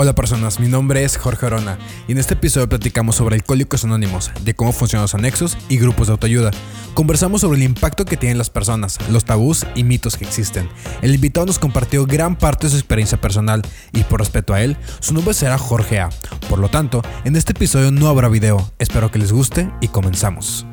Hola 0.00 0.14
personas, 0.14 0.60
mi 0.60 0.68
nombre 0.68 1.02
es 1.02 1.16
Jorge 1.16 1.46
Arona 1.46 1.76
y 2.06 2.12
en 2.12 2.18
este 2.18 2.34
episodio 2.34 2.68
platicamos 2.68 3.16
sobre 3.16 3.34
alcohólicos 3.34 3.82
anónimos, 3.82 4.30
de 4.44 4.54
cómo 4.54 4.70
funcionan 4.70 5.02
los 5.02 5.16
anexos 5.16 5.58
y 5.68 5.76
grupos 5.76 6.06
de 6.06 6.12
autoayuda. 6.12 6.52
Conversamos 6.94 7.40
sobre 7.40 7.58
el 7.58 7.64
impacto 7.64 8.04
que 8.04 8.16
tienen 8.16 8.38
las 8.38 8.48
personas, 8.48 9.00
los 9.10 9.24
tabús 9.24 9.66
y 9.74 9.82
mitos 9.82 10.16
que 10.16 10.24
existen. 10.24 10.68
El 11.02 11.16
invitado 11.16 11.46
nos 11.46 11.58
compartió 11.58 12.06
gran 12.06 12.38
parte 12.38 12.68
de 12.68 12.70
su 12.70 12.76
experiencia 12.76 13.20
personal 13.20 13.62
y 13.92 14.04
por 14.04 14.20
respeto 14.20 14.54
a 14.54 14.62
él, 14.62 14.76
su 15.00 15.14
nombre 15.14 15.34
será 15.34 15.58
Jorge 15.58 15.98
A. 15.98 16.10
Por 16.48 16.60
lo 16.60 16.68
tanto, 16.68 17.02
en 17.24 17.34
este 17.34 17.50
episodio 17.50 17.90
no 17.90 18.06
habrá 18.06 18.28
video. 18.28 18.70
Espero 18.78 19.10
que 19.10 19.18
les 19.18 19.32
guste 19.32 19.68
y 19.80 19.88
comenzamos. 19.88 20.64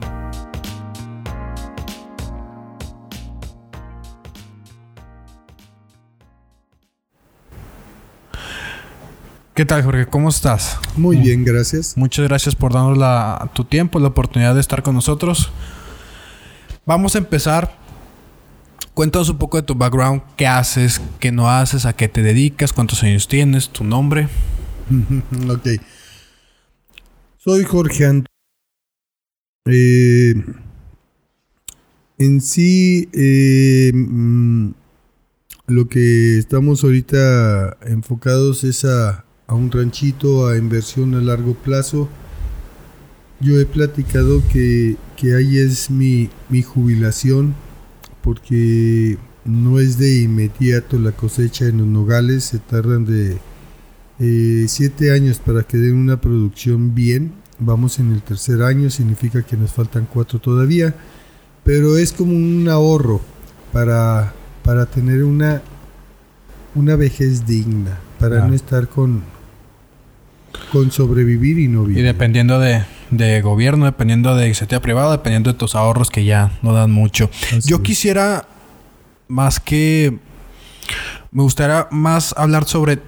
¿Qué 9.56 9.64
tal, 9.64 9.84
Jorge? 9.84 10.06
¿Cómo 10.06 10.28
estás? 10.28 10.78
Muy 10.98 11.16
bien, 11.16 11.46
gracias. 11.46 11.96
Muchas 11.96 12.28
gracias 12.28 12.56
por 12.56 12.74
darnos 12.74 12.98
la, 12.98 13.50
tu 13.56 13.64
tiempo, 13.64 14.00
la 14.00 14.10
oportunidad 14.10 14.54
de 14.54 14.60
estar 14.60 14.84
con 14.84 14.96
nosotros. 14.96 15.50
Vamos 16.86 17.16
a 17.16 17.20
empezar. 17.20 17.80
Cuéntanos 18.94 19.30
un 19.30 19.38
poco 19.38 19.56
de 19.56 19.64
tu 19.64 19.74
background, 19.74 20.24
qué 20.36 20.46
haces, 20.46 21.02
qué 21.22 21.32
no 21.32 21.50
haces, 21.50 21.86
a 21.86 21.94
qué 21.94 22.10
te 22.10 22.22
dedicas, 22.22 22.74
cuántos 22.74 23.02
años 23.04 23.30
tienes, 23.30 23.70
tu 23.70 23.86
nombre. 23.86 24.28
ok. 25.50 25.82
Soy 27.38 27.64
Jorge 27.64 28.08
Antonio. 28.08 28.28
Eh, 29.68 30.34
en 32.18 32.42
sí, 32.42 33.08
eh, 33.14 33.94
mm, 33.94 34.72
lo 35.68 35.88
que 35.88 36.40
estamos 36.40 36.84
ahorita 36.84 37.78
enfocados 37.86 38.66
es 38.66 38.84
a 38.84 39.25
a 39.48 39.54
un 39.54 39.72
ranchito, 39.72 40.48
a 40.48 40.58
inversión 40.58 41.16
a 41.16 41.22
largo 41.22 41.54
plazo. 41.54 42.10
Yo 43.40 43.60
he 43.60 43.66
platicado 43.66 44.42
que, 44.52 44.98
ahí 45.36 45.58
es 45.58 45.90
mi, 45.90 46.30
jubilación 46.64 47.54
porque 48.22 49.18
no 49.44 49.80
es 49.80 49.98
de 49.98 50.22
inmediato 50.22 50.98
la 50.98 51.12
cosecha 51.12 51.66
en 51.66 51.78
los 51.78 51.88
nogales, 51.88 52.46
se 52.46 52.60
tardan 52.60 53.06
de 53.06 53.38
eh, 54.20 54.66
siete 54.68 55.12
años 55.12 55.40
para 55.40 55.64
que 55.64 55.78
den 55.78 55.96
una 55.96 56.20
producción 56.20 56.96
bien. 56.96 57.34
Vamos 57.60 58.00
en 58.00 58.12
el 58.12 58.22
tercer 58.22 58.64
año, 58.64 58.90
significa 58.90 59.44
que 59.44 59.58
nos 59.58 59.72
faltan 59.72 60.08
cuatro 60.12 60.40
todavía, 60.40 60.96
pero 61.64 61.98
es 61.98 62.12
como 62.12 62.34
un 62.34 62.68
ahorro 62.68 63.22
para, 63.72 64.34
para 64.64 64.88
tener 64.88 65.24
una, 65.24 65.62
una 66.74 66.96
vejez 66.96 67.46
digna, 67.46 68.00
para 68.20 68.46
no 68.48 68.54
estar 68.54 68.90
con, 68.90 69.22
con 70.72 70.92
sobrevivir 70.92 71.60
y 71.60 71.68
no 71.68 71.84
vivir. 71.84 72.00
Y 72.00 72.02
dependiendo 72.02 72.60
de, 72.60 72.84
de 73.12 73.42
gobierno, 73.42 73.86
dependiendo 73.86 74.36
de 74.36 74.46
iniciativa 74.46 74.82
privada, 74.82 75.12
dependiendo 75.12 75.52
de 75.52 75.58
tus 75.58 75.76
ahorros 75.76 76.10
que 76.10 76.26
ya 76.26 76.52
no 76.62 76.74
dan 76.74 76.92
mucho. 76.92 77.30
Yo 77.66 77.82
quisiera 77.82 78.48
más 79.28 79.60
que... 79.60 80.20
Me 81.32 81.44
gustaría 81.44 81.88
más 81.92 82.34
hablar 82.38 82.66
sobre 82.66 83.00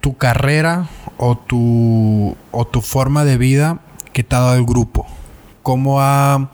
tu 0.00 0.16
carrera 0.16 0.88
o 1.16 1.36
tu, 1.36 2.36
o 2.50 2.66
tu 2.66 2.80
forma 2.80 3.24
de 3.24 3.36
vida 3.38 3.80
que 4.12 4.22
te 4.22 4.36
ha 4.36 4.40
dado 4.40 4.54
el 4.54 4.64
grupo. 4.64 5.06
¿Cómo 5.62 6.00
ha, 6.00 6.52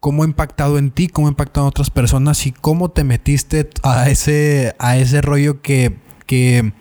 cómo 0.00 0.22
ha 0.22 0.26
impactado 0.26 0.78
en 0.78 0.90
ti? 0.90 1.08
¿Cómo 1.08 1.26
ha 1.26 1.30
impactado 1.30 1.66
en 1.66 1.68
otras 1.68 1.90
personas? 1.90 2.46
¿Y 2.46 2.52
cómo 2.52 2.90
te 2.90 3.04
metiste 3.04 3.68
a 3.82 4.08
ese, 4.10 4.74
a 4.78 4.96
ese 4.96 5.20
rollo 5.20 5.62
que... 5.62 5.96
que 6.26 6.72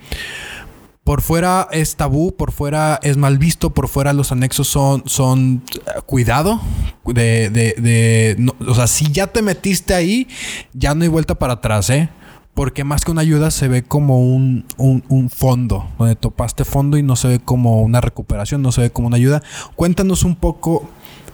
por 1.10 1.24
fuera 1.24 1.68
es 1.72 1.96
tabú, 1.96 2.36
por 2.36 2.52
fuera 2.52 3.00
es 3.02 3.18
mal 3.18 3.40
visto, 3.40 3.72
por 3.72 3.88
fuera 3.88 4.14
los 4.14 4.32
anexos 4.32 4.68
son, 4.68 5.02
son 5.08 5.64
eh, 5.74 6.02
cuidado. 6.06 6.62
De, 7.04 7.50
de, 7.50 7.74
de 7.80 8.54
o 8.68 8.76
sea, 8.76 8.86
si 8.86 9.12
ya 9.12 9.26
te 9.26 9.42
metiste 9.42 9.96
ahí, 9.96 10.28
ya 10.72 10.94
no 10.94 11.02
hay 11.02 11.08
vuelta 11.08 11.34
para 11.34 11.54
atrás, 11.54 11.90
¿eh? 11.90 12.10
Porque 12.54 12.84
más 12.84 13.06
que 13.06 13.10
una 13.10 13.22
ayuda 13.22 13.50
se 13.50 13.68
ve 13.68 13.82
como 13.82 14.22
un, 14.22 14.66
un, 14.78 15.30
fondo, 15.32 15.90
donde 15.98 16.16
topaste 16.16 16.64
fondo 16.64 16.96
y 16.96 17.02
no 17.02 17.16
se 17.16 17.28
ve 17.28 17.40
como 17.40 17.82
una 17.82 18.02
recuperación, 18.02 18.62
no 18.62 18.72
se 18.72 18.82
ve 18.82 18.90
como 18.92 19.08
una 19.08 19.18
ayuda. 19.18 19.42
Cuéntanos 19.76 20.24
un 20.24 20.36
poco 20.36 20.88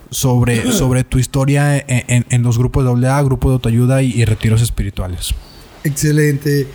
sobre, 0.10 0.72
sobre 0.72 1.04
tu 1.04 1.20
historia 1.20 1.78
en, 1.78 2.26
en, 2.30 2.44
los 2.44 2.58
grupos 2.58 2.86
de 3.02 3.10
AA, 3.10 3.22
grupos 3.24 3.50
de 3.50 3.54
autoayuda 3.56 4.02
y 4.04 4.24
retiros 4.24 4.62
espirituales. 4.62 5.36
Excelente. 5.84 6.66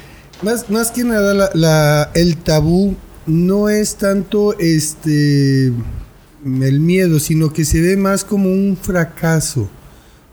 Más, 0.43 0.71
más 0.71 0.91
que 0.91 1.05
nada, 1.05 1.51
la, 1.53 2.11
el 2.15 2.39
tabú 2.39 2.97
no 3.27 3.69
es 3.69 3.97
tanto 3.97 4.59
este 4.59 5.67
el 5.67 6.81
miedo, 6.81 7.21
sino 7.21 7.53
que 7.53 7.67
se 7.67 7.83
ve 7.83 7.99
más 7.99 8.25
como 8.25 8.51
un 8.51 8.79
fracaso. 8.81 9.69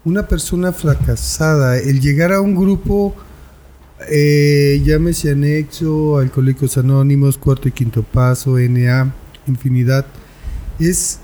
Una 0.06 0.26
persona 0.26 0.72
fracasada. 0.72 1.78
El 1.78 2.00
llegar 2.00 2.32
a 2.32 2.40
un 2.40 2.56
grupo, 2.56 3.14
eh, 4.10 4.82
llámese 4.86 5.32
anexo, 5.32 6.20
Alcohólicos 6.20 6.78
Anónimos, 6.78 7.38
Cuarto 7.38 7.68
y 7.68 7.74
Quinto 7.74 8.04
Paso, 8.04 8.58
NA, 8.58 9.14
Infinidad, 9.46 10.06
es 10.80 11.20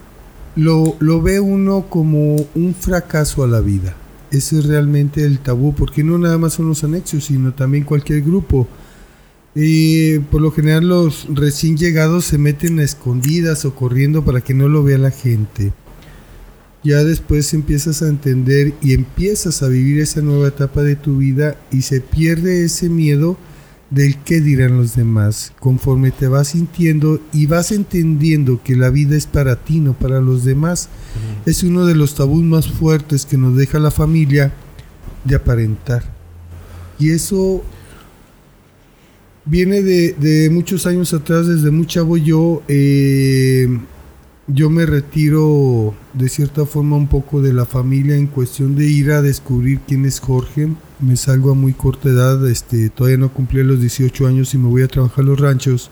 lo, 0.57 0.97
lo 0.99 1.21
ve 1.21 1.39
uno 1.39 1.85
como 1.89 2.35
un 2.53 2.75
fracaso 2.75 3.45
a 3.45 3.47
la 3.47 3.61
vida 3.61 3.95
ese 4.33 4.59
es 4.59 4.65
realmente 4.65 5.23
el 5.23 5.39
tabú, 5.39 5.75
porque 5.75 6.03
no 6.03 6.17
nada 6.17 6.37
más 6.39 6.53
son 6.53 6.67
los 6.67 6.83
anexos, 6.83 7.25
sino 7.25 7.53
también 7.53 7.83
cualquier 7.83 8.21
grupo. 8.23 8.67
Y 9.55 10.17
por 10.19 10.41
lo 10.41 10.51
general 10.51 10.87
los 10.87 11.27
recién 11.29 11.77
llegados 11.77 12.25
se 12.25 12.39
meten 12.39 12.79
a 12.79 12.83
escondidas 12.83 13.63
o 13.65 13.75
corriendo 13.75 14.25
para 14.25 14.41
que 14.41 14.55
no 14.55 14.67
lo 14.67 14.83
vea 14.83 14.97
la 14.97 15.11
gente. 15.11 15.71
Ya 16.83 17.03
después 17.03 17.53
empiezas 17.53 18.01
a 18.01 18.09
entender 18.09 18.73
y 18.81 18.93
empiezas 18.93 19.61
a 19.61 19.67
vivir 19.67 20.01
esa 20.01 20.21
nueva 20.21 20.47
etapa 20.47 20.81
de 20.81 20.95
tu 20.95 21.17
vida 21.17 21.55
y 21.71 21.83
se 21.83 22.01
pierde 22.01 22.65
ese 22.65 22.89
miedo 22.89 23.37
del 23.93 24.17
qué 24.17 24.41
dirán 24.41 24.77
los 24.77 24.95
demás. 24.95 25.53
Conforme 25.59 26.11
te 26.11 26.27
vas 26.27 26.49
sintiendo 26.49 27.19
y 27.31 27.45
vas 27.45 27.71
entendiendo 27.71 28.61
que 28.63 28.75
la 28.75 28.89
vida 28.89 29.15
es 29.15 29.27
para 29.27 29.55
ti, 29.55 29.79
no 29.79 29.93
para 29.93 30.19
los 30.19 30.43
demás. 30.43 30.89
Es 31.45 31.63
uno 31.63 31.85
de 31.85 31.95
los 31.95 32.15
tabús 32.15 32.43
más 32.43 32.67
fuertes 32.67 33.25
que 33.25 33.37
nos 33.37 33.55
deja 33.55 33.79
la 33.79 33.91
familia 33.91 34.51
de 35.23 35.35
aparentar. 35.35 36.03
Y 36.97 37.11
eso 37.11 37.63
viene 39.45 39.81
de, 39.81 40.49
muchos 40.51 40.87
años 40.87 41.13
atrás, 41.13 41.47
desde 41.47 41.69
muy 41.69 41.85
chavo 41.85 42.17
yo, 42.17 42.63
eh, 42.67 43.67
yo 44.47 44.69
me 44.69 44.85
retiro 44.85 45.93
de 46.13 46.27
cierta 46.27 46.65
forma 46.65 46.97
un 46.97 47.07
poco 47.07 47.41
de 47.41 47.53
la 47.53 47.65
familia 47.65 48.17
en 48.17 48.27
cuestión 48.27 48.75
de 48.75 48.85
ir 48.87 49.11
a 49.11 49.21
descubrir 49.21 49.79
quién 49.87 50.05
es 50.05 50.19
Jorge. 50.19 50.67
Me 50.99 51.15
salgo 51.15 51.51
a 51.51 51.55
muy 51.55 51.73
corta 51.73 52.09
edad, 52.09 52.45
este, 52.49 52.89
todavía 52.89 53.17
no 53.17 53.33
cumplí 53.33 53.63
los 53.63 53.79
18 53.79 54.27
años 54.27 54.53
y 54.53 54.57
me 54.57 54.67
voy 54.67 54.83
a 54.83 54.87
trabajar 54.87 55.23
a 55.23 55.27
los 55.27 55.39
ranchos. 55.39 55.89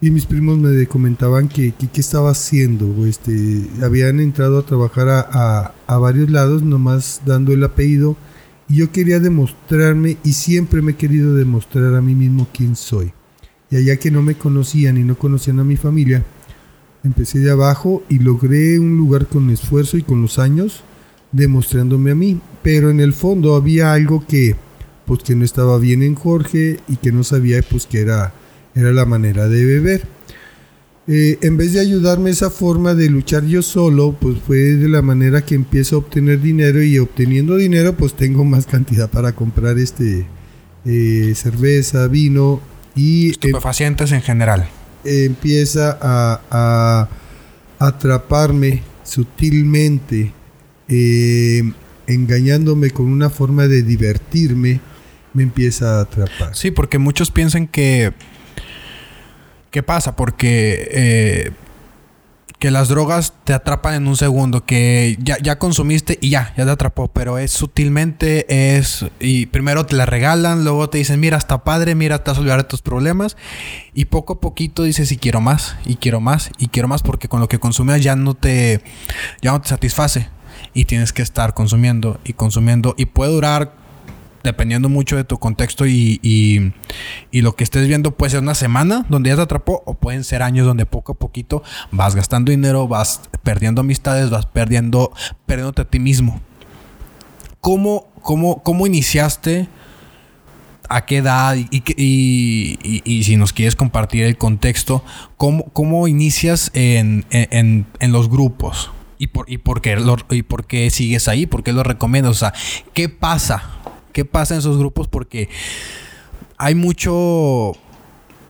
Y 0.00 0.10
mis 0.10 0.24
primos 0.26 0.58
me 0.58 0.86
comentaban 0.86 1.48
que 1.48 1.72
qué 1.72 2.00
estaba 2.00 2.30
haciendo. 2.30 3.06
Este, 3.06 3.68
habían 3.82 4.18
entrado 4.18 4.58
a 4.58 4.66
trabajar 4.66 5.08
a, 5.08 5.74
a, 5.86 5.98
varios 5.98 6.30
lados, 6.30 6.62
nomás 6.62 7.20
dando 7.26 7.52
el 7.52 7.62
apellido. 7.62 8.16
Y 8.68 8.76
yo 8.76 8.90
quería 8.90 9.20
demostrarme 9.20 10.16
y 10.24 10.32
siempre 10.32 10.80
me 10.80 10.92
he 10.92 10.96
querido 10.96 11.34
demostrar 11.34 11.94
a 11.94 12.00
mí 12.00 12.14
mismo 12.14 12.48
quién 12.52 12.76
soy. 12.76 13.12
Y 13.70 13.76
allá 13.76 13.96
que 13.96 14.10
no 14.10 14.22
me 14.22 14.36
conocían 14.36 14.96
y 14.96 15.04
no 15.04 15.18
conocían 15.18 15.60
a 15.60 15.64
mi 15.64 15.76
familia, 15.76 16.24
Empecé 17.02 17.38
de 17.38 17.50
abajo 17.50 18.02
y 18.08 18.18
logré 18.18 18.78
un 18.78 18.96
lugar 18.96 19.26
con 19.26 19.48
esfuerzo 19.50 19.96
y 19.96 20.02
con 20.02 20.20
los 20.20 20.38
años 20.38 20.84
demostrándome 21.32 22.10
a 22.10 22.14
mí. 22.14 22.40
Pero 22.62 22.90
en 22.90 23.00
el 23.00 23.14
fondo 23.14 23.54
había 23.54 23.92
algo 23.92 24.24
que, 24.26 24.56
pues, 25.06 25.22
que 25.22 25.34
no 25.34 25.44
estaba 25.44 25.78
bien 25.78 26.02
en 26.02 26.14
Jorge 26.14 26.78
y 26.88 26.96
que 26.96 27.12
no 27.12 27.24
sabía 27.24 27.62
pues 27.62 27.86
que 27.86 28.00
era, 28.00 28.34
era 28.74 28.92
la 28.92 29.06
manera 29.06 29.48
de 29.48 29.64
beber. 29.64 30.02
Eh, 31.06 31.38
en 31.40 31.56
vez 31.56 31.72
de 31.72 31.80
ayudarme 31.80 32.30
esa 32.30 32.50
forma 32.50 32.94
de 32.94 33.08
luchar 33.08 33.44
yo 33.46 33.62
solo, 33.62 34.14
pues 34.20 34.36
fue 34.46 34.58
de 34.58 34.88
la 34.88 35.02
manera 35.02 35.44
que 35.44 35.54
empiezo 35.54 35.96
a 35.96 35.98
obtener 36.00 36.40
dinero 36.40 36.82
y 36.82 36.98
obteniendo 36.98 37.56
dinero 37.56 37.96
pues 37.96 38.14
tengo 38.14 38.44
más 38.44 38.66
cantidad 38.66 39.10
para 39.10 39.32
comprar 39.32 39.78
este 39.78 40.26
eh, 40.84 41.32
cerveza, 41.34 42.06
vino 42.06 42.60
y... 42.94 43.30
Estupefacientes 43.30 44.12
en 44.12 44.22
general 44.22 44.68
empieza 45.04 45.98
a, 46.00 47.08
atraparme 47.78 48.82
sutilmente, 49.04 50.32
eh, 50.88 51.62
engañándome 52.06 52.90
con 52.90 53.06
una 53.06 53.30
forma 53.30 53.66
de 53.68 53.82
divertirme, 53.82 54.80
me 55.32 55.42
empieza 55.42 55.98
a 55.98 56.00
atrapar. 56.02 56.54
Sí, 56.54 56.70
porque 56.70 56.98
muchos 56.98 57.30
piensan 57.30 57.66
que... 57.66 58.12
¿Qué 59.70 59.82
pasa? 59.82 60.16
Porque... 60.16 60.88
Eh, 60.92 61.50
que 62.60 62.70
las 62.70 62.88
drogas 62.88 63.32
te 63.44 63.54
atrapan 63.54 63.94
en 63.94 64.06
un 64.06 64.16
segundo, 64.16 64.66
que 64.66 65.16
ya, 65.18 65.38
ya 65.42 65.58
consumiste 65.58 66.18
y 66.20 66.28
ya, 66.28 66.52
ya 66.58 66.66
te 66.66 66.70
atrapó, 66.70 67.08
pero 67.08 67.38
es 67.38 67.50
sutilmente, 67.52 68.76
es, 68.76 69.06
y 69.18 69.46
primero 69.46 69.86
te 69.86 69.96
la 69.96 70.04
regalan, 70.04 70.62
luego 70.62 70.90
te 70.90 70.98
dicen, 70.98 71.18
mira, 71.20 71.38
está 71.38 71.64
padre, 71.64 71.94
mira, 71.94 72.22
te 72.22 72.30
vas 72.30 72.36
a 72.36 72.40
olvidar 72.42 72.58
de 72.58 72.68
tus 72.68 72.82
problemas, 72.82 73.38
y 73.94 74.04
poco 74.04 74.34
a 74.34 74.40
poquito 74.40 74.82
dices, 74.82 75.10
y 75.10 75.16
quiero 75.16 75.40
más, 75.40 75.76
y 75.86 75.96
quiero 75.96 76.20
más, 76.20 76.50
y 76.58 76.68
quiero 76.68 76.86
más, 76.86 77.02
porque 77.02 77.28
con 77.28 77.40
lo 77.40 77.48
que 77.48 77.58
consumes 77.58 78.02
ya 78.02 78.14
no 78.14 78.34
te, 78.34 78.82
ya 79.40 79.52
no 79.52 79.62
te 79.62 79.68
satisface, 79.68 80.28
y 80.74 80.84
tienes 80.84 81.14
que 81.14 81.22
estar 81.22 81.54
consumiendo 81.54 82.20
y 82.24 82.34
consumiendo, 82.34 82.94
y 82.98 83.06
puede 83.06 83.32
durar 83.32 83.79
dependiendo 84.42 84.88
mucho 84.88 85.16
de 85.16 85.24
tu 85.24 85.38
contexto 85.38 85.86
y, 85.86 86.20
y, 86.22 87.40
lo 87.40 87.54
que 87.54 87.64
estés 87.64 87.86
viendo, 87.86 88.12
puede 88.12 88.30
ser 88.30 88.40
una 88.40 88.54
semana 88.54 89.06
donde 89.08 89.30
ya 89.30 89.36
te 89.36 89.42
atrapó 89.42 89.82
o 89.86 89.94
pueden 89.94 90.24
ser 90.24 90.42
años 90.42 90.66
donde 90.66 90.86
poco 90.86 91.12
a 91.12 91.14
poquito 91.14 91.62
vas 91.90 92.14
gastando 92.14 92.50
dinero, 92.50 92.88
vas 92.88 93.22
perdiendo 93.42 93.80
amistades, 93.80 94.30
vas 94.30 94.46
perdiendo, 94.46 95.12
perdiéndote 95.46 95.82
a 95.82 95.84
ti 95.84 95.98
mismo. 95.98 96.40
¿Cómo, 97.60 98.08
cómo, 98.22 98.62
cómo 98.62 98.86
iniciaste? 98.86 99.68
¿A 100.88 101.04
qué 101.06 101.18
edad? 101.18 101.56
Y, 101.56 101.82
y, 101.96 103.02
y, 103.04 103.22
si 103.24 103.36
nos 103.36 103.52
quieres 103.52 103.76
compartir 103.76 104.24
el 104.24 104.36
contexto, 104.36 105.04
¿cómo, 105.36 105.66
cómo 105.72 106.08
inicias 106.08 106.70
en, 106.74 107.26
en, 107.30 107.86
en 108.00 108.12
los 108.12 108.28
grupos? 108.28 108.90
¿Y 109.20 109.26
por, 109.26 109.50
y, 109.50 109.58
por 109.58 109.82
qué 109.82 110.02
¿Y 110.30 110.42
por 110.42 110.66
qué 110.66 110.88
sigues 110.88 111.28
ahí? 111.28 111.44
¿Por 111.44 111.62
qué 111.62 111.74
lo 111.74 111.82
recomiendas? 111.82 112.30
O 112.30 112.38
sea, 112.38 112.54
¿qué 112.94 113.10
pasa? 113.10 113.62
Qué 114.12 114.24
pasa 114.24 114.54
en 114.54 114.60
esos 114.60 114.78
grupos 114.78 115.08
porque 115.08 115.48
hay 116.58 116.74
mucho, 116.74 117.72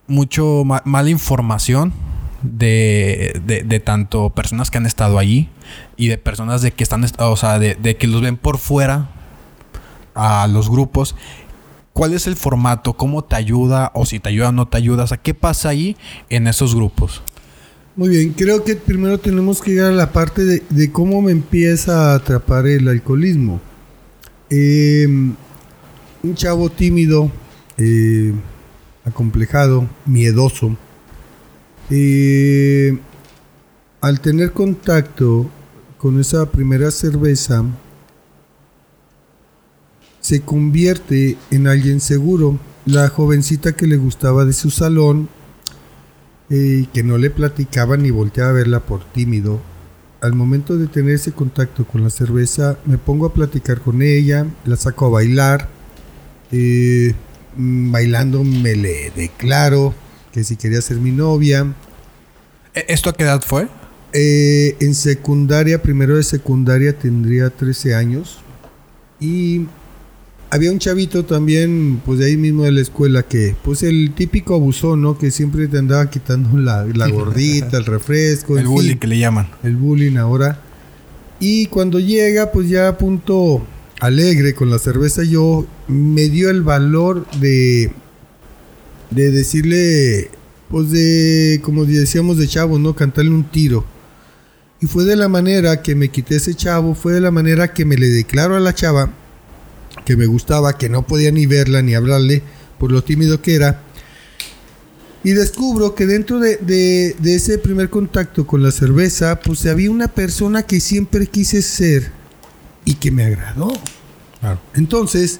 mucho 0.07 0.63
mala 0.65 1.09
información 1.09 1.93
de, 2.43 3.41
de, 3.45 3.79
tanto 3.79 4.31
personas 4.31 4.71
que 4.71 4.77
han 4.77 4.85
estado 4.85 5.19
allí 5.19 5.49
y 5.95 6.07
de 6.07 6.17
personas 6.17 6.61
de 6.61 6.71
que 6.71 6.83
están, 6.83 7.05
o 7.19 7.37
sea, 7.37 7.59
de, 7.59 7.95
que 7.97 8.07
los 8.07 8.21
ven 8.21 8.37
por 8.37 8.57
fuera 8.57 9.09
a 10.15 10.47
los 10.47 10.69
grupos. 10.69 11.15
¿Cuál 11.93 12.13
es 12.13 12.27
el 12.27 12.35
formato? 12.35 12.93
¿Cómo 12.93 13.23
te 13.23 13.35
ayuda? 13.35 13.91
O 13.93 14.05
si 14.05 14.19
te 14.19 14.29
ayuda 14.29 14.49
o 14.49 14.51
no 14.51 14.67
te 14.67 14.77
ayuda. 14.77 15.03
O 15.03 15.07
¿qué 15.21 15.33
pasa 15.33 15.69
ahí 15.69 15.97
en 16.29 16.47
esos 16.47 16.73
grupos? 16.73 17.21
Muy 17.95 18.09
bien, 18.09 18.33
creo 18.33 18.63
que 18.63 18.75
primero 18.77 19.19
tenemos 19.19 19.61
que 19.61 19.71
llegar 19.71 19.91
a 19.91 19.95
la 19.95 20.13
parte 20.13 20.45
de, 20.45 20.63
de 20.69 20.91
cómo 20.91 21.21
me 21.21 21.31
empieza 21.31 22.11
a 22.11 22.15
atrapar 22.15 22.65
el 22.65 22.87
alcoholismo. 22.87 23.59
Eh, 24.49 25.07
un 26.23 26.35
chavo 26.35 26.69
tímido, 26.69 27.31
eh, 27.77 28.33
acomplejado, 29.05 29.87
miedoso. 30.05 30.77
Eh, 31.89 32.97
al 34.01 34.21
tener 34.21 34.51
contacto 34.51 35.49
con 35.97 36.19
esa 36.19 36.49
primera 36.51 36.91
cerveza, 36.91 37.63
se 40.19 40.41
convierte 40.41 41.37
en 41.49 41.67
alguien 41.67 41.99
seguro. 41.99 42.59
La 42.85 43.09
jovencita 43.09 43.73
que 43.73 43.85
le 43.85 43.97
gustaba 43.97 44.45
de 44.45 44.53
su 44.53 44.71
salón, 44.71 45.29
eh, 46.49 46.87
que 46.93 47.03
no 47.03 47.17
le 47.17 47.29
platicaba 47.29 47.97
ni 47.97 48.09
volteaba 48.09 48.49
a 48.49 48.53
verla 48.53 48.79
por 48.79 49.03
tímido, 49.03 49.59
al 50.21 50.33
momento 50.33 50.77
de 50.77 50.87
tener 50.87 51.15
ese 51.15 51.31
contacto 51.31 51.85
con 51.85 52.03
la 52.03 52.09
cerveza, 52.09 52.77
me 52.85 52.97
pongo 52.97 53.25
a 53.25 53.33
platicar 53.33 53.81
con 53.81 54.01
ella, 54.01 54.45
la 54.65 54.77
saco 54.77 55.07
a 55.07 55.09
bailar, 55.09 55.69
eh, 56.51 57.13
bailando 57.55 58.43
me 58.43 58.75
le 58.75 59.11
declaro 59.15 59.93
que 60.31 60.43
si 60.43 60.55
quería 60.55 60.81
ser 60.81 60.97
mi 60.97 61.11
novia. 61.11 61.73
¿E-, 62.73 62.85
¿Esto 62.89 63.09
a 63.09 63.13
qué 63.13 63.23
edad 63.23 63.41
fue? 63.45 63.67
Eh, 64.13 64.75
en 64.79 64.95
secundaria, 64.95 65.81
primero 65.81 66.15
de 66.15 66.23
secundaria 66.23 66.97
tendría 66.97 67.49
13 67.49 67.95
años. 67.95 68.39
Y 69.19 69.67
había 70.49 70.71
un 70.71 70.79
chavito 70.79 71.23
también, 71.23 72.01
pues 72.05 72.19
de 72.19 72.25
ahí 72.25 72.37
mismo 72.37 72.63
de 72.63 72.71
la 72.71 72.81
escuela, 72.81 73.23
que, 73.23 73.55
pues 73.63 73.83
el 73.83 74.13
típico 74.15 74.55
abusón, 74.55 75.01
¿no? 75.01 75.17
Que 75.17 75.31
siempre 75.31 75.67
te 75.67 75.77
andaba 75.77 76.09
quitando 76.09 76.57
la, 76.57 76.83
gordita, 77.07 77.77
el 77.77 77.85
refresco. 77.85 78.57
El 78.57 78.67
bullying 78.67 78.97
que 78.97 79.07
le 79.07 79.19
llaman. 79.19 79.47
El 79.63 79.75
bullying 79.75 80.17
ahora. 80.17 80.59
Y 81.39 81.67
cuando 81.67 81.99
llega, 81.99 82.51
pues 82.51 82.69
ya 82.69 82.89
a 82.89 82.97
punto 82.97 83.65
alegre 84.01 84.55
con 84.55 84.71
la 84.71 84.79
cerveza, 84.79 85.23
yo 85.23 85.65
me 85.87 86.27
dio 86.27 86.49
el 86.49 86.63
valor 86.63 87.29
de, 87.39 87.91
de 89.11 89.31
decirle, 89.31 90.31
pues 90.69 90.89
de, 90.89 91.61
como 91.63 91.85
decíamos 91.85 92.37
de 92.37 92.47
chavo, 92.47 92.79
¿no? 92.79 92.95
Cantarle 92.95 93.29
un 93.29 93.43
tiro. 93.43 93.85
Y 94.81 94.87
fue 94.87 95.05
de 95.05 95.15
la 95.15 95.29
manera 95.29 95.83
que 95.83 95.93
me 95.93 96.09
quité 96.09 96.37
ese 96.37 96.55
chavo, 96.55 96.95
fue 96.95 97.13
de 97.13 97.21
la 97.21 97.29
manera 97.29 97.73
que 97.73 97.85
me 97.85 97.95
le 97.95 98.09
declaro 98.09 98.55
a 98.55 98.59
la 98.59 98.73
chava 98.73 99.13
que 100.03 100.17
me 100.17 100.25
gustaba, 100.25 100.79
que 100.79 100.89
no 100.89 101.05
podía 101.05 101.29
ni 101.29 101.45
verla 101.45 101.83
ni 101.83 101.93
hablarle 101.93 102.41
por 102.79 102.91
lo 102.91 103.03
tímido 103.03 103.43
que 103.43 103.53
era. 103.53 103.83
Y 105.23 105.33
descubro 105.33 105.93
que 105.93 106.07
dentro 106.07 106.39
de, 106.39 106.57
de, 106.57 107.15
de 107.19 107.35
ese 107.35 107.59
primer 107.59 107.91
contacto 107.91 108.47
con 108.47 108.63
la 108.63 108.71
cerveza, 108.71 109.39
pues 109.41 109.63
había 109.67 109.91
una 109.91 110.07
persona 110.07 110.63
que 110.63 110.79
siempre 110.79 111.27
quise 111.27 111.61
ser 111.61 112.19
y 112.85 112.95
que 112.95 113.11
me 113.11 113.25
agradó. 113.25 113.71
Entonces, 114.73 115.39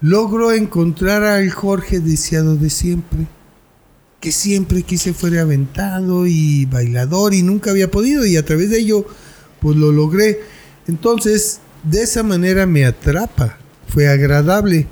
logro 0.00 0.52
encontrar 0.52 1.24
al 1.24 1.50
Jorge 1.50 2.00
deseado 2.00 2.56
de 2.56 2.70
siempre, 2.70 3.26
que 4.20 4.32
siempre 4.32 4.82
quise 4.82 5.12
fuera 5.12 5.42
aventado 5.42 6.26
y 6.26 6.66
bailador 6.66 7.34
y 7.34 7.42
nunca 7.42 7.70
había 7.70 7.90
podido 7.90 8.24
y 8.24 8.36
a 8.36 8.44
través 8.44 8.70
de 8.70 8.78
ello, 8.78 9.06
pues 9.60 9.76
lo 9.76 9.92
logré. 9.92 10.40
Entonces, 10.86 11.60
de 11.82 12.02
esa 12.02 12.22
manera 12.22 12.66
me 12.66 12.84
atrapa, 12.84 13.58
fue 13.88 14.08
agradable. 14.08 14.86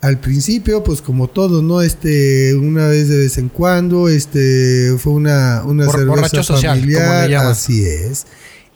Al 0.00 0.18
principio, 0.18 0.82
pues 0.82 1.00
como 1.00 1.28
todo, 1.28 1.62
¿no? 1.62 1.80
Este, 1.80 2.56
una 2.56 2.88
vez 2.88 3.08
de 3.08 3.18
vez 3.18 3.38
en 3.38 3.48
cuando, 3.48 4.08
este, 4.08 4.96
fue 4.98 5.12
una, 5.12 5.62
una 5.64 5.88
cerveza 5.88 6.42
familiar, 6.42 7.32
así 7.34 7.84
es. 7.84 8.26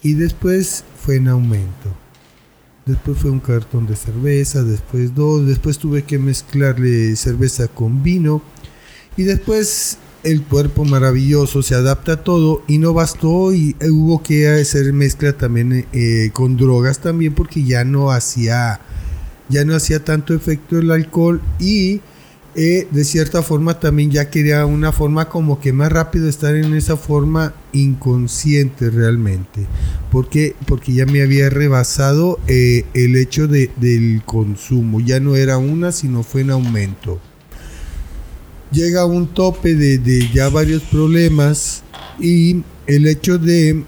Y 0.03 0.15
después 0.15 0.85
fue 1.05 1.17
en 1.17 1.27
aumento 1.27 2.06
después 2.87 3.19
fue 3.19 3.33
un 3.33 3.41
cartón 3.41 3.87
de 3.87 3.97
cerveza, 3.97 4.63
después 4.63 5.13
dos, 5.13 5.45
después 5.45 5.79
tuve 5.79 6.05
que 6.05 6.19
mezclarle 6.19 7.17
cerveza 7.17 7.67
con 7.67 8.05
vino 8.05 8.41
y 9.17 9.25
después 9.25 9.99
el 10.23 10.43
cuerpo 10.43 10.85
maravilloso 10.85 11.63
se 11.63 11.75
adapta 11.75 12.13
a 12.13 12.23
todo 12.23 12.63
y 12.69 12.79
no 12.79 12.93
bastó 12.93 13.53
y 13.53 13.75
hubo 13.91 14.23
que 14.23 14.49
hacer 14.49 14.93
mezcla 14.93 15.33
también 15.33 15.87
eh, 15.93 16.31
con 16.33 16.57
drogas 16.57 17.01
también 17.01 17.35
porque 17.35 17.65
ya 17.65 17.85
no 17.85 18.13
hacía 18.13 18.81
ya 19.49 19.65
no 19.65 19.75
hacía 19.75 20.05
tanto 20.05 20.33
efecto 20.35 20.79
el 20.79 20.91
alcohol 20.93 21.41
y 21.59 22.01
eh, 22.59 22.89
de 22.91 23.05
cierta 23.05 23.43
forma 23.43 23.79
también 23.79 24.11
ya 24.11 24.31
quería 24.31 24.65
una 24.65 24.91
forma 24.91 25.29
como 25.29 25.61
que 25.61 25.75
más 25.75 25.93
rápido 25.93 26.27
estar 26.27 26.55
en 26.57 26.75
esa 26.75 26.97
forma 26.97 27.53
inconsciente 27.75 28.89
realmente. 28.89 29.67
Porque, 30.11 30.57
porque 30.67 30.95
ya 30.95 31.05
me 31.05 31.21
había 31.21 31.51
rebasado 31.51 32.39
eh, 32.49 32.87
el 32.95 33.15
hecho 33.17 33.47
de, 33.47 33.71
del 33.77 34.23
consumo. 34.25 35.01
Ya 35.01 35.21
no 35.21 35.37
era 35.37 35.59
una, 35.59 35.93
sino 35.93 36.23
fue 36.23 36.41
en 36.41 36.51
aumento. 36.51 37.21
Llega 38.73 39.03
a 39.03 39.07
un 39.07 39.27
tope 39.29 39.75
de, 39.75 39.99
de 39.99 40.31
ya 40.33 40.49
varios 40.49 40.83
problemas 40.83 41.83
y 42.19 42.63
el 42.87 43.07
hecho 43.07 43.37
de 43.37 43.85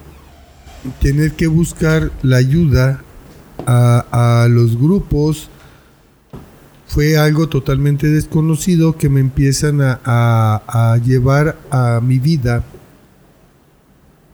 tener 1.01 1.31
que 1.31 1.47
buscar 1.47 2.11
la 2.21 2.37
ayuda 2.37 3.03
a, 3.65 4.43
a 4.43 4.47
los 4.47 4.79
grupos 4.79 5.49
fue 6.89 7.17
algo 7.17 7.47
totalmente 7.47 8.07
desconocido 8.07 8.97
que 8.97 9.09
me 9.09 9.19
empiezan 9.19 9.79
a, 9.79 10.99
llevar 11.05 11.55
a 11.69 12.01
mi 12.01 12.17
vida 12.17 12.63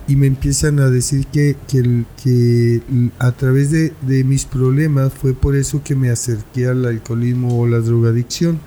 y 0.08 0.16
me 0.16 0.28
empiezan 0.28 0.80
a 0.80 0.90
decir 0.90 1.28
que, 1.28 1.58
que, 1.68 2.82
a 3.20 3.32
través 3.34 3.72
de, 3.72 3.94
de, 4.02 4.24
mis 4.24 4.46
problemas 4.46 5.12
fue 5.14 5.34
por 5.34 5.54
eso 5.56 5.84
que 5.84 5.96
me 5.96 6.10
acerqué 6.10 6.68
al 6.68 6.86
alcoholismo 6.86 7.60
o 7.60 7.68
la 7.68 7.80
drogadicción. 7.80 8.58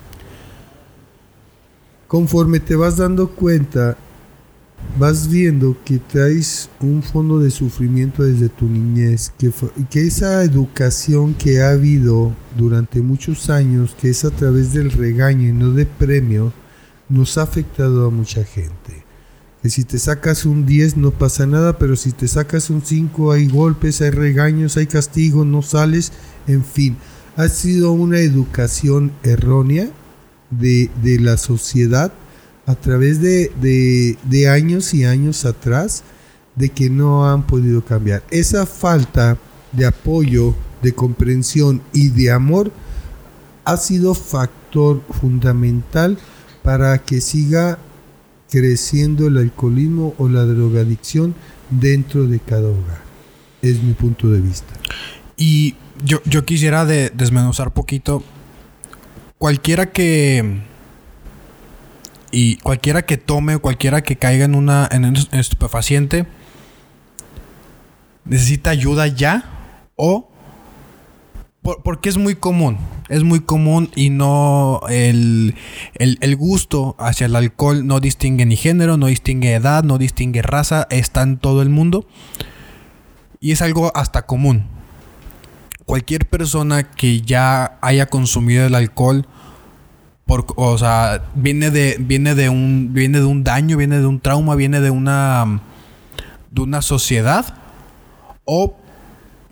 Conforme 2.07 2.59
te 2.59 2.75
vas 2.75 2.97
dando 2.97 3.29
cuenta 3.29 3.97
vas 4.97 5.29
viendo 5.29 5.77
que 5.85 5.99
traes 5.99 6.69
un 6.79 7.03
fondo 7.03 7.39
de 7.39 7.51
sufrimiento 7.51 8.23
desde 8.23 8.49
tu 8.49 8.65
niñez, 8.65 9.31
que, 9.37 9.51
que 9.89 10.07
esa 10.07 10.43
educación 10.43 11.33
que 11.33 11.61
ha 11.61 11.71
habido 11.71 12.33
durante 12.57 13.01
muchos 13.01 13.49
años, 13.49 13.95
que 13.99 14.09
es 14.09 14.25
a 14.25 14.31
través 14.31 14.73
del 14.73 14.91
regaño 14.91 15.47
y 15.47 15.53
no 15.53 15.71
de 15.71 15.85
premio, 15.85 16.51
nos 17.07 17.37
ha 17.37 17.43
afectado 17.43 18.05
a 18.05 18.09
mucha 18.09 18.43
gente. 18.43 19.05
Que 19.61 19.69
si 19.69 19.83
te 19.83 19.99
sacas 19.99 20.45
un 20.45 20.65
10 20.65 20.97
no 20.97 21.11
pasa 21.11 21.45
nada, 21.45 21.77
pero 21.77 21.95
si 21.95 22.11
te 22.11 22.27
sacas 22.27 22.69
un 22.69 22.81
5 22.81 23.31
hay 23.31 23.47
golpes, 23.47 24.01
hay 24.01 24.11
regaños, 24.11 24.77
hay 24.77 24.87
castigos, 24.87 25.45
no 25.45 25.61
sales, 25.61 26.13
en 26.47 26.63
fin. 26.63 26.97
Ha 27.35 27.49
sido 27.49 27.91
una 27.91 28.19
educación 28.19 29.11
errónea 29.23 29.89
de, 30.49 30.89
de 31.03 31.19
la 31.19 31.37
sociedad 31.37 32.11
a 32.69 32.75
través 32.75 33.19
de, 33.19 34.47
años 34.47 34.93
y 34.93 35.03
años 35.03 35.43
atrás, 35.45 36.03
de 36.55 36.69
que 36.69 36.91
no 36.91 37.27
han 37.27 37.47
podido 37.47 37.83
cambiar. 37.83 38.21
Esa 38.29 38.67
falta 38.67 39.39
de 39.71 39.87
apoyo, 39.87 40.53
de 40.83 40.93
comprensión 40.93 41.81
y 41.93 42.09
de 42.09 42.29
amor 42.29 42.71
ha 43.65 43.75
sido 43.75 44.13
factor 44.13 45.01
fundamental 45.19 46.19
para 46.61 46.99
que 46.99 47.21
siga 47.21 47.79
creciendo 48.51 49.25
el 49.25 49.37
alcoholismo 49.37 50.13
o 50.19 50.29
la 50.29 50.45
drogadicción 50.45 51.33
dentro 51.71 52.27
de 52.27 52.39
cada 52.39 52.69
hogar. 52.69 53.01
Es 53.63 53.81
mi 53.81 53.93
punto 53.93 54.29
de 54.29 54.41
vista. 54.41 54.75
Y 55.37 55.75
yo, 56.05 56.21
yo 56.23 56.45
quisiera 56.45 56.85
de, 56.85 57.09
desmenuzar 57.15 57.73
poquito. 57.73 58.23
Cualquiera 59.39 59.91
que. 59.91 60.68
Y 62.31 62.57
cualquiera 62.57 63.03
que 63.03 63.17
tome, 63.17 63.57
cualquiera 63.57 64.01
que 64.01 64.17
caiga 64.17 64.45
en 64.45 64.55
una 64.55 64.87
en 64.91 65.05
un 65.05 65.15
estupefaciente, 65.31 66.27
necesita 68.25 68.69
ayuda 68.69 69.07
ya 69.07 69.43
o 69.95 70.29
porque 71.61 72.09
es 72.09 72.17
muy 72.17 72.35
común. 72.35 72.77
Es 73.09 73.23
muy 73.23 73.41
común 73.41 73.91
y 73.95 74.09
no. 74.09 74.81
El, 74.89 75.55
el, 75.95 76.35
gusto 76.35 76.95
hacia 76.99 77.25
el 77.25 77.35
alcohol 77.35 77.85
no 77.85 77.99
distingue 77.99 78.45
ni 78.45 78.55
género, 78.55 78.97
no 78.97 79.07
distingue 79.07 79.53
edad, 79.53 79.83
no 79.83 79.97
distingue 79.97 80.41
raza. 80.41 80.87
Está 80.89 81.23
en 81.23 81.37
todo 81.37 81.61
el 81.61 81.69
mundo. 81.69 82.05
Y 83.39 83.51
es 83.51 83.61
algo 83.61 83.91
hasta 83.95 84.25
común. 84.25 84.67
Cualquier 85.85 86.27
persona 86.27 86.83
que 86.83 87.21
ya 87.21 87.77
haya 87.81 88.05
consumido 88.05 88.65
el 88.65 88.75
alcohol. 88.75 89.27
Por, 90.29 90.45
o 90.57 90.77
sea, 90.77 91.23
viene 91.33 91.71
de, 91.71 91.97
viene 91.99 92.35
de 92.35 92.49
un. 92.49 92.93
Viene 92.93 93.17
de 93.17 93.25
un 93.25 93.43
daño, 93.43 93.77
viene 93.77 93.97
de 93.97 94.05
un 94.05 94.19
trauma, 94.19 94.53
viene 94.53 94.79
de 94.79 94.91
una. 94.91 95.59
de 96.51 96.61
una 96.61 96.83
sociedad. 96.83 97.57
O 98.45 98.77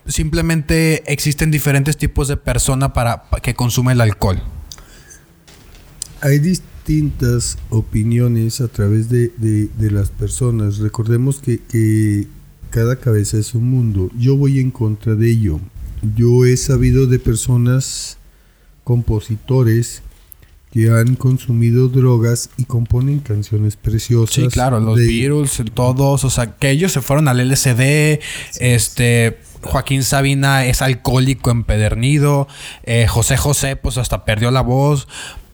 simplemente 0.06 1.12
existen 1.12 1.50
diferentes 1.50 1.98
tipos 1.98 2.28
de 2.28 2.38
persona 2.38 2.94
para, 2.94 3.24
que 3.42 3.56
consume 3.56 3.94
el 3.94 4.02
alcohol. 4.02 4.40
Hay 6.22 6.38
distintas 6.38 7.58
opiniones 7.72 8.62
a 8.62 8.68
través 8.68 9.10
de, 9.10 9.32
las 9.80 10.12
personas. 10.12 10.78
Recordemos 10.78 11.40
que, 11.40 11.58
que, 11.58 12.28
cada 12.70 12.98
cabeza 12.98 13.40
es 13.40 13.56
un 13.56 13.68
mundo. 13.68 14.12
Yo 14.16 14.38
voy 14.38 14.60
en 14.60 14.70
contra 14.70 15.16
de 15.16 15.28
ello. 15.28 15.60
Yo 16.16 16.46
he 16.46 16.56
sabido 16.56 17.08
de 17.08 17.18
personas, 17.18 18.20
compositores, 18.84 20.04
que 20.78 20.92
han 20.92 21.16
consumido 21.16 21.88
drogas 21.88 22.52
y 22.56 22.66
componen 22.66 23.20
canciones 23.20 23.76
preciosas. 23.76 24.36
Sí, 24.36 24.48
claro, 24.48 24.80
los 24.80 24.96
Beatles, 24.96 25.64
todos, 25.74 26.24
o 26.24 26.30
sea, 26.30 26.56
que 26.56 26.70
ellos 26.70 26.92
se 26.92 27.02
fueron 27.02 27.28
al 27.28 27.40
LSD, 27.40 28.20
este, 28.60 29.40
Joaquín 29.64 30.04
Sabina 30.04 30.66
es 30.66 30.84
alcohólico 30.84 31.50
empedernido, 31.50 32.48
eh, 32.84 33.08
José 33.08 33.38
José 33.38 33.76
pues 33.76 33.98
hasta 33.98 34.24
perdió 34.24 34.52
la 34.52 34.62
voz, 34.62 35.08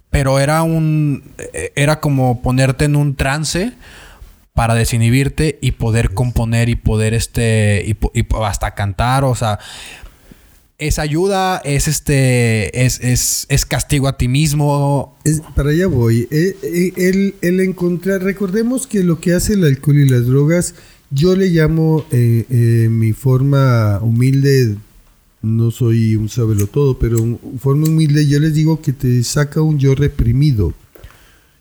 pero 0.10 0.40
era 0.40 0.62
un, 0.62 1.24
eh, 1.38 1.72
era 1.78 2.02
como 2.02 2.42
ponerte 2.42 2.84
en 2.84 2.98
un 2.98 3.16
trance 3.16 3.72
para 4.54 4.76
desinhibirte 4.76 5.58
y 5.62 5.72
poder 5.72 6.14
componer 6.14 6.68
y 6.68 6.76
poder 6.76 7.14
este, 7.14 7.86
y, 7.88 8.26
hasta 8.44 8.76
cantar, 8.76 9.24
o 9.24 9.36
sea, 9.36 9.58
es 10.88 11.00
ayuda, 11.00 11.62
es 11.64 11.88
este, 11.88 12.86
es, 12.86 13.00
es, 13.50 13.66
castigo 13.66 14.08
a 14.08 14.18
ti 14.18 14.28
mismo. 14.28 15.18
para 15.56 15.70
allá 15.70 15.88
voy. 15.88 16.28
Eh, 16.30 16.94
el, 16.98 17.36
el, 17.42 17.60
encontrar, 17.62 18.22
recordemos 18.22 18.86
que 18.86 19.04
lo 19.04 19.20
que 19.20 19.34
hace 19.34 19.54
el 19.54 19.64
alcohol 19.64 19.98
y 19.98 20.10
las 20.10 20.28
drogas, 20.28 20.76
yo 21.10 21.36
le 21.36 21.50
llamo 21.50 22.06
eh, 22.12 22.46
eh, 22.50 22.90
mi 22.90 23.14
forma 23.14 24.00
humilde, 24.02 24.76
no 25.42 25.72
soy 25.72 26.16
un 26.16 26.30
sabelo 26.30 26.68
todo, 26.68 27.00
pero 27.00 27.18
en 27.20 27.40
forma 27.60 27.88
humilde 27.88 28.28
yo 28.28 28.40
les 28.40 28.54
digo 28.54 28.82
que 28.82 28.94
te 28.94 29.24
saca 29.24 29.62
un 29.62 29.80
yo 29.80 29.96
reprimido 29.96 30.74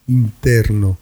interno. 0.06 0.98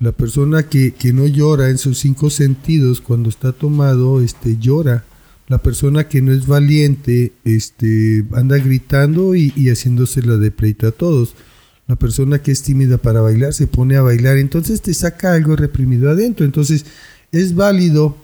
La 0.00 0.12
persona 0.12 0.62
que, 0.68 0.92
que 0.92 1.12
no 1.12 1.26
llora 1.26 1.70
en 1.70 1.78
sus 1.78 1.98
cinco 1.98 2.30
sentidos 2.30 3.00
cuando 3.00 3.28
está 3.28 3.52
tomado, 3.52 4.22
este, 4.22 4.56
llora 4.58 5.04
la 5.48 5.58
persona 5.58 6.08
que 6.08 6.22
no 6.22 6.32
es 6.32 6.46
valiente 6.46 7.32
este, 7.44 8.24
anda 8.34 8.58
gritando 8.58 9.34
y, 9.34 9.52
y 9.56 9.70
haciéndose 9.70 10.22
la 10.22 10.36
de 10.36 10.50
pleito 10.50 10.86
a 10.86 10.92
todos. 10.92 11.34
La 11.86 11.96
persona 11.96 12.42
que 12.42 12.52
es 12.52 12.62
tímida 12.62 12.98
para 12.98 13.22
bailar 13.22 13.54
se 13.54 13.66
pone 13.66 13.96
a 13.96 14.02
bailar, 14.02 14.36
entonces 14.36 14.82
te 14.82 14.92
saca 14.92 15.32
algo 15.32 15.56
reprimido 15.56 16.10
adentro. 16.10 16.44
Entonces 16.44 16.84
es 17.32 17.54
válido 17.54 18.14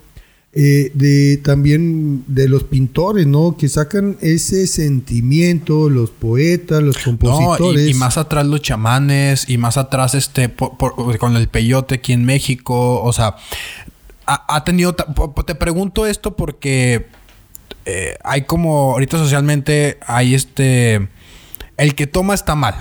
eh, 0.57 0.91
de 0.93 1.35
también 1.43 2.23
de 2.27 2.47
los 2.47 2.63
pintores, 2.63 3.27
¿no? 3.27 3.57
Que 3.57 3.67
sacan 3.67 4.15
ese 4.21 4.67
sentimiento, 4.67 5.89
los 5.89 6.11
poetas, 6.11 6.81
los 6.81 6.97
compositores. 6.97 7.89
y, 7.89 7.93
más 7.93 8.17
atrás 8.17 8.47
los 8.47 8.61
chamanes, 8.61 9.49
y 9.49 9.57
más 9.57 9.75
atrás 9.75 10.15
este 10.15 10.53
con 11.19 11.35
el 11.35 11.49
peyote 11.49 11.95
aquí 11.95 12.13
en 12.13 12.23
México. 12.23 13.01
O 13.03 13.11
sea, 13.11 13.35
ha, 14.25 14.63
tenido. 14.63 14.95
Te 14.95 15.55
pregunto 15.55 16.05
esto 16.05 16.35
porque 16.35 17.07
eh, 17.85 18.17
hay 18.23 18.43
como. 18.43 18.91
Ahorita 18.93 19.17
socialmente 19.17 19.99
hay 20.05 20.35
este. 20.35 21.09
El 21.77 21.95
que 21.95 22.07
toma 22.07 22.33
está 22.33 22.55
mal. 22.55 22.75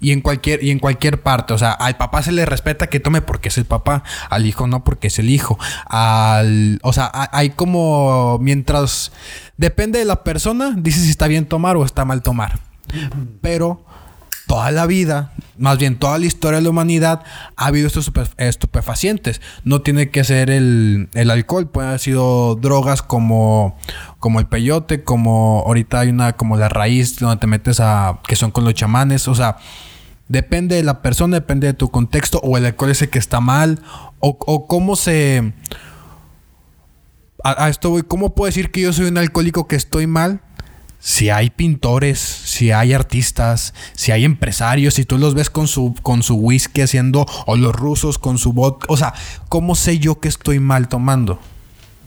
Y 0.00 0.12
en 0.12 0.20
cualquier, 0.20 0.62
y 0.62 0.70
en 0.70 0.78
cualquier 0.78 1.22
parte. 1.22 1.52
O 1.52 1.58
sea, 1.58 1.72
al 1.72 1.96
papá 1.96 2.22
se 2.22 2.32
le 2.32 2.46
respeta 2.46 2.88
que 2.88 3.00
tome 3.00 3.20
porque 3.20 3.48
es 3.48 3.58
el 3.58 3.64
papá. 3.64 4.04
Al 4.30 4.46
hijo 4.46 4.66
no 4.66 4.84
porque 4.84 5.08
es 5.08 5.18
el 5.18 5.30
hijo. 5.30 5.58
Al. 5.86 6.78
O 6.82 6.92
sea, 6.92 7.10
hay 7.32 7.50
como. 7.50 8.38
Mientras. 8.40 9.12
Depende 9.56 9.98
de 9.98 10.04
la 10.04 10.22
persona, 10.22 10.74
dice 10.76 11.00
si 11.00 11.10
está 11.10 11.28
bien 11.28 11.46
tomar 11.46 11.76
o 11.76 11.84
está 11.84 12.04
mal 12.04 12.22
tomar. 12.22 12.58
Pero 13.40 13.84
toda 14.46 14.70
la 14.70 14.86
vida, 14.86 15.32
más 15.58 15.78
bien 15.78 15.98
toda 15.98 16.18
la 16.18 16.26
historia 16.26 16.58
de 16.58 16.64
la 16.64 16.70
humanidad, 16.70 17.22
ha 17.56 17.66
habido 17.66 17.86
estos 17.88 18.10
estupefacientes. 18.36 19.40
No 19.64 19.82
tiene 19.82 20.10
que 20.10 20.24
ser 20.24 20.50
el, 20.50 21.08
alcohol, 21.14 21.68
puede 21.68 21.88
haber 21.88 22.00
sido 22.00 22.54
drogas 22.54 23.02
como, 23.02 23.76
como 24.18 24.38
el 24.38 24.46
peyote, 24.46 25.02
como 25.02 25.64
ahorita 25.66 26.00
hay 26.00 26.10
una 26.10 26.34
como 26.34 26.56
la 26.56 26.68
raíz 26.68 27.18
donde 27.18 27.38
te 27.38 27.46
metes 27.46 27.80
a, 27.80 28.20
que 28.26 28.36
son 28.36 28.50
con 28.50 28.64
los 28.64 28.74
chamanes, 28.74 29.26
o 29.28 29.34
sea, 29.34 29.56
depende 30.28 30.76
de 30.76 30.84
la 30.84 31.02
persona, 31.02 31.36
depende 31.36 31.66
de 31.66 31.74
tu 31.74 31.90
contexto, 31.90 32.38
o 32.38 32.56
el 32.56 32.66
alcohol 32.66 32.90
ese 32.90 33.10
que 33.10 33.18
está 33.18 33.40
mal, 33.40 33.80
o, 34.20 34.36
o 34.46 34.66
cómo 34.66 34.96
se... 34.96 35.52
A, 37.42 37.64
a 37.64 37.68
esto 37.68 37.90
voy, 37.90 38.02
¿cómo 38.02 38.34
puedo 38.34 38.46
decir 38.46 38.70
que 38.70 38.80
yo 38.80 38.92
soy 38.92 39.06
un 39.06 39.18
alcohólico 39.18 39.68
que 39.68 39.76
estoy 39.76 40.06
mal? 40.06 40.40
Si 41.06 41.30
hay 41.30 41.50
pintores, 41.50 42.18
si 42.18 42.72
hay 42.72 42.92
artistas, 42.92 43.74
si 43.94 44.10
hay 44.10 44.24
empresarios, 44.24 44.94
si 44.94 45.04
tú 45.04 45.18
los 45.18 45.34
ves 45.34 45.50
con 45.50 45.68
su, 45.68 45.94
con 46.02 46.24
su 46.24 46.34
whisky 46.34 46.80
haciendo, 46.80 47.26
o 47.46 47.56
los 47.56 47.76
rusos 47.76 48.18
con 48.18 48.38
su 48.38 48.52
vodka, 48.52 48.86
o 48.88 48.96
sea, 48.96 49.14
¿cómo 49.48 49.76
sé 49.76 50.00
yo 50.00 50.18
que 50.18 50.26
estoy 50.26 50.58
mal 50.58 50.88
tomando? 50.88 51.38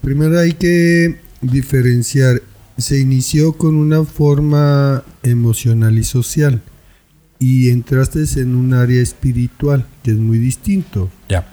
Primero 0.01 0.37
hay 0.37 0.51
que 0.51 1.17
diferenciar, 1.39 2.41
se 2.77 2.99
inició 2.99 3.53
con 3.53 3.75
una 3.75 4.03
forma 4.03 5.05
emocional 5.23 5.97
y 5.97 6.03
social 6.03 6.61
y 7.39 7.69
entraste 7.69 8.25
en 8.35 8.53
un 8.53 8.73
área 8.73 9.01
espiritual, 9.01 9.85
que 10.03 10.11
es 10.11 10.17
muy 10.17 10.39
distinto. 10.39 11.09
Ya. 11.29 11.47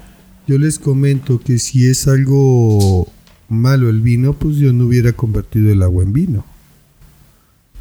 Yo 0.49 0.59
les 0.59 0.81
comento 0.81 1.38
que 1.38 1.61
si 1.61 1.87
es 1.87 2.09
algo 2.09 3.07
malo 3.49 3.88
el 3.88 4.00
vino, 4.00 4.33
pues 4.33 4.57
yo 4.57 4.73
no 4.73 4.87
hubiera 4.87 5.12
convertido 5.12 5.71
el 5.71 5.85
agua 5.85 6.03
en 6.03 6.12
vino 6.12 6.56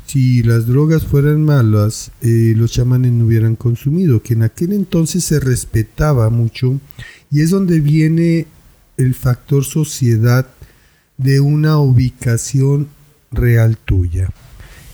si 0.05 0.43
las 0.43 0.67
drogas 0.67 1.03
fueran 1.03 1.43
malas, 1.43 2.11
eh, 2.21 2.53
los 2.55 2.71
chamanes 2.71 3.11
no 3.11 3.25
hubieran 3.25 3.55
consumido, 3.55 4.21
que 4.21 4.33
en 4.33 4.43
aquel 4.43 4.71
entonces 4.73 5.23
se 5.23 5.39
respetaba 5.39 6.29
mucho 6.29 6.79
y 7.31 7.41
es 7.41 7.49
donde 7.49 7.79
viene 7.79 8.47
el 8.97 9.15
factor 9.15 9.65
sociedad 9.65 10.47
de 11.17 11.39
una 11.39 11.79
ubicación 11.79 12.87
real 13.31 13.77
tuya. 13.77 14.29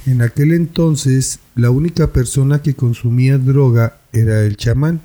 En 0.06 0.22
aquel 0.22 0.54
entonces 0.54 1.40
la 1.56 1.70
única 1.70 2.12
persona 2.12 2.62
que 2.62 2.74
consumía 2.74 3.38
droga 3.38 4.00
era 4.14 4.44
el 4.44 4.58
chamán. 4.58 5.02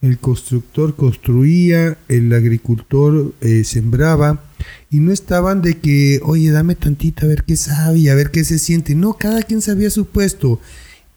El 0.00 0.18
constructor 0.18 0.94
construía, 0.94 1.98
el 2.08 2.32
agricultor 2.32 3.34
eh, 3.40 3.64
sembraba, 3.64 4.44
y 4.90 5.00
no 5.00 5.12
estaban 5.12 5.62
de 5.62 5.78
que, 5.78 6.20
oye, 6.22 6.50
dame 6.50 6.74
tantita 6.74 7.26
a 7.26 7.28
ver 7.28 7.44
qué 7.44 7.56
sabe 7.56 7.98
y 7.98 8.08
a 8.08 8.14
ver 8.14 8.30
qué 8.30 8.44
se 8.44 8.58
siente. 8.58 8.94
No, 8.94 9.14
cada 9.14 9.42
quien 9.42 9.60
sabía 9.60 9.90
su 9.90 10.06
puesto. 10.06 10.60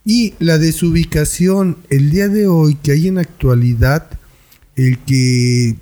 Y 0.05 0.33
la 0.39 0.57
desubicación, 0.57 1.77
el 1.89 2.09
día 2.09 2.29
de 2.29 2.47
hoy 2.47 2.75
que 2.75 2.93
hay 2.93 3.07
en 3.07 3.17
actualidad, 3.17 4.09
el 4.75 4.97
que 4.99 5.75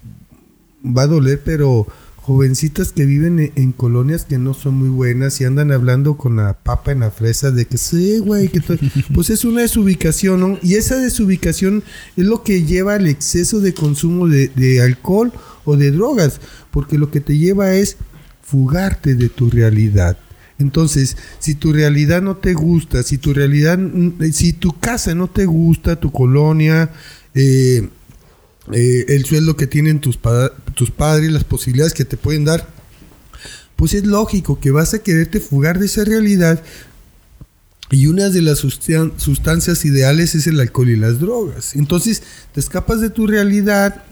va 0.84 1.04
a 1.04 1.08
doler, 1.08 1.42
pero 1.44 1.88
jovencitas 2.28 2.92
que 2.92 3.06
viven 3.06 3.40
e- 3.40 3.54
en, 3.56 3.72
colonias 3.72 4.26
que 4.26 4.38
no 4.38 4.54
son 4.54 4.76
muy 4.76 4.90
buenas 4.90 5.40
y 5.40 5.46
andan 5.46 5.72
hablando 5.72 6.18
con 6.18 6.36
la 6.36 6.56
papa 6.62 6.92
en 6.92 7.00
la 7.00 7.10
fresa 7.10 7.52
de 7.52 7.66
que 7.66 7.78
sí, 7.78 8.20
güey, 8.20 8.50
que 8.50 8.60
pues 9.14 9.30
es 9.30 9.46
una 9.46 9.62
desubicación, 9.62 10.42
¿no? 10.42 10.60
Y 10.62 10.76
esa 10.76 10.98
desubicación 10.98 11.84
es 12.18 12.26
lo 12.26 12.44
que 12.44 12.64
lleva 12.64 12.96
al 12.96 13.08
exceso 13.08 13.62
de 13.62 13.74
consumo 13.74 14.28
de, 14.28 14.50
de 14.50 14.82
alcohol 14.82 15.32
o 15.64 15.78
de 15.78 15.92
drogas, 15.92 16.42
porque 16.78 17.00
lo 17.00 17.10
que 17.10 17.22
te 17.22 17.36
lleva 17.36 17.74
es 17.74 17.98
fugarte 18.44 19.16
de 19.16 19.30
tu 19.30 19.50
realidad. 19.50 20.16
Entonces, 20.60 21.18
si 21.40 21.56
tu 21.56 21.74
realidad 21.74 22.22
no 22.22 22.38
te 22.38 22.54
gusta, 22.54 23.02
si 23.02 23.18
tu 23.18 23.34
realidad, 23.34 23.80
mm, 23.80 24.32
si 24.32 24.54
tu 24.54 24.80
casa 24.80 25.16
no 25.16 25.28
te 25.28 25.48
gusta, 25.48 26.00
tu 26.00 26.12
colonia, 26.12 26.92
eh, 27.34 27.90
eh, 28.72 29.06
el 29.08 29.26
sueldo 29.26 29.56
que 29.56 29.66
tienen 29.66 30.00
tus, 30.00 30.20
tus 30.76 30.92
padres, 30.92 31.32
las 31.32 31.44
posibilidades 31.44 31.96
que 31.96 32.06
te 32.06 32.16
pueden 32.16 32.46
dar, 32.46 32.70
pues 33.76 33.96
es 33.96 34.06
lógico 34.06 34.60
que 34.60 34.70
vas 34.70 34.94
a 34.94 35.00
quererte 35.00 35.40
fugar 35.40 35.80
de 35.80 35.88
esa 35.88 36.06
realidad. 36.06 36.62
Y 37.90 38.06
una 38.06 38.30
de 38.30 38.44
las 38.44 38.64
sustan- 38.64 39.14
sustancias 39.18 39.84
ideales 39.84 40.36
es 40.36 40.46
el 40.46 40.60
alcohol 40.60 40.90
y 40.90 40.96
las 40.96 41.20
drogas. 41.20 41.76
Entonces 41.76 42.22
te 42.54 42.60
escapas 42.60 43.02
de 43.02 43.10
tu 43.10 43.26
realidad. 43.26 44.04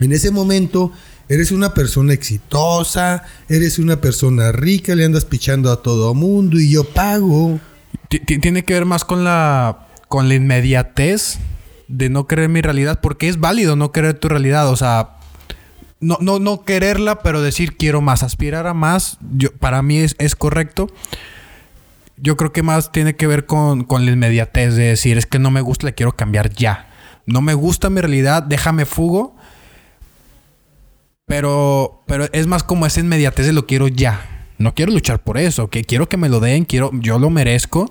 En 0.00 0.10
ese 0.10 0.32
momento 0.32 0.90
eres 1.28 1.52
una 1.52 1.74
persona 1.74 2.12
exitosa, 2.12 3.24
eres 3.48 3.78
una 3.78 4.00
persona 4.00 4.52
rica, 4.52 4.94
le 4.94 5.04
andas 5.04 5.24
pichando 5.24 5.70
a 5.72 5.82
todo 5.82 6.14
mundo 6.14 6.58
y 6.58 6.70
yo 6.70 6.84
pago. 6.84 7.58
Ti- 8.08 8.20
ti- 8.20 8.38
Tiene 8.38 8.64
que 8.64 8.74
ver 8.74 8.84
más 8.84 9.04
con 9.04 9.24
la, 9.24 9.86
con 10.08 10.28
la 10.28 10.34
inmediatez 10.34 11.38
de 11.88 12.08
no 12.08 12.26
querer 12.26 12.48
mi 12.48 12.60
realidad, 12.60 13.00
porque 13.02 13.28
es 13.28 13.38
válido 13.40 13.76
no 13.76 13.92
querer 13.92 14.14
tu 14.14 14.28
realidad, 14.28 14.68
o 14.68 14.76
sea, 14.76 15.10
no, 16.00 16.18
no, 16.20 16.38
no 16.38 16.64
quererla, 16.64 17.20
pero 17.22 17.40
decir 17.40 17.76
quiero 17.76 18.00
más, 18.00 18.22
aspirar 18.22 18.66
a 18.66 18.74
más, 18.74 19.18
yo, 19.32 19.50
para 19.52 19.82
mí 19.82 19.98
es, 19.98 20.16
es 20.18 20.34
correcto. 20.34 20.88
Yo 22.16 22.36
creo 22.36 22.52
que 22.52 22.62
más 22.62 22.92
tiene 22.92 23.16
que 23.16 23.26
ver 23.26 23.44
con, 23.46 23.84
con 23.84 24.04
la 24.06 24.12
inmediatez 24.12 24.76
de 24.76 24.84
decir, 24.84 25.18
es 25.18 25.26
que 25.26 25.38
no 25.38 25.50
me 25.50 25.60
gusta, 25.60 25.86
le 25.86 25.94
quiero 25.94 26.12
cambiar 26.12 26.50
ya. 26.50 26.88
No 27.26 27.40
me 27.40 27.54
gusta 27.54 27.90
mi 27.90 28.00
realidad, 28.00 28.42
déjame 28.42 28.84
fugo. 28.84 29.36
Pero, 31.26 32.02
pero 32.06 32.26
es 32.32 32.46
más 32.46 32.62
como 32.62 32.86
esa 32.86 33.00
inmediatez 33.00 33.46
de 33.46 33.52
lo 33.52 33.66
quiero 33.66 33.88
ya. 33.88 34.30
No 34.58 34.74
quiero 34.74 34.92
luchar 34.92 35.22
por 35.24 35.38
eso, 35.38 35.68
que 35.68 35.84
quiero 35.84 36.08
que 36.08 36.16
me 36.16 36.28
lo 36.28 36.38
den, 36.40 36.64
quiero, 36.64 36.90
yo 36.94 37.18
lo 37.18 37.30
merezco. 37.30 37.90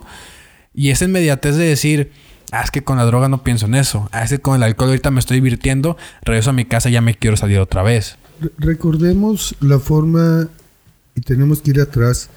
Y 0.74 0.90
esa 0.90 1.06
inmediatez 1.06 1.56
de 1.58 1.66
decir, 1.66 2.12
ah, 2.52 2.62
es 2.64 2.72
que 2.72 2.84
con 2.84 2.98
la 2.98 3.06
droga 3.06 3.28
no 3.30 3.44
pienso 3.44 3.66
en 3.66 3.76
eso. 3.76 4.08
Ah, 4.12 4.24
es 4.24 4.30
que 4.30 4.40
con 4.40 4.56
el 4.56 4.64
alcohol 4.64 4.90
ahorita 4.90 5.12
me 5.12 5.20
estoy 5.20 5.38
divirtiendo, 5.38 5.98
regreso 6.22 6.52
a 6.52 6.54
mi 6.54 6.66
casa 6.66 6.90
y 6.90 6.94
ya 6.94 7.02
me 7.02 7.16
quiero 7.16 7.36
salir 7.36 7.60
otra 7.60 7.84
vez. 7.84 8.18
Re- 8.40 8.52
recordemos 8.60 9.56
la 9.60 9.80
forma, 9.80 10.48
y 11.16 11.22
tenemos 11.22 11.62
que 11.62 11.72
ir 11.72 11.82
atrás, 11.82 12.30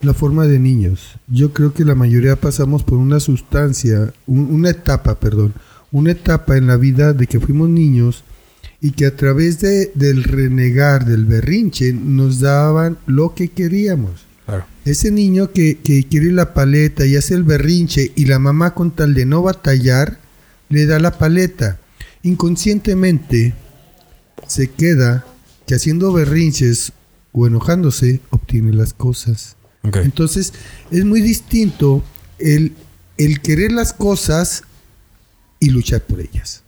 la 0.00 0.14
forma 0.14 0.46
de 0.46 0.58
niños. 0.58 1.16
Yo 1.28 1.52
creo 1.52 1.72
que 1.74 1.84
la 1.84 1.94
mayoría 1.94 2.36
pasamos 2.36 2.82
por 2.82 2.98
una 2.98 3.20
sustancia, 3.20 4.12
un- 4.26 4.52
una 4.52 4.70
etapa, 4.70 5.16
perdón, 5.18 5.54
una 5.90 6.12
etapa 6.12 6.56
en 6.56 6.66
la 6.66 6.76
vida 6.76 7.12
de 7.14 7.26
que 7.26 7.40
fuimos 7.40 7.68
niños 7.68 8.22
y 8.84 8.90
que 8.90 9.06
a 9.06 9.16
través 9.16 9.60
de, 9.60 9.92
del 9.94 10.24
renegar, 10.24 11.06
del 11.06 11.24
berrinche, 11.24 11.92
nos 11.92 12.40
daban 12.40 12.98
lo 13.06 13.32
que 13.32 13.48
queríamos. 13.48 14.26
Claro. 14.44 14.64
Ese 14.84 15.12
niño 15.12 15.52
que, 15.52 15.78
que 15.78 16.02
quiere 16.08 16.32
la 16.32 16.52
paleta 16.52 17.06
y 17.06 17.14
hace 17.14 17.34
el 17.34 17.44
berrinche 17.44 18.10
y 18.16 18.24
la 18.24 18.40
mamá 18.40 18.74
con 18.74 18.90
tal 18.90 19.14
de 19.14 19.24
no 19.24 19.40
batallar, 19.40 20.18
le 20.68 20.86
da 20.86 20.98
la 20.98 21.16
paleta. 21.16 21.78
Inconscientemente 22.24 23.54
se 24.48 24.68
queda 24.68 25.24
que 25.64 25.76
haciendo 25.76 26.12
berrinches 26.12 26.92
o 27.30 27.46
enojándose 27.46 28.20
obtiene 28.30 28.72
las 28.72 28.92
cosas. 28.92 29.56
Entonces 29.84 30.52
es 30.90 31.04
muy 31.04 31.20
distinto 31.20 32.02
el, 32.40 32.72
el 33.16 33.40
querer 33.40 33.70
las 33.70 33.92
cosas 33.92 34.64
y 35.60 35.70
luchar 35.70 36.02
por 36.02 36.20
ellas. 36.20 36.61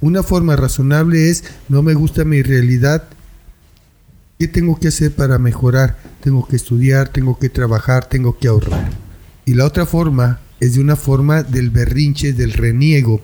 Una 0.00 0.22
forma 0.22 0.56
razonable 0.56 1.30
es, 1.30 1.44
no 1.68 1.82
me 1.82 1.94
gusta 1.94 2.24
mi 2.24 2.42
realidad, 2.42 3.04
¿qué 4.38 4.48
tengo 4.48 4.78
que 4.78 4.88
hacer 4.88 5.12
para 5.14 5.38
mejorar? 5.38 5.96
Tengo 6.20 6.46
que 6.46 6.56
estudiar, 6.56 7.08
tengo 7.08 7.38
que 7.38 7.48
trabajar, 7.48 8.08
tengo 8.08 8.38
que 8.38 8.48
ahorrar. 8.48 8.90
Y 9.44 9.54
la 9.54 9.64
otra 9.64 9.86
forma 9.86 10.40
es 10.60 10.74
de 10.74 10.80
una 10.80 10.96
forma 10.96 11.42
del 11.42 11.70
berrinche, 11.70 12.32
del 12.32 12.52
reniego, 12.52 13.22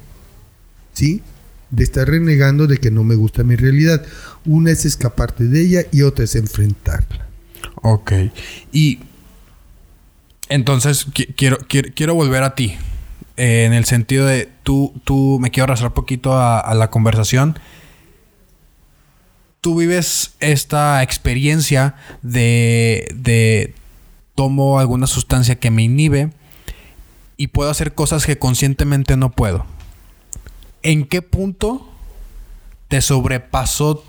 ¿sí? 0.92 1.22
De 1.70 1.82
estar 1.84 2.06
renegando 2.08 2.66
de 2.66 2.76
que 2.78 2.90
no 2.90 3.02
me 3.02 3.14
gusta 3.16 3.42
mi 3.42 3.56
realidad. 3.56 4.04
Una 4.44 4.70
es 4.70 4.84
escaparte 4.84 5.44
de 5.44 5.60
ella 5.60 5.82
y 5.90 6.02
otra 6.02 6.24
es 6.24 6.36
enfrentarla. 6.36 7.26
Ok. 7.82 8.12
Y 8.72 9.00
entonces 10.48 11.06
qui- 11.08 11.34
quiero, 11.34 11.58
quiero, 11.68 11.88
quiero 11.94 12.14
volver 12.14 12.42
a 12.42 12.54
ti. 12.54 12.74
Eh, 13.36 13.64
en 13.64 13.72
el 13.72 13.84
sentido 13.84 14.26
de 14.26 14.48
tú, 14.62 14.92
tú 15.04 15.38
me 15.40 15.50
quiero 15.50 15.64
arrastrar 15.64 15.94
poquito 15.94 16.38
a, 16.38 16.74
la 16.74 16.90
conversación. 16.90 17.58
Tú 19.60 19.76
vives 19.76 20.34
esta 20.40 21.02
experiencia 21.02 21.94
de, 22.22 23.08
de 23.14 23.74
tomo 24.34 24.78
alguna 24.78 25.06
sustancia 25.06 25.58
que 25.58 25.70
me 25.70 25.82
inhibe 25.82 26.30
y 27.36 27.48
puedo 27.48 27.70
hacer 27.70 27.94
cosas 27.94 28.26
que 28.26 28.38
conscientemente 28.38 29.16
no 29.16 29.30
puedo. 29.30 29.64
¿En 30.82 31.04
qué 31.06 31.22
punto 31.22 31.88
te 32.88 33.00
sobrepasó 33.00 34.04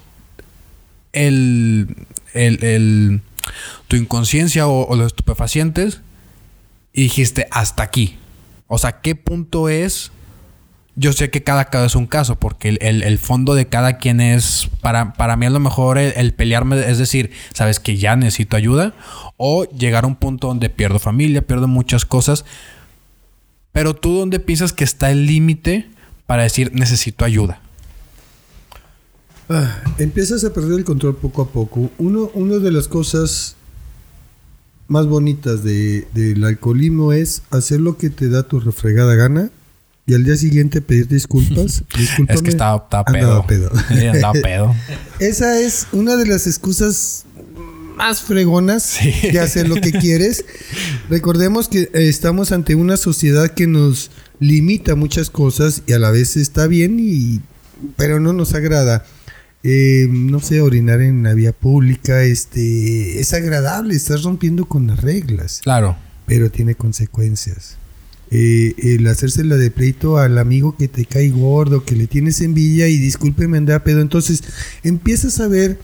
el, 1.14 2.08
el, 2.34 2.64
el- 2.64 3.22
tu 3.88 3.96
inconsciencia 3.96 4.68
o, 4.68 4.88
o 4.88 4.96
los 4.96 5.08
estupefacientes 5.08 6.02
y 6.94 7.04
dijiste 7.04 7.48
hasta 7.52 7.84
aquí. 7.84 8.18
O 8.74 8.78
sea, 8.80 9.02
¿qué 9.02 9.14
punto 9.16 9.70
es? 9.70 10.12
Yo 10.96 11.14
sé 11.14 11.30
que 11.30 11.44
cada 11.44 11.66
caso 11.66 11.86
es 11.86 11.96
un 11.96 12.08
caso, 12.08 12.40
porque 12.40 12.70
el, 12.82 13.04
el- 13.04 13.18
fondo 13.20 13.54
de 13.56 13.68
cada 13.68 13.98
quien 13.98 14.20
es, 14.20 14.70
para, 14.82 15.14
para 15.14 15.36
mí 15.36 15.46
a 15.46 15.52
lo 15.52 15.60
mejor 15.60 15.98
el, 16.00 16.14
el 16.16 16.34
pelearme, 16.34 16.80
es 16.90 16.98
decir, 16.98 17.30
sabes 17.54 17.80
que 17.80 17.98
ya 17.98 18.16
necesito 18.16 18.58
ayuda, 18.58 18.94
o 19.38 19.66
llegar 19.66 20.04
a 20.04 20.08
un 20.08 20.16
punto 20.16 20.48
donde 20.48 20.70
pierdo 20.70 20.98
familia, 21.00 21.42
pierdo 21.46 21.68
muchas 21.68 22.06
cosas, 22.06 22.46
pero 23.72 23.96
tú 23.96 24.18
dónde 24.18 24.40
piensas 24.40 24.74
que 24.74 24.84
está 24.84 25.12
el 25.12 25.26
límite 25.28 25.88
para 26.26 26.44
decir 26.44 26.72
necesito 26.74 27.26
ayuda. 27.26 27.60
Ah, 29.50 29.84
empiezas 30.00 30.44
a 30.46 30.54
perder 30.54 30.80
el 30.80 30.84
control 30.86 31.16
poco 31.16 31.42
a 31.44 31.48
poco. 31.50 31.92
Uno, 31.98 32.30
una 32.34 32.58
de 32.58 32.72
las 32.72 32.88
cosas 32.88 33.56
más 34.88 35.08
bonitas 35.08 35.64
de- 35.64 36.08
del 36.14 36.44
alcoholismo 36.44 37.14
es 37.14 37.42
hacer 37.52 37.80
lo 37.80 37.98
que 37.98 38.10
te 38.10 38.30
da 38.30 38.44
tu 38.44 38.60
refregada 38.60 39.16
gana 39.16 39.50
y 40.06 40.14
al 40.16 40.24
día 40.26 40.36
siguiente 40.36 40.82
pedir 40.82 41.08
disculpas. 41.08 41.84
Discúlpame, 41.98 42.36
Es 42.36 42.42
que 42.42 42.50
estaba, 42.50 42.84
estaba 42.84 43.04
andaba 43.08 43.48
pedo. 43.48 43.70
pedo. 43.72 43.84
Sí, 44.00 44.06
andaba 44.08 44.34
pedo. 44.42 44.76
Esa 45.20 45.60
es 45.60 45.88
una 45.94 46.16
de 46.18 46.26
las 46.28 46.46
excusas 46.48 47.26
más 47.98 48.22
fregonas 48.22 48.84
Sí. 48.84 49.12
de 49.32 49.40
hacer 49.40 49.70
lo 49.70 49.76
que 49.76 49.92
quieres. 49.92 50.44
Recordemos 51.10 51.68
que 51.70 51.84
eh, 51.84 51.90
estamos 52.10 52.52
ante 52.52 52.76
una 52.76 52.98
sociedad 52.98 53.52
que 53.52 53.68
nos 53.68 54.12
limita 54.40 54.96
muchas 54.96 55.30
cosas 55.30 55.84
y 55.88 55.94
a 55.94 56.00
la 56.00 56.12
vez 56.12 56.36
está 56.36 56.68
bien 56.68 56.98
y 57.00 57.40
pero 57.96 58.20
no 58.20 58.34
nos 58.34 58.54
agrada. 58.54 59.06
Eh, 59.64 60.08
no 60.12 60.40
sé, 60.42 60.60
orinar 60.62 61.02
en 61.02 61.24
la 61.24 61.34
vía 61.34 61.54
pública, 61.54 62.24
este, 62.24 63.20
es 63.20 63.34
agradable, 63.34 63.96
estás 63.96 64.24
rompiendo 64.24 64.66
con 64.66 64.88
las 64.88 65.00
reglas 65.02 65.62
Claro. 65.64 65.96
pero 66.26 66.52
tiene 66.52 66.76
consecuencias. 66.76 67.78
Eh, 68.30 68.74
el 68.78 69.08
hacérsela 69.08 69.56
de 69.58 69.70
pleito 69.72 70.18
al 70.18 70.38
amigo 70.38 70.76
que 70.76 70.88
te 70.88 71.06
cae 71.06 71.30
gordo, 71.30 71.86
que 71.86 71.96
le 71.96 72.08
tienes 72.08 72.42
envidia 72.42 72.88
y 72.88 72.98
discúlpeme 72.98 73.58
andar 73.58 73.84
pedo. 73.84 74.02
Entonces 74.02 74.44
empiezas 74.84 75.40
a 75.40 75.48
ver 75.48 75.78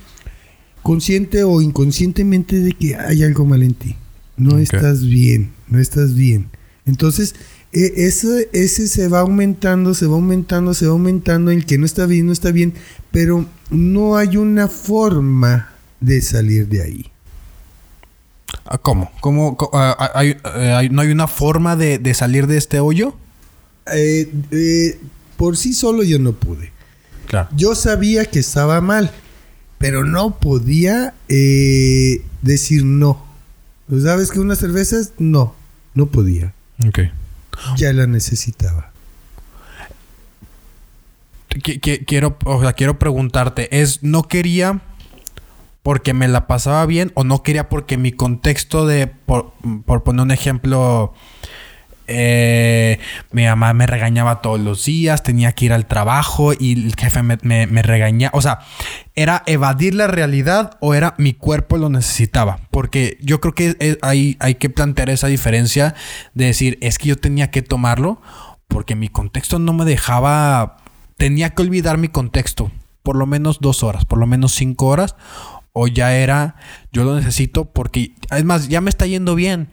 consciente 0.82 1.44
o 1.44 1.62
inconscientemente 1.62 2.60
de 2.60 2.72
que 2.74 2.96
hay 2.96 3.24
algo 3.24 3.46
mal 3.46 3.62
en 3.64 3.76
ti. 3.76 3.96
No 4.36 4.58
estás 4.58 5.06
bien, 5.06 5.52
no 5.68 5.80
estás 5.80 6.16
bien. 6.16 6.48
Entonces 6.86 7.36
ese, 7.72 8.50
ese 8.54 8.88
se 8.88 9.08
va 9.08 9.20
aumentando, 9.20 9.94
se 9.94 10.06
va 10.08 10.16
aumentando, 10.16 10.74
se 10.74 10.86
va 10.88 10.92
aumentando. 10.94 11.52
El 11.52 11.66
que 11.66 11.78
no 11.78 11.86
está 11.86 12.06
bien, 12.06 12.26
no 12.28 12.32
está 12.34 12.52
bien. 12.52 12.74
Pero 13.12 13.46
no 13.70 14.18
hay 14.18 14.38
una 14.38 14.68
forma 14.68 15.70
de 16.00 16.22
salir 16.22 16.68
de 16.68 16.82
ahí. 16.82 17.06
Ah, 18.66 18.78
¿Cómo? 18.78 19.12
¿Cómo? 19.22 19.58
ah, 19.74 20.12
hay- 20.16 20.38
eh, 20.56 20.90
¿No 20.92 21.02
hay 21.02 21.12
una 21.12 21.28
forma 21.28 21.76
de, 21.76 22.00
de 22.00 22.14
salir 22.14 22.48
de 22.48 22.58
este 22.58 22.80
hoyo? 22.80 23.16
Eh, 23.94 24.32
eh, 24.52 25.00
por 25.38 25.58
sí 25.58 25.74
solo 25.74 26.04
yo 26.04 26.20
no 26.20 26.34
pude. 26.34 26.72
Claro. 27.28 27.50
Yo 27.56 27.76
sabía 27.76 28.26
que 28.26 28.40
estaba 28.40 28.82
mal, 28.82 29.12
pero 29.78 30.04
no 30.04 30.40
podía 30.40 31.14
eh, 31.28 32.24
decir 32.42 32.84
no. 32.86 33.24
¿Sabes 34.04 34.32
que 34.32 34.40
unas 34.40 34.60
cervezas? 34.60 35.14
No, 35.20 35.56
no 35.96 36.08
podía. 36.08 36.54
Ok. 36.88 37.00
Ya 37.78 37.94
la 37.94 38.08
necesitaba. 38.08 38.92
Qui- 41.50 41.80
qui- 41.82 42.06
Quiero, 42.06 42.38
o 42.46 42.62
sea, 42.62 42.74
quiero 42.74 43.00
preguntarte, 43.00 43.82
es, 43.82 44.04
no 44.04 44.24
quería, 44.24 44.82
porque 45.82 46.14
me 46.14 46.28
la 46.28 46.46
pasaba 46.48 46.86
bien 46.86 47.12
o 47.16 47.24
no 47.24 47.42
quería 47.42 47.70
porque 47.70 47.98
mi 47.98 48.12
contexto 48.12 48.86
de, 48.86 49.08
por, 49.08 49.54
por 49.86 50.04
poner 50.04 50.22
un 50.24 50.32
ejemplo, 50.32 51.14
eh, 52.10 53.00
mi 53.32 53.46
mamá 53.46 53.74
me 53.74 53.88
regañaba 53.88 54.42
todos 54.42 54.60
los 54.60 54.84
días, 54.86 55.24
tenía 55.24 55.54
que 55.54 55.66
ir 55.66 55.74
al 55.74 55.86
trabajo 55.86 56.54
y 56.58 56.74
el 56.74 56.96
jefe 56.96 57.24
me, 57.24 57.38
me, 57.44 57.82
regañaba. 57.82 58.38
O 58.38 58.42
sea, 58.42 58.60
¿era 59.16 59.44
evadir 59.46 59.94
la 59.94 60.08
realidad 60.08 60.78
o 60.82 60.94
era 60.94 61.16
mi 61.18 61.34
cuerpo 61.34 61.78
lo 61.78 61.90
necesitaba? 61.90 62.60
Porque 62.72 63.18
yo 63.22 63.40
creo 63.40 63.54
que 63.54 63.98
hay, 64.02 64.36
hay 64.40 64.56
que 64.56 64.70
plantear 64.70 65.10
esa 65.10 65.28
diferencia 65.28 65.96
de 66.34 66.46
decir, 66.46 66.78
es 66.82 66.98
que 66.98 67.10
yo 67.10 67.16
tenía 67.16 67.52
que 67.52 67.62
tomarlo 67.62 68.22
porque 68.68 68.96
mi 68.96 69.08
contexto 69.10 69.60
no 69.60 69.74
me 69.74 69.86
dejaba, 69.86 70.78
tenía 71.18 71.52
que 71.52 71.62
olvidar 71.62 71.98
mi 71.98 72.08
contexto 72.10 72.72
por 73.04 73.16
lo 73.16 73.26
menos 73.26 73.60
dos 73.60 73.84
horas, 73.84 74.06
por 74.06 74.20
lo 74.20 74.28
menos 74.28 74.54
cinco 74.54 74.88
horas, 74.88 75.16
o 75.74 75.88
ya 75.88 76.16
era, 76.16 76.56
yo 76.92 77.04
lo 77.04 77.16
necesito 77.16 77.66
porque, 77.66 78.14
además, 78.30 78.70
ya 78.70 78.82
me 78.82 78.90
está 78.90 79.06
yendo 79.08 79.36
bien. 79.36 79.70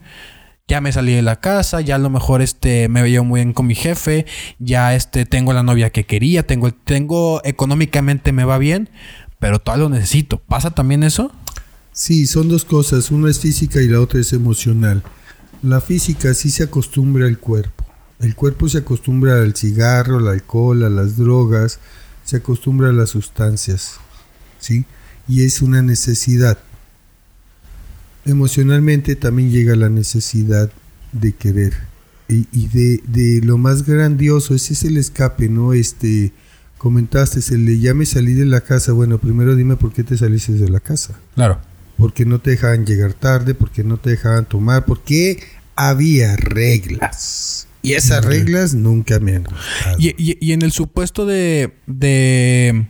Ya 0.69 0.81
me 0.81 0.91
salí 0.91 1.15
de 1.15 1.23
la 1.23 1.41
casa, 1.41 1.81
ya 1.81 1.95
a 1.95 1.99
lo 1.99 2.11
mejor 2.11 2.43
este, 2.43 2.89
me 2.89 3.01
veía 3.01 3.23
muy 3.23 3.39
bien 3.39 3.53
con 3.53 3.69
mi 3.69 3.77
jefe, 3.77 4.27
ya 4.59 4.97
este, 4.97 5.25
tengo 5.25 5.53
la 5.53 5.63
novia 5.63 5.91
que 5.91 6.07
quería, 6.07 6.45
tengo, 6.45 6.73
tengo 6.75 7.41
económicamente 7.45 8.33
me 8.33 8.45
va 8.45 8.59
bien, 8.59 8.91
pero 9.39 9.61
todavía 9.61 9.85
lo 9.85 9.91
necesito. 9.91 10.39
¿Pasa 10.39 10.73
también 10.73 11.05
eso? 11.05 11.31
Sí, 11.93 12.27
son 12.27 12.49
dos 12.49 12.65
cosas, 12.65 13.13
una 13.13 13.31
es 13.31 13.39
física 13.39 13.81
y 13.81 13.87
la 13.87 14.01
otra 14.01 14.19
es 14.19 14.33
emocional. 14.33 15.05
La 15.63 15.81
física 15.81 16.35
sí 16.35 16.51
se 16.51 16.65
acostumbra 16.65 17.27
al 17.27 17.39
cuerpo. 17.39 17.87
El 18.19 18.35
cuerpo 18.35 18.69
se 18.69 18.79
acostumbra 18.79 19.43
al 19.43 19.55
cigarro, 19.55 20.19
al 20.19 20.27
alcohol, 20.27 20.83
a 20.83 20.91
las 20.91 21.17
drogas, 21.17 21.79
se 22.25 22.39
acostumbra 22.39 22.89
a 22.89 22.93
las 22.93 23.11
sustancias, 23.11 24.01
¿sí? 24.59 24.85
Y 25.29 25.45
es 25.45 25.63
una 25.63 25.81
necesidad. 25.83 26.59
Emocionalmente 28.27 29.17
también 29.17 29.51
llega 29.51 29.77
la 29.77 29.89
necesidad 29.89 30.71
de 31.13 31.33
querer. 31.33 31.75
Y, 32.29 32.67
de, 32.69 33.01
de, 33.07 33.41
lo 33.45 33.57
más 33.57 33.87
grandioso, 33.87 34.55
ese 34.55 34.73
es 34.73 34.85
el 34.85 34.97
escape, 34.97 35.49
¿no? 35.49 35.73
Este, 35.73 36.33
comentaste, 36.77 37.41
se 37.41 37.57
le 37.57 37.79
ya 37.79 37.95
me 37.95 38.05
salí 38.05 38.35
de 38.35 38.47
la 38.47 38.63
casa. 38.63 38.93
Bueno, 38.93 39.19
primero 39.19 39.55
dime 39.55 39.77
por 39.77 39.93
qué 39.93 40.03
te 40.03 40.17
saliste 40.17 40.53
de 40.53 40.69
la 40.69 40.81
casa. 40.81 41.19
Claro. 41.37 41.61
Porque 41.97 42.25
no 42.25 42.41
te 42.41 42.51
dejaban 42.51 42.85
llegar 42.85 43.15
tarde, 43.15 43.55
porque 43.55 43.85
no 43.85 43.97
te 43.97 44.11
dejaban 44.11 44.45
tomar, 44.45 44.85
porque 44.87 45.41
había 45.77 46.37
reglas. 46.37 47.69
Y 47.83 47.93
esas 47.93 48.25
reglas 48.25 48.75
nunca 48.75 49.21
me 49.21 49.37
han 49.37 49.45
gustado. 49.45 49.97
Y, 49.99 50.53
en 50.53 50.63
el 50.63 50.73
supuesto 50.73 51.27
de, 51.27 51.75
de... 51.87 52.89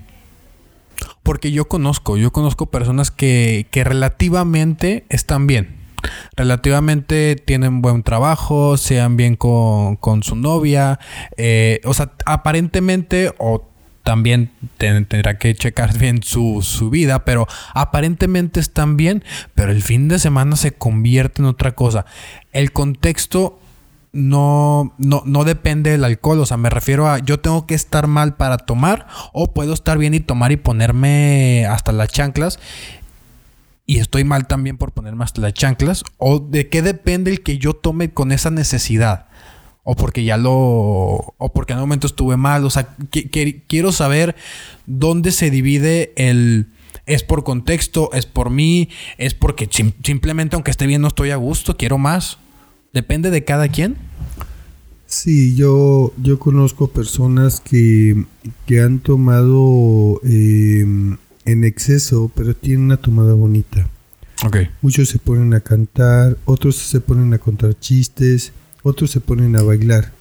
Porque 1.26 1.50
yo 1.50 1.66
conozco, 1.66 2.16
yo 2.16 2.30
conozco 2.30 2.66
personas 2.66 3.10
que, 3.10 3.66
que 3.72 3.82
relativamente 3.82 5.04
están 5.08 5.48
bien. 5.48 5.74
Relativamente 6.36 7.34
tienen 7.34 7.82
buen 7.82 8.04
trabajo, 8.04 8.76
sean 8.76 9.16
bien 9.16 9.34
con, 9.34 9.96
con 9.96 10.22
su 10.22 10.36
novia. 10.36 11.00
Eh, 11.36 11.80
o 11.84 11.94
sea, 11.94 12.12
aparentemente, 12.26 13.34
o 13.38 13.68
también 14.04 14.52
tendrá 14.78 15.36
que 15.36 15.52
checar 15.56 15.98
bien 15.98 16.22
su, 16.22 16.62
su, 16.62 16.90
vida, 16.90 17.24
pero 17.24 17.48
aparentemente 17.74 18.60
están 18.60 18.96
bien, 18.96 19.24
pero 19.56 19.72
el 19.72 19.82
fin 19.82 20.06
de 20.06 20.20
semana 20.20 20.54
se 20.54 20.74
convierte 20.74 21.42
en 21.42 21.46
otra 21.46 21.72
cosa. 21.72 22.06
El 22.52 22.70
contexto 22.70 23.58
no, 24.16 24.94
no, 24.98 25.22
no 25.26 25.44
depende 25.44 25.90
del 25.90 26.04
alcohol. 26.04 26.40
O 26.40 26.46
sea, 26.46 26.56
me 26.56 26.70
refiero 26.70 27.08
a 27.08 27.18
yo 27.18 27.38
tengo 27.38 27.66
que 27.66 27.74
estar 27.74 28.06
mal 28.06 28.34
para 28.36 28.56
tomar 28.58 29.06
o 29.32 29.52
puedo 29.52 29.74
estar 29.74 29.98
bien 29.98 30.14
y 30.14 30.20
tomar 30.20 30.52
y 30.52 30.56
ponerme 30.56 31.66
hasta 31.66 31.92
las 31.92 32.08
chanclas. 32.08 32.58
Y 33.84 33.98
estoy 33.98 34.24
mal 34.24 34.46
también 34.48 34.78
por 34.78 34.92
ponerme 34.92 35.22
hasta 35.22 35.40
las 35.40 35.54
chanclas. 35.54 36.02
¿O 36.18 36.40
de 36.40 36.68
qué 36.68 36.82
depende 36.82 37.30
el 37.30 37.42
que 37.42 37.58
yo 37.58 37.74
tome 37.74 38.12
con 38.12 38.32
esa 38.32 38.50
necesidad? 38.50 39.26
O 39.84 39.94
porque 39.94 40.24
ya 40.24 40.36
lo... 40.36 40.52
O 41.38 41.52
porque 41.54 41.72
en 41.72 41.78
un 41.78 41.82
momento 41.84 42.08
estuve 42.08 42.36
mal. 42.36 42.64
O 42.64 42.70
sea, 42.70 42.96
quiero 43.68 43.92
saber 43.92 44.34
dónde 44.86 45.30
se 45.30 45.50
divide 45.50 46.12
el... 46.16 46.72
Es 47.06 47.22
por 47.22 47.44
contexto, 47.44 48.10
es 48.12 48.26
por 48.26 48.50
mí, 48.50 48.88
es 49.16 49.32
porque 49.34 49.68
simplemente 49.70 50.56
aunque 50.56 50.72
esté 50.72 50.88
bien 50.88 51.02
no 51.02 51.06
estoy 51.06 51.30
a 51.30 51.36
gusto, 51.36 51.76
quiero 51.76 51.98
más. 51.98 52.38
¿Depende 52.96 53.30
de 53.30 53.44
cada 53.44 53.68
quien? 53.68 53.94
Sí, 55.04 55.54
yo, 55.54 56.14
yo 56.16 56.38
conozco 56.38 56.88
personas 56.88 57.60
que, 57.60 58.24
han 58.70 59.00
tomado 59.00 60.18
em, 60.24 61.18
en 61.44 61.64
exceso, 61.64 62.32
pero 62.34 62.56
tienen 62.56 62.86
una 62.86 62.96
tomada 62.96 63.34
bonita. 63.34 63.86
Okay. 64.46 64.70
Muchos 64.80 65.10
se 65.10 65.18
ponen 65.18 65.52
a 65.52 65.60
cantar, 65.60 66.38
otros 66.46 66.76
se 66.76 67.02
ponen 67.02 67.34
a 67.34 67.38
contar 67.38 67.78
chistes, 67.78 68.52
otros 68.82 69.10
se 69.10 69.20
ponen 69.20 69.56
a 69.56 69.62
bailar. 69.62 70.12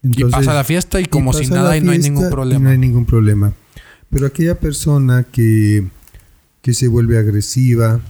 y 0.00 0.22
pasa 0.26 0.54
la 0.54 0.62
fiesta 0.62 1.00
y 1.00 1.06
como 1.06 1.32
si 1.32 1.48
nada 1.48 1.76
y 1.76 1.80
no 1.80 1.90
hay 1.90 1.98
ningún 1.98 2.30
problema. 2.30 2.64
no 2.66 2.70
hay 2.70 2.78
ningún 2.78 3.04
problema. 3.04 3.52
Pero 4.10 4.28
aquella 4.28 4.60
persona 4.60 5.24
que, 5.24 5.88
que 6.62 6.72
se 6.72 6.86
vuelve 6.86 7.18
agresiva, 7.18 8.00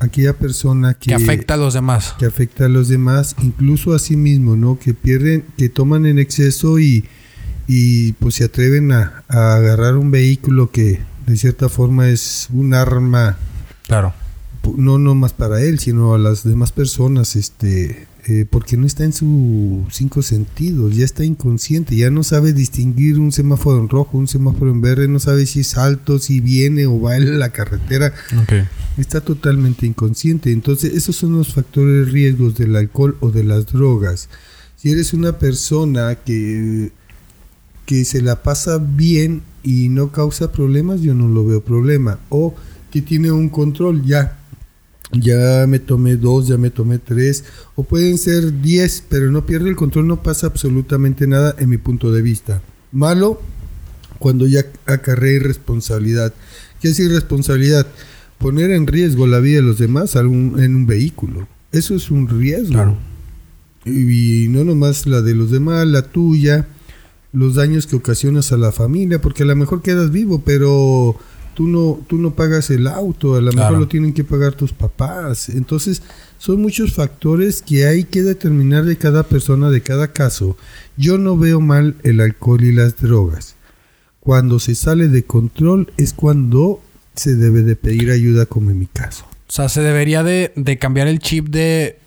aquella 0.00 0.32
persona 0.32 0.94
que, 0.94 1.10
que, 1.10 1.14
afecta 1.14 1.54
a 1.54 1.56
los 1.56 1.74
demás. 1.74 2.16
Que 2.18 2.26
afecta 2.26 2.64
a 2.64 2.68
los 2.68 2.88
demás, 2.88 3.36
incluso 3.42 3.94
a 3.94 3.98
sí 3.98 4.16
mismo, 4.16 4.56
¿no? 4.56 4.78
Que 4.78 4.94
pierden, 4.94 5.44
que 5.56 5.68
toman 5.68 6.06
en 6.06 6.18
exceso 6.18 6.80
y, 6.80 7.04
y 7.68 8.12
pues 8.14 8.34
se 8.36 8.44
atreven 8.44 8.90
a, 8.90 9.22
a 9.28 9.54
agarrar 9.54 9.96
un 9.96 10.10
vehículo 10.10 10.70
que 10.70 11.00
de 11.26 11.36
cierta 11.36 11.68
forma 11.68 12.08
es 12.08 12.48
un 12.52 12.74
arma. 12.74 13.36
Claro. 13.86 14.12
No, 14.76 14.98
no 14.98 15.14
más 15.14 15.32
para 15.32 15.62
él, 15.62 15.78
sino 15.78 16.14
a 16.14 16.18
las 16.18 16.44
demás 16.44 16.72
personas, 16.72 17.36
este, 17.36 18.08
eh, 18.26 18.44
porque 18.48 18.76
no 18.76 18.86
está 18.86 19.04
en 19.04 19.12
sus 19.12 19.94
cinco 19.94 20.20
sentidos, 20.22 20.94
ya 20.94 21.04
está 21.04 21.24
inconsciente, 21.24 21.96
ya 21.96 22.10
no 22.10 22.22
sabe 22.22 22.52
distinguir 22.52 23.18
un 23.18 23.32
semáforo 23.32 23.80
en 23.80 23.88
rojo, 23.88 24.18
un 24.18 24.28
semáforo 24.28 24.70
en 24.70 24.80
verde, 24.82 25.08
no 25.08 25.20
sabe 25.20 25.46
si 25.46 25.60
es 25.60 25.76
alto, 25.78 26.18
si 26.18 26.40
viene 26.40 26.86
o 26.86 27.00
va 27.00 27.16
en 27.16 27.38
la 27.38 27.50
carretera. 27.50 28.12
Está 28.98 29.20
totalmente 29.20 29.86
inconsciente. 29.86 30.52
Entonces, 30.52 30.94
esos 30.94 31.16
son 31.16 31.32
los 31.32 31.54
factores 31.54 32.12
riesgos 32.12 32.56
del 32.56 32.76
alcohol 32.76 33.16
o 33.20 33.30
de 33.30 33.44
las 33.44 33.66
drogas. 33.66 34.28
Si 34.76 34.90
eres 34.90 35.14
una 35.14 35.38
persona 35.38 36.16
que, 36.16 36.92
que 37.86 38.04
se 38.04 38.20
la 38.20 38.42
pasa 38.42 38.78
bien 38.78 39.42
y 39.62 39.88
no 39.88 40.12
causa 40.12 40.52
problemas, 40.52 41.00
yo 41.00 41.14
no 41.14 41.28
lo 41.28 41.46
veo 41.46 41.62
problema. 41.62 42.18
O 42.28 42.54
que 42.90 43.00
tiene 43.00 43.30
un 43.30 43.48
control 43.48 44.04
ya 44.04 44.39
ya 45.12 45.66
me 45.66 45.78
tomé 45.78 46.16
dos, 46.16 46.48
ya 46.48 46.56
me 46.56 46.70
tomé 46.70 46.98
tres, 46.98 47.44
o 47.74 47.82
pueden 47.82 48.18
ser 48.18 48.60
diez, 48.60 49.02
pero 49.08 49.30
no 49.30 49.46
pierde 49.46 49.68
el 49.68 49.76
control, 49.76 50.06
no 50.06 50.22
pasa 50.22 50.46
absolutamente 50.46 51.26
nada 51.26 51.54
en 51.58 51.68
mi 51.68 51.78
punto 51.78 52.12
de 52.12 52.22
vista. 52.22 52.62
Malo 52.92 53.40
cuando 54.18 54.46
ya 54.46 54.66
acarré 54.86 55.34
irresponsabilidad. 55.34 56.34
¿Qué 56.80 56.88
es 56.88 57.00
irresponsabilidad? 57.00 57.86
Poner 58.38 58.70
en 58.70 58.86
riesgo 58.86 59.26
la 59.26 59.40
vida 59.40 59.56
de 59.56 59.62
los 59.62 59.78
demás 59.78 60.14
en 60.14 60.26
un 60.26 60.86
vehículo. 60.86 61.48
Eso 61.72 61.94
es 61.94 62.10
un 62.10 62.28
riesgo. 62.28 62.96
Y, 63.84 64.44
y 64.44 64.48
no 64.48 64.64
nomás 64.64 65.06
la 65.06 65.22
de 65.22 65.34
los 65.34 65.50
demás, 65.50 65.86
la 65.86 66.02
tuya, 66.02 66.66
los 67.32 67.54
daños 67.54 67.86
que 67.86 67.96
ocasionas 67.96 68.52
a 68.52 68.56
la 68.56 68.72
familia, 68.72 69.20
porque 69.20 69.42
a 69.44 69.46
lo 69.46 69.56
mejor 69.56 69.82
quedas 69.82 70.10
vivo, 70.10 70.42
pero 70.44 71.16
tú 71.54 71.66
no, 71.66 72.00
tú 72.06 72.16
no 72.16 72.32
pagas 72.32 72.70
el 72.70 72.86
auto, 72.86 73.34
a 73.36 73.40
lo 73.40 73.52
mejor 73.52 73.78
lo 73.78 73.88
tienen 73.88 74.12
que 74.12 74.24
pagar 74.24 74.54
tus 74.54 74.72
papás. 74.72 75.48
Entonces, 75.48 76.02
son 76.38 76.62
muchos 76.62 76.94
factores 76.94 77.62
que 77.62 77.86
hay 77.86 78.04
que 78.04 78.22
determinar 78.22 78.84
de 78.84 78.96
cada 78.96 79.22
persona, 79.24 79.70
de 79.70 79.82
cada 79.82 80.12
caso. 80.12 80.56
Yo 80.96 81.18
no 81.18 81.36
veo 81.36 81.60
mal 81.60 81.96
el 82.02 82.20
alcohol 82.20 82.64
y 82.64 82.72
las 82.72 82.96
drogas. 82.96 83.56
Cuando 84.20 84.58
se 84.58 84.74
sale 84.74 85.08
de 85.08 85.24
control 85.24 85.92
es 85.96 86.12
cuando 86.12 86.82
se 87.14 87.34
debe 87.34 87.62
de 87.62 87.76
pedir 87.76 88.10
ayuda, 88.10 88.46
como 88.46 88.70
en 88.70 88.78
mi 88.78 88.86
caso. 88.86 89.24
O 89.48 89.52
sea, 89.52 89.68
se 89.68 89.82
debería 89.82 90.22
de, 90.22 90.52
de 90.56 90.78
cambiar 90.78 91.08
el 91.08 91.18
chip 91.18 91.48
de 91.48 91.98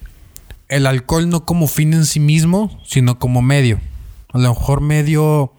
el 0.69 0.87
alcohol 0.87 1.29
no 1.29 1.45
como 1.45 1.67
fin 1.67 1.93
en 1.93 2.05
sí 2.05 2.19
mismo, 2.19 2.81
sino 2.85 3.19
como 3.19 3.41
medio. 3.41 3.79
A 4.29 4.39
lo 4.39 4.49
mejor 4.49 4.81
medio 4.81 5.51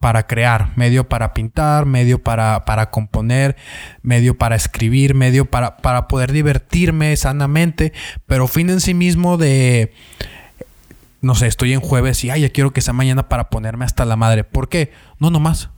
para 0.00 0.26
crear, 0.26 0.72
medio 0.76 1.06
para 1.08 1.34
pintar, 1.34 1.84
medio 1.84 2.22
para, 2.22 2.64
para 2.64 2.90
componer, 2.90 3.54
medio 4.02 4.36
para 4.36 4.56
escribir, 4.56 5.14
medio 5.14 5.44
para, 5.44 5.76
para 5.76 6.08
poder 6.08 6.32
divertirme 6.32 7.14
sanamente, 7.18 7.92
pero 8.26 8.48
fin 8.48 8.70
en 8.70 8.80
sí 8.80 8.94
mismo 8.94 9.36
de, 9.36 9.92
no 11.20 11.34
sé, 11.34 11.48
estoy 11.48 11.74
en 11.74 11.80
jueves 11.80 12.24
y, 12.24 12.30
ay, 12.30 12.40
ya 12.40 12.48
quiero 12.48 12.72
que 12.72 12.80
sea 12.80 12.94
mañana 12.94 13.28
para 13.28 13.50
ponerme 13.50 13.84
hasta 13.84 14.06
la 14.06 14.16
madre. 14.16 14.42
¿Por 14.42 14.70
qué? 14.70 14.90
No, 15.18 15.30
nomás. 15.30 15.68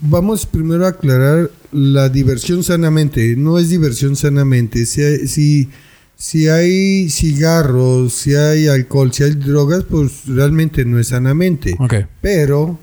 vamos 0.00 0.46
primero 0.46 0.86
a 0.86 0.90
aclarar 0.90 1.50
la 1.72 2.08
diversión 2.08 2.62
sanamente. 2.62 3.36
No 3.36 3.58
es 3.58 3.68
diversión 3.68 4.16
sanamente. 4.16 4.86
Si, 4.86 5.28
si, 5.28 5.68
si 6.16 6.48
hay 6.48 7.10
cigarros, 7.10 8.14
si 8.14 8.34
hay 8.34 8.66
alcohol, 8.66 9.12
si 9.12 9.24
hay 9.24 9.32
drogas, 9.32 9.84
pues 9.84 10.26
realmente 10.26 10.86
no 10.86 10.98
es 10.98 11.08
sanamente. 11.08 11.76
Okay. 11.78 12.06
Pero 12.22 12.78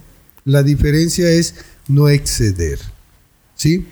la 0.45 0.63
diferencia 0.63 1.29
es 1.29 1.55
no 1.87 2.09
exceder. 2.09 2.79
¿Sí? 3.55 3.85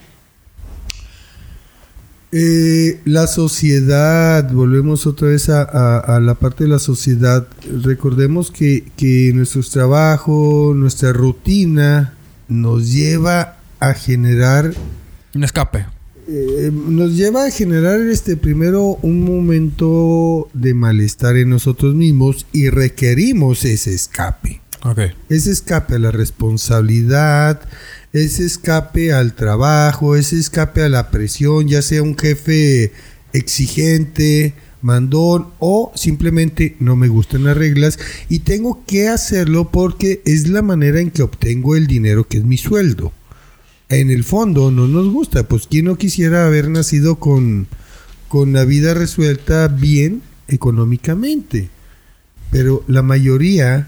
Eh, 2.31 2.99
la 3.05 3.25
sociedad, 3.25 4.51
volvemos 4.51 5.07
otra 5.07 5.29
vez 5.29 5.49
a, 5.49 6.19
la 6.21 6.35
parte 6.35 6.65
de 6.65 6.69
la 6.69 6.79
sociedad. 6.79 7.47
Recordemos 7.83 8.51
que, 8.51 8.91
que 8.95 9.31
nuestro 9.33 9.63
trabajo, 9.63 10.73
nuestra 10.75 11.11
rutina, 11.11 12.13
nos 12.47 12.91
lleva 12.91 13.57
a 13.79 13.93
generar... 13.93 14.73
Un 15.33 15.43
escape. 15.43 15.85
Eh, 16.27 16.71
nos 16.71 17.15
lleva 17.15 17.45
a 17.45 17.51
generar 17.51 17.99
este 18.01 18.37
primero 18.37 18.99
un 19.01 19.23
momento 19.23 20.47
de 20.53 20.75
malestar 20.75 21.37
en 21.37 21.49
nosotros 21.49 21.95
mismos 21.95 22.45
y 22.51 22.69
requerimos 22.69 23.65
ese 23.65 23.95
escape. 23.95 24.61
Okay. 24.83 25.11
Ese 25.29 25.51
escape 25.51 25.95
a 25.95 25.99
la 25.99 26.11
responsabilidad, 26.11 27.61
ese 28.13 28.45
escape 28.45 29.11
al 29.13 29.33
trabajo, 29.33 30.15
ese 30.15 30.39
escape 30.39 30.83
a 30.83 30.89
la 30.89 31.11
presión, 31.11 31.67
ya 31.67 31.81
sea 31.81 32.01
un 32.01 32.17
jefe 32.17 32.93
exigente, 33.33 34.53
mandón 34.81 35.47
o 35.59 35.91
simplemente 35.95 36.77
no 36.79 36.95
me 36.95 37.09
gustan 37.09 37.43
las 37.43 37.57
reglas 37.57 37.99
y 38.29 38.39
tengo 38.39 38.85
que 38.85 39.09
hacerlo 39.09 39.69
porque 39.69 40.21
es 40.25 40.47
la 40.47 40.61
manera 40.61 41.01
en 41.01 41.11
que 41.11 41.23
obtengo 41.23 41.75
el 41.75 41.85
dinero 41.85 42.27
que 42.27 42.37
es 42.37 42.45
mi 42.45 42.57
sueldo 42.57 43.11
en 43.89 44.11
el 44.11 44.23
fondo 44.23 44.71
no 44.71 44.87
nos 44.87 45.11
gusta. 45.11 45.47
Pues 45.47 45.67
quién 45.67 45.85
no 45.85 45.97
quisiera 45.97 46.45
haber 46.45 46.69
nacido 46.69 47.15
con, 47.15 47.67
con 48.27 48.53
la 48.53 48.63
vida 48.63 48.93
resuelta 48.93 49.67
bien 49.67 50.21
económicamente. 50.47 51.69
Pero 52.51 52.83
la 52.87 53.01
mayoría 53.01 53.87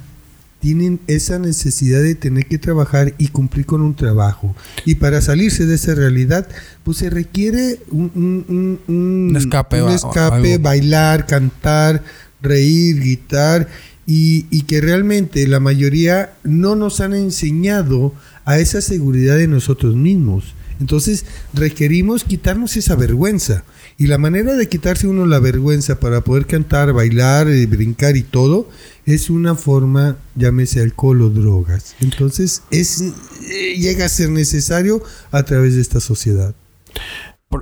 tienen 0.62 1.00
esa 1.08 1.39
necesidad 1.39 2.02
de 2.02 2.15
tener 2.15 2.45
que 2.45 2.60
trabajar 2.60 3.13
y 3.17 3.30
cumplir 3.30 3.65
con 3.65 3.82
un 3.82 3.95
trabajo. 3.95 4.56
Y 4.86 4.95
para 4.95 5.19
salirse 5.19 5.65
de 5.65 5.76
esa 5.76 5.95
realidad, 5.95 6.47
pues 6.84 6.97
se 6.97 7.10
requiere 7.10 7.80
un, 7.89 8.80
un, 8.88 9.36
escape, 9.36 9.82
un 9.82 9.91
escape 9.91 10.60
bailar, 10.60 11.26
cantar, 11.26 12.04
reír, 12.41 13.00
gritar, 13.00 13.67
y, 14.06 14.45
y 14.52 14.63
que 14.63 14.82
realmente 14.82 15.47
la 15.47 15.60
mayoría 15.60 16.34
no 16.43 16.76
nos 16.76 17.02
han 17.02 17.13
enseñado 17.13 18.13
a 18.45 18.60
esa 18.60 18.82
seguridad 18.82 19.38
de 19.38 19.47
nosotros 19.47 19.95
mismos. 19.95 20.56
Entonces 20.82 21.26
requerimos 21.54 22.26
quitarnos 22.26 22.76
esa 22.76 22.96
vergüenza. 22.96 23.63
Y 23.98 24.08
la 24.08 24.17
manera 24.17 24.56
de 24.56 24.67
quitarse 24.67 25.08
uno 25.08 25.26
la 25.26 25.39
vergüenza 25.39 26.00
para 26.00 26.22
poder 26.22 26.46
cantar, 26.48 26.91
bailar, 26.91 27.48
eh, 27.48 27.65
brincar 27.67 28.17
y 28.17 28.24
todo, 28.24 28.67
es 29.06 29.30
una 29.30 29.56
forma, 29.56 30.17
llámese 30.36 30.82
alcohol 30.82 31.22
o 31.22 31.30
drogas. 31.30 31.96
Entonces 32.02 32.63
es, 32.72 33.02
eh, 33.02 33.76
llega 33.78 34.06
a 34.06 34.10
ser 34.10 34.30
necesario 34.30 35.02
a 35.32 35.44
través 35.44 35.76
de 35.76 35.82
esta 35.82 36.00
sociedad. 36.00 36.54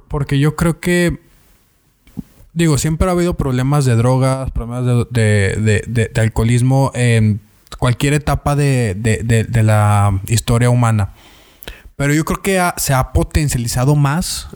porque 0.08 0.40
yo 0.40 0.56
creo 0.56 0.80
que, 0.80 1.20
digo, 2.54 2.78
siempre 2.78 3.08
ha 3.08 3.12
habido 3.12 3.36
problemas 3.36 3.86
de 3.86 3.96
drogas, 3.96 4.52
problemas 4.52 5.08
de, 5.12 5.84
de 5.88 6.22
alcoholismo 6.22 6.92
en 6.94 7.42
cualquier 7.80 8.14
etapa 8.14 8.56
de, 8.56 8.96
la 9.64 10.20
historia 10.28 10.70
humana. 10.70 11.14
Pero 12.00 12.14
yo 12.14 12.24
creo 12.24 12.42
que 12.42 12.72
se 12.78 12.94
ha 12.94 13.12
potencializado 13.12 13.94
más 13.94 14.48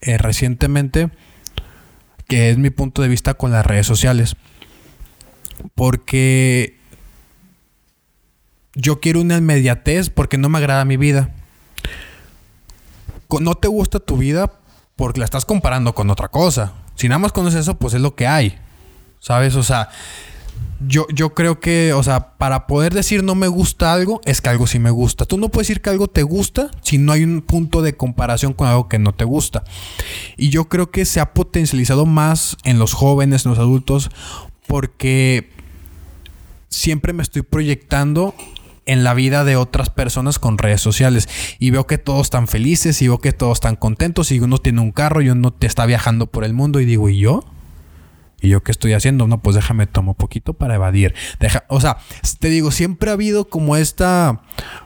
eh, 0.00 0.16
recientemente, 0.16 1.10
que 2.26 2.48
es 2.48 2.56
mi 2.56 2.70
punto 2.70 3.02
de 3.02 3.08
vista 3.08 3.34
con 3.34 3.52
las 3.52 3.66
redes 3.66 3.86
sociales. 3.86 4.34
Porque 5.74 6.80
yo 8.74 8.98
quiero 9.00 9.20
una 9.20 9.36
inmediatez 9.36 10.08
porque 10.08 10.38
no 10.38 10.48
me 10.48 10.56
agrada 10.56 10.86
mi 10.86 10.96
vida. 10.96 11.34
No 13.40 13.56
te 13.56 13.68
gusta 13.68 14.00
tu 14.00 14.16
vida 14.16 14.50
porque 14.96 15.20
la 15.20 15.26
estás 15.26 15.44
comparando 15.44 15.94
con 15.94 16.08
otra 16.08 16.28
cosa. 16.28 16.72
Si 16.94 17.08
nada 17.08 17.18
más 17.18 17.32
conoces 17.32 17.60
eso, 17.60 17.76
pues 17.76 17.92
es 17.92 18.00
lo 18.00 18.14
que 18.14 18.26
hay. 18.26 18.58
¿Sabes? 19.20 19.54
O 19.56 19.62
sea, 19.62 19.90
yo, 20.80 21.06
yo 21.12 21.34
creo 21.34 21.58
que, 21.60 21.92
o 21.92 22.02
sea, 22.02 22.36
para 22.36 22.66
poder 22.66 22.92
decir 22.92 23.22
no 23.22 23.34
me 23.34 23.48
gusta 23.48 23.92
algo, 23.92 24.20
es 24.24 24.40
que 24.40 24.48
algo 24.48 24.66
sí 24.66 24.78
me 24.78 24.90
gusta. 24.90 25.24
Tú 25.24 25.38
no 25.38 25.48
puedes 25.48 25.68
decir 25.68 25.82
que 25.82 25.90
algo 25.90 26.08
te 26.08 26.22
gusta 26.22 26.70
si 26.82 26.98
no 26.98 27.12
hay 27.12 27.24
un 27.24 27.40
punto 27.42 27.82
de 27.82 27.96
comparación 27.96 28.52
con 28.52 28.68
algo 28.68 28.88
que 28.88 28.98
no 28.98 29.14
te 29.14 29.24
gusta. 29.24 29.64
Y 30.36 30.50
yo 30.50 30.68
creo 30.68 30.90
que 30.90 31.04
se 31.04 31.20
ha 31.20 31.32
potencializado 31.32 32.04
más 32.04 32.56
en 32.64 32.78
los 32.78 32.92
jóvenes, 32.92 33.44
en 33.44 33.50
los 33.50 33.58
adultos, 33.58 34.10
porque 34.66 35.50
siempre 36.68 37.12
me 37.12 37.22
estoy 37.22 37.42
proyectando 37.42 38.34
en 38.84 39.02
la 39.02 39.14
vida 39.14 39.44
de 39.44 39.56
otras 39.56 39.90
personas 39.90 40.38
con 40.38 40.58
redes 40.58 40.80
sociales 40.80 41.28
y 41.58 41.70
veo 41.70 41.86
que 41.86 41.98
todos 41.98 42.26
están 42.26 42.46
felices 42.48 43.02
y 43.02 43.08
veo 43.08 43.18
que 43.18 43.32
todos 43.32 43.56
están 43.56 43.76
contentos 43.76 44.30
y 44.30 44.38
uno 44.38 44.58
tiene 44.58 44.80
un 44.80 44.92
carro 44.92 45.22
y 45.22 45.30
uno 45.30 45.52
te 45.52 45.66
está 45.66 45.86
viajando 45.86 46.26
por 46.26 46.44
el 46.44 46.52
mundo 46.52 46.80
y 46.80 46.84
digo, 46.84 47.08
¿y 47.08 47.18
yo? 47.18 47.44
¿Y 48.46 48.50
yo 48.50 48.62
qué 48.62 48.70
estoy 48.70 48.92
haciendo? 48.92 49.26
No, 49.26 49.42
pues 49.42 49.56
déjame 49.56 49.88
tomo 49.88 50.14
poquito 50.14 50.54
para 50.54 50.76
evadir. 50.76 51.16
Deja, 51.40 51.64
o 51.66 51.80
sea, 51.80 51.98
te 52.38 52.48
digo, 52.48 52.70
siempre 52.70 53.10
ha 53.10 53.14
habido 53.14 53.48
como 53.48 53.76
esta, 53.76 54.40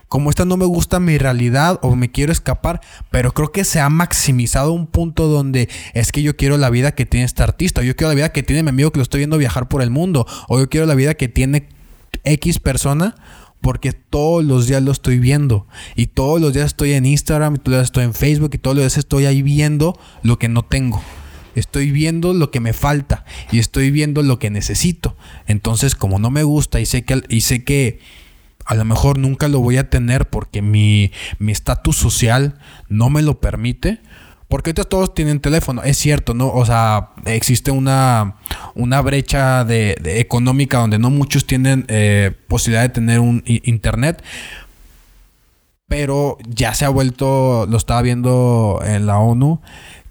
como 0.09 0.31
esta 0.31 0.47
no 0.47 0.57
me 0.57 0.65
gusta 0.65 0.99
mi 0.99 1.19
realidad 1.19 1.79
o 1.83 1.95
me 1.95 2.11
quiero 2.11 2.33
escapar, 2.33 2.81
pero 3.11 3.35
creo 3.35 3.53
que 3.53 3.65
se 3.65 3.79
ha 3.79 3.91
maximizado 3.91 4.73
un 4.73 4.87
punto 4.87 5.27
donde 5.27 5.69
es 5.93 6.11
que 6.11 6.23
yo 6.23 6.39
quiero 6.39 6.57
la 6.57 6.71
vida 6.71 6.93
que 6.93 7.05
tiene 7.05 7.27
este 7.27 7.43
artista, 7.43 7.83
o 7.83 7.85
yo 7.85 7.95
quiero 7.95 8.09
la 8.09 8.15
vida 8.15 8.33
que 8.33 8.43
tiene 8.43 8.63
mi 8.63 8.71
amigo 8.71 8.93
que 8.93 8.99
lo 8.99 9.03
estoy 9.03 9.19
viendo 9.19 9.37
viajar 9.37 9.69
por 9.69 9.83
el 9.83 9.91
mundo, 9.91 10.27
o 10.49 10.59
yo 10.59 10.71
quiero 10.71 10.87
la 10.87 10.95
vida 10.95 11.13
que 11.13 11.29
tiene 11.29 11.69
X 12.25 12.61
persona 12.61 13.15
porque 13.61 13.93
todos 13.93 14.43
los 14.43 14.69
días 14.69 14.83
lo 14.83 14.91
estoy 14.91 15.19
viendo. 15.19 15.67
Y 15.97 16.07
todos 16.07 16.41
los 16.41 16.55
días 16.55 16.65
estoy 16.65 16.95
en 16.95 17.05
Instagram, 17.05 17.57
y 17.57 17.59
todos 17.59 17.73
los 17.73 17.79
días 17.81 17.89
estoy 17.89 18.05
en 18.05 18.15
Facebook, 18.15 18.53
y 18.55 18.59
todos 18.59 18.75
los 18.75 18.85
días 18.85 18.97
estoy 18.97 19.27
ahí 19.27 19.43
viendo 19.43 20.01
lo 20.23 20.39
que 20.39 20.49
no 20.49 20.63
tengo. 20.63 21.03
Estoy 21.55 21.91
viendo 21.91 22.33
lo 22.33 22.51
que 22.51 22.61
me 22.61 22.73
falta 22.73 23.25
y 23.51 23.59
estoy 23.59 23.91
viendo 23.91 24.23
lo 24.23 24.39
que 24.39 24.51
necesito. 24.51 25.17
Entonces, 25.47 25.95
como 25.95 26.19
no 26.19 26.31
me 26.31 26.43
gusta 26.43 26.81
y 26.81 26.87
sé 26.87 27.03
que, 27.03 27.23
y 27.29 27.43
sé 27.43 27.65
que 27.65 28.01
a 28.67 28.75
lo 28.75 28.85
mejor 28.85 29.19
nunca 29.19 29.49
lo 29.49 29.61
voy 29.61 29.77
a 29.79 29.91
tener 29.91 30.29
porque 30.29 30.63
mi 30.63 31.11
estatus 31.49 31.97
social 31.97 32.59
no 32.89 33.11
me 33.11 33.23
lo 33.23 33.41
permite. 33.41 34.01
Porque 34.51 34.71
ahorita 34.71 34.83
todos 34.83 35.15
tienen 35.15 35.39
teléfono, 35.39 35.85
es 35.85 35.97
cierto, 35.97 36.35
¿no? 36.35 36.49
O 36.49 36.67
sea, 36.67 37.11
existe 37.25 37.71
una, 37.71 38.35
una 38.75 39.01
brecha 39.01 39.65
de, 39.65 39.97
económica 40.05 40.79
donde 40.79 40.99
no 40.99 41.09
muchos 41.09 41.47
tienen 41.47 41.85
eh, 41.87 42.33
posibilidad 42.49 42.83
de 42.83 42.89
tener 42.89 43.21
un 43.21 43.45
internet. 43.47 44.25
Pero 45.87 46.37
ya 46.49 46.75
se 46.75 46.85
ha 46.85 46.89
vuelto, 46.89 47.67
lo 47.71 47.77
estaba 47.77 48.03
viendo 48.03 48.83
en 48.85 49.07
la 49.07 49.19
ONU, 49.19 49.61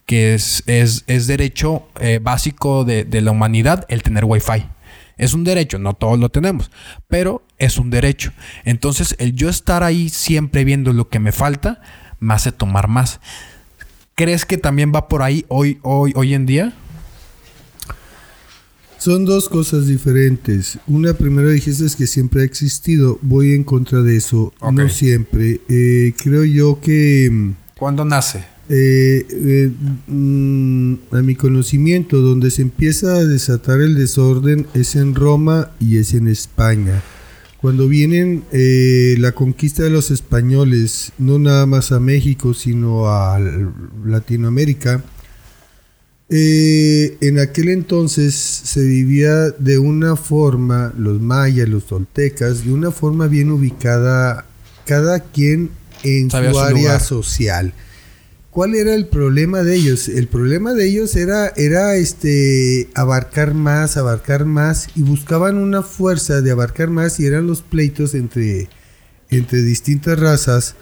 que 0.09 0.33
es, 0.33 0.63
es, 0.65 1.27
derecho 1.27 1.83
eh, 2.01 2.19
básico 2.19 2.83
de, 2.83 3.05
la 3.21 3.29
humanidad 3.29 3.85
el 3.89 4.01
tener 4.01 4.25
wifi. 4.25 4.65
Es 5.17 5.35
un 5.35 5.43
derecho, 5.43 5.77
no 5.77 5.93
todos 5.93 6.17
lo 6.17 6.29
tenemos, 6.29 6.71
pero 7.07 7.43
es 7.59 7.77
un 7.77 7.91
derecho. 7.91 8.31
Entonces, 8.65 9.15
el 9.19 9.35
yo 9.35 9.49
estar 9.49 9.83
ahí 9.83 10.09
siempre 10.09 10.63
viendo 10.63 10.93
lo 10.93 11.09
que 11.09 11.19
me 11.19 11.31
falta, 11.31 11.83
me 12.19 12.33
hace 12.33 12.51
tomar 12.51 12.87
más. 12.87 13.19
¿Crees 14.15 14.47
que 14.47 14.57
también 14.57 14.91
va 14.91 15.07
por 15.09 15.21
ahí 15.21 15.45
hoy, 15.47 15.77
hoy, 15.83 16.11
hoy 16.15 16.33
en 16.33 16.47
día? 16.47 16.73
Son 18.97 19.25
dos 19.25 19.47
cosas 19.47 19.85
diferentes. 19.85 20.79
Una, 20.87 21.13
primero 21.13 21.49
dijiste 21.49 21.85
que 21.95 22.07
siempre 22.07 22.41
ha 22.41 22.45
existido. 22.45 23.19
Voy 23.21 23.53
en 23.53 23.63
contra 23.63 24.01
de 24.01 24.17
eso. 24.17 24.55
No 24.71 24.89
siempre. 24.89 25.61
Eh, 25.69 26.15
creo 26.17 26.45
yo 26.45 26.81
que... 26.81 27.29
Mm, 27.31 27.51
¿Cuándo 27.77 28.03
nace? 28.05 28.43
Eh, 28.71 29.25
eh, 29.31 29.71
mm, 30.05 30.93
a 31.09 31.23
mi 31.23 31.33
conocimiento, 31.33 32.17
donde 32.17 32.51
se 32.51 32.61
empieza 32.61 33.15
a 33.15 33.25
desatar 33.25 33.81
el 33.81 33.95
desorden 33.95 34.67
es 34.75 34.95
en 34.95 35.15
Roma 35.15 35.71
y 35.79 35.97
es 35.97 36.13
en 36.13 36.27
España. 36.27 37.01
Cuando 37.59 37.87
vienen 37.87 38.43
eh, 38.51 39.15
la 39.17 39.31
conquista 39.31 39.81
de 39.81 39.89
los 39.89 40.11
españoles, 40.11 41.13
no 41.17 41.39
nada 41.39 41.65
más 41.65 41.91
a 41.91 41.99
México, 41.99 42.53
sino 42.53 43.07
a 43.07 43.39
Latinoamérica, 44.05 45.03
en 46.29 47.39
aquel 47.39 47.69
entonces 47.69 48.35
se 48.35 48.85
vivía 48.85 49.49
de 49.49 49.79
una 49.79 50.15
forma, 50.15 50.93
los 50.95 51.19
mayas, 51.19 51.67
los 51.67 51.87
toltecas, 51.87 52.65
de 52.65 52.71
una 52.71 52.91
forma 52.91 53.25
bien 53.25 53.49
ubicada, 53.49 54.45
cada 54.85 55.21
quien 55.21 55.71
en 56.03 56.29
su 56.29 56.37
área 56.59 56.99
social. 56.99 57.73
¿Cuál 58.59 58.75
era 58.75 58.93
el 58.93 59.05
problema 59.07 59.63
de 59.63 59.73
ellos? 59.73 60.09
El 60.09 60.27
problema 60.27 60.73
de 60.73 60.85
ellos 60.85 61.15
era, 61.15 61.47
era 61.55 61.95
este, 61.95 62.89
abarcar 62.93 63.53
más, 63.53 63.95
abarcar 63.95 64.43
más, 64.43 64.89
y 64.97 65.01
buscaban 65.01 65.57
una 65.57 65.81
fuerza 65.81 66.41
de 66.41 66.51
abarcar 66.51 66.89
más, 66.89 67.21
y 67.21 67.25
eran 67.25 67.47
los 67.47 67.61
pleitos 67.61 68.15
entre, 68.15 68.67
entre 69.29 69.61
distintas 69.61 70.19
razas, 70.19 70.75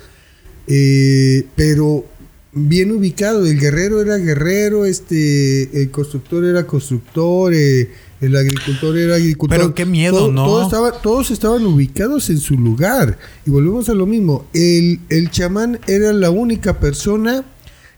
eh, 0.66 1.46
pero 1.56 2.04
bien 2.52 2.92
ubicado. 2.92 3.46
El 3.46 3.60
guerrero 3.60 4.02
era 4.02 4.18
guerrero, 4.18 4.88
este, 4.88 5.80
el 5.80 5.92
constructor 5.92 6.46
era 6.46 6.66
constructor, 6.66 7.54
eh, 7.54 7.92
el 8.22 8.36
agricultor 8.36 8.98
era 8.98 9.18
agricultor. 9.18 9.56
Pero 9.56 9.76
qué 9.76 9.86
miedo, 9.86 10.32
¿no? 10.32 10.63
estaba, 10.63 10.94
todos 10.94 11.30
estaban 11.30 11.63
ubicados 11.68 12.32
en 12.32 12.40
su 12.40 12.58
lugar. 12.58 13.20
Y 13.46 13.52
volvemos 13.52 13.88
a 13.90 13.94
lo 13.94 14.08
mismo. 14.08 14.48
El, 14.56 15.00
el 15.10 15.30
chamán 15.30 15.80
era 15.86 16.12
la 16.12 16.32
única 16.32 16.80
persona 16.80 17.46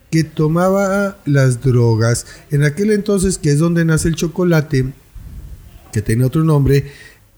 que 0.10 0.24
tomaba 0.24 1.18
las 1.26 1.62
drogas. 1.62 2.26
En 2.52 2.64
aquel 2.64 2.92
entonces, 2.92 3.38
que 3.38 3.52
es 3.52 3.60
donde 3.60 3.86
nace 3.86 4.08
el 4.08 4.16
chocolate, 4.16 4.92
que 5.92 6.02
tiene 6.02 6.26
otro 6.26 6.44
nombre, 6.44 6.92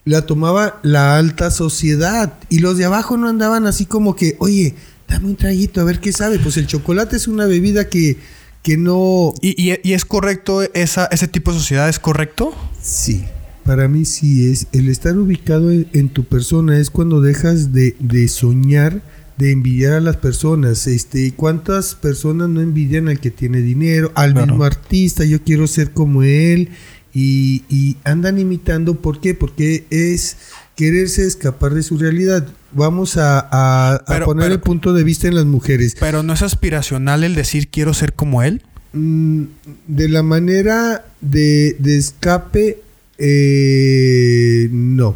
la 0.06 0.26
tomaba 0.26 0.80
la 0.84 1.18
alta 1.18 1.52
sociedad. 1.52 2.34
Y 2.50 2.60
los 2.60 2.78
de 2.78 2.86
abajo 2.86 3.18
no 3.18 3.28
andaban 3.28 3.68
así 3.68 3.86
como 3.86 4.16
que, 4.16 4.36
oye, 4.40 4.76
dame 5.08 5.28
un 5.28 5.36
traguito 5.36 5.82
a 5.82 5.84
ver 5.84 6.00
qué 6.00 6.12
sabe. 6.14 6.40
Pues 6.40 6.58
el 6.58 6.68
chocolate 6.68 7.16
es 7.16 7.28
una 7.28 7.46
bebida 7.46 7.90
que, 7.90 8.18
que 8.64 8.78
no... 8.78 9.34
¿Y, 9.42 9.72
es 9.92 10.06
correcto 10.06 10.62
esa, 10.74 11.06
ese 11.06 11.28
tipo 11.28 11.52
de 11.52 11.60
sociedad? 11.60 11.90
¿Es 11.90 12.00
correcto? 12.00 12.54
Sí. 12.82 13.26
Para 13.66 13.88
mí 13.88 14.06
sí 14.06 14.50
es. 14.50 14.68
El 14.72 14.90
estar 14.90 15.16
ubicado 15.18 15.72
en, 15.72 16.10
tu 16.10 16.24
persona 16.24 16.80
es 16.80 16.90
cuando 16.90 17.22
dejas 17.22 17.74
de, 17.74 17.96
de 18.00 18.28
soñar 18.28 19.02
de 19.42 19.52
envidiar 19.52 19.94
a 19.94 20.00
las 20.00 20.18
personas. 20.18 20.86
Este, 20.86 21.34
¿Cuántas 21.34 21.96
personas 21.96 22.48
no 22.48 22.62
envidian 22.62 23.08
al 23.08 23.20
que 23.20 23.32
tiene 23.32 23.62
dinero, 23.62 24.12
al 24.14 24.36
mismo 24.36 24.64
artista? 24.64 25.26
Yo 25.26 25.44
quiero 25.44 25.66
ser 25.66 25.92
como 25.92 26.22
él. 26.22 26.70
Y, 27.14 27.98
andan 28.04 28.40
imitando, 28.40 29.02
¿por 29.02 29.20
qué? 29.20 29.34
Porque 29.34 29.86
es 29.90 30.38
quererse 30.76 31.26
escapar 31.26 31.74
de 31.74 31.82
su 31.82 31.98
realidad. 31.98 32.48
Vamos 32.72 33.18
a, 33.18 34.04
poner 34.24 34.52
el 34.52 34.60
punto 34.60 34.94
de 34.94 35.04
vista 35.04 35.28
en 35.28 35.36
las 35.36 35.46
mujeres. 35.46 35.98
Pero 36.00 36.22
no 36.22 36.34
es 36.34 36.44
aspiracional 36.44 37.24
el 37.24 37.34
decir 37.34 37.68
quiero 37.70 37.96
ser 37.96 38.14
como 38.14 38.44
él. 38.44 38.62
Mm, 38.94 39.46
de 39.88 40.08
la 40.08 40.22
manera 40.22 41.06
de, 41.20 41.76
escape, 41.84 42.82
eh, 43.18 44.70
no. 44.72 45.16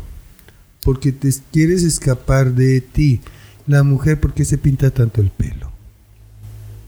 Porque 0.84 1.12
te 1.12 1.30
quieres 1.52 1.84
escapar 1.84 2.54
de 2.54 2.82
ti. 2.82 3.22
La 3.67 3.84
mujer, 3.84 4.19
¿por 4.19 4.34
qué 4.34 4.45
se 4.45 4.58
pinta 4.58 4.91
tanto 4.91 5.21
el 5.21 5.30
pelo? 5.30 5.71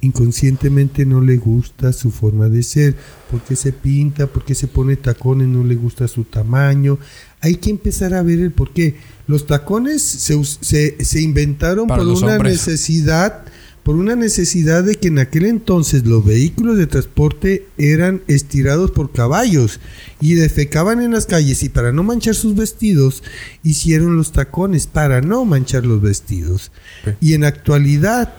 Inconscientemente 0.01 1.05
no 1.05 1.21
le 1.21 1.37
gusta 1.37 1.91
su 1.91 2.11
forma 2.11 2.49
de 2.49 2.61
ser. 2.61 2.95
¿Por 3.31 3.41
qué 3.41 3.55
se 3.55 3.71
pinta? 3.71 4.27
¿Por 4.27 4.45
qué 4.45 4.53
se 4.53 4.67
pone 4.67 4.95
tacones? 4.95 5.47
No 5.47 5.63
le 5.63 5.75
gusta 5.75 6.07
su 6.07 6.23
tamaño. 6.23 6.99
Hay 7.41 7.55
que 7.55 7.71
empezar 7.71 8.13
a 8.13 8.21
ver 8.21 8.39
el 8.39 8.51
por 8.51 8.73
qué. 8.73 8.95
Los 9.25 9.47
tacones 9.47 10.03
se, 10.03 10.43
se, 10.43 11.21
inventaron 11.21 11.87
por 11.87 12.07
una 12.07 12.37
necesidad 12.37 13.43
por 13.87 13.95
una 13.95 14.17
necesidad 14.17 14.83
de 14.83 14.95
que 14.95 15.07
en 15.07 15.17
aquel 15.17 15.45
entonces 15.45 16.05
los 16.05 16.25
vehículos 16.25 16.77
de 16.77 16.87
transporte 16.87 17.67
eran 17.77 18.21
estirados 18.27 18.91
por 18.91 19.13
caballos 19.13 19.79
y 20.19 20.33
defecaban 20.33 21.01
en 21.01 21.11
las 21.11 21.25
calles 21.25 21.63
y 21.63 21.69
para 21.69 21.93
no 21.93 22.03
manchar 22.03 22.35
sus 22.35 22.53
vestidos 22.53 23.23
hicieron 23.63 24.17
los 24.17 24.33
tacones 24.33 24.87
para 24.87 25.21
no 25.21 25.45
manchar 25.45 25.85
los 25.85 26.01
vestidos. 26.01 26.73
Y 27.21 27.33
en 27.33 27.45
actualidad 27.45 28.33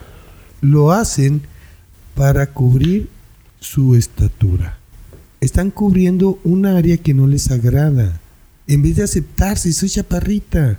lo 0.61 0.91
hacen 0.91 1.41
para 2.13 2.53
cubrir 2.53 3.09
su 3.59 3.95
estatura. 3.95 4.77
Están 5.41 5.71
cubriendo 5.71 6.39
un 6.43 6.67
área 6.67 6.97
que 6.97 7.15
no 7.15 7.25
les 7.25 7.49
agrada. 7.49 8.21
En 8.67 8.83
vez 8.83 8.97
de 8.97 9.03
aceptarse, 9.03 9.73
soy 9.73 9.89
chaparrita 9.89 10.77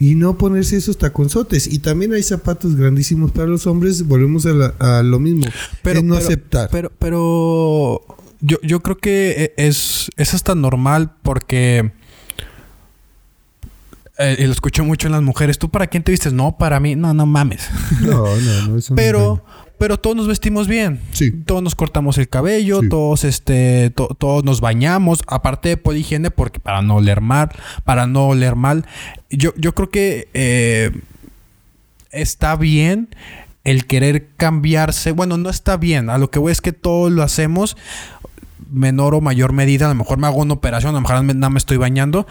y 0.00 0.14
no 0.14 0.38
ponerse 0.38 0.76
esos 0.76 0.98
taconzotes. 0.98 1.66
Y 1.66 1.80
también 1.80 2.12
hay 2.12 2.22
zapatos 2.22 2.76
grandísimos 2.76 3.32
para 3.32 3.46
los 3.46 3.66
hombres, 3.66 4.06
volvemos 4.06 4.46
a, 4.46 5.02
lo 5.02 5.18
mismo, 5.18 5.46
pero 5.82 6.02
no 6.02 6.16
aceptar. 6.16 6.68
Pero, 6.70 6.92
pero 6.98 8.02
yo, 8.40 8.58
yo 8.62 8.80
creo 8.80 8.98
que 8.98 9.52
e, 9.56 9.66
es, 9.66 10.10
es 10.16 10.34
hasta 10.34 10.54
normal 10.54 11.12
porque... 11.22 11.92
Eh, 14.20 14.36
y 14.40 14.46
lo 14.46 14.52
escucho 14.52 14.84
mucho 14.84 15.06
en 15.06 15.12
las 15.12 15.22
mujeres. 15.22 15.58
¿Tú 15.58 15.68
para 15.68 15.86
quién 15.86 16.02
te 16.02 16.10
vistes? 16.10 16.32
No, 16.32 16.58
para 16.58 16.80
mí. 16.80 16.96
No, 16.96 17.14
no 17.14 17.24
mames. 17.24 17.68
No, 18.00 18.26
no, 18.36 18.66
no. 18.66 18.76
Eso 18.76 18.96
pero, 18.96 19.44
pero 19.78 19.98
todos 19.98 20.16
nos 20.16 20.26
vestimos 20.26 20.66
bien. 20.66 21.00
Sí. 21.12 21.30
Todos 21.30 21.62
nos 21.62 21.74
cortamos 21.74 22.18
el 22.18 22.28
cabello, 22.28 22.80
todos 22.88 23.24
este, 23.24 23.90
todos 23.90 24.44
nos 24.44 24.60
bañamos, 24.60 25.22
aparte 25.26 25.70
de 25.70 25.76
por 25.76 25.96
higiene, 25.96 26.30
porque 26.30 26.60
para 26.60 26.82
no 26.82 26.96
oler 26.96 27.20
mal, 27.20 27.50
para 27.84 28.06
no 28.06 28.28
oler 28.28 28.56
mal. 28.56 28.84
Yo, 29.30 29.52
yo 29.56 29.74
creo 29.74 29.90
que 29.90 30.28
eh, 30.34 30.90
está 32.10 32.56
bien 32.56 33.08
el 33.64 33.86
querer 33.86 34.28
cambiarse. 34.36 35.12
Bueno, 35.12 35.36
no 35.38 35.50
está 35.50 35.76
bien. 35.76 36.10
A 36.10 36.18
lo 36.18 36.30
que 36.30 36.38
voy 36.38 36.52
es 36.52 36.60
que 36.60 36.72
todos 36.72 37.12
lo 37.12 37.22
hacemos 37.22 37.76
menor 38.70 39.14
o 39.14 39.20
mayor 39.20 39.52
medida. 39.52 39.86
A 39.86 39.90
lo 39.90 39.94
mejor 39.94 40.18
me 40.18 40.26
hago 40.26 40.38
una 40.38 40.54
operación, 40.54 40.90
a 40.90 40.98
lo 40.98 41.02
mejor 41.02 41.22
nada 41.24 41.50
me 41.50 41.58
estoy 41.58 41.76
bañando. 41.76 42.26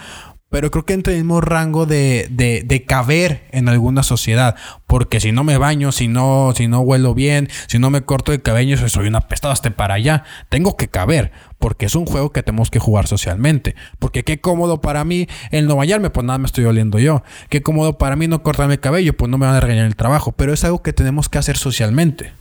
Pero 0.57 0.71
creo 0.71 0.85
que 0.85 0.93
entre 0.93 1.13
el 1.13 1.19
mismo 1.19 1.39
rango 1.39 1.85
de, 1.85 2.29
de, 2.31 2.63
de, 2.65 2.83
caber 2.83 3.47
en 3.51 3.69
alguna 3.69 4.01
sociedad. 4.01 4.55
Porque 4.87 5.19
si 5.19 5.31
no 5.31 5.43
me 5.43 5.59
baño, 5.59 5.91
si 5.91 6.07
no, 6.07 6.51
si 6.57 6.67
no 6.67 6.79
huelo 6.79 7.13
bien, 7.13 7.47
si 7.67 7.77
no 7.77 7.91
me 7.91 8.01
corto 8.01 8.33
el 8.33 8.41
cabello, 8.41 8.75
soy 8.89 9.07
una 9.07 9.27
pestada 9.27 9.53
hasta 9.53 9.69
para 9.69 9.93
allá. 9.93 10.23
Tengo 10.49 10.75
que 10.75 10.87
caber. 10.87 11.31
Porque 11.59 11.85
es 11.85 11.93
un 11.93 12.07
juego 12.07 12.31
que 12.31 12.41
tenemos 12.41 12.71
que 12.71 12.79
jugar 12.79 13.05
socialmente. 13.05 13.75
Porque 13.99 14.23
qué 14.23 14.41
cómodo 14.41 14.81
para 14.81 15.05
mí 15.05 15.27
el 15.51 15.67
no 15.67 15.75
bañarme, 15.75 16.09
pues 16.09 16.25
nada 16.25 16.39
me 16.39 16.47
estoy 16.47 16.65
oliendo 16.65 16.97
yo. 16.97 17.21
Qué 17.49 17.61
cómodo 17.61 17.99
para 17.99 18.15
mí 18.15 18.27
no 18.27 18.41
cortarme 18.41 18.73
el 18.73 18.79
cabello, 18.79 19.15
pues 19.15 19.29
no 19.29 19.37
me 19.37 19.45
van 19.45 19.53
a 19.53 19.59
regañar 19.59 19.85
el 19.85 19.95
trabajo. 19.95 20.31
Pero 20.31 20.53
es 20.53 20.63
algo 20.63 20.81
que 20.81 20.91
tenemos 20.91 21.29
que 21.29 21.37
hacer 21.37 21.55
socialmente. 21.55 22.31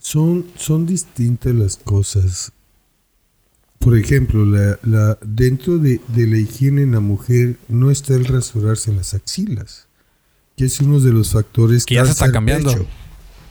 Son, 0.00 0.44
son 0.56 0.86
distintas 0.86 1.54
las 1.54 1.76
cosas. 1.76 2.50
Por 3.84 3.98
ejemplo, 3.98 4.46
la, 4.46 5.18
dentro 5.22 5.76
de, 5.76 6.00
la 6.16 6.38
higiene 6.38 6.80
en 6.80 6.92
la 6.92 7.00
mujer 7.00 7.58
no 7.68 7.90
está 7.90 8.14
el 8.14 8.24
rasurarse 8.24 8.90
las 8.94 9.12
axilas, 9.12 9.88
que 10.56 10.64
es 10.64 10.80
uno 10.80 11.00
de 11.00 11.12
los 11.12 11.32
factores 11.32 11.84
que 11.84 11.96
ya 11.96 12.06
se 12.06 12.12
está 12.12 12.32
cambiando. 12.32 12.86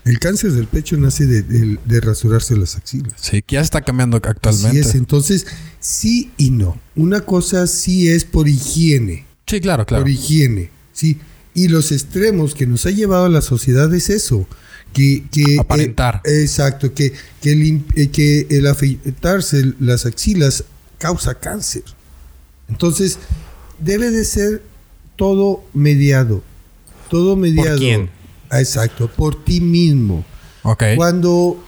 El 0.05 0.17
cáncer 0.17 0.53
del 0.53 0.65
pecho 0.65 0.97
nace 0.97 1.27
de, 1.27 2.01
rasurarse 2.01 2.57
las 2.57 2.75
axilas. 2.75 3.13
Sí, 3.17 3.43
que 3.43 3.57
ya 3.57 3.61
está 3.61 3.81
cambiando 3.81 4.17
actualmente. 4.17 4.79
es, 4.79 4.95
entonces 4.95 5.45
sí 5.79 6.31
y 6.35 6.49
no. 6.49 6.81
Una 6.95 7.21
cosa 7.21 7.67
sí 7.67 8.09
es 8.09 8.25
por 8.25 8.47
higiene. 8.47 9.27
Sí, 9.45 9.61
claro, 9.61 9.85
claro. 9.85 10.03
Por 10.03 10.09
higiene, 10.09 10.71
sí. 10.93 11.19
Y 11.53 11.67
los 11.67 11.91
extremos 11.91 12.55
que 12.55 12.65
nos 12.65 12.87
ha 12.87 12.89
llevado 12.89 13.25
a 13.25 13.29
la 13.29 13.41
sociedad 13.41 13.93
es 13.93 14.09
eso 14.09 14.47
que, 14.93 15.25
que 15.31 15.57
aparentar. 15.59 16.21
exacto, 16.23 16.93
que, 16.93 17.13
que, 17.41 17.51
el, 17.51 17.83
eh, 17.95 18.07
que 18.09 18.47
el 18.49 18.67
afeitarse 18.67 19.73
las 19.79 20.05
axilas 20.05 20.63
causa 20.97 21.35
cáncer. 21.35 21.83
Entonces, 22.69 23.19
debe 23.79 24.09
de 24.09 24.23
ser 24.23 24.63
todo 25.15 25.63
mediado. 25.73 26.41
Todo 27.09 27.35
mediado. 27.35 27.71
¿Por 27.71 27.79
quién? 27.79 28.09
Ah, 28.49 28.59
exacto, 28.59 29.09
por 29.09 29.43
ti 29.43 29.59
mismo. 29.59 30.23
Ok. 30.63 30.83
Cuando, 30.95 31.63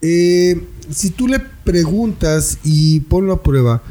eh, 0.00 0.62
si 0.90 1.10
tú 1.10 1.26
le 1.26 1.40
preguntas 1.40 2.58
y 2.62 3.00
ponlo 3.00 3.32
a 3.32 3.42
prueba, 3.42 3.82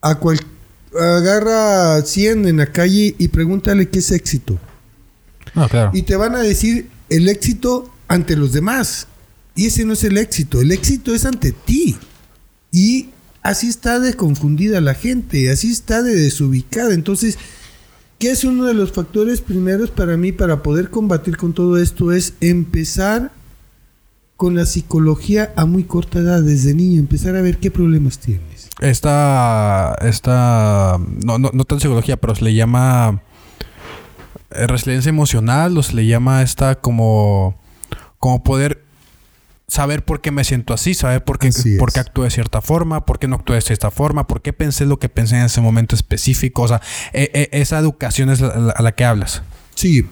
a 0.00 0.18
cual, 0.18 0.40
agarra 0.98 2.02
100 2.02 2.46
en 2.46 2.56
la 2.58 2.66
calle 2.66 3.14
y 3.18 3.28
pregúntale 3.28 3.88
qué 3.88 4.00
es 4.00 4.10
éxito. 4.10 4.58
Ah, 5.54 5.68
claro. 5.70 5.90
Y 5.94 6.02
te 6.02 6.16
van 6.16 6.34
a 6.34 6.40
decir 6.40 6.88
el 7.08 7.28
éxito 7.28 7.90
ante 8.08 8.36
los 8.36 8.52
demás. 8.52 9.08
Y 9.54 9.66
ese 9.66 9.84
no 9.84 9.92
es 9.92 10.02
el 10.04 10.18
éxito, 10.18 10.60
el 10.60 10.72
éxito 10.72 11.14
es 11.14 11.24
ante 11.24 11.52
ti. 11.52 11.96
Y 12.72 13.10
así 13.42 13.68
está 13.68 14.00
de 14.00 14.14
confundida 14.14 14.80
la 14.80 14.94
gente, 14.94 15.50
así 15.50 15.70
está 15.70 16.02
de 16.02 16.14
desubicada. 16.14 16.92
Entonces, 16.92 17.38
¿qué 18.18 18.30
es 18.30 18.44
uno 18.44 18.64
de 18.64 18.74
los 18.74 18.92
factores 18.92 19.40
primeros 19.40 19.90
para 19.90 20.16
mí 20.16 20.32
para 20.32 20.62
poder 20.62 20.90
combatir 20.90 21.36
con 21.36 21.52
todo 21.52 21.78
esto? 21.78 22.10
Es 22.10 22.34
empezar 22.40 23.30
con 24.36 24.56
la 24.56 24.66
psicología 24.66 25.52
a 25.56 25.64
muy 25.66 25.84
corta 25.84 26.18
edad, 26.18 26.42
desde 26.42 26.74
niño, 26.74 26.98
empezar 26.98 27.36
a 27.36 27.42
ver 27.42 27.58
qué 27.58 27.70
problemas 27.70 28.18
tienes. 28.18 28.68
Esta, 28.80 29.96
esta, 30.02 30.98
no, 31.24 31.38
no, 31.38 31.50
no 31.52 31.64
tan 31.64 31.78
psicología, 31.78 32.16
pero 32.16 32.34
se 32.34 32.44
le 32.44 32.54
llama 32.54 33.22
resiliencia 34.66 35.10
emocional, 35.10 35.76
o 35.76 35.82
se 35.82 35.94
le 35.94 36.06
llama 36.06 36.42
esta 36.42 36.76
como, 36.76 37.60
como 38.18 38.42
poder 38.42 38.84
saber 39.68 40.04
por 40.04 40.20
qué 40.20 40.30
me 40.30 40.44
siento 40.44 40.74
así, 40.74 40.94
saber 40.94 41.24
por 41.24 41.38
qué, 41.38 41.50
por 41.78 41.92
qué 41.92 42.00
actúo 42.00 42.24
de 42.24 42.30
cierta 42.30 42.60
forma, 42.60 43.04
por 43.06 43.18
qué 43.18 43.28
no 43.28 43.36
actúo 43.36 43.56
de 43.56 43.62
cierta 43.62 43.90
forma, 43.90 44.26
por 44.26 44.42
qué 44.42 44.52
pensé 44.52 44.86
lo 44.86 44.98
que 44.98 45.08
pensé 45.08 45.36
en 45.36 45.42
ese 45.42 45.60
momento 45.60 45.94
específico. 45.94 46.62
O 46.62 46.68
sea, 46.68 46.80
e, 47.12 47.30
e, 47.34 47.60
esa 47.60 47.78
educación 47.78 48.30
es 48.30 48.42
a 48.42 48.82
la 48.82 48.92
que 48.94 49.04
hablas. 49.04 49.42
Sí. 49.74 50.06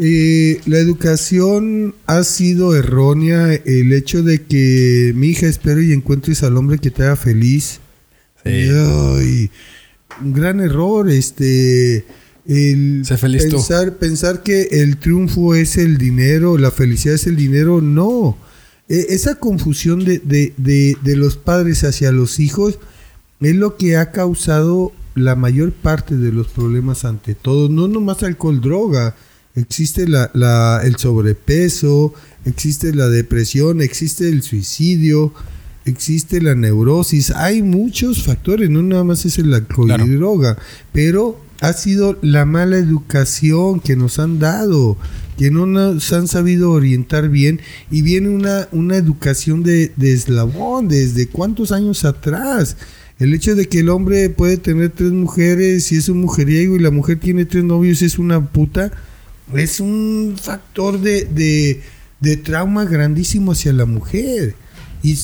Eh, 0.00 0.60
la 0.66 0.78
educación 0.78 1.94
ha 2.06 2.22
sido 2.22 2.76
errónea. 2.76 3.52
El 3.52 3.92
hecho 3.92 4.22
de 4.22 4.42
que 4.42 5.12
mi 5.14 5.28
hija 5.28 5.46
espero 5.46 5.80
y 5.80 5.92
encuentres 5.92 6.42
al 6.42 6.56
hombre 6.56 6.78
que 6.78 6.90
te 6.90 7.04
haga 7.04 7.16
feliz. 7.16 7.80
Sí. 8.44 9.50
un 10.20 10.32
gran 10.32 10.60
error. 10.60 11.08
Este 11.08 12.04
el 12.48 13.02
pensar, 13.04 13.98
pensar 13.98 14.42
que 14.42 14.62
el 14.82 14.96
triunfo 14.96 15.54
es 15.54 15.76
el 15.76 15.98
dinero, 15.98 16.56
la 16.56 16.70
felicidad 16.70 17.14
es 17.14 17.26
el 17.26 17.36
dinero, 17.36 17.82
no. 17.82 18.38
E, 18.88 19.08
esa 19.10 19.34
confusión 19.34 20.02
de, 20.02 20.18
de, 20.56 21.16
los 21.16 21.36
padres 21.36 21.84
hacia 21.84 22.10
los 22.10 22.40
hijos 22.40 22.78
es 23.40 23.54
lo 23.54 23.76
que 23.76 23.98
ha 23.98 24.12
causado 24.12 24.92
la 25.14 25.36
mayor 25.36 25.72
parte 25.72 26.16
de 26.16 26.32
los 26.32 26.48
problemas 26.48 27.04
ante 27.04 27.34
todos, 27.34 27.70
no 27.70 27.86
nomás 27.86 28.22
alcohol, 28.22 28.62
droga, 28.62 29.14
existe 29.54 30.08
la, 30.08 30.30
la, 30.32 30.80
el 30.84 30.96
sobrepeso, 30.96 32.14
existe 32.46 32.94
la 32.94 33.08
depresión, 33.08 33.82
existe 33.82 34.26
el 34.26 34.42
suicidio, 34.42 35.34
existe 35.84 36.40
la 36.40 36.54
neurosis. 36.54 37.30
Hay 37.32 37.62
muchos 37.62 38.22
factores, 38.22 38.70
no 38.70 38.82
nada 38.82 39.04
más 39.04 39.26
es 39.26 39.38
el 39.38 39.52
alcohol 39.52 39.94
y 40.00 40.10
droga, 40.12 40.56
pero 40.92 41.47
ha 41.60 41.72
sido 41.72 42.18
la 42.22 42.44
mala 42.44 42.76
educación 42.76 43.80
que 43.80 43.96
nos 43.96 44.18
han 44.18 44.38
dado, 44.38 44.96
que 45.36 45.50
no 45.50 45.66
nos 45.66 46.12
han 46.12 46.28
sabido 46.28 46.70
orientar 46.70 47.28
bien 47.28 47.60
y 47.90 48.02
viene 48.02 48.28
una, 48.28 48.68
una 48.72 48.96
educación 48.96 49.62
de, 49.62 49.92
de 49.96 50.12
eslabón, 50.12 50.88
desde 50.88 51.28
cuántos 51.28 51.72
años 51.72 52.04
atrás. 52.04 52.76
El 53.18 53.34
hecho 53.34 53.56
de 53.56 53.66
que 53.66 53.80
el 53.80 53.88
hombre 53.88 54.30
puede 54.30 54.58
tener 54.58 54.90
tres 54.90 55.10
mujeres 55.10 55.90
y 55.90 55.96
es 55.96 56.08
un 56.08 56.20
mujeriego 56.20 56.76
y 56.76 56.80
la 56.80 56.92
mujer 56.92 57.18
tiene 57.18 57.44
tres 57.44 57.64
novios 57.64 58.00
es 58.02 58.18
una 58.18 58.46
puta, 58.46 58.92
es 59.54 59.80
un 59.80 60.36
factor 60.40 61.00
de, 61.00 61.82
de, 62.20 62.36
trauma 62.36 62.84
grandísimo 62.84 63.52
hacia 63.52 63.72
la 63.72 63.86
mujer. 63.86 64.54
Y, 65.02 65.18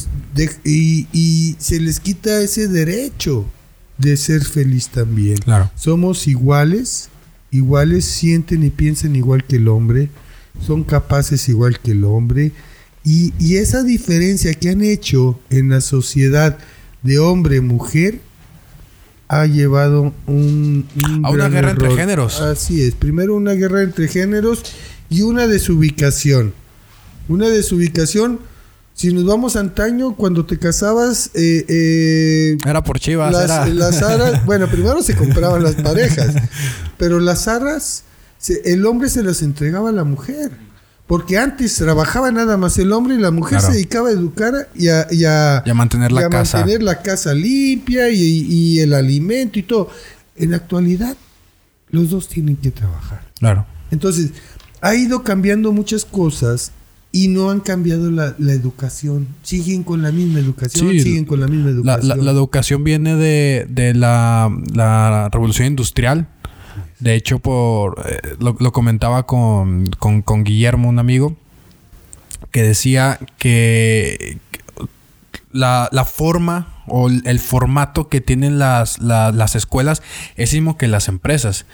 y, 0.64 1.57
se 1.59 1.80
les 1.80 2.01
quita 2.01 2.41
ese 2.41 2.68
derecho 2.68 3.45
de 3.99 4.16
ser 4.16 4.45
feliz 4.45 4.88
también. 4.88 5.38
Claro. 5.38 5.70
Somos 5.74 6.26
iguales, 6.26 7.09
iguales, 7.51 8.05
sienten 8.05 8.64
y 8.64 8.70
piensan 8.70 9.16
igual 9.16 9.45
que 9.45 9.57
el 9.57 9.68
hombre, 9.68 10.11
son 10.64 10.84
capaces 10.84 11.49
igual 11.49 11.80
que 11.80 11.92
el 11.92 12.05
hombre. 12.05 12.53
Y, 13.05 13.34
y 13.38 13.57
esa 13.57 13.82
diferencia 13.82 14.55
que 14.55 14.70
han 14.70 14.82
hecho 14.82 15.38
en 15.51 15.68
la 15.68 15.80
sociedad, 15.80 16.59
de 17.05 17.18
hombre-mujer 17.18 18.18
ha 19.28 19.47
llevado 19.47 20.12
un, 20.26 20.86
a 21.22 21.30
una 21.30 21.49
guerra 21.49 21.70
entre 21.70 21.95
géneros. 21.95 22.40
Así 22.40 22.82
es, 22.82 22.95
primero 22.95 23.36
una 23.36 23.53
guerra 23.53 23.82
entre 23.82 24.09
géneros 24.09 24.64
y 25.09 25.22
una 25.22 25.47
desubicación. 25.47 26.53
Una 27.28 27.49
desubicación, 27.49 28.40
si 28.95 29.12
nos 29.12 29.24
vamos 29.24 29.57
antaño, 29.57 30.14
cuando 30.14 30.47
te 30.47 30.57
casabas... 30.57 31.30
Eh, 31.34 31.64
eh, 31.68 32.57
era 32.64 32.84
por 32.84 33.01
chivas. 33.01 33.32
Las, 33.32 33.68
las 33.74 34.03
aras, 34.03 34.45
bueno, 34.47 34.68
primero 34.68 35.03
se 35.03 35.16
compraban 35.16 35.64
las 35.64 35.74
parejas, 35.74 36.34
pero 36.97 37.18
las 37.18 37.49
aras, 37.49 38.05
el 38.64 38.86
hombre 38.86 39.09
se 39.09 39.24
las 39.24 39.42
entregaba 39.42 39.88
a 39.88 39.92
la 39.92 40.05
mujer. 40.05 40.53
Porque 41.09 41.36
antes 41.36 41.74
trabajaba 41.74 42.30
nada 42.30 42.57
más 42.57 42.78
el 42.78 42.92
hombre 42.92 43.16
y 43.16 43.18
la 43.18 43.30
mujer 43.30 43.61
se 43.61 43.72
dedicaba 43.72 44.09
a 44.09 44.12
educar 44.12 44.70
y 44.74 44.88
a, 44.88 45.07
y 45.11 45.24
a, 45.24 45.62
mantener 45.74 46.12
la 46.12 46.30
casa. 46.30 46.59
mantener 46.59 46.82
la 46.82 47.03
casa 47.03 47.34
limpia 47.34 48.09
y, 48.09 48.78
el 48.78 48.95
alimento 48.95 49.59
y 49.59 49.64
todo. 49.64 49.90
En 50.36 50.53
la 50.53 50.57
actualidad, 50.57 51.16
los 51.90 52.09
dos 52.11 52.28
tienen 52.28 52.57
que 52.57 52.70
trabajar. 52.70 53.22
Claro. 53.38 53.66
Entonces, 53.90 54.30
ha 54.80 54.95
ido 54.95 55.22
cambiando 55.24 55.72
muchas 55.72 56.07
cosas 56.07 56.72
y 57.14 57.28
no 57.28 57.50
han 57.50 57.60
cambiado 57.60 58.10
la, 58.10 58.34
educación. 58.52 59.28
Siguen 59.42 59.84
con 59.84 60.02
la 60.02 60.12
misma 60.12 60.40
educación, 60.40 60.90
siguen 60.90 61.24
con 61.24 61.40
la 61.40 61.46
misma 61.46 61.70
educación. 61.70 62.24
La, 62.24 62.30
educación 62.32 62.84
viene 62.84 63.14
de, 63.14 63.66
de 63.70 63.94
la, 63.94 64.50
la 64.74 65.30
revolución 65.30 65.68
industrial 65.68 66.28
de 67.04 67.14
hecho, 67.14 67.38
por 67.38 68.02
eh, 68.06 68.36
lo, 68.38 68.72
comentaba 68.72 69.26
con, 69.26 69.90
Guillermo, 70.42 70.88
un 70.88 70.98
amigo, 70.98 71.36
que 72.50 72.62
decía 72.62 73.18
que 73.36 74.38
la, 75.52 75.88
forma 76.06 76.82
o 76.86 77.08
el 77.08 77.38
formato 77.40 78.08
que 78.08 78.20
tienen 78.20 78.58
las, 78.58 79.00
las 79.00 79.54
escuelas 79.54 80.02
es 80.36 80.54
mismo 80.54 80.78
que 80.78 80.88
las 80.88 81.08
empresas. 81.08 81.66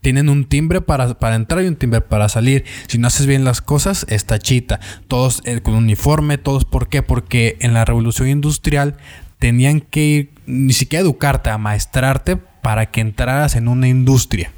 Tienen 0.00 0.28
un 0.28 0.44
timbre 0.44 0.80
para, 0.80 1.16
entrar 1.34 1.64
y 1.64 1.68
un 1.68 1.76
timbre 1.76 2.00
para 2.00 2.28
salir. 2.28 2.64
Si 2.86 2.98
no 2.98 3.08
haces 3.08 3.26
bien 3.26 3.44
las 3.44 3.60
cosas, 3.60 4.06
está 4.08 4.38
chita. 4.38 4.80
Todos 5.08 5.42
eh, 5.44 5.60
con 5.60 5.74
uniforme, 5.74 6.38
todos. 6.38 6.64
¿Por 6.64 6.88
qué? 6.88 7.02
Porque 7.02 7.56
en 7.60 7.74
la 7.74 7.84
revolución 7.84 8.28
industrial 8.28 8.96
tenían 9.38 9.80
que 9.80 10.04
ir, 10.04 10.30
ni 10.46 10.72
siquiera 10.72 11.02
educarte, 11.02 11.50
a 11.50 11.58
maestrarte 11.58 12.36
para 12.36 12.86
que 12.86 13.00
entraras 13.00 13.56
en 13.56 13.68
una 13.68 13.88
industria 13.88 14.52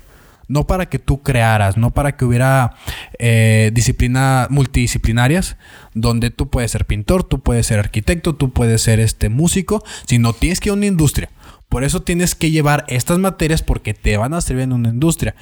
no 0.49 0.67
para 0.67 0.87
que 0.87 0.99
tú 0.99 1.23
crearas, 1.23 1.77
no 1.77 1.91
para 1.91 2.17
que 2.17 2.25
hubiera 2.25 2.75
eh, 3.19 3.71
disciplinas 3.75 4.51
multidisciplinarias 4.51 5.57
donde 5.95 6.31
tú 6.31 6.49
puedes 6.49 6.71
ser 6.71 6.87
pintor, 6.87 7.23
tú 7.23 7.41
puedes 7.41 7.67
ser 7.67 7.79
arquitecto, 7.79 8.35
tú 8.35 8.51
puedes 8.51 8.83
ser 8.83 8.99
este 8.99 9.29
músico, 9.29 9.85
sino 10.07 10.33
tienes 10.33 10.61
que 10.61 10.71
ir 10.71 10.73
a 10.73 10.75
una 10.75 10.87
industria. 10.87 11.31
Por 11.69 11.85
eso 11.85 12.03
tienes 12.03 12.35
que 12.35 12.51
llevar 12.51 12.85
estas 12.89 13.19
materias 13.19 13.63
porque 13.63 13.95
te 13.95 14.17
van 14.17 14.35
a 14.35 14.41
servir 14.41 14.65
en 14.65 14.73
una 14.73 14.89
industria. 14.89 15.35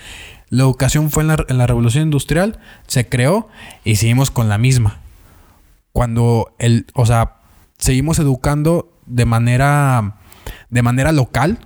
La 0.49 0.63
educación 0.63 1.11
fue 1.11 1.23
en 1.23 1.29
la, 1.29 1.45
en 1.49 1.59
la 1.59 1.67
revolución 1.67 2.05
industrial, 2.05 2.59
se 2.87 3.09
creó 3.09 3.49
y 3.85 3.97
seguimos 3.97 4.31
con 4.31 4.49
la 4.49 4.59
misma. 4.59 4.99
Cuando 5.93 6.55
el, 6.59 6.87
o 6.95 7.07
sea, 7.07 7.37
seguimos 7.79 8.19
educando 8.19 8.93
de 9.07 9.25
manera, 9.25 10.17
de 10.71 10.83
manera 10.83 11.13
local 11.13 11.59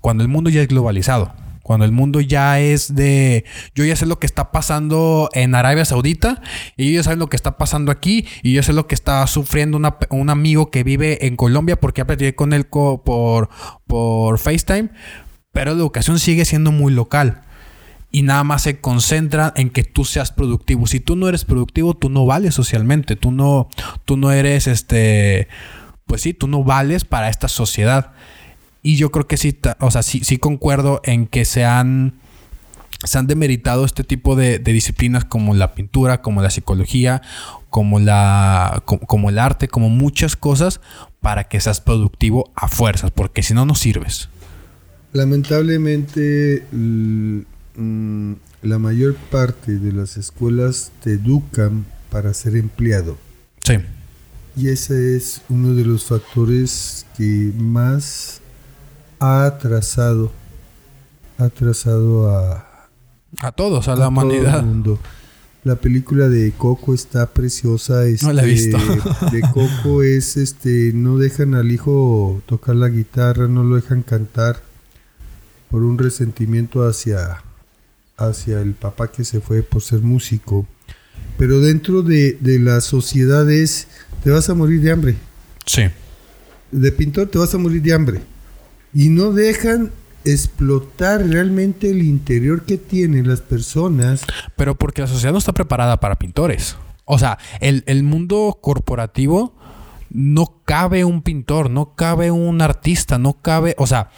cuando 0.00 0.22
el 0.22 0.28
mundo 0.28 0.50
ya 0.50 0.62
es 0.62 0.68
globalizado. 0.68 1.32
Cuando 1.66 1.84
el 1.84 1.90
mundo 1.90 2.20
ya 2.20 2.60
es 2.60 2.94
de. 2.94 3.44
Yo 3.74 3.84
ya 3.84 3.96
sé 3.96 4.06
lo 4.06 4.20
que 4.20 4.26
está 4.26 4.52
pasando 4.52 5.28
en 5.32 5.56
Arabia 5.56 5.84
Saudita. 5.84 6.40
Y 6.76 6.90
ellos 6.90 7.06
saben 7.06 7.18
lo 7.18 7.26
que 7.26 7.34
está 7.34 7.58
pasando 7.58 7.90
aquí. 7.90 8.24
Y 8.44 8.52
yo 8.52 8.62
sé 8.62 8.72
lo 8.72 8.86
que 8.86 8.94
está 8.94 9.26
sufriendo 9.26 9.76
un 10.10 10.30
amigo 10.30 10.70
que 10.70 10.84
vive 10.84 11.26
en 11.26 11.34
Colombia. 11.34 11.74
Porque 11.74 12.02
aprendí 12.02 12.32
con 12.34 12.52
él 12.52 12.66
por, 12.66 13.48
por 13.84 14.38
FaceTime. 14.38 14.90
Pero 15.50 15.72
la 15.72 15.78
educación 15.78 16.20
sigue 16.20 16.44
siendo 16.44 16.70
muy 16.70 16.92
local. 16.92 17.42
Y 18.12 18.22
nada 18.22 18.44
más 18.44 18.62
se 18.62 18.80
concentra 18.80 19.52
en 19.56 19.70
que 19.70 19.82
tú 19.82 20.04
seas 20.04 20.30
productivo. 20.30 20.86
Si 20.86 21.00
tú 21.00 21.16
no 21.16 21.28
eres 21.28 21.44
productivo, 21.44 21.94
tú 21.94 22.10
no 22.10 22.26
vales 22.26 22.54
socialmente. 22.54 23.16
Tú 23.16 23.32
no, 23.32 23.68
tú 24.04 24.16
no 24.16 24.30
eres 24.30 24.68
este. 24.68 25.48
Pues 26.04 26.22
sí, 26.22 26.32
tú 26.32 26.46
no 26.46 26.62
vales 26.62 27.04
para 27.04 27.28
esta 27.28 27.48
sociedad. 27.48 28.12
Y 28.82 28.96
yo 28.96 29.10
creo 29.10 29.26
que 29.26 29.36
sí, 29.36 29.58
o 29.80 29.90
sea, 29.90 30.02
sí, 30.02 30.20
sí 30.22 30.38
concuerdo 30.38 31.00
en 31.04 31.26
que 31.26 31.44
se 31.44 31.64
han, 31.64 32.14
se 33.04 33.18
han 33.18 33.26
demeritado 33.26 33.84
este 33.84 34.04
tipo 34.04 34.36
de, 34.36 34.58
disciplinas 34.58 35.24
como 35.24 35.54
la 35.54 35.74
pintura, 35.74 36.22
como 36.22 36.42
la 36.42 36.50
psicología, 36.50 37.22
como, 37.70 37.98
la, 37.98 38.82
como, 38.84 39.28
el 39.28 39.38
arte, 39.38 39.68
como 39.68 39.88
muchas 39.88 40.36
cosas 40.36 40.80
para 41.20 41.44
que 41.44 41.60
seas 41.60 41.80
productivo 41.80 42.50
a 42.54 42.68
fuerzas, 42.68 43.10
porque 43.10 43.42
si 43.42 43.54
no, 43.54 43.66
no 43.66 43.74
sirves. 43.74 44.28
Lamentablemente, 45.12 46.64
mm, 46.70 48.32
la 48.62 48.78
mayor 48.78 49.14
parte 49.30 49.78
de 49.78 49.92
las 49.92 50.16
escuelas 50.16 50.92
te 51.02 51.12
educan 51.12 51.86
para 52.10 52.32
ser 52.34 52.56
empleado. 52.56 53.18
Sí. 53.64 53.74
Y 54.56 54.68
ese 54.68 55.16
es 55.16 55.42
uno 55.48 55.74
de 55.74 55.84
los 55.84 56.04
factores 56.04 57.06
que 57.16 57.52
más 57.58 58.40
ha 59.18 59.46
atrasado, 59.46 60.32
ha 61.38 61.44
atrasado 61.44 62.30
a... 62.30 62.88
A 63.40 63.52
todos, 63.52 63.88
a, 63.88 63.96
la 63.96 64.08
humanidad. 64.08 64.62
mundo. 64.62 64.98
La 65.64 65.76
película 65.76 66.28
de 66.28 66.52
Coco 66.56 66.94
está 66.94 67.26
preciosa. 67.26 68.04
no 68.22 68.32
la 68.32 68.44
he 68.44 68.52
este, 68.52 68.76
visto. 68.76 69.30
de 69.30 69.40
Coco 69.52 70.02
es, 70.04 70.36
este, 70.36 70.92
no 70.94 71.18
dejan 71.18 71.54
al 71.54 71.70
hijo 71.72 72.40
tocar 72.46 72.76
la 72.76 72.88
guitarra, 72.88 73.48
no 73.48 73.64
lo 73.64 73.76
dejan 73.76 74.02
cantar 74.02 74.62
por 75.70 75.82
un 75.82 75.98
resentimiento 75.98 76.86
hacia, 76.86 77.42
hacia 78.16 78.60
el 78.60 78.74
papá 78.74 79.10
que 79.10 79.24
se 79.24 79.40
fue 79.40 79.62
por 79.62 79.82
ser 79.82 80.00
músico. 80.00 80.66
Pero 81.36 81.60
dentro 81.60 82.02
de, 82.02 82.38
de 82.40 82.58
la 82.58 82.80
sociedad 82.80 83.50
es, 83.50 83.88
te 84.22 84.30
vas 84.30 84.48
a 84.48 84.54
morir 84.54 84.80
de 84.80 84.92
hambre. 84.92 85.16
Sí. 85.66 85.82
De 86.70 86.92
pintor 86.92 87.26
te 87.26 87.38
vas 87.38 87.52
a 87.54 87.58
morir 87.58 87.82
de 87.82 87.92
hambre 87.92 88.20
y 88.94 89.08
no 89.08 89.32
dejan 89.32 89.90
explotar 90.24 91.24
realmente 91.24 91.90
el 91.90 92.02
interior 92.02 92.64
que 92.64 92.76
tienen 92.76 93.28
las 93.28 93.40
personas. 93.40 94.24
Pero 94.56 94.74
porque 94.74 95.02
la 95.02 95.08
sociedad 95.08 95.32
no 95.32 95.38
está 95.38 95.52
preparada 95.52 96.00
para 96.00 96.16
pintores. 96.16 96.76
O 97.04 97.18
sea, 97.18 97.38
el, 97.60 98.02
mundo 98.02 98.58
corporativo 98.60 99.54
no 100.10 100.60
cabe 100.64 101.04
un 101.04 101.22
pintor, 101.22 101.70
no 101.70 101.94
cabe 101.94 102.32
un 102.32 102.60
artista, 102.60 103.16
no 103.16 103.34
cabe, 103.34 103.76
o 103.78 103.86
sea, 103.86 104.10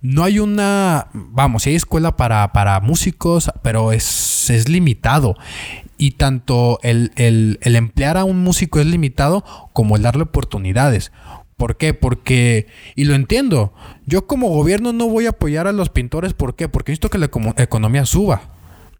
no 0.00 0.24
hay 0.24 0.40
una, 0.40 1.06
vamos, 1.12 1.66
hay 1.66 1.76
escuela 1.76 2.16
para, 2.16 2.52
para 2.52 2.80
músicos, 2.80 3.50
pero 3.62 3.92
es, 3.92 4.50
es 4.50 4.68
limitado. 4.68 5.36
Y 5.96 6.12
tanto 6.12 6.80
el, 6.82 7.12
el, 7.14 7.60
el 7.62 7.76
emplear 7.76 8.16
a 8.16 8.24
un 8.24 8.42
músico 8.42 8.80
es 8.80 8.86
limitado 8.86 9.44
como 9.72 9.94
el 9.94 10.02
darle 10.02 10.24
oportunidades. 10.24 11.12
¿Por 11.56 11.76
qué? 11.76 11.94
Porque, 11.94 12.66
y 12.96 13.04
lo 13.04 13.14
entiendo, 13.14 13.72
yo 14.06 14.26
como 14.26 14.48
gobierno 14.48 14.92
no 14.92 15.08
voy 15.08 15.26
a 15.26 15.30
apoyar 15.30 15.66
a 15.66 15.72
los 15.72 15.88
pintores, 15.88 16.34
¿por 16.34 16.56
qué? 16.56 16.68
Porque 16.68 16.92
necesito 16.92 17.10
que 17.10 17.18
la 17.18 17.30
economía 17.56 18.04
suba, 18.04 18.42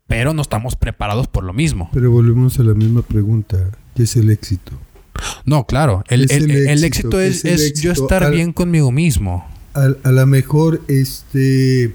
pero 0.06 0.34
no 0.34 0.42
estamos 0.42 0.76
preparados 0.76 1.26
por 1.26 1.44
lo 1.44 1.52
mismo. 1.52 1.90
Pero 1.92 2.10
volvemos 2.10 2.58
a 2.58 2.62
la 2.62 2.74
misma 2.74 3.02
pregunta, 3.02 3.70
¿qué 3.96 4.04
es 4.04 4.16
el 4.16 4.30
éxito? 4.30 4.72
No, 5.44 5.66
claro, 5.66 6.04
el, 6.08 6.22
éxito, 6.84 7.20
es, 7.20 7.44
es, 7.44 7.80
yo 7.80 7.92
estar 7.92 8.30
bien 8.30 8.52
conmigo 8.52 8.90
mismo. 8.92 9.46
A, 9.74 9.88
a 10.02 10.12
lo 10.12 10.26
mejor, 10.26 10.82
este, 10.88 11.94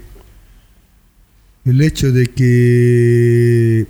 el 1.64 1.80
hecho 1.80 2.12
de 2.12 2.28
que 2.28 3.86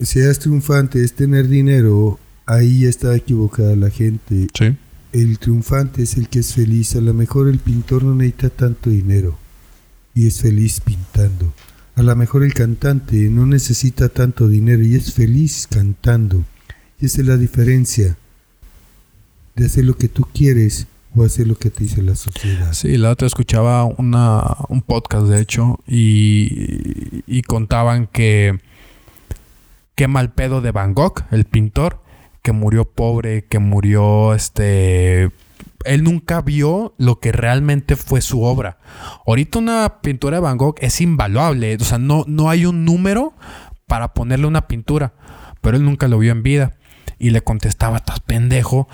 seas 0.00 0.38
triunfante 0.38 1.02
es 1.02 1.14
tener 1.14 1.48
dinero, 1.48 2.18
ahí 2.46 2.80
ya 2.80 2.88
está 2.88 3.14
equivocada 3.14 3.74
la 3.76 3.90
gente. 3.90 4.48
Sí. 4.54 4.76
El 5.14 5.38
triunfante 5.38 6.02
es 6.02 6.16
el 6.16 6.28
que 6.28 6.40
es 6.40 6.54
feliz. 6.54 6.96
A 6.96 7.00
lo 7.00 7.14
mejor 7.14 7.48
el 7.48 7.60
pintor 7.60 8.02
no 8.02 8.16
necesita 8.16 8.50
tanto 8.50 8.90
dinero 8.90 9.38
y 10.12 10.26
es 10.26 10.40
feliz 10.40 10.80
pintando. 10.80 11.52
A 11.94 12.02
lo 12.02 12.16
mejor 12.16 12.42
el 12.42 12.52
cantante 12.52 13.14
no 13.30 13.46
necesita 13.46 14.08
tanto 14.08 14.48
dinero 14.48 14.82
y 14.82 14.96
es 14.96 15.14
feliz 15.14 15.68
cantando. 15.70 16.42
Y 17.00 17.06
esa 17.06 17.20
es 17.20 17.28
la 17.28 17.36
diferencia 17.36 18.16
de 19.54 19.66
hacer 19.66 19.84
lo 19.84 19.96
que 19.96 20.08
tú 20.08 20.26
quieres 20.34 20.88
o 21.14 21.22
hacer 21.22 21.46
lo 21.46 21.56
que 21.56 21.70
te 21.70 21.84
dice 21.84 22.02
la 22.02 22.16
sociedad. 22.16 22.72
Sí, 22.72 22.96
la 22.96 23.10
otra 23.10 23.28
escuchaba 23.28 23.84
una, 23.84 24.42
un 24.68 24.82
podcast, 24.82 25.28
de 25.28 25.40
hecho, 25.40 25.78
y, 25.86 27.22
y 27.28 27.42
contaban 27.42 28.08
que 28.08 28.58
qué 29.94 30.08
mal 30.08 30.32
pedo 30.32 30.60
de 30.60 30.72
Van 30.72 30.92
Gogh, 30.92 31.22
el 31.30 31.44
pintor, 31.44 32.00
que 32.44 32.52
murió 32.52 32.84
pobre, 32.84 33.46
que 33.46 33.58
murió 33.58 34.34
este 34.34 35.30
él 35.86 36.04
nunca 36.04 36.42
vio 36.42 36.94
lo 36.98 37.18
que 37.18 37.32
realmente 37.32 37.96
fue 37.96 38.20
su 38.20 38.42
obra. 38.42 38.78
Ahorita 39.26 39.58
una 39.58 40.00
pintura 40.02 40.36
de 40.36 40.42
Van 40.42 40.58
Gogh 40.58 40.76
es 40.80 41.00
invaluable, 41.00 41.76
o 41.76 41.84
sea, 41.84 41.98
no, 41.98 42.24
no 42.28 42.50
hay 42.50 42.66
un 42.66 42.84
número 42.84 43.32
para 43.86 44.12
ponerle 44.12 44.46
una 44.46 44.68
pintura, 44.68 45.14
pero 45.62 45.78
él 45.78 45.84
nunca 45.84 46.06
lo 46.06 46.18
vio 46.18 46.32
en 46.32 46.42
vida. 46.42 46.76
Y 47.18 47.30
le 47.30 47.40
contestaba, 47.40 47.98
estás 47.98 48.20
pendejo. 48.20 48.88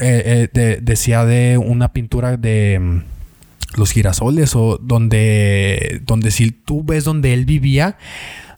Eh, 0.00 0.48
eh, 0.52 0.78
decía 0.82 1.24
de 1.24 1.58
una 1.58 1.92
pintura 1.92 2.36
de 2.36 2.80
mm, 2.80 3.78
los 3.78 3.92
girasoles 3.92 4.56
o 4.56 4.78
donde, 4.82 6.00
donde 6.04 6.32
si 6.32 6.50
tú 6.50 6.82
ves 6.82 7.04
donde 7.04 7.32
él 7.32 7.44
vivía, 7.44 7.96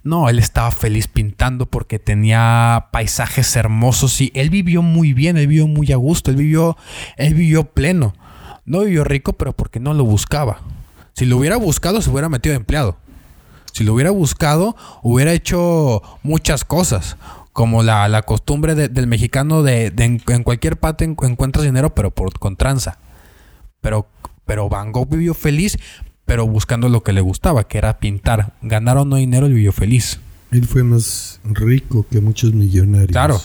no, 0.04 0.28
él 0.28 0.38
estaba 0.38 0.70
feliz 0.70 1.08
pintando 1.08 1.64
porque 1.64 1.98
tenía 1.98 2.88
paisajes 2.92 3.56
hermosos 3.56 4.20
y 4.20 4.30
él 4.34 4.50
vivió 4.50 4.82
muy 4.82 5.14
bien, 5.14 5.38
él 5.38 5.46
vivió 5.46 5.66
muy 5.66 5.90
a 5.92 5.96
gusto, 5.96 6.30
él 6.30 6.36
vivió, 6.36 6.76
él 7.16 7.32
vivió 7.32 7.64
pleno. 7.64 8.14
No 8.66 8.80
vivió 8.80 9.02
rico, 9.02 9.32
pero 9.32 9.54
porque 9.54 9.80
no 9.80 9.94
lo 9.94 10.04
buscaba. 10.04 10.60
Si 11.14 11.24
lo 11.24 11.38
hubiera 11.38 11.56
buscado, 11.56 12.02
se 12.02 12.10
hubiera 12.10 12.28
metido 12.28 12.52
de 12.52 12.58
empleado. 12.58 12.98
Si 13.72 13.82
lo 13.82 13.94
hubiera 13.94 14.10
buscado, 14.10 14.76
hubiera 15.02 15.32
hecho 15.32 16.02
muchas 16.22 16.64
cosas. 16.64 17.16
Como 17.54 17.82
la, 17.82 18.22
costumbre 18.22 18.74
del 18.74 19.06
mexicano 19.06 19.62
de, 19.62 19.92
en, 19.96 20.42
cualquier 20.42 20.76
parte 20.76 21.04
encuentras 21.04 21.64
dinero, 21.64 21.94
pero 21.94 22.10
por, 22.10 22.38
con 22.38 22.56
tranza. 22.56 22.98
Pero, 23.80 24.08
pero 24.44 24.68
Van 24.68 24.92
Gogh 24.92 25.08
vivió 25.08 25.34
feliz 25.34 25.78
pero 26.24 26.46
buscando 26.46 26.88
lo 26.88 27.02
que 27.02 27.12
le 27.12 27.20
gustaba, 27.20 27.68
que 27.68 27.78
era 27.78 27.98
pintar. 27.98 28.54
Ganar 28.62 28.98
o 28.98 29.04
no 29.04 29.16
dinero, 29.16 29.48
y 29.48 29.52
vivió 29.52 29.72
feliz. 29.72 30.20
Él 30.50 30.66
fue 30.66 30.84
más 30.84 31.40
rico 31.44 32.06
que 32.10 32.20
muchos 32.20 32.54
millonarios. 32.54 33.10
Claro. 33.10 33.40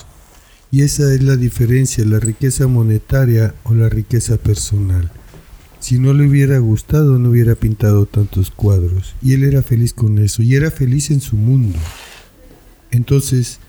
Y 0.72 0.84
esa 0.84 1.12
es 1.14 1.24
la 1.24 1.36
diferencia, 1.36 2.06
la 2.06 2.20
riqueza 2.20 2.68
monetaria 2.68 3.56
o 3.64 3.74
la 3.74 3.90
riqueza 3.90 4.38
personal. 4.38 5.12
Si 5.80 5.98
no 5.98 6.14
le 6.14 6.28
hubiera 6.28 6.60
gustado, 6.60 7.18
no 7.18 7.30
hubiera 7.30 7.56
pintado 7.56 8.06
tantos 8.06 8.52
cuadros. 8.52 9.16
Y 9.22 9.34
él 9.34 9.44
era 9.44 9.64
feliz 9.64 9.94
con 9.94 10.20
eso. 10.20 10.44
Y 10.44 10.56
era 10.56 10.70
feliz 10.70 11.10
en 11.10 11.22
su 11.22 11.38
mundo. 11.38 11.80
Entonces, 12.92 13.60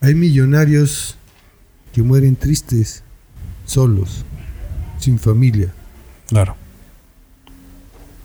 hay 0.00 0.14
millonarios 0.14 1.16
que 1.92 2.02
mueren 2.02 2.36
tristes, 2.36 3.02
solos, 3.64 4.24
sin 4.98 5.18
familia. 5.18 5.72
Claro. 6.28 6.56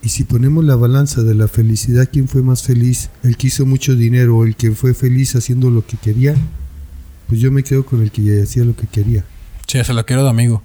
Y 0.04 0.10
si 0.10 0.24
ponemos 0.24 0.66
la 0.66 0.76
balanza 0.76 1.22
de 1.22 1.36
la 1.36 1.48
felicidad, 1.48 2.10
¿quién 2.12 2.28
fue 2.28 2.42
más 2.42 2.64
feliz? 2.64 3.10
¿El 3.24 3.38
que 3.38 3.48
hizo 3.48 3.66
mucho 3.66 3.96
dinero 3.96 4.38
o 4.38 4.46
el 4.46 4.56
que 4.56 4.72
fue 4.72 4.94
feliz 4.96 5.36
haciendo 5.36 5.70
lo 5.70 5.86
que 5.86 5.98
quería? 5.98 6.36
Pues 7.28 7.40
yo 7.40 7.52
me 7.52 7.64
quedo 7.64 7.86
con 7.86 8.02
el 8.02 8.12
que 8.12 8.42
hacía 8.42 8.66
lo 8.66 8.76
que 8.76 8.88
quería. 8.88 9.24
Sí, 9.68 9.84
se 9.84 9.94
lo 9.94 10.06
quiero 10.06 10.24
de 10.24 10.30
amigo. 10.30 10.64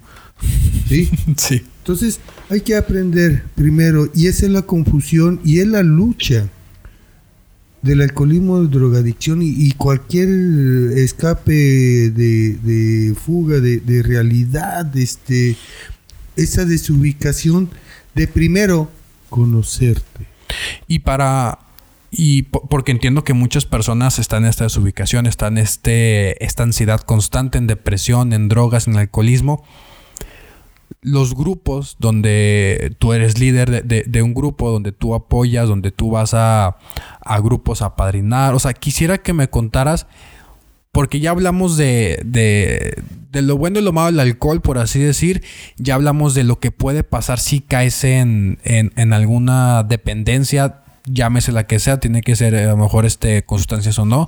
¿Sí? 0.89 1.09
sí. 1.37 1.63
Entonces 1.79 2.19
hay 2.49 2.61
que 2.61 2.75
aprender 2.75 3.43
primero, 3.55 4.09
y 4.15 4.25
esa 4.27 4.47
es 4.47 4.51
la 4.51 4.63
confusión 4.63 5.39
y 5.45 5.59
es 5.59 5.67
la 5.67 5.83
lucha 5.83 6.49
del 7.83 8.01
alcoholismo, 8.01 8.61
de 8.61 8.67
drogadicción 8.67 9.41
y, 9.43 9.71
cualquier 9.73 10.27
escape 10.97 12.09
de, 12.09 13.15
fuga 13.23 13.59
de, 13.59 13.79
de, 13.79 14.03
realidad, 14.03 14.97
este, 14.97 15.55
esa 16.35 16.65
desubicación 16.65 17.69
de 18.15 18.27
primero 18.27 18.91
conocerte. 19.29 20.27
Y 20.87 20.99
para 20.99 21.59
y 22.09 22.43
porque 22.43 22.91
entiendo 22.91 23.23
que 23.23 23.33
muchas 23.33 23.65
personas 23.65 24.17
están 24.17 24.43
en 24.43 24.49
esta 24.49 24.63
desubicación, 24.63 25.25
están 25.25 25.57
en 25.57 25.63
este, 25.63 26.43
esta 26.43 26.63
ansiedad 26.63 27.01
constante, 27.01 27.57
en 27.57 27.67
depresión, 27.67 28.33
en 28.33 28.47
drogas, 28.47 28.87
en 28.87 28.97
alcoholismo. 28.97 29.63
Los 31.01 31.35
grupos 31.35 31.97
donde 31.99 32.95
tú 32.97 33.13
eres 33.13 33.39
líder 33.39 33.85
de, 33.85 34.21
un 34.21 34.33
grupo, 34.33 34.71
donde 34.71 34.91
tú 34.91 35.15
apoyas, 35.15 35.67
donde 35.67 35.91
tú 35.91 36.11
vas 36.11 36.33
a, 36.33 36.77
a 37.21 37.39
grupos 37.39 37.81
a 37.81 37.95
padrinar. 37.95 38.55
O 38.55 38.59
sea, 38.59 38.73
quisiera 38.73 39.17
que 39.17 39.33
me 39.33 39.49
contaras 39.49 40.07
porque 40.91 41.19
ya 41.19 41.31
hablamos 41.31 41.77
de, 41.77 42.19
de, 42.25 43.41
lo 43.41 43.57
bueno 43.57 43.79
y 43.79 43.83
lo 43.83 43.93
malo 43.93 44.07
del 44.07 44.19
alcohol, 44.19 44.61
por 44.61 44.77
así 44.77 44.99
decir. 44.99 45.43
Ya 45.77 45.95
hablamos 45.95 46.33
de 46.33 46.43
lo 46.43 46.59
que 46.59 46.71
puede 46.71 47.03
pasar 47.03 47.39
si 47.39 47.61
caes 47.61 48.03
en, 48.03 48.59
en, 48.63 49.13
alguna 49.13 49.83
dependencia, 49.83 50.81
llámese 51.05 51.51
la 51.51 51.67
que 51.67 51.79
sea, 51.79 51.99
tiene 51.99 52.21
que 52.21 52.35
ser 52.35 52.55
a 52.55 52.65
lo 52.67 52.77
mejor 52.77 53.05
este, 53.05 53.43
con 53.43 53.59
sustancias 53.59 53.99
o 53.99 54.05
no. 54.05 54.27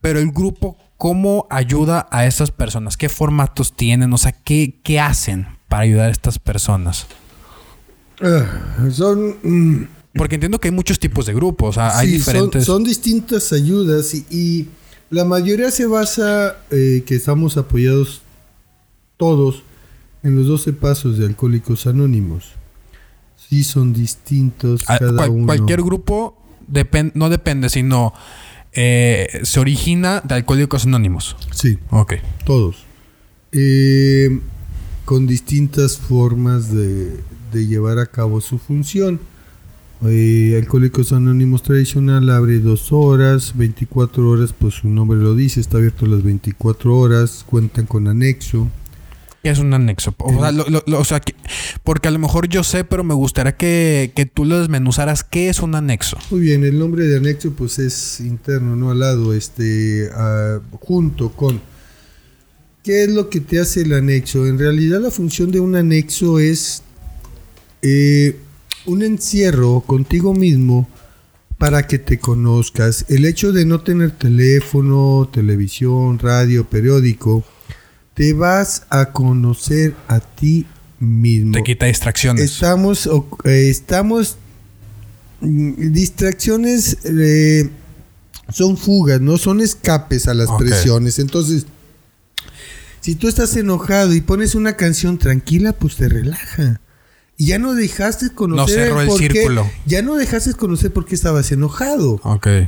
Pero 0.00 0.20
el 0.20 0.30
grupo, 0.30 0.78
¿cómo 0.96 1.46
ayuda 1.50 2.06
a 2.10 2.26
esas 2.26 2.50
personas? 2.50 2.96
¿Qué 2.96 3.08
formatos 3.08 3.74
tienen? 3.74 4.12
O 4.12 4.18
sea, 4.18 4.32
¿qué, 4.32 4.80
qué 4.82 5.00
hacen 5.00 5.46
para 5.68 5.82
ayudar 5.82 6.08
a 6.08 6.12
estas 6.12 6.38
personas? 6.38 7.06
Ah, 8.22 8.46
son... 8.92 9.36
Mm, 9.42 9.88
porque 10.14 10.34
entiendo 10.34 10.58
que 10.58 10.68
hay 10.68 10.74
muchos 10.74 10.98
tipos 10.98 11.26
de 11.26 11.34
grupos, 11.34 11.78
hay 11.78 12.08
diferentes... 12.08 12.64
Son, 12.64 12.82
distintas 12.82 13.52
ayudas 13.52 14.12
y 14.14 14.68
la 15.10 15.24
mayoría 15.24 15.70
se 15.70 15.86
basa 15.86 16.56
eh, 16.70 17.02
que 17.04 17.16
estamos 17.16 17.56
apoyados 17.56 18.22
todos 19.16 19.64
en 20.22 20.36
los 20.36 20.46
12 20.46 20.72
pasos 20.72 21.18
de 21.18 21.26
Alcohólicos 21.26 21.86
Anónimos. 21.86 22.52
Sí 23.36 23.64
son 23.64 23.92
distintos 23.92 24.84
ah, 24.86 24.98
cada 24.98 25.28
uno. 25.28 25.46
Cualquier 25.46 25.82
grupo 25.82 26.36
no 27.14 27.28
depende, 27.28 27.68
sino 27.68 28.14
eh, 28.72 29.40
se 29.42 29.58
origina 29.58 30.20
de 30.20 30.36
Alcohólicos 30.36 30.86
Anónimos. 30.86 31.36
Sí. 31.52 31.78
Ok. 31.90 32.14
Todos. 32.46 32.84
Eh, 33.50 34.38
con 35.04 35.26
distintas 35.26 35.98
formas 35.98 36.72
de, 36.72 37.20
de 37.52 37.66
llevar 37.66 37.98
a 37.98 38.06
cabo 38.06 38.40
su 38.40 38.58
función. 38.58 39.18
Eh, 40.06 40.56
Alcohólicos 40.56 41.12
Anónimos 41.12 41.62
Tradicional 41.62 42.30
abre 42.30 42.58
dos 42.58 42.90
horas, 42.90 43.52
24 43.56 44.30
horas, 44.30 44.54
pues 44.58 44.74
su 44.74 44.88
nombre 44.88 45.18
lo 45.18 45.34
dice, 45.34 45.60
está 45.60 45.76
abierto 45.76 46.06
las 46.06 46.22
24 46.22 46.96
horas, 46.96 47.44
cuentan 47.46 47.84
con 47.84 48.08
anexo. 48.08 48.68
¿Qué 49.42 49.50
es 49.50 49.58
un 49.58 49.74
anexo? 49.74 50.14
O 50.18 51.04
sea, 51.04 51.20
porque 51.82 52.08
a 52.08 52.10
lo 52.10 52.18
mejor 52.18 52.48
yo 52.48 52.64
sé, 52.64 52.84
pero 52.84 53.04
me 53.04 53.14
gustaría 53.14 53.56
que, 53.56 54.12
que, 54.14 54.26
tú 54.26 54.44
lo 54.44 54.58
desmenuzaras. 54.58 55.24
¿Qué 55.24 55.48
es 55.48 55.60
un 55.60 55.74
anexo? 55.74 56.18
Muy 56.30 56.40
bien, 56.40 56.64
el 56.64 56.78
nombre 56.78 57.06
de 57.06 57.16
anexo 57.16 57.52
pues 57.52 57.78
es 57.78 58.20
interno, 58.20 58.76
no 58.76 58.90
al 58.90 59.00
lado, 59.00 59.34
este, 59.34 60.10
junto 60.80 61.30
con... 61.32 61.60
¿Qué 62.82 63.04
es 63.04 63.10
lo 63.10 63.28
que 63.28 63.40
te 63.40 63.60
hace 63.60 63.82
el 63.82 63.92
anexo? 63.92 64.46
En 64.46 64.58
realidad 64.58 65.00
la 65.00 65.10
función 65.10 65.50
de 65.50 65.60
un 65.60 65.74
anexo 65.74 66.38
es... 66.38 66.82
Eh, 67.82 68.36
un 68.86 69.02
encierro 69.02 69.82
contigo 69.82 70.34
mismo 70.34 70.88
para 71.58 71.86
que 71.86 71.98
te 71.98 72.18
conozcas. 72.18 73.04
El 73.08 73.26
hecho 73.26 73.52
de 73.52 73.66
no 73.66 73.80
tener 73.80 74.12
teléfono, 74.12 75.28
televisión, 75.32 76.18
radio, 76.18 76.64
periódico, 76.64 77.44
te 78.14 78.32
vas 78.32 78.84
a 78.88 79.12
conocer 79.12 79.94
a 80.08 80.20
ti 80.20 80.66
mismo. 80.98 81.52
Te 81.52 81.62
quita 81.62 81.86
distracciones. 81.86 82.42
Estamos, 82.44 83.08
eh, 83.44 83.68
estamos, 83.68 84.38
mm, 85.40 85.92
distracciones 85.92 86.98
eh, 87.04 87.68
son 88.48 88.76
fugas, 88.76 89.20
no 89.20 89.36
son 89.36 89.60
escapes 89.60 90.28
a 90.28 90.34
las 90.34 90.50
presiones. 90.58 91.18
Entonces, 91.18 91.66
si 93.00 93.14
tú 93.14 93.28
estás 93.28 93.56
enojado 93.56 94.14
y 94.14 94.20
pones 94.20 94.54
una 94.54 94.76
canción 94.76 95.18
tranquila, 95.18 95.72
pues 95.72 95.96
te 95.96 96.08
relaja. 96.08 96.80
Y 97.40 97.46
ya 97.46 97.58
no 97.58 97.72
dejaste 97.72 98.28
conocer. 98.34 98.90
No 98.90 99.00
el 99.00 99.10
círculo. 99.12 99.70
Ya 99.86 100.02
no 100.02 100.16
dejaste 100.16 100.52
conocer 100.52 100.92
por 100.92 101.06
qué 101.06 101.14
estabas 101.14 101.50
enojado. 101.50 102.20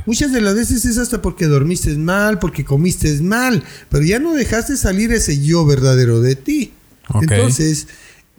Muchas 0.07 0.33
de 0.33 0.41
las 0.41 0.55
veces 0.55 0.83
es 0.85 0.97
hasta 0.97 1.21
porque 1.21 1.45
dormiste 1.45 1.95
mal, 1.95 2.39
porque 2.39 2.65
comiste 2.65 3.21
mal. 3.21 3.63
Pero 3.89 4.03
ya 4.03 4.17
no 4.17 4.33
dejaste 4.33 4.75
salir 4.75 5.11
ese 5.11 5.39
yo 5.39 5.63
verdadero 5.63 6.21
de 6.21 6.35
ti. 6.35 6.73
Entonces, 7.21 7.87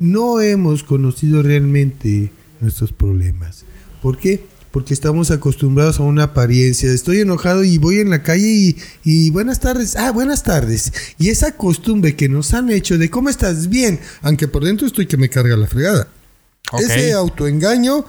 no 0.01 0.41
hemos 0.41 0.83
conocido 0.83 1.41
realmente 1.41 2.33
nuestros 2.61 2.93
problemas. 2.93 3.65
¿Por 4.03 4.19
qué? 4.19 4.45
porque 4.73 4.93
estamos 4.93 5.31
acostumbrados 5.31 6.01
a 6.01 6.03
una 6.03 6.25
apariencia. 6.25 6.91
Estoy 6.91 7.21
enojado 7.21 7.63
y 7.63 7.79
voy 7.79 8.01
en 8.01 8.11
la 8.11 8.25
calle 8.25 8.49
y, 8.49 8.77
y 9.05 9.31
buenas 9.31 9.61
tardes. 9.61 9.95
Ah, 9.95 10.11
buenas 10.11 10.43
tardes. 10.43 10.93
Y 11.17 11.29
esa 11.29 11.53
costumbre 11.53 12.17
que 12.17 12.29
nos 12.29 12.55
han 12.55 12.71
hecho 12.71 12.99
de 12.99 13.09
cómo 13.09 13.29
estás 13.29 13.69
bien, 13.69 14.01
aunque 14.21 14.49
por 14.49 14.65
dentro 14.65 14.89
estoy 14.89 15.07
que 15.07 15.17
me 15.17 15.29
carga 15.29 15.57
la 15.57 15.69
fregada. 15.69 16.09
Ese 16.79 17.13
autoengaño 17.13 18.05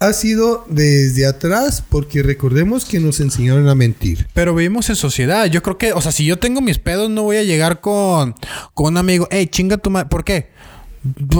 ha 0.00 0.12
sido 0.14 0.64
desde 0.68 1.26
atrás 1.26 1.84
porque 1.86 2.22
recordemos 2.22 2.84
que 2.84 3.00
nos 3.00 3.20
enseñaron 3.20 3.68
a 3.68 3.74
mentir. 3.74 4.26
Pero 4.32 4.54
vivimos 4.54 4.88
en 4.88 4.96
sociedad. 4.96 5.46
Yo 5.46 5.62
creo 5.62 5.76
que, 5.78 5.92
o 5.92 6.00
sea, 6.00 6.10
si 6.10 6.24
yo 6.24 6.38
tengo 6.38 6.60
mis 6.60 6.78
pedos, 6.78 7.10
no 7.10 7.22
voy 7.22 7.36
a 7.36 7.42
llegar 7.42 7.80
con, 7.80 8.34
con 8.74 8.86
un 8.94 8.96
amigo. 8.96 9.28
Hey, 9.30 9.46
chinga 9.46 9.76
tu 9.76 9.90
madre. 9.90 10.08
¿Por 10.08 10.24
qué? 10.24 10.48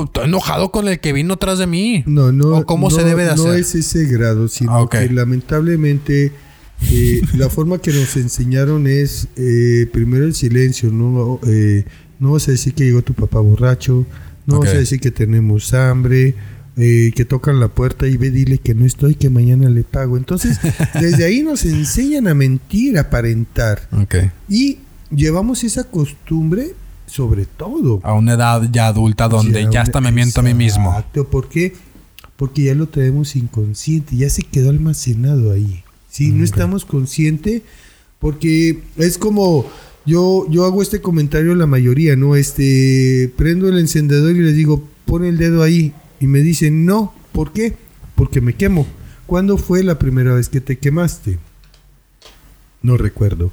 Estoy 0.04 0.24
enojado 0.24 0.70
con 0.70 0.88
el 0.88 1.00
que 1.00 1.12
vino 1.12 1.34
atrás 1.34 1.58
de 1.58 1.66
mí. 1.66 2.02
No, 2.06 2.32
no. 2.32 2.58
¿O 2.58 2.66
cómo 2.66 2.90
se 2.90 3.02
debe 3.04 3.24
de 3.24 3.30
hacer? 3.30 3.46
No 3.46 3.54
es 3.54 3.74
ese 3.74 4.04
grado, 4.06 4.48
sino 4.48 4.74
Ah, 4.74 4.88
que 4.90 5.08
lamentablemente 5.10 6.32
eh, 6.90 7.22
la 7.36 7.50
forma 7.50 7.78
que 7.78 7.92
nos 7.92 8.16
enseñaron 8.16 8.86
es 8.86 9.28
eh, 9.36 9.88
primero 9.92 10.24
el 10.24 10.34
silencio. 10.34 10.90
No, 10.90 11.40
eh, 11.46 11.84
no 12.18 12.32
vas 12.32 12.48
a 12.48 12.52
decir 12.52 12.74
que 12.74 12.84
llegó 12.84 13.02
tu 13.02 13.14
papá 13.14 13.40
borracho. 13.40 14.06
No 14.46 14.56
Ok. 14.56 14.64
vas 14.66 14.74
a 14.74 14.78
decir 14.78 15.00
que 15.00 15.10
tenemos 15.10 15.72
hambre. 15.74 16.34
eh, 16.76 17.10
que 17.14 17.24
tocan 17.26 17.60
la 17.60 17.68
puerta 17.68 18.06
y 18.06 18.16
ve, 18.16 18.30
dile 18.30 18.56
que 18.56 18.74
no 18.74 18.86
estoy, 18.86 19.14
que 19.16 19.28
mañana 19.28 19.68
le 19.68 19.82
pago. 19.82 20.16
Entonces, 20.16 20.58
desde 20.94 21.24
ahí 21.24 21.42
nos 21.42 21.64
enseñan 21.66 22.26
a 22.28 22.32
mentir, 22.32 22.96
a 22.96 23.02
aparentar. 23.02 23.86
Y 24.48 24.78
llevamos 25.14 25.62
esa 25.64 25.84
costumbre 25.84 26.74
sobre 27.06 27.44
todo. 27.44 28.00
A 28.04 28.14
una 28.14 28.34
edad 28.34 28.62
ya 28.72 28.86
adulta 28.86 29.28
donde 29.28 29.62
ya, 29.64 29.68
una- 29.68 29.80
hasta 29.82 30.00
me 30.00 30.12
miento 30.12 30.40
a 30.40 30.42
mí 30.44 30.54
mismo. 30.54 30.90
Exacto, 30.90 31.28
¿por 31.28 31.48
qué? 31.50 31.74
Porque 32.36 32.62
ya 32.62 32.74
lo 32.74 32.86
traemos 32.86 33.34
inconsciente, 33.36 34.16
ya 34.16 34.30
se 34.30 34.42
quedó 34.44 34.70
almacenado 34.70 35.52
ahí. 35.52 35.82
Sí, 36.08 36.28
Mm, 36.30 36.38
no 36.38 36.44
estamos 36.44 36.84
conscientes 36.86 37.62
porque 38.20 38.82
es 38.96 39.18
como 39.18 39.66
yo 40.06 40.46
yo 40.50 40.64
hago 40.64 40.82
este 40.82 41.00
comentario 41.00 41.54
la 41.54 41.66
mayoría, 41.66 42.16
¿no? 42.16 42.36
Este, 42.36 43.32
prendo 43.36 43.68
el 43.68 43.78
encendedor 43.78 44.32
y 44.32 44.40
les 44.40 44.54
digo, 44.54 44.88
"Pon 45.04 45.24
el 45.24 45.38
dedo 45.38 45.62
ahí." 45.62 45.92
Y 46.20 46.26
me 46.26 46.40
dicen, 46.40 46.84
"No, 46.86 47.14
¿por 47.32 47.52
qué?" 47.52 47.76
Porque 48.14 48.40
me 48.40 48.54
quemo. 48.54 48.86
¿Cuándo 49.26 49.56
fue 49.58 49.82
la 49.84 49.98
primera 49.98 50.34
vez 50.34 50.48
que 50.48 50.60
te 50.60 50.78
quemaste? 50.78 51.38
No 52.82 52.96
recuerdo. 52.96 53.52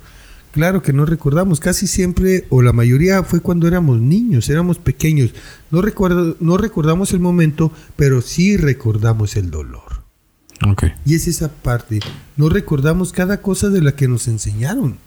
Claro 0.52 0.82
que 0.82 0.92
no 0.92 1.06
recordamos, 1.06 1.60
casi 1.60 1.86
siempre 1.86 2.46
o 2.50 2.64
la 2.64 2.74
mayoría 2.74 3.22
fue 3.24 3.42
cuando 3.42 3.68
éramos 3.68 4.02
niños, 4.02 4.50
éramos 4.50 4.80
pequeños. 4.80 5.36
No 5.70 5.84
recuerdo, 5.84 6.36
no 6.40 6.58
recordamos 6.58 7.14
el 7.14 7.20
momento, 7.20 7.72
pero 7.96 8.22
sí 8.22 8.58
recordamos 8.58 9.36
el 9.36 9.52
dolor. 9.52 10.04
Ok. 10.68 10.86
Y 11.06 11.14
es 11.14 11.28
esa 11.28 11.52
parte, 11.52 12.00
no 12.38 12.50
recordamos 12.50 13.14
cada 13.14 13.42
cosa 13.42 13.70
de 13.70 13.82
la 13.82 13.96
que 13.96 14.08
nos 14.08 14.28
enseñaron. 14.28 14.98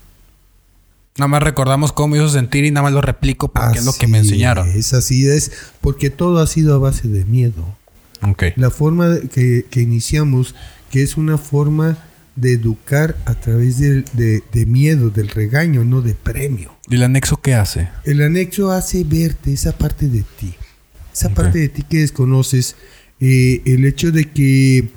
Nada 1.18 1.28
más 1.28 1.42
recordamos 1.42 1.92
cómo 1.92 2.08
me 2.08 2.18
hizo 2.18 2.28
sentir 2.30 2.64
y 2.64 2.70
nada 2.70 2.84
más 2.84 2.92
lo 2.92 3.00
replico 3.02 3.48
porque 3.48 3.78
es 3.78 3.84
lo 3.84 3.92
que 3.92 4.06
me 4.06 4.18
Así 4.18 4.28
enseñaron. 4.28 4.68
Es 4.70 4.92
así 4.94 5.26
es, 5.28 5.52
porque 5.80 6.08
todo 6.10 6.38
ha 6.40 6.46
sido 6.46 6.74
a 6.74 6.78
base 6.78 7.08
de 7.08 7.24
miedo. 7.24 7.76
Ok. 8.22 8.44
La 8.56 8.70
forma 8.70 9.08
de- 9.08 9.28
que, 9.28 9.66
que 9.70 9.80
iniciamos, 9.80 10.54
que 10.90 11.02
es 11.02 11.16
una 11.16 11.36
forma 11.38 11.98
de 12.36 12.52
educar 12.52 13.16
a 13.26 13.34
través 13.34 13.78
del- 13.78 14.04
de, 14.14 14.42
de 14.52 14.66
miedo, 14.66 15.10
del 15.10 15.28
regaño, 15.28 15.84
no 15.84 16.00
de 16.00 16.14
premio. 16.14 16.72
¿Y 16.88 16.94
el 16.94 17.02
anexo 17.02 17.40
qué 17.42 17.54
hace? 17.54 17.88
El 18.04 18.22
anexo 18.22 18.70
hace 18.70 19.04
verte 19.04 19.52
esa 19.52 19.72
parte 19.76 20.08
de 20.08 20.24
ti, 20.38 20.54
esa 21.12 21.28
parte 21.30 21.58
de 21.58 21.68
ti 21.68 21.82
que 21.82 21.98
desconoces. 21.98 22.76
eh, 23.22 23.60
el 23.66 23.84
hecho 23.84 24.10
de 24.12 24.30
que 24.30 24.88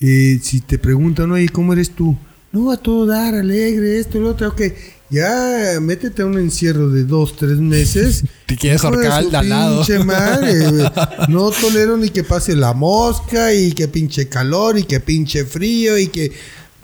eh, 0.00 0.38
si 0.42 0.60
te 0.60 0.78
preguntan, 0.78 1.32
oye, 1.32 1.48
¿cómo 1.48 1.72
eres 1.72 1.90
tú? 1.90 2.16
No, 2.54 2.70
a 2.70 2.76
todo 2.76 3.04
dar, 3.04 3.34
alegre, 3.34 3.98
esto, 3.98 4.20
lo 4.20 4.30
otro, 4.30 4.48
ok. 4.48 4.62
Ya 5.10 5.78
métete 5.80 6.22
a 6.22 6.26
un 6.26 6.38
encierro 6.38 6.88
de 6.88 7.02
dos, 7.02 7.36
tres 7.36 7.58
meses. 7.58 8.24
Te 8.46 8.56
quieres 8.56 8.84
ahorcar 8.84 9.24
al 9.34 9.48
lado. 9.48 9.84
madre. 10.04 10.90
No 11.28 11.50
tolero 11.60 11.96
ni 11.96 12.10
que 12.10 12.22
pase 12.22 12.54
la 12.54 12.72
mosca 12.72 13.52
y 13.52 13.72
que 13.72 13.88
pinche 13.88 14.28
calor 14.28 14.78
y 14.78 14.84
que 14.84 15.00
pinche 15.00 15.44
frío 15.44 15.98
y 15.98 16.06
que 16.06 16.30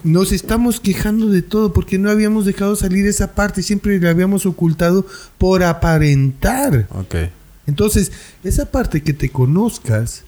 nos 0.03 0.33
estamos 0.33 0.81
quejando 0.81 1.27
de 1.29 1.43
todo 1.43 1.73
porque 1.73 1.99
no 1.99 2.11
habíamos 2.11 2.47
dejado 2.47 2.75
salir 2.75 3.07
esa 3.07 3.37
parte, 3.37 3.63
siempre 3.63 4.01
la 4.01 4.11
habíamos 4.11 4.47
ocultado 4.47 5.07
por 5.39 5.63
aparentar. 5.63 6.89
Ok. 6.91 7.15
Entonces, 7.69 8.11
esa 8.43 8.73
parte 8.73 9.05
que 9.05 9.13
te 9.13 9.29
conozcas 9.29 10.25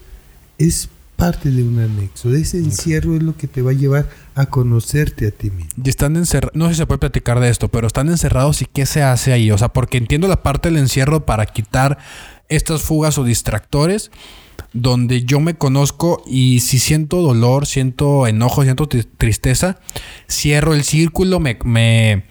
es 0.57 0.87
parte 1.23 1.51
de 1.51 1.63
un 1.63 1.79
anexo. 1.79 2.33
Ese 2.33 2.57
encierro 2.57 3.15
es 3.15 3.23
lo 3.23 3.37
que 3.37 3.47
te 3.47 3.61
va 3.61 3.71
a 3.71 3.73
llevar 3.73 4.09
a 4.35 4.45
conocerte 4.47 5.25
a 5.27 5.31
ti 5.31 5.51
mismo. 5.51 5.71
Y 5.81 5.89
están 5.89 6.17
encerrados, 6.17 6.53
no 6.53 6.67
sé 6.67 6.73
si 6.73 6.77
se 6.79 6.85
puede 6.85 6.99
platicar 6.99 7.39
de 7.39 7.47
esto, 7.49 7.69
pero 7.69 7.87
están 7.87 8.09
encerrados 8.09 8.61
y 8.61 8.65
qué 8.65 8.85
se 8.85 9.03
hace 9.03 9.31
ahí. 9.31 9.49
O 9.49 9.57
sea, 9.57 9.69
porque 9.69 9.97
entiendo 9.97 10.27
la 10.27 10.43
parte 10.43 10.67
del 10.69 10.79
encierro 10.79 11.25
para 11.25 11.45
quitar 11.45 11.97
estas 12.49 12.81
fugas 12.81 13.17
o 13.17 13.23
distractores 13.23 14.11
donde 14.73 15.23
yo 15.23 15.39
me 15.39 15.53
conozco 15.53 16.21
y 16.27 16.59
si 16.59 16.77
siento 16.77 17.21
dolor, 17.21 17.67
siento 17.67 18.27
enojo, 18.27 18.63
siento 18.63 18.89
tri- 18.89 19.07
tristeza, 19.17 19.77
cierro 20.29 20.73
el 20.73 20.83
círculo, 20.83 21.39
me, 21.39 21.57
me, 21.63 22.25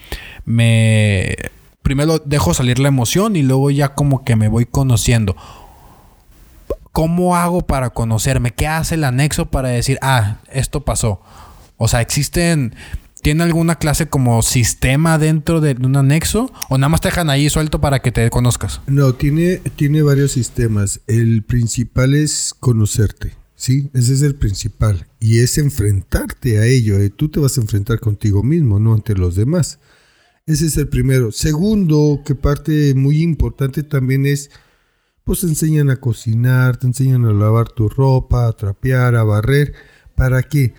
me 0.45 1.35
primero 1.83 2.19
dejo 2.19 2.53
salir 2.53 2.79
la 2.79 2.89
emoción 2.89 3.37
y 3.37 3.43
luego 3.43 3.71
ya 3.71 3.95
como 3.95 4.23
que 4.25 4.37
me 4.37 4.49
voy 4.49 4.67
conociendo. 4.67 5.35
¿Cómo 6.93 7.37
hago 7.37 7.63
para 7.63 7.91
conocerme? 7.91 8.53
¿Qué 8.53 8.67
hace 8.67 8.97
el 8.97 9.05
anexo 9.05 9.51
para 9.51 9.71
decir, 9.71 9.99
ah, 10.03 10.41
esto 10.53 10.85
pasó? 10.85 11.21
O 11.79 11.89
sea, 11.89 12.01
existen. 12.01 12.75
¿Tiene 13.23 13.45
alguna 13.45 13.77
clase 13.77 14.09
como 14.09 14.43
sistema 14.43 15.17
dentro 15.17 15.61
de 15.61 15.77
un 15.81 15.97
anexo? 15.97 16.53
¿O 16.69 16.77
nada 16.77 16.89
más 16.89 17.01
te 17.01 17.09
dejan 17.09 17.31
ahí 17.31 17.49
suelto 17.49 17.81
para 17.81 18.01
que 18.01 18.11
te 18.11 18.29
conozcas? 18.31 18.81
No, 18.89 19.15
tiene, 19.15 19.59
tiene 19.77 20.03
varios 20.03 20.33
sistemas. 20.33 21.01
El 21.07 21.45
principal 21.45 22.15
es 22.15 22.53
conocerte, 22.59 23.35
¿sí? 23.55 23.91
Ese 23.95 24.15
es 24.15 24.23
el 24.23 24.35
principal. 24.35 25.07
Y 25.21 25.39
es 25.39 25.57
enfrentarte 25.59 26.59
a 26.59 26.67
ello. 26.67 26.99
eh. 26.99 27.11
Tú 27.11 27.29
te 27.29 27.39
vas 27.39 27.57
a 27.59 27.61
enfrentar 27.61 28.01
contigo 28.01 28.43
mismo, 28.43 28.81
no 28.81 28.93
ante 28.93 29.15
los 29.15 29.37
demás. 29.37 29.79
Ese 30.45 30.67
es 30.67 30.77
el 30.77 30.89
primero. 30.89 31.31
Segundo, 31.31 32.23
que 32.27 32.35
parte 32.35 32.93
muy 32.95 33.23
importante 33.23 33.85
también 33.85 34.27
es, 34.27 34.51
pues 35.25 35.41
te 35.41 35.47
enseñan 35.47 35.91
a 35.91 35.97
cocinar, 36.01 36.77
te 36.77 36.87
enseñan 36.87 37.25
a 37.25 37.33
lavar 37.33 37.69
tu 37.71 37.89
ropa, 37.89 38.47
a 38.49 38.53
trapear, 38.53 39.15
a 39.17 39.23
barrer. 39.25 39.73
¿Para 40.17 40.43
qué? 40.43 40.75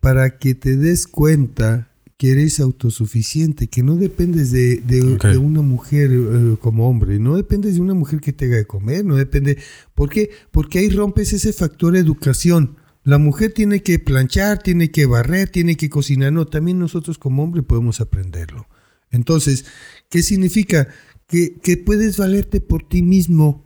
Para 0.00 0.38
que 0.38 0.54
te 0.54 0.76
des 0.76 1.06
cuenta 1.06 1.88
que 2.16 2.32
eres 2.32 2.60
autosuficiente, 2.60 3.68
que 3.68 3.82
no 3.82 3.96
dependes 3.96 4.50
de, 4.52 4.76
de- 4.76 5.14
Ok. 5.14 5.24
de 5.26 5.38
una 5.38 5.62
mujer 5.62 6.10
eh, 6.12 6.56
como 6.60 6.88
hombre, 6.88 7.18
no 7.18 7.34
dependes 7.36 7.74
de 7.76 7.80
una 7.80 7.94
mujer 7.94 8.20
que 8.20 8.32
te 8.34 8.44
haga 8.44 8.56
de 8.56 8.66
comer, 8.66 9.04
no 9.06 9.16
depende... 9.16 9.56
¿Por 9.94 10.10
qué? 10.10 10.30
Porque 10.50 10.78
ahí 10.80 10.90
rompes 10.90 11.32
ese 11.32 11.52
factor 11.54 11.96
educación. 11.96 12.76
La 13.04 13.16
mujer 13.16 13.54
tiene 13.54 13.82
que 13.82 13.98
planchar, 13.98 14.62
tiene 14.62 14.90
que 14.90 15.06
barrer, 15.06 15.48
tiene 15.48 15.76
que 15.76 15.88
cocinar. 15.88 16.30
No, 16.32 16.46
también 16.46 16.78
nosotros 16.78 17.16
como 17.16 17.42
hombre 17.42 17.62
podemos 17.62 18.02
aprenderlo. 18.02 18.66
Entonces, 19.10 19.64
¿qué 20.10 20.22
significa? 20.22 20.88
Que, 21.26 21.54
que 21.62 21.78
puedes 21.78 22.18
valerte 22.18 22.60
por 22.60 22.86
ti 22.86 23.00
mismo. 23.02 23.64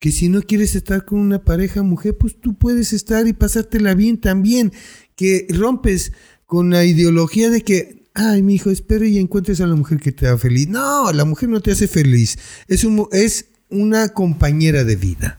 Que 0.00 0.10
si 0.10 0.28
no 0.28 0.42
quieres 0.42 0.74
estar 0.74 1.04
con 1.04 1.20
una 1.20 1.44
pareja 1.44 1.82
mujer, 1.82 2.16
pues 2.16 2.40
tú 2.40 2.54
puedes 2.54 2.92
estar 2.92 3.26
y 3.28 3.32
pasártela 3.34 3.94
bien 3.94 4.18
también. 4.18 4.72
Que 5.14 5.46
rompes 5.50 6.12
con 6.46 6.70
la 6.70 6.84
ideología 6.84 7.50
de 7.50 7.60
que, 7.60 8.06
ay, 8.14 8.42
mi 8.42 8.54
hijo, 8.54 8.70
espero 8.70 9.04
y 9.04 9.18
encuentres 9.18 9.60
a 9.60 9.66
la 9.66 9.76
mujer 9.76 10.00
que 10.00 10.10
te 10.10 10.26
haga 10.26 10.38
feliz. 10.38 10.68
No, 10.68 11.12
la 11.12 11.24
mujer 11.24 11.50
no 11.50 11.60
te 11.60 11.70
hace 11.70 11.86
feliz. 11.86 12.38
Es, 12.66 12.82
un, 12.84 13.06
es 13.12 13.50
una 13.68 14.08
compañera 14.08 14.84
de 14.84 14.96
vida. 14.96 15.38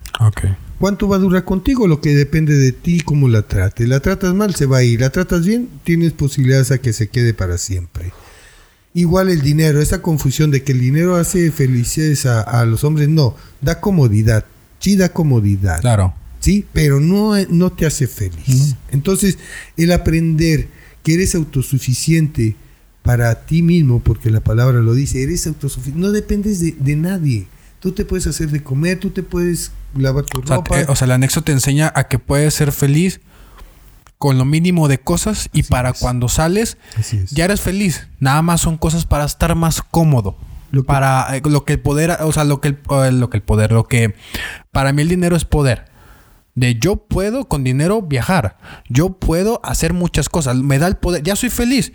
¿Cuánto 0.79 1.07
va 1.07 1.17
a 1.17 1.19
durar 1.19 1.43
contigo? 1.43 1.87
Lo 1.87 1.99
que 1.99 2.15
depende 2.15 2.55
de 2.55 2.71
ti, 2.71 3.01
cómo 3.01 3.29
la 3.29 3.43
trates. 3.43 3.87
La 3.87 3.99
tratas 3.99 4.33
mal, 4.33 4.55
se 4.55 4.65
va 4.67 4.77
a 4.77 4.83
ir. 4.83 5.01
La 5.01 5.09
tratas 5.09 5.45
bien, 5.45 5.69
tienes 5.83 6.13
posibilidades 6.13 6.71
a 6.71 6.77
que 6.79 6.93
se 6.93 7.09
quede 7.09 7.33
para 7.33 7.57
siempre. 7.57 8.13
Igual 8.93 9.29
el 9.29 9.41
dinero, 9.41 9.81
esa 9.81 10.01
confusión 10.01 10.51
de 10.51 10.63
que 10.63 10.73
el 10.73 10.79
dinero 10.81 11.15
hace 11.15 11.49
felices 11.51 12.25
a, 12.25 12.41
a 12.41 12.65
los 12.65 12.83
hombres, 12.83 13.07
no, 13.07 13.35
da 13.61 13.79
comodidad, 13.79 14.45
sí 14.79 14.97
da 14.97 15.09
comodidad, 15.09 15.79
Claro. 15.79 16.13
sí, 16.41 16.65
pero 16.73 16.99
no, 16.99 17.33
no 17.49 17.71
te 17.71 17.85
hace 17.85 18.07
feliz. 18.07 18.75
Entonces, 18.91 19.37
el 19.77 19.91
aprender 19.93 20.67
que 21.03 21.13
eres 21.13 21.35
autosuficiente 21.35 22.55
para 23.01 23.33
ti 23.45 23.61
mismo, 23.61 23.99
porque 24.01 24.29
la 24.29 24.41
palabra 24.41 24.79
lo 24.81 24.93
dice, 24.93 25.23
eres 25.23 25.47
autosuficiente, 25.47 25.99
no 25.99 26.11
dependes 26.11 26.59
de, 26.59 26.75
de 26.77 26.95
nadie. 26.95 27.47
Tú 27.79 27.93
te 27.93 28.05
puedes 28.05 28.27
hacer 28.27 28.49
de 28.51 28.61
comer, 28.61 28.99
tú 28.99 29.09
te 29.09 29.23
puedes 29.23 29.71
lavar 29.97 30.25
tu 30.25 30.39
O 30.41 30.45
sea, 30.45 30.57
ropa. 30.57 30.81
eh, 30.81 30.85
o 30.87 30.95
sea, 30.95 31.05
el 31.05 31.11
anexo 31.13 31.41
te 31.43 31.51
enseña 31.51 31.91
a 31.95 32.07
que 32.07 32.19
puedes 32.19 32.53
ser 32.53 32.71
feliz 32.71 33.21
con 34.21 34.37
lo 34.37 34.45
mínimo 34.45 34.87
de 34.87 34.99
cosas 34.99 35.49
y 35.51 35.63
para 35.63 35.89
es. 35.89 35.99
cuando 35.99 36.29
sales 36.29 36.77
ya 37.31 37.45
eres 37.45 37.59
feliz. 37.59 38.07
Nada 38.19 38.43
más 38.43 38.61
son 38.61 38.77
cosas 38.77 39.07
para 39.07 39.25
estar 39.25 39.55
más 39.55 39.81
cómodo. 39.81 40.37
Lo 40.69 40.83
que- 40.83 40.87
para 40.87 41.35
eh, 41.35 41.41
lo 41.43 41.65
que 41.65 41.73
el 41.73 41.79
poder, 41.79 42.15
o 42.21 42.31
sea, 42.31 42.43
lo 42.43 42.61
que 42.61 42.67
el, 42.67 42.79
eh, 43.03 43.11
lo 43.11 43.31
que 43.31 43.37
el 43.37 43.43
poder, 43.43 43.71
lo 43.71 43.85
que 43.87 44.13
para 44.71 44.93
mí 44.93 45.01
el 45.01 45.09
dinero 45.09 45.35
es 45.35 45.43
poder. 45.45 45.85
De 46.53 46.75
yo 46.75 46.97
puedo 46.97 47.47
con 47.47 47.63
dinero 47.63 48.03
viajar. 48.03 48.57
Yo 48.89 49.13
puedo 49.17 49.59
hacer 49.63 49.93
muchas 49.93 50.29
cosas. 50.29 50.55
Me 50.57 50.77
da 50.77 50.85
el 50.87 50.97
poder. 50.97 51.23
Ya 51.23 51.35
soy 51.35 51.49
feliz 51.49 51.91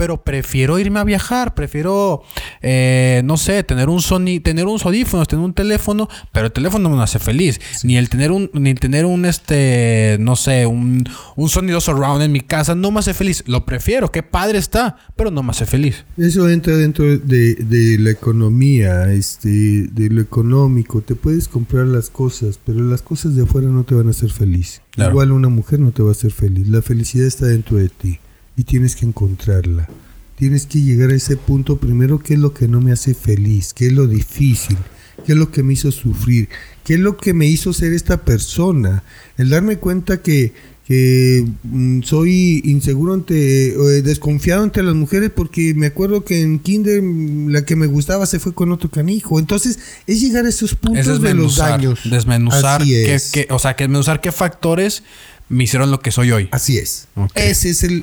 pero 0.00 0.24
prefiero 0.24 0.78
irme 0.78 0.98
a 0.98 1.04
viajar, 1.04 1.54
prefiero, 1.54 2.22
eh, 2.62 3.20
no 3.26 3.36
sé, 3.36 3.62
tener 3.64 3.90
un 3.90 4.00
Sony, 4.00 4.40
tener 4.42 4.64
unos 4.64 4.86
audífonos, 4.86 5.28
tener 5.28 5.44
un 5.44 5.52
teléfono, 5.52 6.08
pero 6.32 6.46
el 6.46 6.52
teléfono 6.52 6.88
no 6.88 6.96
me 6.96 7.02
hace 7.02 7.18
feliz. 7.18 7.60
Ni 7.84 7.98
el 7.98 8.08
tener 8.08 8.32
un, 8.32 8.48
ni 8.54 8.72
tener 8.72 9.04
un, 9.04 9.26
este, 9.26 10.16
no 10.18 10.36
sé, 10.36 10.64
un, 10.64 11.06
un 11.36 11.48
sonido 11.50 11.82
surround 11.82 12.22
en 12.22 12.32
mi 12.32 12.40
casa 12.40 12.74
no 12.74 12.90
me 12.90 13.00
hace 13.00 13.12
feliz. 13.12 13.44
Lo 13.46 13.66
prefiero, 13.66 14.10
qué 14.10 14.22
padre 14.22 14.56
está, 14.56 14.96
pero 15.16 15.30
no 15.30 15.42
me 15.42 15.50
hace 15.50 15.66
feliz. 15.66 16.06
Eso 16.16 16.48
entra 16.48 16.78
dentro 16.78 17.04
de, 17.04 17.56
de 17.56 17.98
la 17.98 18.08
economía, 18.08 19.12
este, 19.12 19.86
de 19.86 20.08
lo 20.08 20.22
económico. 20.22 21.02
Te 21.02 21.14
puedes 21.14 21.46
comprar 21.46 21.86
las 21.86 22.08
cosas, 22.08 22.58
pero 22.64 22.80
las 22.80 23.02
cosas 23.02 23.36
de 23.36 23.42
afuera 23.42 23.68
no 23.68 23.84
te 23.84 23.94
van 23.94 24.06
a 24.06 24.12
hacer 24.12 24.30
feliz. 24.30 24.80
Igual 24.96 25.30
una 25.30 25.50
mujer 25.50 25.78
no 25.78 25.90
te 25.90 26.02
va 26.02 26.08
a 26.08 26.12
hacer 26.12 26.32
feliz. 26.32 26.68
La 26.68 26.80
felicidad 26.80 27.26
está 27.26 27.44
dentro 27.44 27.76
de 27.76 27.90
ti 27.90 28.18
y 28.60 28.64
tienes 28.64 28.94
que 28.94 29.06
encontrarla. 29.06 29.88
Tienes 30.36 30.66
que 30.66 30.82
llegar 30.82 31.10
a 31.10 31.14
ese 31.14 31.38
punto 31.38 31.78
primero, 31.78 32.18
qué 32.18 32.34
es 32.34 32.40
lo 32.40 32.52
que 32.52 32.68
no 32.68 32.82
me 32.82 32.92
hace 32.92 33.14
feliz, 33.14 33.72
qué 33.72 33.86
es 33.86 33.92
lo 33.92 34.06
difícil, 34.06 34.76
qué 35.24 35.32
es 35.32 35.38
lo 35.38 35.50
que 35.50 35.62
me 35.62 35.72
hizo 35.72 35.90
sufrir, 35.90 36.50
qué 36.84 36.94
es 36.94 37.00
lo 37.00 37.16
que 37.16 37.32
me 37.32 37.46
hizo 37.46 37.72
ser 37.72 37.94
esta 37.94 38.22
persona. 38.22 39.02
El 39.38 39.48
darme 39.48 39.78
cuenta 39.78 40.20
que, 40.20 40.52
que 40.86 41.46
mm, 41.62 42.02
soy 42.02 42.60
inseguro 42.66 43.14
ante, 43.14 43.34
desconfiado 44.02 44.62
ante 44.62 44.82
las 44.82 44.94
mujeres 44.94 45.30
porque 45.34 45.72
me 45.72 45.86
acuerdo 45.86 46.22
que 46.22 46.42
en 46.42 46.58
kinder 46.58 47.00
mm, 47.00 47.48
la 47.48 47.64
que 47.64 47.76
me 47.76 47.86
gustaba 47.86 48.26
se 48.26 48.40
fue 48.40 48.52
con 48.52 48.72
otro 48.72 48.90
canijo. 48.90 49.38
Entonces 49.38 49.78
es 50.06 50.20
llegar 50.20 50.44
a 50.44 50.50
esos 50.50 50.74
puntos 50.74 51.22
de 51.22 51.32
los 51.32 51.56
daños. 51.56 52.00
Desmenuzar, 52.04 52.84
qué, 52.84 53.48
o 53.48 53.58
sea, 53.58 53.74
que 53.74 53.84
desmenuzar 53.84 54.20
qué 54.20 54.32
factores 54.32 55.02
me 55.48 55.64
hicieron 55.64 55.90
lo 55.90 56.00
que 56.00 56.12
soy 56.12 56.30
hoy. 56.30 56.48
Así 56.52 56.76
es. 56.76 57.08
Ese 57.34 57.70
es 57.70 57.82
el, 57.82 57.98
eh, 57.98 58.02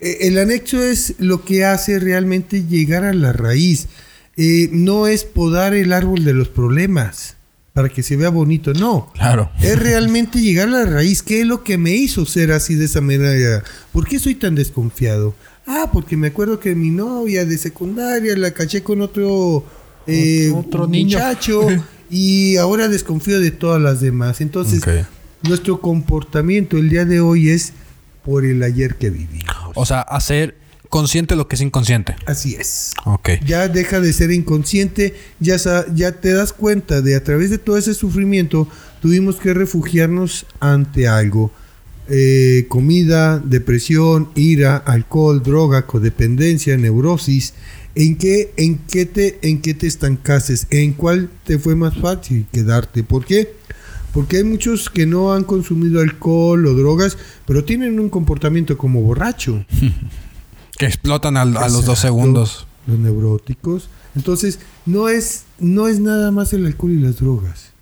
el 0.00 0.38
anexo 0.38 0.82
es 0.82 1.14
lo 1.18 1.44
que 1.44 1.64
hace 1.64 1.98
realmente 1.98 2.64
llegar 2.64 3.04
a 3.04 3.12
la 3.12 3.32
raíz. 3.32 3.88
Eh, 4.36 4.70
no 4.72 5.06
es 5.06 5.24
podar 5.24 5.74
el 5.74 5.92
árbol 5.92 6.24
de 6.24 6.32
los 6.32 6.48
problemas 6.48 7.36
para 7.72 7.88
que 7.88 8.02
se 8.02 8.16
vea 8.16 8.30
bonito, 8.30 8.72
no. 8.72 9.10
Claro. 9.14 9.50
Es 9.60 9.78
realmente 9.78 10.40
llegar 10.40 10.68
a 10.68 10.84
la 10.84 10.84
raíz. 10.86 11.22
¿Qué 11.22 11.40
es 11.40 11.46
lo 11.46 11.62
que 11.62 11.78
me 11.78 11.94
hizo 11.94 12.26
ser 12.26 12.52
así 12.52 12.74
de 12.74 12.86
esa 12.86 13.00
manera? 13.00 13.62
¿Por 13.92 14.06
qué 14.06 14.18
soy 14.18 14.34
tan 14.34 14.54
desconfiado? 14.54 15.34
Ah, 15.66 15.90
porque 15.92 16.16
me 16.16 16.28
acuerdo 16.28 16.58
que 16.58 16.74
mi 16.74 16.90
novia 16.90 17.44
de 17.44 17.58
secundaria 17.58 18.36
la 18.36 18.50
caché 18.52 18.82
con 18.82 19.02
otro, 19.02 19.64
eh, 20.06 20.52
otro 20.54 20.88
muchacho 20.88 21.68
y 22.10 22.56
ahora 22.56 22.88
desconfío 22.88 23.40
de 23.40 23.50
todas 23.50 23.80
las 23.80 24.00
demás. 24.00 24.40
Entonces, 24.40 24.82
nuestro 25.42 25.80
comportamiento 25.80 26.76
el 26.76 26.88
día 26.88 27.04
de 27.04 27.20
hoy 27.20 27.50
es 27.50 27.72
por 28.24 28.44
el 28.44 28.62
ayer 28.62 28.96
que 28.96 29.10
vivimos. 29.10 29.59
O 29.74 29.86
sea, 29.86 30.00
hacer 30.00 30.56
consciente 30.90 31.36
lo 31.36 31.48
que 31.48 31.54
es 31.54 31.62
inconsciente. 31.62 32.16
Así 32.26 32.56
es. 32.56 32.92
Ok. 33.06 33.30
Ya 33.46 33.68
deja 33.68 34.00
de 34.00 34.12
ser 34.12 34.32
inconsciente, 34.32 35.14
ya, 35.38 35.56
ya 35.94 36.12
te 36.12 36.32
das 36.32 36.52
cuenta 36.52 37.00
de 37.00 37.14
a 37.14 37.24
través 37.24 37.50
de 37.50 37.58
todo 37.58 37.78
ese 37.78 37.94
sufrimiento 37.94 38.68
tuvimos 39.00 39.36
que 39.36 39.54
refugiarnos 39.54 40.46
ante 40.58 41.08
algo. 41.08 41.50
Eh, 42.08 42.66
comida, 42.68 43.38
depresión, 43.38 44.30
ira, 44.34 44.76
alcohol, 44.76 45.42
droga, 45.42 45.86
codependencia, 45.86 46.76
neurosis. 46.76 47.54
¿En 47.94 48.16
qué, 48.16 48.52
en 48.56 48.78
qué 48.78 49.06
te, 49.06 49.38
en 49.42 49.60
qué 49.60 49.74
te 49.74 49.86
estancases? 49.86 50.66
¿En 50.70 50.92
cuál 50.92 51.30
te 51.44 51.58
fue 51.58 51.76
más 51.76 51.96
fácil 51.96 52.46
quedarte? 52.52 53.04
¿Por 53.04 53.24
qué? 53.24 53.52
Porque 54.12 54.38
hay 54.38 54.44
muchos 54.44 54.90
que 54.90 55.06
no 55.06 55.32
han 55.32 55.44
consumido 55.44 56.00
alcohol 56.00 56.66
o 56.66 56.74
drogas, 56.74 57.16
pero 57.46 57.64
tienen 57.64 58.00
un 58.00 58.08
comportamiento 58.08 58.76
como 58.76 59.02
borracho. 59.02 59.64
que 60.78 60.86
explotan 60.86 61.36
a 61.36 61.44
los 61.44 61.84
dos 61.84 61.98
segundos. 61.98 62.66
Los 62.86 62.98
neuróticos. 62.98 63.88
Entonces, 64.16 64.58
no 64.86 65.08
es, 65.08 65.44
no 65.58 65.88
es 65.88 66.00
nada 66.00 66.30
más 66.30 66.52
el 66.52 66.66
alcohol 66.66 66.92
y 66.92 67.00
las 67.00 67.18
drogas. 67.18 67.72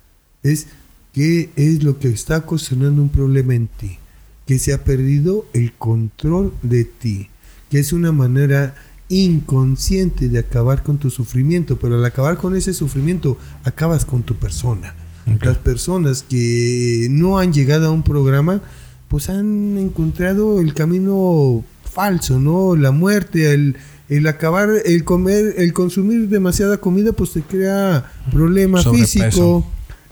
Es 0.43 0.67
qué 1.13 1.49
es 1.55 1.83
lo 1.83 1.97
que 1.97 2.09
está 2.09 2.37
ocasionando 2.37 3.01
un 3.01 3.09
problema 3.09 3.55
en 3.55 3.67
ti. 3.67 3.97
Que 4.45 4.59
se 4.59 4.73
ha 4.73 4.83
perdido 4.83 5.45
el 5.53 5.73
control 5.73 6.53
de 6.61 6.83
ti. 6.83 7.29
Que 7.69 7.79
es 7.79 7.93
una 7.93 8.11
manera 8.11 8.75
inconsciente 9.07 10.29
de 10.29 10.39
acabar 10.39 10.83
con 10.83 10.97
tu 10.97 11.09
sufrimiento. 11.09 11.79
Pero 11.79 11.95
al 11.95 12.05
acabar 12.05 12.37
con 12.37 12.55
ese 12.55 12.73
sufrimiento, 12.73 13.37
acabas 13.63 14.05
con 14.05 14.23
tu 14.23 14.35
persona. 14.35 14.93
Las 15.41 15.57
personas 15.57 16.23
que 16.27 17.07
no 17.09 17.39
han 17.39 17.53
llegado 17.53 17.87
a 17.87 17.91
un 17.91 18.03
programa, 18.03 18.61
pues 19.07 19.29
han 19.29 19.77
encontrado 19.77 20.59
el 20.59 20.73
camino 20.73 21.63
falso, 21.83 22.39
¿no? 22.39 22.75
La 22.75 22.91
muerte, 22.91 23.53
el, 23.53 23.75
el 24.09 24.27
acabar, 24.27 24.69
el 24.85 25.03
comer, 25.03 25.55
el 25.57 25.73
consumir 25.73 26.29
demasiada 26.29 26.77
comida, 26.77 27.11
pues 27.13 27.31
te 27.31 27.41
crea 27.41 28.11
problemas 28.31 28.87
físicos. 28.87 29.63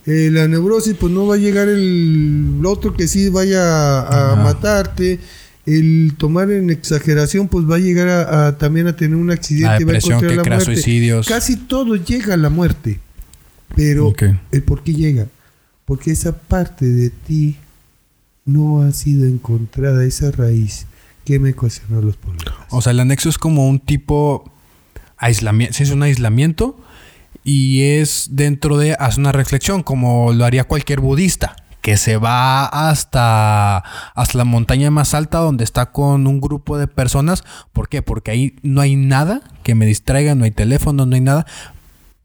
Eh, 0.05 0.29
la 0.31 0.47
neurosis, 0.47 0.95
pues 0.97 1.11
no 1.11 1.27
va 1.27 1.35
a 1.35 1.37
llegar 1.37 1.67
el 1.67 2.61
otro 2.65 2.93
que 2.93 3.07
sí 3.07 3.29
vaya 3.29 4.31
a, 4.31 4.35
matarte. 4.37 5.19
El 5.65 6.13
tomar 6.17 6.49
en 6.49 6.69
exageración, 6.69 7.49
pues 7.49 7.69
va 7.69 7.75
a 7.75 7.79
llegar 7.79 8.07
a, 8.07 8.57
también 8.57 8.87
a 8.87 8.95
tener 8.95 9.17
un 9.17 9.31
accidente. 9.31 9.67
La 9.67 9.79
depresión 9.79 10.23
va 10.23 10.27
a 10.27 10.29
que 10.29 10.37
crea 10.37 10.59
suicidios. 10.61 11.27
Casi 11.27 11.57
todo 11.57 11.97
llega 11.97 12.35
a 12.35 12.37
la 12.37 12.49
muerte. 12.49 13.01
Pero 13.75 14.13
el 14.51 14.63
por 14.63 14.83
qué 14.83 14.93
llega, 14.93 15.27
porque 15.85 16.11
esa 16.11 16.37
parte 16.37 16.85
de 16.85 17.09
ti 17.09 17.57
no 18.45 18.81
ha 18.81 18.91
sido 18.91 19.27
encontrada, 19.27 20.03
esa 20.03 20.31
raíz 20.31 20.87
que 21.25 21.39
me 21.39 21.51
ocasionó 21.51 22.01
los 22.01 22.15
problemas. 22.15 22.55
O 22.69 22.81
sea, 22.81 22.91
el 22.91 22.99
anexo 22.99 23.29
es 23.29 23.37
como 23.37 23.67
un 23.67 23.79
tipo 23.79 24.49
aislamiento, 25.17 25.83
es 25.83 25.91
un 25.91 26.03
aislamiento 26.03 26.79
y 27.43 27.81
es 27.83 28.29
dentro 28.31 28.77
de 28.77 28.93
hacer 28.93 29.19
una 29.19 29.31
reflexión, 29.33 29.83
como 29.83 30.31
lo 30.33 30.45
haría 30.45 30.63
cualquier 30.63 31.01
budista 31.01 31.55
que 31.81 31.95
se 31.95 32.17
va 32.17 32.65
hasta, 32.65 33.77
hasta 34.13 34.37
la 34.37 34.43
montaña 34.43 34.91
más 34.91 35.13
alta 35.13 35.37
donde 35.37 35.63
está 35.63 35.93
con 35.93 36.27
un 36.27 36.41
grupo 36.41 36.77
de 36.77 36.87
personas. 36.87 37.45
¿Por 37.71 37.87
qué? 37.87 38.01
Porque 38.01 38.31
ahí 38.31 38.55
no 38.61 38.81
hay 38.81 38.97
nada 38.97 39.39
que 39.63 39.73
me 39.73 39.85
distraiga, 39.85 40.35
no 40.35 40.43
hay 40.43 40.51
teléfono, 40.51 41.05
no 41.05 41.15
hay 41.15 41.21
nada 41.21 41.45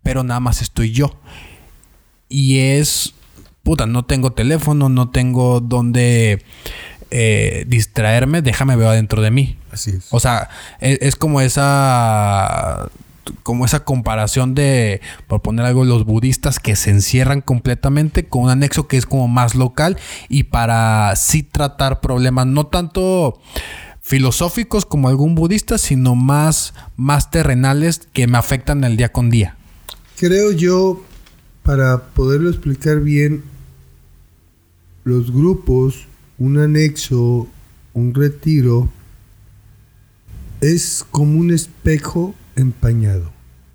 pero 0.02 0.24
nada 0.24 0.40
más 0.40 0.62
estoy 0.62 0.92
yo. 0.92 1.14
Y 2.28 2.58
es, 2.58 3.14
puta, 3.62 3.86
no 3.86 4.04
tengo 4.04 4.32
teléfono, 4.32 4.88
no 4.88 5.10
tengo 5.10 5.60
donde 5.60 6.42
eh, 7.10 7.64
distraerme, 7.68 8.42
déjame 8.42 8.76
ver 8.76 8.88
adentro 8.88 9.22
de 9.22 9.30
mí. 9.30 9.58
Así 9.70 9.90
es. 9.90 10.08
O 10.10 10.20
sea, 10.20 10.48
es, 10.80 10.98
es, 11.02 11.16
como 11.16 11.40
esa 11.40 12.88
como 13.42 13.64
esa 13.64 13.84
comparación 13.84 14.54
de, 14.54 15.00
por 15.26 15.42
poner 15.42 15.66
algo, 15.66 15.84
los 15.84 16.04
budistas 16.04 16.58
que 16.58 16.74
se 16.74 16.90
encierran 16.90 17.40
completamente 17.40 18.24
con 18.26 18.44
un 18.44 18.50
anexo 18.50 18.88
que 18.88 18.96
es 18.96 19.06
como 19.06 19.28
más 19.28 19.54
local 19.54 19.96
y 20.28 20.44
para 20.44 21.14
sí 21.16 21.42
tratar 21.42 22.00
problemas, 22.00 22.46
no 22.46 22.66
tanto 22.66 23.40
filosóficos 24.00 24.86
como 24.86 25.08
algún 25.08 25.34
budista, 25.34 25.78
sino 25.78 26.14
más, 26.16 26.74
más 26.96 27.30
terrenales 27.30 28.08
que 28.12 28.26
me 28.26 28.38
afectan 28.38 28.82
el 28.84 28.96
día 28.96 29.12
con 29.12 29.30
día 29.30 29.56
creo 30.22 30.52
yo, 30.52 31.02
para 31.64 32.10
poderlo 32.14 32.48
explicar 32.48 33.00
bien, 33.00 33.42
los 35.02 35.32
grupos, 35.32 36.06
un 36.38 36.58
anexo, 36.58 37.48
un 37.92 38.14
retiro, 38.14 38.88
es 40.60 41.04
como 41.10 41.40
un 41.40 41.52
espejo 41.52 42.36
empañado. 42.54 43.32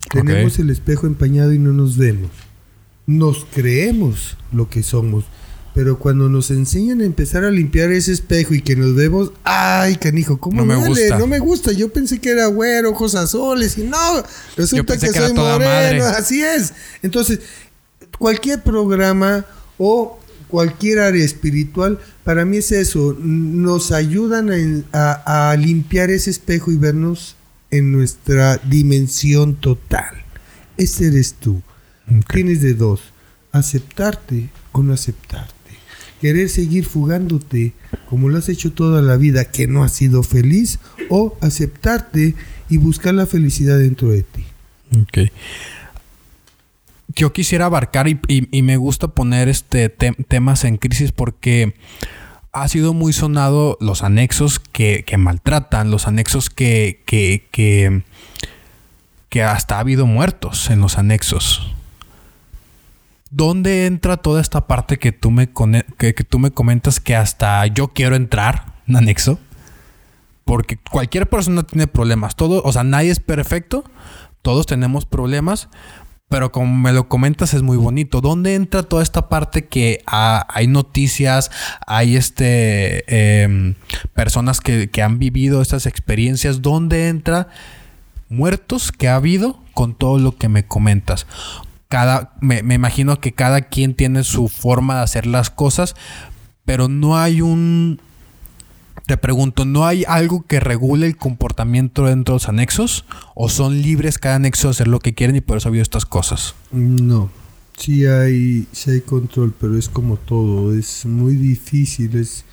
Tenemos 0.09 0.57
el 0.59 0.69
espejo 0.69 1.05
empañado 1.05 1.51
y 1.51 1.59
no 1.59 1.73
nos 1.73 1.97
vemos. 1.97 2.31
Nos 3.05 3.45
creemos 3.53 4.37
lo 4.53 4.69
que 4.69 4.83
somos. 4.83 5.25
Pero 5.77 5.99
cuando 5.99 6.27
nos 6.27 6.49
enseñan 6.49 7.01
a 7.01 7.05
empezar 7.05 7.43
a 7.43 7.51
limpiar 7.51 7.91
ese 7.91 8.11
espejo 8.11 8.55
y 8.55 8.63
que 8.63 8.75
nos 8.75 8.95
vemos, 8.95 9.31
ay, 9.43 9.95
canijo, 9.97 10.39
¿cómo 10.39 10.61
no 10.61 10.65
me 10.65 10.87
gusta? 10.87 11.19
No 11.19 11.27
me 11.27 11.37
gusta. 11.37 11.71
Yo 11.71 11.93
pensé 11.93 12.19
que 12.19 12.31
era 12.31 12.47
güero, 12.47 12.89
ojos 12.89 13.13
azules 13.13 13.77
y 13.77 13.83
no, 13.83 14.23
resulta 14.55 14.97
que, 14.97 15.13
soy 15.13 15.33
moreno, 15.33 16.03
así 16.17 16.41
es. 16.41 16.73
Entonces, 17.03 17.41
cualquier 18.17 18.63
programa 18.63 19.45
o 19.77 20.19
cualquier 20.47 20.97
área 20.97 21.23
espiritual, 21.23 21.99
para 22.23 22.43
mí 22.43 22.57
es 22.57 22.71
eso, 22.71 23.15
nos 23.19 23.91
ayudan 23.91 24.83
a, 24.93 25.55
limpiar 25.59 26.09
ese 26.09 26.31
espejo 26.31 26.71
y 26.71 26.77
vernos 26.77 27.35
en 27.69 27.91
nuestra 27.91 28.57
dimensión 28.67 29.53
total. 29.53 30.23
Ese 30.75 31.09
eres 31.09 31.35
tú. 31.35 31.61
Tienes 32.33 32.63
de 32.63 32.73
dos, 32.73 33.01
aceptarte 33.51 34.49
o 34.71 34.81
no 34.81 34.93
aceptarte 34.93 35.56
querer 36.21 36.49
seguir 36.49 36.85
fugándote 36.85 37.73
como 38.09 38.29
lo 38.29 38.37
has 38.37 38.49
hecho 38.49 38.71
toda 38.71 39.01
la 39.01 39.17
vida 39.17 39.45
que 39.45 39.67
no 39.67 39.83
has 39.83 39.93
sido 39.93 40.23
feliz 40.23 40.79
o 41.09 41.37
aceptarte 41.41 42.35
y 42.69 42.77
buscar 42.77 43.13
la 43.13 43.25
felicidad 43.25 43.77
dentro 43.77 44.09
de 44.09 44.23
ti. 44.23 44.43
Ok. 45.01 45.31
yo 47.15 47.33
quisiera 47.33 47.65
abarcar 47.65 48.07
y, 48.07 48.61
me 48.61 48.77
gusta 48.77 49.09
poner 49.09 49.49
este 49.49 49.89
temas 49.89 50.63
en 50.63 50.77
crisis 50.77 51.11
porque 51.11 51.73
ha 52.51 52.67
sido 52.67 52.93
muy 52.93 53.13
sonado 53.13 53.77
los 53.81 54.03
anexos 54.03 54.59
que, 54.59 55.03
maltratan, 55.17 55.91
los 55.91 56.07
anexos 56.07 56.49
que, 56.49 57.03
que, 57.05 58.03
que, 59.29 59.43
hasta 59.43 59.77
ha 59.77 59.79
habido 59.79 60.07
muertos 60.07 60.69
en 60.71 60.79
los 60.79 60.97
anexos. 60.97 61.75
¿Dónde 63.29 63.85
entra 63.85 64.17
toda 64.17 64.41
esta 64.41 64.67
parte 64.67 64.97
que 64.97 65.11
tú 65.11 65.31
me, 65.31 65.49
que, 65.97 66.13
tú 66.13 66.39
me 66.39 66.51
comentas 66.51 66.99
que 66.99 67.15
hasta 67.15 67.65
yo 67.67 67.89
quiero 67.89 68.15
entrar, 68.15 68.73
un 68.87 68.95
anexo? 68.95 69.39
Porque 70.45 70.77
cualquier 70.77 71.27
persona 71.27 71.63
tiene 71.63 71.87
problemas. 71.87 72.35
Todo, 72.35 72.61
o 72.63 72.71
sea, 72.71 72.83
nadie 72.83 73.11
es 73.11 73.19
perfecto. 73.19 73.83
Todos 74.41 74.65
tenemos 74.65 75.05
problemas. 75.05 75.67
Pero 76.29 76.51
como 76.51 76.75
me 76.75 76.91
lo 76.91 77.07
comentas, 77.07 77.53
es 77.53 77.61
muy 77.61 77.77
bonito. 77.77 78.19
¿Dónde 78.19 78.55
entra 78.55 78.83
toda 78.83 79.01
esta 79.01 79.29
parte 79.29 79.65
que 79.65 80.03
hay 80.05 80.67
noticias, 80.67 81.51
hay 81.85 82.17
este 82.17 83.43
em, 83.43 83.75
personas 84.13 84.59
que, 84.59 84.89
han 85.01 85.19
vivido 85.19 85.61
estas 85.61 85.85
experiencias? 85.85 86.61
¿Dónde 86.61 87.07
entra 87.07 87.47
muertos 88.27 88.91
que 88.91 89.07
ha 89.07 89.15
habido 89.15 89.61
con 89.73 89.95
todo 89.95 90.17
lo 90.19 90.35
que 90.35 90.49
me 90.49 90.65
comentas? 90.65 91.27
Cada, 91.87 92.33
me, 92.41 92.63
me 92.63 92.75
imagino 92.75 93.19
que 93.19 93.33
cada 93.33 93.61
quien 93.61 93.93
tiene 93.93 94.23
su 94.23 94.49
forma 94.49 94.97
de 94.97 95.03
hacer 95.03 95.25
las 95.25 95.49
cosas, 95.49 95.95
pero 96.65 96.89
no 96.89 97.17
hay 97.17 97.41
un 97.41 98.01
te 99.07 99.15
pregunto, 99.15 99.63
¿no 99.63 99.85
hay 99.85 100.03
algo 100.05 100.45
que 100.45 100.59
regule 100.59 101.07
el 101.07 101.15
comportamiento 101.15 102.05
dentro 102.05 102.33
de 102.33 102.35
los 102.35 102.49
anexos? 102.49 103.05
¿O 103.35 103.47
son 103.47 103.81
libres 103.81 104.17
cada 104.17 104.35
anexo 104.35 104.67
de 104.67 104.71
hacer 104.71 104.89
lo 104.89 104.99
que 104.99 105.13
quieren 105.13 105.37
y 105.37 105.41
por 105.41 105.57
eso 105.57 105.67
ha 105.67 105.69
habido 105.69 105.81
estas 105.81 106.05
cosas? 106.05 106.55
No. 106.73 107.31
Sí 107.77 108.05
hay, 108.05 108.67
sí 108.73 108.91
hay 108.91 109.01
control, 109.01 109.53
pero 109.57 109.77
es 109.77 109.87
como 109.87 110.17
todo. 110.17 110.77
Es 110.77 111.05
muy 111.05 111.35
difícil. 111.35 112.17
Es, 112.17 112.43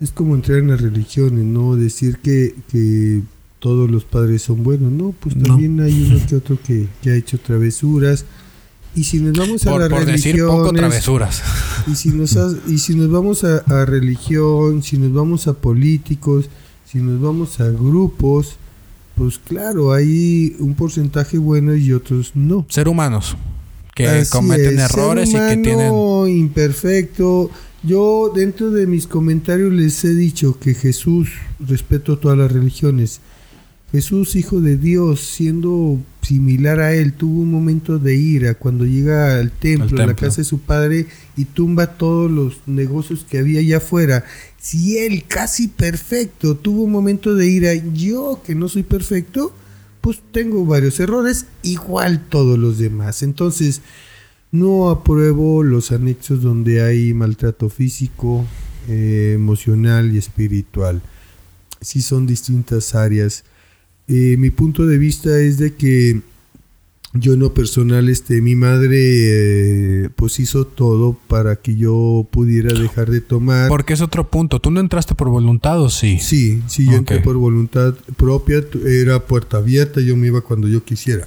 es 0.00 0.12
como 0.12 0.34
entrar 0.34 0.60
en 0.60 0.68
las 0.68 0.80
religiones, 0.80 1.44
¿no? 1.44 1.76
Decir 1.76 2.20
que, 2.20 2.54
que 2.70 3.20
todos 3.58 3.90
los 3.90 4.04
padres 4.06 4.40
son 4.40 4.62
buenos. 4.62 4.90
No, 4.90 5.12
pues 5.20 5.36
también 5.38 5.78
hay 5.80 6.10
uno 6.10 6.26
que 6.26 6.36
otro 6.36 6.58
que, 6.62 6.88
que 7.02 7.10
ha 7.10 7.16
hecho 7.16 7.38
travesuras 7.38 8.24
y 8.94 9.04
si 9.04 9.20
nos 9.20 9.38
vamos 9.38 9.66
a 9.66 9.78
la 9.78 9.88
religión. 9.88 10.74
travesuras. 10.74 11.42
Y 11.90 11.96
si 11.96 12.10
nos, 12.10 12.38
y 12.68 12.78
si 12.78 12.94
nos 12.94 13.10
vamos 13.10 13.42
a, 13.42 13.84
religión, 13.84 14.84
si 14.84 14.98
nos 14.98 15.12
vamos 15.12 15.48
a 15.48 15.52
políticos, 15.52 16.48
si 16.86 16.98
nos 16.98 17.20
vamos 17.20 17.58
a 17.58 17.68
grupos, 17.70 18.54
pues 19.16 19.38
claro, 19.38 19.92
hay 19.92 20.54
un 20.60 20.74
porcentaje 20.74 21.38
bueno 21.38 21.74
y 21.74 21.92
otros 21.92 22.32
no. 22.36 22.64
Ser 22.68 22.88
humanos. 22.88 23.36
Que 23.96 24.24
cometen 24.30 24.78
errores 24.78 25.30
y 25.30 25.32
que 25.32 25.56
tienen. 25.56 25.92
imperfecto. 26.28 27.50
Yo, 27.82 28.32
dentro 28.32 28.70
de 28.70 28.86
mis 28.86 29.08
comentarios, 29.08 29.72
les 29.72 30.04
he 30.04 30.14
dicho 30.14 30.56
que 30.60 30.74
Jesús, 30.74 31.30
respeto 31.58 32.16
todas 32.16 32.38
las 32.38 32.52
religiones, 32.52 33.20
Jesús, 33.92 34.36
hijo 34.36 34.62
de 34.62 34.78
Dios, 34.78 35.20
siendo 35.20 36.00
similar 36.22 36.80
a 36.80 36.94
él, 36.94 37.12
tuvo 37.12 37.42
un 37.42 37.50
momento 37.50 37.98
de 37.98 38.16
ira 38.16 38.54
cuando 38.54 38.86
llega 38.86 39.38
al 39.38 39.50
templo, 39.50 40.02
a 40.02 40.06
la 40.06 40.16
casa 40.16 40.38
de 40.38 40.44
su 40.44 40.60
padre 40.60 41.08
y 41.36 41.44
tumba 41.44 41.98
todos 41.98 42.30
los 42.30 42.62
negocios 42.64 43.26
que 43.28 43.38
había 43.38 43.60
allá 43.60 43.76
afuera. 43.76 44.24
Si 44.58 44.96
él, 44.96 45.24
casi 45.28 45.68
perfecto, 45.68 46.56
tuvo 46.56 46.84
un 46.84 46.90
momento 46.92 47.34
de 47.34 47.48
ira, 47.48 47.74
yo 47.74 48.40
que 48.46 48.54
no 48.54 48.70
soy 48.70 48.82
perfecto, 48.82 49.52
pues 50.00 50.22
tengo 50.32 50.64
varios 50.64 50.98
errores, 50.98 51.44
igual 51.62 52.24
todos 52.30 52.58
los 52.58 52.78
demás. 52.78 53.22
Entonces, 53.22 53.82
no 54.52 54.88
apruebo 54.88 55.62
los 55.62 55.92
anexos 55.92 56.40
donde 56.40 56.82
hay 56.82 57.12
maltrato 57.12 57.68
físico, 57.68 58.46
eh, 58.88 59.32
emocional 59.34 60.14
y 60.14 60.18
espiritual. 60.18 61.02
Si 61.82 62.00
son 62.00 62.26
distintas 62.26 62.94
áreas 62.94 63.44
eh, 64.08 64.36
mi 64.38 64.50
punto 64.50 64.86
de 64.86 64.98
vista 64.98 65.38
es 65.38 65.58
de 65.58 65.74
que 65.74 66.20
yo 67.14 67.36
no 67.36 67.52
personal, 67.52 68.08
este, 68.08 68.40
mi 68.40 68.56
madre 68.56 68.96
eh, 68.98 70.08
pues 70.16 70.40
hizo 70.40 70.66
todo 70.66 71.18
para 71.28 71.56
que 71.56 71.76
yo 71.76 72.26
pudiera 72.30 72.72
dejar 72.72 73.10
de 73.10 73.20
tomar. 73.20 73.68
Porque 73.68 73.92
es 73.92 74.00
otro 74.00 74.30
punto. 74.30 74.60
¿Tú 74.60 74.70
no 74.70 74.80
entraste 74.80 75.14
por 75.14 75.28
voluntad 75.28 75.80
o 75.80 75.90
sí? 75.90 76.18
Sí, 76.20 76.62
sí, 76.68 76.86
yo 76.86 76.96
entré 76.96 77.20
por 77.20 77.36
voluntad 77.36 77.94
propia. 78.16 78.64
Era 78.86 79.20
puerta 79.26 79.58
abierta, 79.58 80.00
yo 80.00 80.16
me 80.16 80.28
iba 80.28 80.40
cuando 80.40 80.68
yo 80.68 80.84
quisiera. 80.84 81.26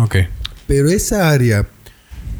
Ok. 0.00 0.16
Pero 0.68 0.88
esa 0.88 1.30
área 1.30 1.68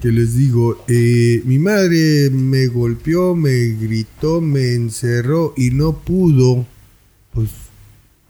que 0.01 0.13
les 0.13 0.37
digo, 0.37 0.85
eh, 0.87 1.43
mi 1.47 1.59
madre 1.59 2.31
me 2.31 2.69
golpeó, 2.69 3.35
me 3.35 3.71
gritó, 3.71 4.41
me 4.41 4.75
encerró 4.75 5.53
y 5.57 5.71
no 5.71 5.99
pudo, 5.99 6.65
pues 7.33 7.51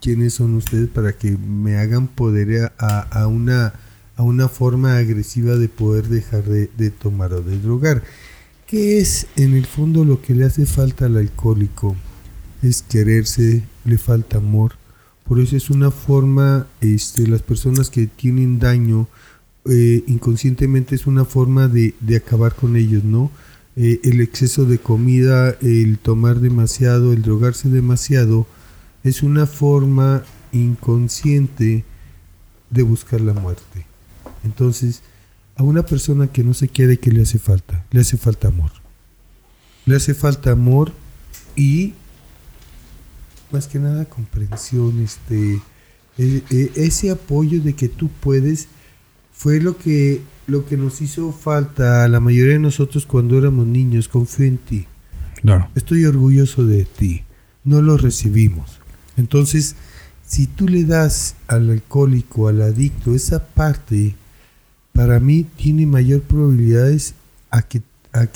quiénes 0.05 0.35
son 0.35 0.53
ustedes 0.53 0.87
para 0.87 1.13
que 1.13 1.35
me 1.35 1.77
hagan 1.77 2.05
poder 2.05 2.71
a, 2.77 3.25
una, 3.25 3.73
a 4.15 4.21
una 4.21 4.47
forma 4.47 4.99
agresiva 4.99 5.55
de 5.55 5.67
poder 5.67 6.09
dejar 6.09 6.43
de, 6.43 6.91
tomar 6.91 7.33
o 7.33 7.41
de 7.41 7.59
drogar. 7.59 8.03
¿Qué 8.67 8.99
es 8.99 9.25
en 9.35 9.55
el 9.55 9.65
fondo 9.65 10.05
lo 10.05 10.21
que 10.21 10.35
le 10.35 10.45
hace 10.45 10.67
falta 10.67 11.07
al 11.07 11.17
alcohólico? 11.17 11.95
Es 12.61 12.83
quererse, 12.83 13.63
le 13.83 13.97
falta 13.97 14.37
amor. 14.37 14.73
Por 15.23 15.39
eso 15.39 15.57
es 15.57 15.71
una 15.71 15.89
forma, 15.89 16.67
este, 16.81 17.27
las 17.27 17.41
personas 17.41 17.89
que 17.89 18.05
tienen 18.05 18.59
daño 18.59 19.07
eh, 19.67 20.03
inconscientemente 20.05 20.93
es 20.93 21.07
una 21.07 21.25
forma 21.25 21.67
de, 21.67 21.95
acabar 22.15 22.53
con 22.53 22.75
ellos, 22.75 23.03
¿no? 23.03 23.31
Eh, 23.75 24.01
el 24.03 24.21
exceso 24.21 24.65
de 24.65 24.77
comida, 24.77 25.57
el 25.63 25.97
tomar 25.97 26.41
demasiado, 26.41 27.11
el 27.11 27.23
drogarse 27.23 27.69
demasiado, 27.69 28.45
es 29.05 29.21
una 29.21 29.45
forma 29.45 30.23
inconsciente 30.51 31.85
de 32.71 32.83
buscar 32.83 33.21
la 33.21 33.33
muerte. 33.33 33.85
Entonces, 34.43 35.03
a 35.55 35.61
una 35.61 35.85
persona 35.85 36.27
que 36.27 36.43
no 36.43 36.55
se 36.55 36.67
quiere, 36.67 36.97
¿qué 36.97 37.11
le 37.11 37.21
hace 37.21 37.37
falta? 37.37 37.85
Le 37.91 38.01
hace 38.01 38.17
falta 38.17 38.47
amor. 38.47 38.71
Le 39.85 39.95
hace 39.95 40.15
falta 40.15 40.51
amor 40.51 40.91
y 41.55 41.93
más 43.51 43.67
que 43.67 43.77
nada 43.77 44.05
comprensión, 44.05 44.99
este, 45.01 45.61
e, 46.17 46.41
e, 46.49 46.71
ese 46.75 47.11
apoyo 47.11 47.61
de 47.61 47.73
que 47.73 47.87
tú 47.87 48.09
puedes 48.09 48.67
fue 49.31 49.61
lo 49.61 49.77
que, 49.77 50.23
lo 50.47 50.65
que 50.65 50.77
nos 50.77 50.99
hizo 51.01 51.31
falta 51.31 52.03
a 52.03 52.07
la 52.07 52.19
mayoría 52.19 52.53
de 52.53 52.59
nosotros 52.59 53.05
cuando 53.05 53.37
éramos 53.37 53.67
niños. 53.67 54.07
Confío 54.07 54.47
en 54.47 54.57
ti. 54.57 54.87
Claro. 55.41 55.69
Estoy 55.75 56.05
orgulloso 56.05 56.65
de 56.65 56.85
ti. 56.85 57.23
No 57.63 57.83
lo 57.83 57.97
recibimos. 57.97 58.79
Entonces, 59.17 59.75
si 60.25 60.47
tú 60.47 60.67
le 60.67 60.83
das 60.83 61.35
al 61.47 61.69
alcohólico, 61.69 62.47
al 62.47 62.61
adicto, 62.61 63.13
esa 63.13 63.45
parte, 63.45 64.15
para 64.93 65.19
mí 65.19 65.43
tiene 65.43 65.85
mayor 65.85 66.21
probabilidades 66.21 67.13
a 67.51 67.61
que, 67.61 67.81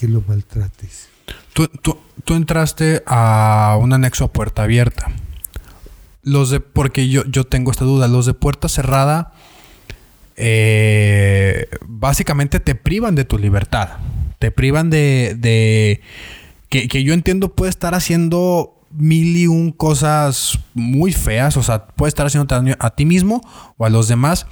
lo 0.08 0.24
maltrates. 0.28 1.08
Tú, 1.54 1.68
tú, 1.82 2.34
entraste 2.34 3.04
a 3.06 3.78
un 3.80 3.94
anexo 3.94 4.26
a 4.26 4.34
puerta 4.34 4.64
abierta. 4.64 5.12
Los 6.22 6.50
de, 6.50 6.60
porque 6.60 7.10
yo, 7.10 7.24
yo 7.26 7.46
tengo 7.46 7.72
esta 7.72 7.86
duda, 7.86 8.08
los 8.08 8.26
de 8.26 8.34
puerta 8.34 8.70
cerrada 8.70 9.34
eh, 10.36 11.68
básicamente 11.86 12.60
te 12.60 12.76
privan 12.76 13.16
de 13.16 13.26
tu 13.26 13.38
libertad. 13.38 13.98
Te 14.38 14.52
privan 14.52 14.90
de, 14.90 15.36
de 15.38 16.02
que, 16.70 16.88
que 16.88 17.04
yo 17.04 17.14
entiendo 17.14 17.56
puede 17.56 17.70
estar 17.70 17.94
haciendo 17.94 18.79
mil 18.92 19.38
y 19.38 19.48
un 19.48 19.72
cosas 19.72 20.60
muy 20.74 21.14
feas. 21.14 21.58
O 21.58 21.64
sea, 21.64 21.88
puedes 21.88 22.12
estar 22.12 22.26
haciendo 22.26 22.54
daño 22.54 22.76
a 22.80 22.92
ti 22.92 23.06
mismo 23.06 23.42
o 23.78 23.86
a 23.86 23.90
los 23.90 24.08
demás. 24.08 24.46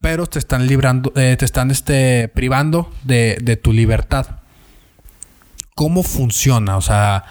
Pero 0.00 0.26
te 0.26 0.38
están 0.38 0.66
librando, 0.66 1.12
eh, 1.14 1.36
te 1.38 1.44
están 1.44 1.70
este, 1.70 2.28
privando 2.28 2.90
de, 3.04 3.38
de 3.42 3.56
tu 3.56 3.72
libertad. 3.72 4.40
¿Cómo 5.74 6.02
funciona? 6.02 6.78
O 6.78 6.80
sea, 6.80 7.24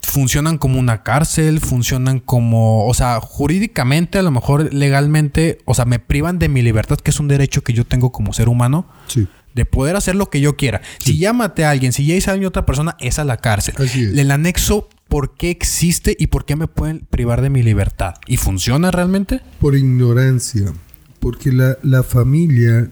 funcionan 0.00 0.56
como 0.56 0.78
una 0.78 1.02
cárcel, 1.02 1.60
funcionan 1.60 2.20
como, 2.20 2.86
o 2.86 2.94
sea, 2.94 3.20
jurídicamente, 3.20 4.18
a 4.18 4.22
lo 4.22 4.30
mejor 4.30 4.72
legalmente, 4.72 5.58
o 5.66 5.74
sea, 5.74 5.84
me 5.84 5.98
privan 5.98 6.38
de 6.38 6.48
mi 6.48 6.62
libertad, 6.62 6.96
que 6.96 7.10
es 7.10 7.20
un 7.20 7.28
derecho 7.28 7.62
que 7.62 7.74
yo 7.74 7.84
tengo 7.84 8.12
como 8.12 8.32
ser 8.32 8.48
humano. 8.48 8.86
Sí 9.06 9.28
de 9.56 9.64
poder 9.64 9.96
hacer 9.96 10.14
lo 10.14 10.28
que 10.28 10.40
yo 10.40 10.54
quiera. 10.54 10.82
Si 10.98 11.18
ya 11.18 11.32
maté 11.32 11.64
a 11.64 11.70
alguien, 11.70 11.92
si 11.92 12.06
ya 12.06 12.14
hice 12.14 12.30
daño 12.30 12.46
a 12.46 12.48
otra 12.50 12.66
persona, 12.66 12.94
es 13.00 13.18
a 13.18 13.24
la 13.24 13.38
cárcel. 13.38 13.74
El 14.16 14.30
anexo, 14.30 14.90
¿por 15.08 15.34
qué 15.34 15.50
existe 15.50 16.14
y 16.18 16.26
por 16.26 16.44
qué 16.44 16.56
me 16.56 16.68
pueden 16.68 17.06
privar 17.08 17.40
de 17.40 17.48
mi 17.48 17.62
libertad? 17.62 18.16
¿Y 18.26 18.36
funciona 18.36 18.90
realmente? 18.90 19.40
Por 19.58 19.74
ignorancia. 19.74 20.74
Porque 21.20 21.52
la, 21.52 21.78
la 21.82 22.02
familia, 22.02 22.90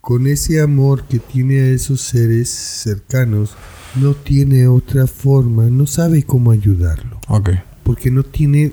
con 0.00 0.26
ese 0.26 0.60
amor 0.60 1.04
que 1.04 1.20
tiene 1.20 1.60
a 1.60 1.68
esos 1.68 2.00
seres 2.00 2.50
cercanos, 2.50 3.54
no 3.94 4.14
tiene 4.14 4.66
otra 4.66 5.06
forma, 5.06 5.66
no 5.66 5.86
sabe 5.86 6.24
cómo 6.24 6.50
ayudarlo. 6.50 7.20
Ok. 7.28 7.50
Porque 7.84 8.10
no 8.10 8.24
tiene 8.24 8.72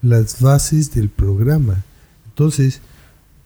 las 0.00 0.40
bases 0.40 0.94
del 0.94 1.08
programa. 1.08 1.82
Entonces, 2.28 2.80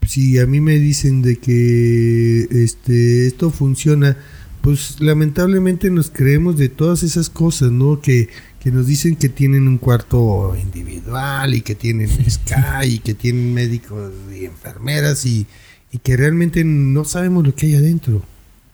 si 0.07 0.39
a 0.39 0.45
mí 0.45 0.61
me 0.61 0.79
dicen 0.79 1.21
de 1.21 1.37
que 1.37 2.47
este 2.63 3.27
esto 3.27 3.51
funciona, 3.51 4.17
pues 4.61 4.99
lamentablemente 4.99 5.89
nos 5.89 6.09
creemos 6.09 6.57
de 6.57 6.69
todas 6.69 7.03
esas 7.03 7.29
cosas, 7.29 7.71
¿no? 7.71 7.99
Que, 8.01 8.29
que 8.59 8.71
nos 8.71 8.87
dicen 8.87 9.15
que 9.15 9.29
tienen 9.29 9.67
un 9.67 9.77
cuarto 9.77 10.55
individual 10.61 11.53
y 11.53 11.61
que 11.61 11.75
tienen 11.75 12.09
Sky 12.29 12.85
y 12.85 12.99
que 12.99 13.13
tienen 13.13 13.53
médicos 13.53 14.11
y 14.33 14.45
enfermeras 14.45 15.25
y, 15.25 15.45
y 15.91 15.99
que 15.99 16.17
realmente 16.17 16.63
no 16.63 17.05
sabemos 17.05 17.45
lo 17.45 17.53
que 17.53 17.67
hay 17.67 17.75
adentro. 17.75 18.23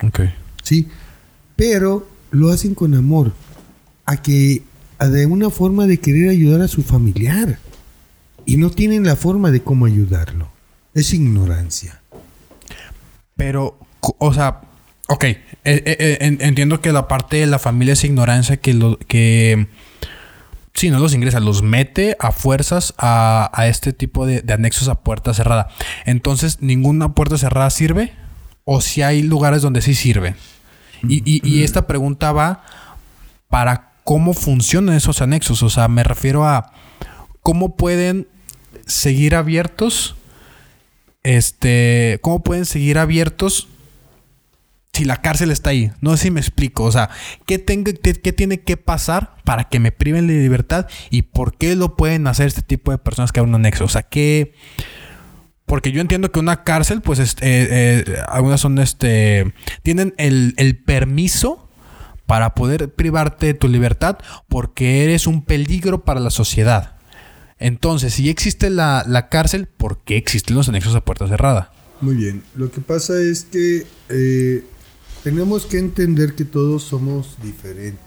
Ok. 0.01 0.21
Sí, 0.61 0.87
pero 1.55 2.07
lo 2.31 2.49
hacen 2.51 2.75
con 2.75 2.93
amor, 2.93 3.33
a 4.05 4.21
que 4.21 4.63
a 4.99 5.07
de 5.07 5.25
una 5.25 5.49
forma 5.49 5.87
de 5.87 5.99
querer 5.99 6.29
ayudar 6.29 6.61
a 6.61 6.67
su 6.67 6.83
familiar 6.83 7.59
y 8.45 8.57
no 8.57 8.69
tienen 8.69 9.03
la 9.03 9.15
forma 9.15 9.51
de 9.51 9.61
cómo 9.61 9.85
ayudarlo. 9.85 10.52
Es 10.93 11.13
ignorancia. 11.13 12.01
Pero, 13.35 13.79
o 14.19 14.33
sea, 14.33 14.61
ok, 15.07 15.23
eh, 15.23 15.39
eh, 15.65 15.81
eh, 15.85 16.17
en- 16.21 16.37
entiendo 16.41 16.81
que 16.81 16.91
la 16.91 17.07
parte 17.07 17.37
de 17.37 17.47
la 17.47 17.59
familia 17.59 17.93
es 17.93 18.03
ignorancia 18.03 18.57
que 18.57 18.73
lo 18.73 18.97
que 18.99 19.67
sí, 20.75 20.89
no 20.89 20.99
los 20.99 21.13
ingresa, 21.13 21.39
los 21.39 21.61
mete 21.63 22.15
a 22.19 22.31
fuerzas 22.31 22.93
a, 22.97 23.49
a 23.53 23.67
este 23.67 23.93
tipo 23.93 24.25
de, 24.25 24.41
de 24.41 24.53
anexos 24.53 24.87
a 24.87 24.95
puerta 25.01 25.33
cerrada. 25.33 25.67
Entonces, 26.05 26.61
¿ninguna 26.61 27.13
puerta 27.13 27.37
cerrada 27.37 27.69
sirve? 27.69 28.13
¿O 28.65 28.81
si 28.81 29.01
hay 29.01 29.23
lugares 29.23 29.61
donde 29.61 29.81
sí 29.81 29.95
sirve? 29.95 30.35
Y, 31.07 31.21
y- 31.25 31.41
y 31.47 31.63
esta 31.63 31.85
pregunta 31.87 32.31
va 32.31 32.63
para 33.49 33.91
cómo 34.03 34.33
funcionan 34.33 34.95
esos 34.95 35.21
anexos. 35.21 35.61
O 35.63 35.69
sea, 35.69 35.87
me 35.87 36.03
refiero 36.03 36.45
a 36.47 36.71
cómo 37.41 37.75
pueden 37.75 38.27
seguir 38.85 39.35
abiertos. 39.35 40.15
Este, 41.23 42.19
cómo 42.21 42.43
pueden 42.43 42.65
seguir 42.65 42.97
abiertos 42.97 43.67
si 44.93 45.05
la 45.05 45.21
cárcel 45.21 45.51
está 45.51 45.71
ahí. 45.71 45.91
No 46.01 46.15
sé 46.15 46.23
si 46.23 46.31
me 46.31 46.39
explico. 46.39 46.83
O 46.83 46.91
sea, 46.91 47.09
¿qué, 47.45 47.57
tengo, 47.57 47.91
qué, 48.01 48.13
qué 48.13 48.33
tiene 48.33 48.61
que 48.61 48.77
pasar 48.77 49.35
para 49.43 49.65
que 49.69 49.79
me 49.79 49.91
priven 49.91 50.27
de 50.27 50.33
libertad? 50.33 50.87
¿Y 51.09 51.23
por 51.23 51.57
qué 51.57 51.75
lo 51.75 51.95
pueden 51.95 52.27
hacer 52.27 52.47
este 52.47 52.61
tipo 52.61 52.91
de 52.91 52.97
personas 52.97 53.31
que 53.31 53.39
abren 53.39 53.55
un 53.55 53.61
anexo? 53.61 53.85
O 53.85 53.89
sea, 53.89 54.03
¿qué...? 54.03 54.53
Porque 55.65 55.91
yo 55.93 56.01
entiendo 56.01 56.29
que 56.31 56.39
una 56.39 56.63
cárcel, 56.63 57.01
pues, 57.01 57.19
este, 57.19 57.45
eh, 57.45 58.03
algunas 58.27 58.59
son, 58.59 58.77
este... 58.79 59.53
Tienen 59.81 60.13
el 60.17 60.83
permiso 60.85 61.63
para 62.25 62.53
poder 62.53 62.93
privarte 62.93 63.47
de 63.47 63.53
tu 63.53 63.67
libertad 63.67 64.17
porque 64.47 65.03
eres 65.03 65.27
un 65.27 65.43
peligro 65.43 66.03
para 66.03 66.19
la 66.19 66.29
sociedad. 66.29 66.95
Entonces, 67.63 68.15
si 68.15 68.27
existe 68.27 68.69
la, 68.69 69.05
la 69.07 69.29
cárcel, 69.29 69.67
¿por 69.67 69.99
qué 69.99 70.17
existen 70.17 70.53
los 70.53 70.67
anexos 70.67 70.95
a 70.95 71.05
puerta 71.05 71.29
cerrada? 71.29 71.71
Muy 72.01 72.13
bien. 72.15 72.43
Lo 72.57 72.69
que 72.69 72.81
pasa 72.81 73.21
es 73.21 73.45
que 73.45 73.87
eh, 74.09 74.65
tenemos 75.23 75.65
que 75.65 75.77
entender 75.77 76.35
que 76.35 76.43
todos 76.43 76.83
somos 76.83 77.37
diferentes. 77.41 78.03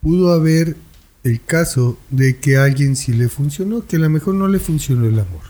Pudo 0.00 0.32
haber 0.32 0.74
el 1.22 1.40
caso 1.40 1.96
de 2.10 2.38
que 2.38 2.56
a 2.56 2.64
alguien 2.64 2.96
sí 2.96 3.12
le 3.12 3.28
funcionó, 3.28 3.86
que 3.86 3.94
a 3.94 4.00
lo 4.00 4.10
mejor 4.10 4.34
no 4.34 4.48
le 4.48 4.58
funcionó 4.58 5.06
el 5.06 5.20
amor. 5.20 5.44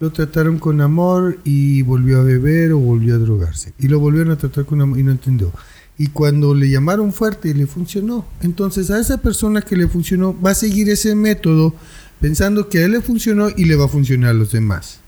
Lo 0.00 0.10
trataron 0.10 0.58
con 0.58 0.80
amor 0.80 1.38
y 1.44 1.82
volvió 1.82 2.20
a 2.20 2.24
beber 2.24 2.72
o 2.72 2.78
volvió 2.78 3.16
a 3.16 3.18
drogarse. 3.18 3.74
Y 3.78 3.88
lo 3.88 4.00
volvieron 4.00 4.32
a 4.32 4.38
tratar 4.38 4.64
con 4.64 4.80
amor 4.80 4.98
y 4.98 5.02
no 5.02 5.12
entendió. 5.12 5.52
Y 5.98 6.08
cuando 6.08 6.54
le 6.54 6.70
llamaron 6.70 7.12
fuerte 7.12 7.50
y 7.50 7.54
le 7.54 7.66
funcionó, 7.66 8.26
entonces 8.40 8.90
a 8.90 8.98
esa 8.98 9.18
persona 9.18 9.62
que 9.62 9.76
le 9.76 9.88
funcionó 9.88 10.38
va 10.40 10.50
a 10.50 10.54
seguir 10.54 10.88
ese 10.88 11.14
método 11.14 11.74
pensando 12.20 12.68
que 12.68 12.78
a 12.78 12.84
él 12.84 12.92
le 12.92 13.00
funcionó 13.00 13.48
y 13.54 13.66
le 13.66 13.76
va 13.76 13.84
a 13.84 13.88
funcionar 13.88 14.30
a 14.30 14.34
los 14.34 14.52
demás. 14.52 15.00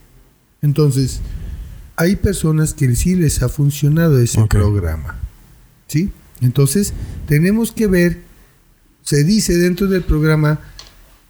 Entonces, 0.62 1.20
hay 1.96 2.16
personas 2.16 2.74
que 2.74 2.94
sí 2.96 3.14
les 3.14 3.42
ha 3.42 3.48
funcionado 3.48 4.18
ese 4.18 4.44
programa. 4.46 5.18
¿Sí? 5.86 6.10
Entonces, 6.40 6.92
tenemos 7.28 7.70
que 7.72 7.86
ver, 7.86 8.22
se 9.02 9.24
dice 9.24 9.56
dentro 9.56 9.86
del 9.86 10.02
programa 10.02 10.60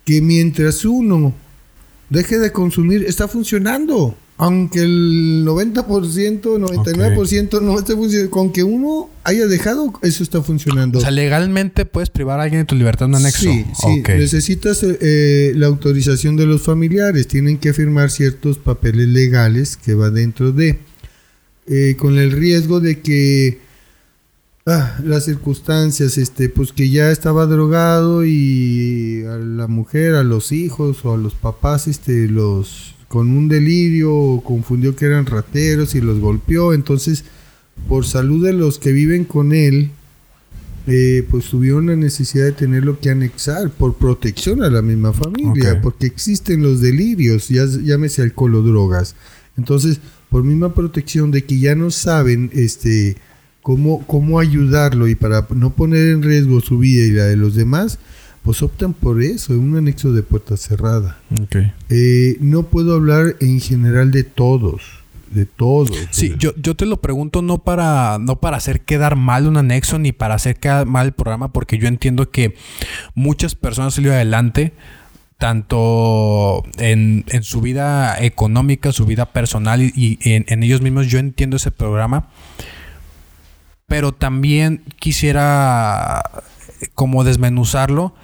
que 0.05 0.21
mientras 0.21 0.85
uno 0.85 1.35
deje 2.11 2.39
de 2.39 2.53
consumir, 2.53 3.05
está 3.05 3.29
funcionando. 3.29 4.17
Aunque 4.45 4.80
el 4.80 5.45
90%, 5.47 5.84
99% 6.42 7.61
no 7.62 7.78
esté 7.78 7.95
funcionando, 7.95 8.30
con 8.30 8.53
que 8.53 8.62
uno 8.62 9.11
haya 9.24 9.47
dejado, 9.47 9.92
eso 10.03 10.22
está 10.22 10.42
funcionando. 10.42 10.99
O 10.99 11.01
sea, 11.01 11.11
legalmente 11.11 11.84
puedes 11.86 12.11
privar 12.11 12.40
a 12.40 12.45
alguien 12.45 12.62
de 12.62 12.66
tu 12.66 12.74
libertad 12.74 13.09
en 13.09 13.14
anexo. 13.16 13.51
Sí, 13.51 13.64
sí. 13.74 14.03
Necesitas 14.09 14.82
eh, 14.82 15.53
la 15.57 15.66
autorización 15.66 16.36
de 16.36 16.47
los 16.47 16.62
familiares. 16.62 17.26
Tienen 17.28 17.59
que 17.59 17.72
firmar 17.72 18.11
ciertos 18.11 18.59
papeles 18.59 19.09
legales 19.09 19.76
que 19.76 19.95
va 19.95 20.11
dentro 20.11 20.53
de. 20.53 20.78
eh, 21.66 21.97
con 21.99 22.18
el 22.18 22.32
riesgo 22.32 22.80
de 22.80 23.01
que 23.01 23.61
ah, 24.66 24.99
las 25.05 25.24
circunstancias, 25.24 26.18
este, 26.18 26.49
pues 26.49 26.72
que 26.72 26.90
ya 26.90 27.11
estaba 27.11 27.47
drogado 27.47 28.24
y 28.24 29.24
a 29.26 29.36
la 29.36 29.66
mujer, 29.66 30.14
a 30.14 30.22
los 30.22 30.53
hijos 30.53 31.05
o 31.05 31.14
a 31.14 31.16
los 31.16 31.34
papás, 31.34 31.88
este, 31.88 32.28
los 32.28 32.93
con 33.15 33.31
un 33.31 33.49
delirio 33.49 34.43
confundió 34.45 34.97
que 34.97 35.05
eran 35.05 35.27
rateros 35.27 35.95
y 35.95 36.01
los 36.01 36.19
golpeó. 36.19 36.75
Entonces, 36.75 37.23
por 37.89 38.05
salud 38.05 38.45
de 38.45 38.53
los 38.53 38.81
que 38.81 38.91
viven 38.91 39.25
con 39.25 39.53
él, 39.53 39.93
eh, 40.89 41.25
pues 41.31 41.45
tuvieron 41.45 41.87
la 41.87 41.95
necesidad 41.95 42.47
de 42.47 42.51
tenerlo 42.51 42.99
que 42.99 43.11
anexar 43.11 43.71
por 43.71 43.99
protección 43.99 44.65
a 44.65 44.69
la 44.69 44.83
misma 44.83 45.12
familia, 45.12 45.81
porque 45.81 46.07
existen 46.07 46.61
los 46.61 46.81
delirios, 46.81 47.51
ya, 47.51 47.67
llámese 47.67 48.23
alcohol 48.23 48.57
o 48.57 48.62
drogas. 48.62 49.15
Entonces, 49.57 50.01
por 50.29 50.43
misma 50.43 50.75
protección 50.75 51.31
de 51.31 51.45
que 51.45 51.61
ya 51.61 51.77
no 51.77 51.93
saben 51.93 52.51
este 52.53 53.17
cómo, 53.62 54.05
cómo 54.09 54.41
ayudarlo 54.41 55.07
y 55.07 55.15
para 55.15 55.47
no 55.55 55.73
poner 55.73 56.09
en 56.09 56.25
riesgo 56.25 56.61
su 56.61 56.79
vida 56.79 57.05
y 57.05 57.12
la 57.12 57.27
de 57.27 57.37
los 57.37 57.55
demás, 57.55 58.01
pues 58.45 58.62
optan 58.62 58.92
por 58.92 59.22
eso, 59.22 59.55
un 59.55 59.74
anexo 59.74 60.12
de 60.12 60.22
puerta 60.22 60.59
cerrada. 60.59 61.18
Ok. 61.42 61.57
Eh, 61.88 62.36
no 62.40 62.64
puedo 62.64 62.95
hablar 62.95 63.36
en 63.40 63.59
general 63.59 64.11
de 64.11 64.22
todos, 64.22 64.82
de 65.30 65.47
todos. 65.47 65.90
Sí, 66.11 66.34
yo, 66.38 66.55
yo 66.57 66.76
te 66.76 66.84
lo 66.84 66.99
pregunto 66.99 67.40
no 67.40 67.64
para, 67.64 68.18
no 68.20 68.36
para 68.36 68.59
hacer 68.59 68.82
quedar 68.82 69.16
mal 69.16 69.47
un 69.47 69.57
anexo 69.57 69.99
ni 69.99 70.12
para 70.12 70.34
hacer 70.34 70.57
quedar 70.57 70.84
mal 70.84 71.07
el 71.07 71.12
programa, 71.12 71.55
porque 71.55 71.78
yo 71.78 71.88
entiendo 71.88 72.30
que 72.30 72.55
muchas 73.14 73.55
personas 73.55 73.95
han 73.95 73.97
salido 73.97 74.12
adelante, 74.12 74.74
tanto 75.38 76.64
en, 76.76 77.24
en 77.28 77.42
su 77.45 77.62
vida 77.62 78.22
económica, 78.22 78.92
su 78.92 79.07
vida 79.07 79.24
personal 79.32 79.80
y, 79.80 79.90
y 79.97 80.32
en, 80.34 80.45
en 80.49 80.62
ellos 80.62 80.82
mismos. 80.82 81.07
Yo 81.07 81.18
entiendo 81.18 81.57
ese 81.57 81.70
programa. 81.70 82.28
Pero 83.86 84.12
también 84.12 84.82
quisiera 84.99 86.22
como 86.95 87.24
desmenuzarlo 87.24 88.14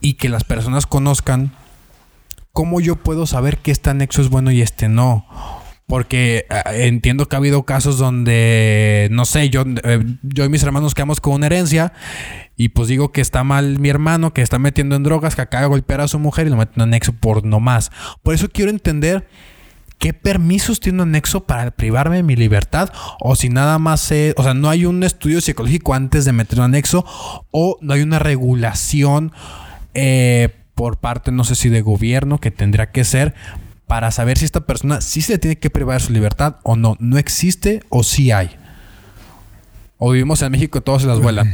y 0.00 0.14
que 0.14 0.28
las 0.28 0.44
personas 0.44 0.86
conozcan 0.86 1.52
cómo 2.52 2.80
yo 2.80 2.96
puedo 2.96 3.26
saber 3.26 3.58
que 3.58 3.70
este 3.70 3.90
anexo 3.90 4.20
es 4.22 4.28
bueno 4.28 4.50
y 4.50 4.62
este 4.62 4.88
no. 4.88 5.26
Porque 5.86 6.46
eh, 6.48 6.86
entiendo 6.86 7.28
que 7.28 7.36
ha 7.36 7.38
habido 7.38 7.64
casos 7.64 7.98
donde, 7.98 9.08
no 9.10 9.24
sé, 9.24 9.50
yo, 9.50 9.64
eh, 9.84 10.04
yo 10.22 10.44
y 10.44 10.48
mis 10.48 10.62
hermanos 10.62 10.94
quedamos 10.94 11.20
con 11.20 11.34
una 11.34 11.46
herencia 11.46 11.92
y 12.56 12.70
pues 12.70 12.88
digo 12.88 13.12
que 13.12 13.20
está 13.20 13.44
mal 13.44 13.78
mi 13.78 13.88
hermano, 13.88 14.32
que 14.32 14.42
está 14.42 14.58
metiendo 14.58 14.96
en 14.96 15.02
drogas, 15.02 15.34
que 15.34 15.42
acaba 15.42 15.62
de 15.62 15.68
golpear 15.68 16.00
a 16.00 16.08
su 16.08 16.18
mujer 16.18 16.46
y 16.46 16.50
lo 16.50 16.56
meten 16.56 16.74
en 16.76 16.82
anexo 16.82 17.12
por 17.12 17.44
no 17.44 17.60
más. 17.60 17.90
Por 18.22 18.34
eso 18.34 18.48
quiero 18.48 18.70
entender 18.70 19.28
qué 20.02 20.12
permisos 20.12 20.80
tiene 20.80 21.00
un 21.00 21.10
anexo 21.10 21.46
para 21.46 21.70
privarme 21.70 22.16
de 22.16 22.22
mi 22.24 22.34
libertad 22.34 22.90
o 23.20 23.36
si 23.36 23.50
nada 23.50 23.78
más, 23.78 24.10
eh, 24.10 24.34
o 24.36 24.42
sea, 24.42 24.52
no 24.52 24.68
hay 24.68 24.84
un 24.84 25.04
estudio 25.04 25.40
psicológico 25.40 25.94
antes 25.94 26.24
de 26.24 26.32
meter 26.32 26.58
un 26.58 26.64
anexo 26.64 27.04
o 27.52 27.78
no 27.82 27.92
hay 27.92 28.02
una 28.02 28.18
regulación 28.18 29.30
eh, 29.94 30.48
por 30.74 30.98
parte, 30.98 31.30
no 31.30 31.44
sé 31.44 31.54
si 31.54 31.68
de 31.68 31.82
gobierno, 31.82 32.40
que 32.40 32.50
tendría 32.50 32.90
que 32.90 33.04
ser 33.04 33.34
para 33.86 34.10
saber 34.10 34.38
si 34.38 34.44
esta 34.44 34.66
persona 34.66 35.00
sí 35.00 35.22
se 35.22 35.34
le 35.34 35.38
tiene 35.38 35.56
que 35.56 35.70
privar 35.70 36.00
de 36.00 36.06
su 36.08 36.12
libertad 36.12 36.56
o 36.64 36.74
no. 36.74 36.96
¿No 36.98 37.16
existe 37.16 37.84
o 37.88 38.02
sí 38.02 38.32
hay? 38.32 38.50
O 39.98 40.10
vivimos 40.10 40.42
en 40.42 40.50
México 40.50 40.78
y 40.78 40.80
todos 40.80 41.02
se 41.02 41.08
las 41.08 41.20
vuelan. 41.20 41.48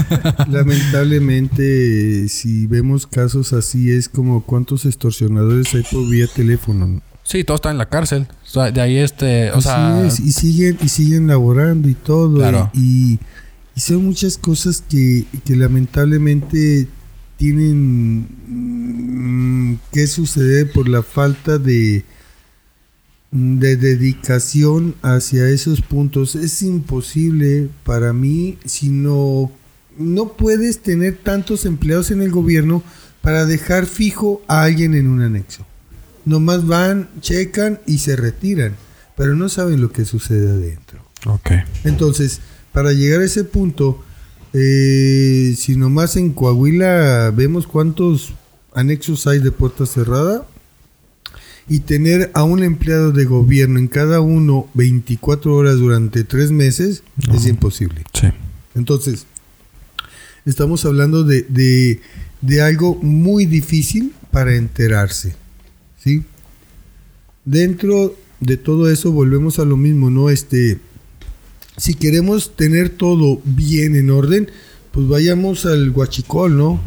Lamentablemente, 0.48 2.30
si 2.30 2.66
vemos 2.66 3.06
casos 3.06 3.52
así, 3.52 3.90
es 3.90 4.08
como 4.08 4.42
cuántos 4.42 4.86
extorsionadores 4.86 5.74
hay 5.74 5.82
por 5.82 6.08
vía 6.08 6.26
teléfono. 6.34 7.02
Sí, 7.30 7.44
todos 7.44 7.58
están 7.58 7.72
en 7.72 7.78
la 7.78 7.88
cárcel. 7.88 8.26
O 8.44 8.48
sea, 8.48 8.72
de 8.72 8.80
ahí 8.80 8.96
este, 8.96 9.52
o 9.52 9.58
Así 9.58 9.68
sea, 9.68 10.04
es, 10.04 10.18
y 10.18 10.32
siguen, 10.32 10.78
y 10.82 10.88
siguen 10.88 11.28
laborando 11.28 11.88
y 11.88 11.94
todo. 11.94 12.38
Claro. 12.38 12.72
Y, 12.74 13.20
y 13.76 13.80
son 13.80 14.04
muchas 14.04 14.36
cosas 14.36 14.82
que, 14.82 15.26
que 15.44 15.54
lamentablemente 15.54 16.88
tienen 17.36 18.26
mm, 18.48 19.78
que 19.92 20.08
suceder 20.08 20.72
por 20.72 20.88
la 20.88 21.04
falta 21.04 21.58
de, 21.58 22.04
de 23.30 23.76
dedicación 23.76 24.96
hacia 25.00 25.48
esos 25.50 25.82
puntos. 25.82 26.34
Es 26.34 26.62
imposible 26.62 27.68
para 27.84 28.12
mí 28.12 28.58
si 28.64 28.88
no, 28.88 29.52
no 29.96 30.32
puedes 30.32 30.80
tener 30.80 31.16
tantos 31.16 31.64
empleados 31.64 32.10
en 32.10 32.22
el 32.22 32.32
gobierno 32.32 32.82
para 33.22 33.46
dejar 33.46 33.86
fijo 33.86 34.42
a 34.48 34.64
alguien 34.64 34.94
en 34.94 35.06
un 35.06 35.22
anexo. 35.22 35.64
Nomás 36.24 36.66
van, 36.66 37.08
checan 37.20 37.80
y 37.86 37.98
se 37.98 38.16
retiran, 38.16 38.76
pero 39.16 39.34
no 39.34 39.48
saben 39.48 39.80
lo 39.80 39.92
que 39.92 40.04
sucede 40.04 40.50
adentro. 40.50 41.00
Ok. 41.26 41.50
Entonces, 41.84 42.40
para 42.72 42.92
llegar 42.92 43.20
a 43.20 43.24
ese 43.24 43.44
punto, 43.44 44.02
eh, 44.52 45.54
si 45.56 45.76
nomás 45.76 46.16
en 46.16 46.32
Coahuila 46.32 47.30
vemos 47.30 47.66
cuántos 47.66 48.34
anexos 48.74 49.26
hay 49.26 49.38
de 49.38 49.52
puerta 49.52 49.86
cerrada 49.86 50.46
y 51.68 51.80
tener 51.80 52.30
a 52.34 52.42
un 52.42 52.62
empleado 52.62 53.12
de 53.12 53.24
gobierno 53.24 53.78
en 53.78 53.86
cada 53.86 54.20
uno 54.20 54.68
24 54.74 55.54
horas 55.54 55.78
durante 55.78 56.24
tres 56.24 56.50
meses 56.50 57.04
es 57.32 57.46
imposible. 57.46 58.02
Sí. 58.12 58.28
Entonces, 58.74 59.26
estamos 60.44 60.84
hablando 60.84 61.22
de, 61.22 61.42
de, 61.42 62.00
de 62.40 62.62
algo 62.62 62.96
muy 62.96 63.46
difícil 63.46 64.12
para 64.30 64.56
enterarse. 64.56 65.34
¿Sí? 66.02 66.22
Dentro 67.44 68.16
de 68.40 68.56
todo 68.56 68.90
eso 68.90 69.12
volvemos 69.12 69.58
a 69.58 69.64
lo 69.64 69.76
mismo, 69.76 70.10
¿no? 70.10 70.30
Este, 70.30 70.78
si 71.76 71.94
queremos 71.94 72.56
tener 72.56 72.90
todo 72.90 73.40
bien 73.44 73.96
en 73.96 74.10
orden, 74.10 74.50
pues 74.92 75.08
vayamos 75.08 75.66
al 75.66 75.90
guachicol, 75.90 76.56
¿no? 76.56 76.80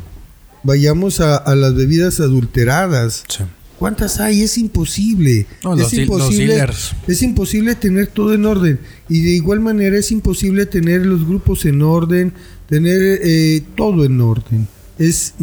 Vayamos 0.64 1.20
a, 1.20 1.36
a 1.38 1.55
las 1.55 1.76
bebidas 1.76 2.20
adulteradas. 2.20 3.24
Sí. 3.28 3.43
¿Cuántas 3.84 4.22
hay? 4.22 4.41
Es 4.43 4.57
imposible. 4.57 5.45
No, 5.61 5.74
es 5.76 5.93
imposible. 5.93 6.53
dealers. 6.55 6.95
es 7.05 7.22
imposible 7.22 7.76
tener 7.76 8.07
todo 8.07 8.34
en 8.34 8.45
orden. 8.45 8.80
Y 9.09 9.22
de 9.22 9.32
igual 9.32 9.59
manera 9.59 9.97
es 9.97 10.09
imposible 10.11 10.66
tener 10.66 11.05
los 11.05 11.28
grupos 11.28 11.66
en 11.66 11.82
orden, 11.82 12.32
tener 12.70 13.01
eh, 13.22 13.61
todo 13.76 14.05
en 14.05 14.22
orden. 14.22 14.70
Es, 14.99 15.34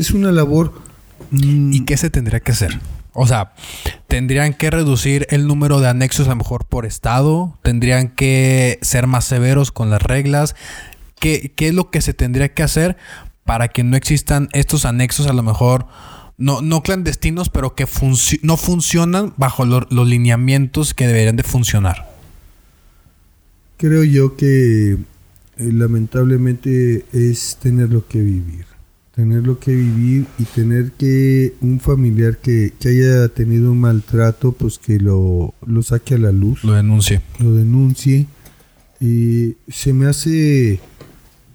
es 0.00 0.10
una 0.10 0.32
labor. 0.32 0.74
mm, 1.30 1.72
¿Y 1.72 1.84
qué 1.86 1.96
se 1.96 2.10
tendría 2.10 2.40
que 2.40 2.52
hacer? 2.52 2.78
O 3.12 3.26
sea, 3.26 3.52
tendrían 4.06 4.54
que 4.54 4.70
reducir 4.70 5.26
el 5.30 5.46
número 5.46 5.80
de 5.80 5.88
anexos 5.88 6.26
a 6.26 6.30
lo 6.30 6.36
mejor 6.36 6.66
por 6.66 6.86
estado, 6.86 7.58
tendrían 7.62 8.08
que 8.08 8.78
ser 8.82 9.06
más 9.06 9.24
severos 9.24 9.72
con 9.72 9.90
las 9.90 10.02
reglas. 10.02 10.54
¿Qué, 11.18 11.52
qué 11.56 11.68
es 11.68 11.74
lo 11.74 11.90
que 11.90 12.00
se 12.00 12.14
tendría 12.14 12.54
que 12.54 12.62
hacer 12.62 12.96
para 13.44 13.68
que 13.68 13.82
no 13.82 13.96
existan 13.96 14.48
estos 14.52 14.84
anexos 14.84 15.26
a 15.26 15.32
lo 15.32 15.42
mejor 15.42 15.86
no, 16.36 16.62
no 16.62 16.82
clandestinos, 16.84 17.48
pero 17.48 17.74
que 17.74 17.88
funci- 17.88 18.38
no 18.42 18.56
funcionan 18.56 19.34
bajo 19.36 19.64
lo- 19.64 19.88
los 19.90 20.06
lineamientos 20.06 20.94
que 20.94 21.08
deberían 21.08 21.34
de 21.34 21.42
funcionar? 21.42 22.06
Creo 23.78 24.04
yo 24.04 24.36
que 24.36 24.92
eh, 24.92 24.98
lamentablemente 25.56 27.04
es 27.12 27.58
tenerlo 27.60 28.06
que 28.06 28.20
vivir. 28.20 28.67
Tenerlo 29.18 29.58
que 29.58 29.74
vivir 29.74 30.26
y 30.38 30.44
tener 30.44 30.92
que 30.92 31.54
un 31.60 31.80
familiar 31.80 32.38
que, 32.38 32.72
que 32.78 32.90
haya 32.90 33.26
tenido 33.26 33.72
un 33.72 33.80
maltrato, 33.80 34.52
pues 34.52 34.78
que 34.78 35.00
lo, 35.00 35.54
lo 35.66 35.82
saque 35.82 36.14
a 36.14 36.18
la 36.18 36.30
luz. 36.30 36.62
Lo 36.62 36.74
denuncie. 36.74 37.20
lo 37.40 37.52
denuncie. 37.52 38.28
Y 39.00 39.56
se 39.66 39.92
me 39.92 40.06
hace, 40.06 40.78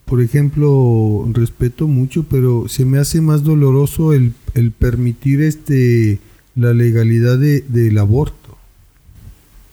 por 0.03 0.21
ejemplo, 0.21 1.25
respeto 1.31 1.87
mucho, 1.87 2.23
pero 2.23 2.67
se 2.67 2.83
me 2.83 2.97
hace 2.97 3.21
más 3.21 3.43
doloroso 3.43 4.11
el, 4.11 4.33
el 4.55 4.71
permitir 4.71 5.41
este 5.41 6.19
la 6.55 6.73
legalidad 6.73 7.37
de, 7.37 7.61
del 7.61 7.97
aborto. 7.97 8.57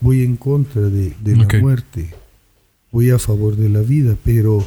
Voy 0.01 0.23
en 0.23 0.37
contra 0.37 0.83
de, 0.83 1.13
la 1.25 1.61
muerte. 1.61 2.15
Voy 2.93 3.11
a 3.11 3.19
favor 3.19 3.57
de 3.57 3.69
la 3.69 3.81
vida, 3.81 4.17
pero 4.25 4.65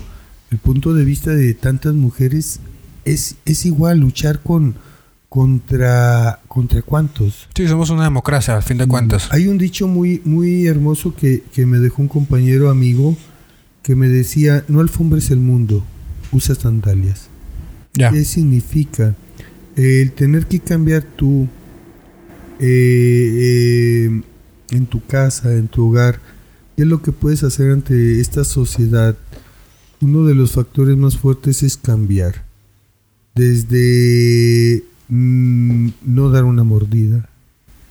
el 0.52 0.58
punto 0.58 0.94
de 0.94 1.06
vista 1.06 1.32
de 1.32 1.54
tantas 1.54 1.96
mujeres 1.96 2.60
es, 3.06 3.36
es 3.46 3.66
igual 3.66 4.00
luchar 4.00 4.42
con 4.42 4.76
contra 5.30 6.42
contra 6.48 6.84
cuántos 6.84 7.48
Sí, 7.56 7.68
somos 7.68 7.90
una 7.90 8.04
democracia, 8.04 8.56
al 8.56 8.62
fin 8.62 8.78
de 8.78 8.88
cuentas. 8.88 9.30
hay 9.32 9.48
un 9.48 9.58
dicho 9.58 9.88
muy, 9.88 10.22
muy 10.26 10.68
hermoso 10.68 11.16
que, 11.16 11.44
que 11.54 11.66
me 11.66 11.80
dejó 11.80 12.04
un 12.04 12.08
compañero 12.08 12.70
amigo 12.70 13.18
que 13.84 13.96
me 13.96 14.08
decía, 14.08 14.64
no 14.70 14.80
alfombres 14.80 15.30
el 15.30 15.40
mundo, 15.40 15.84
usa 16.32 16.56
sandalias. 16.56 17.28
¿Qué 17.94 18.26
significa? 18.26 19.14
El 19.76 20.14
tener 20.14 20.48
que 20.48 20.60
cambiar 20.60 21.04
tú 21.04 21.48
eh, 22.60 24.08
eh, 24.10 24.22
en 24.72 24.86
tu 24.88 25.06
casa, 25.06 25.54
en 25.54 25.68
tu 25.68 25.90
hogar, 25.90 26.20
¿qué 26.76 26.84
es 26.84 26.88
lo 26.88 27.02
que 27.02 27.12
puedes 27.12 27.44
hacer 27.44 27.72
ante 27.72 28.20
esta 28.20 28.44
sociedad? 28.44 29.16
Uno 30.02 30.26
de 30.26 30.34
los 30.34 30.54
factores 30.54 30.98
más 30.98 31.18
fuertes 31.18 31.62
es 31.62 31.78
cambiar. 31.78 32.46
Desde 33.36 34.84
mm, 35.10 35.90
no 36.06 36.30
dar 36.30 36.44
una 36.44 36.64
mordida, 36.64 37.30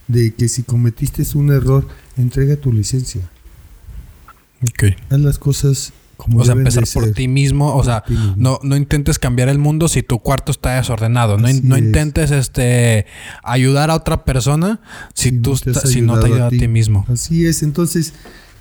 de 0.09 0.35
que 0.35 0.49
si 0.49 0.63
cometiste 0.63 1.25
un 1.35 1.53
error, 1.53 1.87
entrega 2.17 2.57
tu 2.57 2.73
licencia. 2.73 3.23
Ok. 4.63 4.95
Haz 5.11 5.21
las 5.21 5.39
cosas 5.39 5.93
como 6.17 6.39
O 6.39 6.45
sea, 6.45 6.55
empezar 6.55 6.85
por 6.93 7.11
ti 7.13 7.27
mismo. 7.27 7.75
O 7.75 7.83
sea, 7.83 8.05
mismo. 8.07 8.35
no, 8.37 8.61
no 8.63 8.77
intentes 8.77 9.19
cambiar 9.19 9.49
el 9.49 9.59
mundo 9.59 9.89
si 9.89 10.03
tu 10.03 10.21
cuarto 10.21 10.53
está 10.53 10.77
desordenado. 10.77 11.37
No, 11.37 11.49
no 11.63 11.77
es. 11.77 11.83
intentes 11.83 12.31
este 12.31 13.07
ayudar 13.43 13.91
a 13.91 13.97
otra 13.97 14.25
persona 14.25 14.81
si, 15.15 15.31
Si 15.31 15.39
tú 15.39 15.51
no 15.51 15.75
si 15.75 16.01
no 16.03 16.21
te 16.21 16.27
ayudado 16.27 16.47
ayuda 16.47 16.47
a 16.47 16.51
ti 16.51 16.69
mismo. 16.69 17.05
Así 17.09 17.47
es, 17.47 17.63
entonces, 17.63 18.15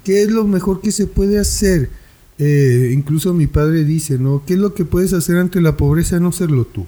¿qué 0.03 0.23
es 0.23 0.32
lo 0.32 0.45
mejor 0.45 0.82
que 0.82 0.91
se 0.91 1.05
puede 1.05 1.39
hacer? 1.39 1.89
Eh, 2.43 2.89
incluso 2.93 3.35
mi 3.35 3.45
padre 3.45 3.83
dice, 3.85 4.17
¿no? 4.17 4.41
¿Qué 4.47 4.53
es 4.53 4.59
lo 4.59 4.73
que 4.73 4.83
puedes 4.83 5.13
hacer 5.13 5.37
ante 5.37 5.61
la 5.61 5.77
pobreza? 5.77 6.19
No 6.19 6.31
serlo 6.31 6.65
tú. 6.65 6.87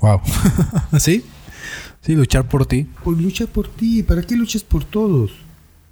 Wow. 0.00 0.20
¿Sí? 1.00 1.24
Sí, 2.02 2.14
luchar 2.14 2.48
por 2.48 2.66
ti. 2.66 2.86
Pues 3.02 3.18
lucha 3.18 3.46
por 3.48 3.66
ti. 3.68 4.02
¿Para 4.04 4.22
qué 4.22 4.36
luchas 4.36 4.62
por 4.62 4.84
todos? 4.84 5.32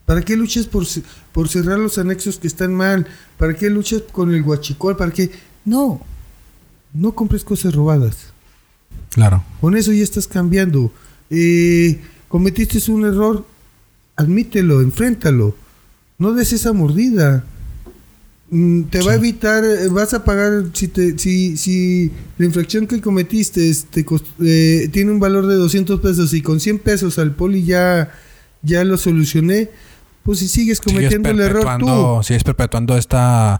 ¿Para 0.07 0.23
qué 0.23 0.37
luchas 0.37 0.67
por, 0.67 0.87
ce- 0.87 1.03
por 1.33 1.49
cerrar 1.49 1.79
los 1.79 1.99
anexos 1.99 2.39
que 2.39 2.47
están 2.47 2.75
mal? 2.75 3.07
¿Para 3.39 3.55
qué 3.55 3.69
luchas 3.71 4.03
con 4.13 4.33
el 4.33 4.43
guachicol? 4.43 4.97
¿Para 4.97 5.11
qué? 5.13 5.31
No. 5.65 6.01
No 6.93 7.13
compres 7.15 7.43
cosas 7.45 7.75
robadas. 7.75 8.29
Claro. 9.11 9.43
Con 9.61 9.77
eso 9.77 9.91
ya 9.93 10.03
estás 10.05 10.29
cambiando. 10.29 10.93
Eh, 11.31 12.01
cometiste 12.29 12.79
un 12.93 13.07
error, 13.07 13.47
admítelo, 14.17 14.83
enfréntalo. 14.83 15.57
No 16.19 16.33
des 16.35 16.53
esa 16.53 16.73
mordida. 16.75 17.45
Mm, 18.55 18.83
Te 18.91 19.01
va 19.01 19.13
a 19.13 19.15
evitar, 19.15 19.65
eh, 19.65 19.89
vas 19.89 20.13
a 20.13 20.25
pagar 20.25 20.65
si 20.75 20.87
te, 20.89 21.19
si, 21.19 21.57
si 21.57 22.11
la 22.37 22.45
infracción 22.45 22.87
que 22.87 23.01
cometiste 23.01 23.71
este, 23.71 24.05
cost- 24.05 24.27
eh, 24.45 24.91
tiene 24.93 25.11
un 25.11 25.19
valor 25.19 25.47
de 25.47 25.55
200 25.55 26.01
pesos 26.01 26.35
y 26.35 26.43
con 26.43 26.61
100 26.61 26.79
pesos 26.81 27.19
al 27.19 27.35
poli 27.35 27.65
ya, 27.65 28.13
ya 28.63 28.85
lo 28.85 28.99
solucioné, 28.99 29.71
pues 30.23 30.41
si 30.41 30.49
sigues 30.49 30.81
cometiendo 30.83 31.31
el 31.31 31.41
error 31.41 31.67
tú. 31.79 32.21
sigues 32.23 32.45
perpetuando 32.45 32.97
esta 32.99 33.59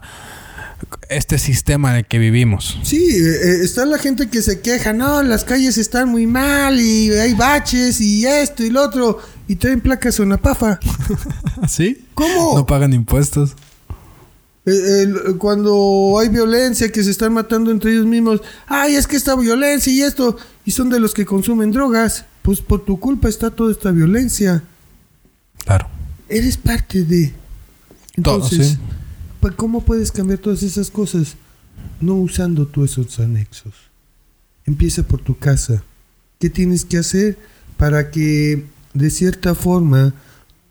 este 1.09 1.39
sistema 1.39 1.91
en 1.91 1.97
el 1.97 2.05
que 2.05 2.19
vivimos. 2.19 2.77
Sí, 2.83 2.97
eh, 3.03 3.61
está 3.63 3.85
la 3.85 3.97
gente 3.97 4.29
que 4.29 4.41
se 4.43 4.59
queja, 4.59 4.93
no, 4.93 5.23
las 5.23 5.43
calles 5.43 5.77
están 5.79 6.09
muy 6.09 6.27
mal 6.27 6.79
y 6.79 7.09
hay 7.11 7.33
baches 7.33 7.99
y 8.01 8.25
esto 8.27 8.63
y 8.63 8.69
lo 8.69 8.83
otro 8.83 9.19
y 9.47 9.55
traen 9.55 9.81
placas 9.81 10.15
Sonapafa. 10.15 10.79
¿Sí? 11.67 12.05
¿Cómo? 12.13 12.53
No 12.57 12.65
pagan 12.67 12.93
impuestos. 12.93 13.55
Eh, 14.65 15.13
cuando 15.39 16.17
hay 16.19 16.29
violencia, 16.29 16.91
que 16.91 17.03
se 17.03 17.11
están 17.11 17.33
matando 17.33 17.69
entre 17.69 17.91
ellos 17.91 18.05
mismos, 18.05 18.41
ay, 18.67 18.95
es 18.95 19.07
que 19.07 19.17
esta 19.17 19.35
violencia 19.35 19.91
y 19.91 20.01
esto, 20.01 20.37
y 20.63 20.71
son 20.71 20.89
de 20.89 20.99
los 20.99 21.13
que 21.13 21.25
consumen 21.25 21.71
drogas, 21.71 22.25
pues 22.41 22.61
por 22.61 22.85
tu 22.85 22.99
culpa 22.99 23.27
está 23.27 23.51
toda 23.51 23.71
esta 23.71 23.91
violencia. 23.91 24.63
Claro. 25.65 25.87
Eres 26.29 26.57
parte 26.57 27.03
de... 27.03 27.33
Todo, 28.21 28.35
Entonces, 28.35 28.67
sí. 28.67 28.77
pues, 29.39 29.55
¿cómo 29.55 29.83
puedes 29.83 30.11
cambiar 30.11 30.39
todas 30.39 30.63
esas 30.63 30.91
cosas? 30.91 31.35
No 31.99 32.15
usando 32.15 32.67
tú 32.67 32.85
esos 32.85 33.19
anexos. 33.19 33.73
Empieza 34.65 35.03
por 35.03 35.19
tu 35.19 35.37
casa. 35.37 35.83
¿Qué 36.39 36.49
tienes 36.49 36.85
que 36.85 36.97
hacer 36.97 37.37
para 37.77 38.11
que 38.11 38.65
de 38.93 39.09
cierta 39.09 39.55
forma 39.55 40.13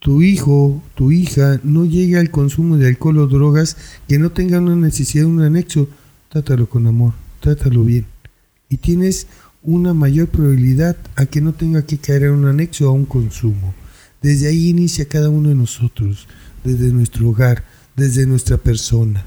tu 0.03 0.21
hijo, 0.21 0.83
tu 0.97 1.13
hija 1.13 1.61
no 1.63 1.85
llegue 1.85 2.19
al 2.19 2.33
consumo 2.33 2.77
de 2.77 2.89
alcohol 2.89 3.19
o 3.19 3.29
drogas 3.29 3.77
que 4.09 4.19
no 4.19 4.33
tenga 4.33 4.59
una 4.59 4.75
necesidad 4.75 5.25
de 5.25 5.31
un 5.31 5.43
anexo? 5.43 5.89
Trátalo 6.29 6.69
con 6.69 6.89
amor, 6.89 7.15
trátalo 7.39 7.85
bien. 7.85 8.07
Y 8.69 8.79
tienes 8.79 9.29
una 9.63 9.95
mayor 9.95 10.27
probabilidad 10.27 10.97
a 11.15 11.27
que 11.27 11.41
no 11.41 11.53
tenga 11.53 11.87
que 11.87 11.99
caer 11.99 12.25
en 12.25 12.33
un 12.33 12.47
anexo 12.47 12.87
o 12.87 12.89
a 12.91 12.93
un 12.93 13.07
consumo. 13.07 13.75
Desde 14.21 14.49
ahí 14.49 14.71
inicia 14.71 15.07
cada 15.07 15.31
uno 15.31 15.51
de 15.51 15.55
nosotros, 15.55 16.27
desde 16.65 16.93
nuestro 16.93 17.29
hogar, 17.29 17.65
desde 17.95 18.27
nuestra 18.27 18.57
persona. 18.57 19.25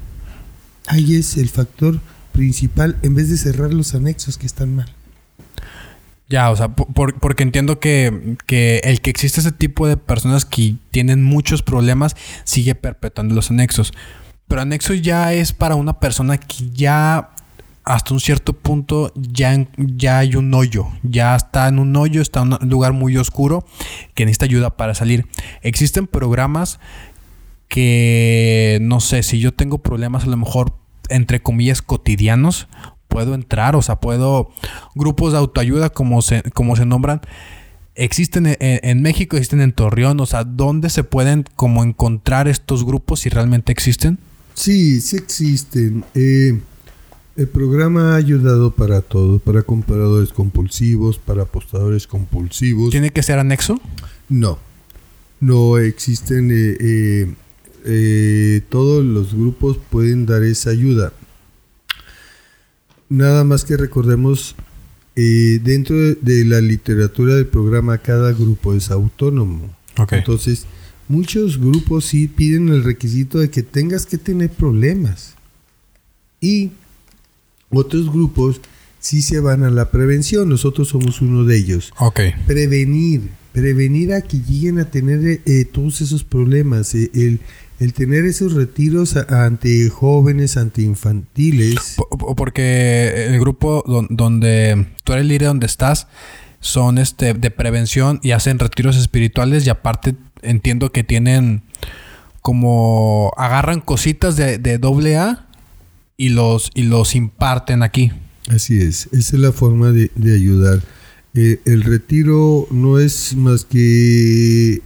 Ahí 0.88 1.14
es 1.14 1.38
el 1.38 1.48
factor 1.48 2.00
principal 2.32 2.98
en 3.00 3.14
vez 3.14 3.30
de 3.30 3.38
cerrar 3.38 3.72
los 3.72 3.94
anexos 3.94 4.36
que 4.36 4.46
están 4.46 4.76
mal. 4.76 4.95
Ya, 6.28 6.50
o 6.50 6.56
sea, 6.56 6.68
por- 6.68 6.92
por- 6.92 7.14
porque 7.20 7.42
entiendo 7.44 7.78
que, 7.78 8.36
que 8.46 8.78
el 8.84 9.00
que 9.00 9.10
existe 9.10 9.40
ese 9.40 9.52
tipo 9.52 9.86
de 9.86 9.96
personas 9.96 10.44
que 10.44 10.74
tienen 10.90 11.22
muchos 11.22 11.62
problemas 11.62 12.16
sigue 12.44 12.74
perpetuando 12.74 13.34
los 13.34 13.50
anexos. 13.50 13.92
Pero 14.48 14.60
anexo 14.62 14.94
ya 14.94 15.32
es 15.32 15.52
para 15.52 15.74
una 15.76 16.00
persona 16.00 16.38
que 16.38 16.70
ya 16.72 17.30
hasta 17.84 18.12
un 18.14 18.18
cierto 18.18 18.52
punto 18.54 19.12
ya, 19.14 19.66
ya 19.76 20.18
hay 20.18 20.34
un 20.34 20.52
hoyo, 20.52 20.88
ya 21.04 21.36
está 21.36 21.68
en 21.68 21.78
un 21.78 21.94
hoyo, 21.94 22.20
está 22.20 22.42
en 22.42 22.54
un 22.54 22.68
lugar 22.68 22.92
muy 22.92 23.16
oscuro 23.16 23.64
que 24.14 24.24
necesita 24.24 24.46
ayuda 24.46 24.76
para 24.76 24.94
salir. 24.96 25.26
Existen 25.62 26.08
programas 26.08 26.80
que, 27.68 28.78
no 28.82 28.98
sé, 29.00 29.22
si 29.22 29.38
yo 29.38 29.52
tengo 29.54 29.78
problemas 29.78 30.24
a 30.24 30.28
lo 30.28 30.36
mejor, 30.36 30.72
entre 31.08 31.40
comillas, 31.40 31.82
cotidianos, 31.82 32.68
puedo 33.08 33.34
entrar, 33.34 33.76
o 33.76 33.82
sea, 33.82 33.96
puedo, 33.96 34.50
grupos 34.94 35.32
de 35.32 35.38
autoayuda 35.38 35.90
como 35.90 36.22
se, 36.22 36.42
como 36.52 36.76
se 36.76 36.86
nombran, 36.86 37.20
existen 37.94 38.56
en, 38.60 39.02
México, 39.02 39.36
existen 39.36 39.60
en 39.60 39.72
Torreón, 39.72 40.20
o 40.20 40.26
sea, 40.26 40.44
¿dónde 40.44 40.90
se 40.90 41.04
pueden 41.04 41.44
como 41.56 41.82
encontrar 41.82 42.48
estos 42.48 42.84
grupos 42.84 43.20
si 43.20 43.28
realmente 43.28 43.72
existen? 43.72 44.18
Sí, 44.54 45.00
sí 45.00 45.16
existen. 45.16 46.04
Eh, 46.14 46.58
el 47.36 47.48
programa 47.48 48.14
ha 48.14 48.16
ayudado 48.16 48.70
para 48.70 49.02
todo, 49.02 49.38
para 49.38 49.62
compradores 49.62 50.30
compulsivos, 50.30 51.18
para 51.18 51.42
apostadores 51.42 52.06
compulsivos. 52.06 52.90
¿Tiene 52.90 53.10
que 53.10 53.22
ser 53.22 53.38
anexo? 53.38 53.78
No, 54.30 54.58
no 55.40 55.76
existen. 55.76 56.50
Eh, 56.50 56.76
eh, 56.80 57.34
eh, 57.84 58.62
todos 58.70 59.04
los 59.04 59.34
grupos 59.34 59.78
pueden 59.90 60.24
dar 60.24 60.42
esa 60.44 60.70
ayuda. 60.70 61.12
Nada 63.08 63.44
más 63.44 63.64
que 63.64 63.76
recordemos, 63.76 64.56
dentro 65.14 65.96
de, 65.96 66.44
la 66.44 66.60
literatura 66.60 67.34
del 67.34 67.46
programa, 67.46 67.98
cada 67.98 68.32
grupo 68.32 68.74
es 68.74 68.90
autónomo. 68.90 69.74
Entonces, 70.10 70.66
muchos 71.08 71.58
grupos 71.58 72.06
sí 72.06 72.28
piden 72.28 72.68
el 72.68 72.84
requisito 72.84 73.38
de 73.38 73.50
que 73.50 73.62
tengas 73.62 74.06
que 74.06 74.18
tener 74.18 74.50
problemas. 74.50 75.34
Y 76.40 76.72
otros 77.70 78.10
grupos 78.12 78.60
sí 78.98 79.22
se 79.22 79.40
van 79.40 79.62
a 79.62 79.70
la 79.70 79.90
prevención, 79.90 80.48
nosotros 80.48 80.88
somos 80.88 81.20
uno 81.20 81.44
de 81.44 81.56
ellos. 81.56 81.92
Ok. 81.98 82.20
Prevenir, 82.46 83.22
prevenir 83.52 84.12
a 84.12 84.20
que 84.22 84.38
lleguen 84.38 84.78
a 84.78 84.90
tener 84.90 85.40
eh, 85.44 85.64
todos 85.64 86.00
esos 86.00 86.24
problemas, 86.24 86.94
eh, 86.94 87.10
el, 87.14 87.40
el, 87.78 87.92
tener 87.92 88.24
esos 88.24 88.54
retiros 88.54 89.16
ante 89.16 89.88
jóvenes, 89.88 90.56
ante 90.56 90.82
infantiles. 90.82 91.96
porque 92.36 93.26
el 93.28 93.40
grupo 93.40 93.84
donde 94.08 94.86
tú 95.04 95.12
eres 95.12 95.26
líder 95.26 95.48
donde 95.48 95.66
estás 95.66 96.08
son 96.60 96.98
este 96.98 97.34
de 97.34 97.50
prevención 97.50 98.18
y 98.22 98.32
hacen 98.32 98.58
retiros 98.58 98.96
espirituales 98.96 99.66
y 99.66 99.70
aparte 99.70 100.16
entiendo 100.42 100.90
que 100.90 101.04
tienen 101.04 101.62
como 102.42 103.32
agarran 103.36 103.80
cositas 103.80 104.36
de, 104.36 104.58
de 104.58 104.78
doble 104.78 105.16
A 105.16 105.46
y 106.16 106.30
los, 106.30 106.70
y 106.74 106.82
los 106.82 107.14
imparten 107.14 107.82
aquí. 107.82 108.12
Así 108.48 108.80
es, 108.80 109.08
esa 109.12 109.36
es 109.36 109.42
la 109.42 109.52
forma 109.52 109.90
de, 109.90 110.10
ayudar. 110.22 110.82
Eh, 111.34 111.60
el 111.64 111.82
retiro 111.82 112.66
no 112.70 112.98
es 112.98 113.34
más 113.36 113.64
que... 113.64 114.80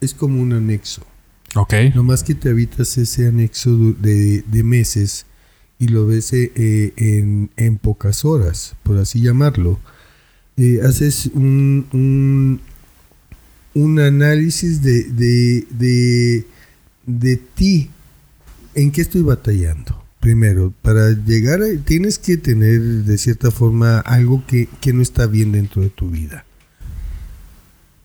es 0.00 0.14
como 0.14 0.40
un 0.40 0.52
anexo. 0.52 1.02
Ok. 1.54 1.74
No 1.94 2.02
más 2.02 2.22
que 2.22 2.34
te 2.34 2.50
habitas 2.50 2.96
ese 2.98 3.26
anexo 3.26 3.70
de, 4.00 4.62
meses 4.64 5.26
y 5.78 5.88
lo 5.88 6.06
ves 6.06 6.32
eh, 6.32 6.92
en, 7.56 7.78
pocas 7.78 8.24
horas, 8.24 8.76
por 8.82 8.98
así 8.98 9.20
llamarlo. 9.20 9.80
Eh, 10.56 10.80
haces 10.84 11.26
un, 11.34 11.86
un, 11.92 12.60
un 13.74 13.98
análisis 13.98 14.82
de, 14.82 15.04
de, 15.04 15.66
de, 15.70 16.46
de 17.06 17.36
ti 17.36 17.90
¿en 18.74 18.90
qué 18.90 19.02
estoy 19.02 19.22
batallando? 19.22 20.02
Primero, 20.20 20.72
para 20.82 21.10
llegar, 21.10 21.62
a, 21.62 21.66
tienes 21.84 22.18
que 22.18 22.36
tener 22.36 22.80
de 22.80 23.18
cierta 23.18 23.50
forma 23.50 24.00
algo 24.00 24.44
que, 24.46 24.68
no 24.92 25.02
está 25.02 25.26
bien 25.26 25.52
dentro 25.52 25.82
de 25.82 25.90
tu 25.90 26.10
vida. 26.10 26.44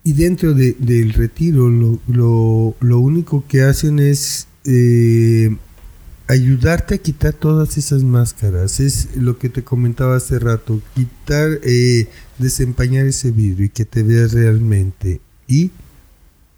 Y 0.08 0.14
dentro 0.14 0.54
del 0.54 1.14
retiro, 1.14 1.68
lo, 1.68 3.00
único 3.00 3.44
que 3.48 3.64
hacen 3.64 3.98
es 3.98 4.48
eh, 4.64 5.58
ayudarte 6.28 6.94
a 6.94 6.98
quitar 7.00 7.34
todas 7.34 7.80
esas 7.80 8.04
máscaras. 8.04 8.80
Es 8.80 9.16
lo 9.16 9.40
que 9.40 9.50
te 9.50 9.64
comentaba 9.64 10.16
hace 10.16 10.38
rato, 10.38 10.80
quitar, 10.94 11.60
eh, 11.64 12.08
desempañar 12.38 13.08
ese 13.08 13.32
vidrio 13.32 13.66
y 13.66 13.70
que 13.70 13.84
te 13.84 14.04
veas 14.04 14.34
realmente. 14.34 15.22
Y 15.48 15.72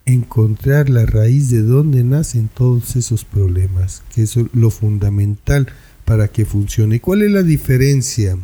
encontrar 0.05 0.89
la 0.89 1.05
raíz 1.05 1.49
de 1.49 1.61
dónde 1.61 2.03
nacen 2.03 2.49
todos 2.53 2.97
esos 2.97 3.23
problemas, 3.23 4.03
que 4.13 4.23
es 4.23 4.35
lo 4.51 4.69
fundamental 4.71 5.67
para 6.03 6.27
que 6.27 6.43
funcione. 6.43 6.99
¿Cuál 6.99 7.21
es 7.21 7.31
la 7.31 7.43
diferencia? 7.43 8.37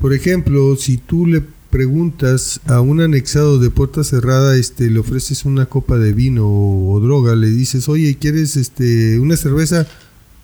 Por 0.00 0.14
ejemplo, 0.14 0.76
si 0.76 0.96
tú 0.96 1.26
le 1.26 1.42
preguntas 1.70 2.60
a 2.66 2.80
un 2.80 3.00
anexado 3.00 3.58
de 3.58 3.70
puerta 3.70 4.04
cerrada, 4.04 4.56
este, 4.56 4.90
le 4.90 4.98
ofreces 4.98 5.44
una 5.44 5.66
copa 5.66 5.98
de 5.98 6.12
vino 6.12 6.46
o, 6.46 7.00
droga, 7.00 7.34
le 7.34 7.48
dices, 7.48 7.88
oye, 7.88 8.16
¿quieres 8.18 8.56
este, 8.56 9.18
una 9.18 9.36
cerveza? 9.36 9.86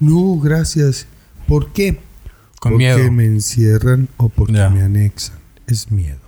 No, 0.01 0.39
gracias. 0.39 1.07
¿Por 1.49 1.73
qué? 1.73 2.01
Con 2.61 2.73
porque 2.73 3.11
me 3.11 3.27
encierran 3.27 4.09
o 4.17 4.29
porque 4.29 4.53
me 4.53 4.83
anexan. 4.83 5.39
Es 5.67 5.91
miedo. 5.91 6.19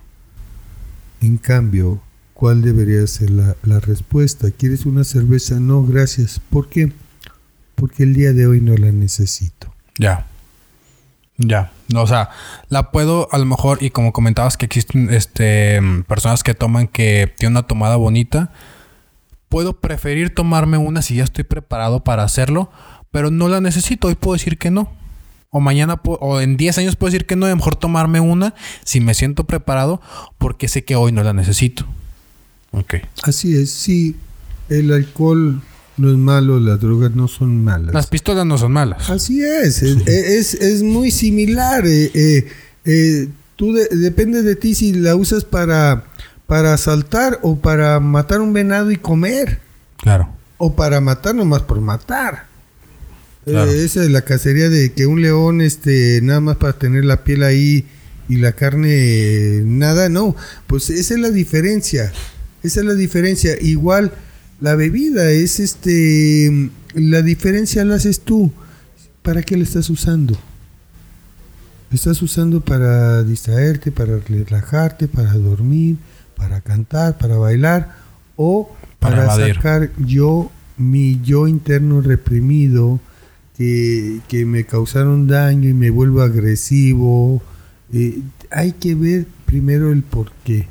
En 1.20 1.39
cambio, 1.39 2.01
¿Cuál 2.36 2.60
debería 2.60 3.06
ser 3.06 3.31
la, 3.31 3.81
respuesta? 3.81 4.51
¿Quieres 4.51 4.85
una 4.85 5.05
cerveza? 5.05 5.59
No, 5.59 5.82
gracias. 5.85 6.39
¿Por 6.51 6.68
qué? 6.68 6.93
Porque 7.74 8.02
el 8.02 8.12
día 8.12 8.35
de 8.35 8.47
hoy 8.47 8.60
no 8.60 8.77
la 8.77 8.93
necesito. 8.93 9.73
Ya. 9.98 10.27
Ya. 11.38 11.72
O 11.94 12.06
sea, 12.06 12.30
la 12.68 12.90
puedo 12.90 13.28
a 13.30 13.38
lo 13.38 13.44
mejor, 13.44 13.82
y 13.82 13.90
como 13.90 14.12
comentabas 14.12 14.56
que 14.56 14.66
existen 14.66 15.12
este 15.12 15.80
personas 16.08 16.42
que 16.42 16.54
toman 16.54 16.88
que 16.88 17.32
tienen 17.38 17.52
una 17.52 17.66
tomada 17.66 17.96
bonita, 17.96 18.52
puedo 19.48 19.74
preferir 19.74 20.34
tomarme 20.34 20.78
una 20.78 21.02
si 21.02 21.16
ya 21.16 21.24
estoy 21.24 21.44
preparado 21.44 22.02
para 22.04 22.22
hacerlo, 22.22 22.70
pero 23.10 23.30
no 23.30 23.48
la 23.48 23.60
necesito. 23.60 24.08
Hoy 24.08 24.14
puedo 24.14 24.34
decir 24.34 24.58
que 24.58 24.70
no. 24.70 24.92
O 25.50 25.60
mañana 25.60 26.00
o 26.04 26.40
en 26.40 26.56
10 26.56 26.78
años 26.78 26.96
puedo 26.96 27.10
decir 27.10 27.26
que 27.26 27.36
no, 27.36 27.46
es 27.46 27.54
mejor 27.54 27.76
tomarme 27.76 28.20
una 28.20 28.54
si 28.84 29.00
me 29.00 29.14
siento 29.14 29.44
preparado 29.44 30.02
porque 30.38 30.68
sé 30.68 30.84
que 30.84 30.96
hoy 30.96 31.12
no 31.12 31.22
la 31.22 31.32
necesito. 31.32 31.86
Así 33.22 33.56
es, 33.56 33.70
sí. 33.70 34.16
El 34.68 34.92
alcohol 34.92 35.62
no 35.97 36.10
es 36.10 36.16
malo, 36.16 36.60
las 36.60 36.81
drogas 36.81 37.14
no 37.14 37.27
son 37.27 37.64
malas. 37.64 37.94
Las 37.94 38.06
pistolas 38.06 38.44
no 38.44 38.59
son 38.59 38.73
malas. 38.73 39.09
Así 39.09 39.43
es, 39.43 39.82
es, 39.82 40.82
muy 40.82 41.10
similar. 41.10 41.86
Eh, 41.86 42.10
eh, 42.14 42.48
eh, 42.85 43.28
tú 43.56 43.73
depende 43.73 44.43
de 44.43 44.56
ti 44.56 44.74
si 44.74 44.93
la 44.93 45.16
usas 45.16 45.44
para, 45.44 46.05
para 46.47 46.74
asaltar 46.74 47.39
o 47.43 47.56
para 47.56 47.98
matar 48.01 48.40
un 48.40 48.52
venado 48.52 48.90
y 48.90 48.97
comer. 48.97 49.60
Claro. 49.97 50.28
O 50.59 50.74
para 50.74 51.01
matar 51.01 51.35
nomás 51.35 51.62
por 51.62 51.81
matar. 51.81 52.47
esa 53.47 54.02
es 54.02 54.10
la 54.10 54.23
cacería 54.23 54.68
de 54.68 54.93
que 54.93 55.06
un 55.06 55.23
león, 55.23 55.62
este, 55.62 56.20
nada 56.23 56.40
más 56.40 56.56
para 56.56 56.74
tener 56.74 57.06
la 57.06 57.24
piel 57.24 57.43
ahí 57.43 57.86
y 58.28 58.36
la 58.36 58.52
carne, 58.52 59.62
nada, 59.64 60.10
no. 60.10 60.36
Pues 60.66 60.90
esa 60.90 61.14
es 61.14 61.20
la 61.20 61.31
diferencia. 61.31 62.12
Esa 62.62 62.81
es 62.81 62.86
la 62.86 62.94
diferencia. 62.94 63.56
Igual 63.60 64.12
la 64.60 64.74
bebida 64.74 65.30
es 65.30 65.60
este 65.60 66.70
la 66.94 67.22
diferencia 67.22 67.84
la 67.84 67.96
haces 67.96 68.20
tú. 68.20 68.52
¿Para 69.22 69.42
qué 69.42 69.56
la 69.56 69.64
estás 69.64 69.90
usando? 69.90 70.38
estás 71.92 72.20
usando 72.20 72.60
para 72.60 73.22
distraerte, 73.22 73.90
para 73.90 74.18
relajarte, 74.18 75.08
para 75.08 75.32
dormir, 75.34 75.96
para 76.36 76.60
cantar, 76.60 77.16
para 77.16 77.36
bailar 77.36 77.96
o 78.36 78.70
para, 78.98 79.34
sacar 79.34 79.90
yo 79.96 80.50
mi 80.76 81.20
yo 81.22 81.48
interno 81.48 82.02
reprimido 82.02 83.00
que, 83.56 84.20
me 84.46 84.64
causaron 84.64 85.26
daño 85.26 85.70
y 85.70 85.74
me 85.74 85.90
vuelvo 85.90 86.20
agresivo. 86.20 87.42
Eh, 87.92 88.20
hay 88.50 88.72
que 88.72 88.94
ver 88.94 89.26
primero 89.46 89.90
el 89.92 90.02
por 90.02 90.30
qué 90.44 90.66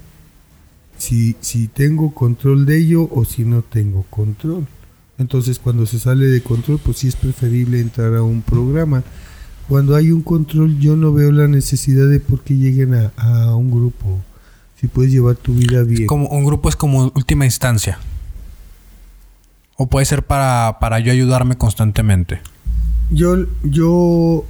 si, 0.97 1.35
si 1.41 1.67
tengo 1.67 2.13
control 2.13 2.65
de 2.65 2.77
ello 2.77 3.09
o 3.11 3.25
si 3.25 3.43
no 3.43 3.61
tengo 3.61 4.03
control. 4.09 4.67
Entonces 5.17 5.59
cuando 5.59 5.85
se 5.85 5.99
sale 5.99 6.25
de 6.25 6.41
control, 6.41 6.79
pues 6.83 6.97
sí 6.97 7.07
es 7.07 7.15
preferible 7.15 7.79
entrar 7.79 8.15
a 8.15 8.23
un 8.23 8.41
programa. 8.41 9.03
Cuando 9.67 9.95
hay 9.95 10.11
un 10.11 10.21
control, 10.21 10.77
yo 10.79 10.95
no 10.95 11.13
veo 11.13 11.31
la 11.31 11.47
necesidad 11.47 12.07
de 12.07 12.19
por 12.19 12.41
qué 12.41 12.55
lleguen 12.55 12.93
a, 12.93 13.11
a 13.17 13.55
un 13.55 13.71
grupo. 13.71 14.19
Si 14.79 14.87
puedes 14.87 15.11
llevar 15.11 15.35
tu 15.35 15.55
vida 15.55 15.83
bien. 15.83 16.05
como 16.05 16.27
un 16.27 16.45
grupo 16.45 16.69
es 16.69 16.75
como 16.75 17.11
última 17.15 17.45
instancia. 17.45 17.97
O 19.77 19.87
puede 19.87 20.05
ser 20.05 20.23
para, 20.23 20.77
para 20.79 20.99
yo 20.99 21.11
ayudarme 21.11 21.57
constantemente. 21.57 22.41
Yo, 23.09 23.45
yo 23.63 24.45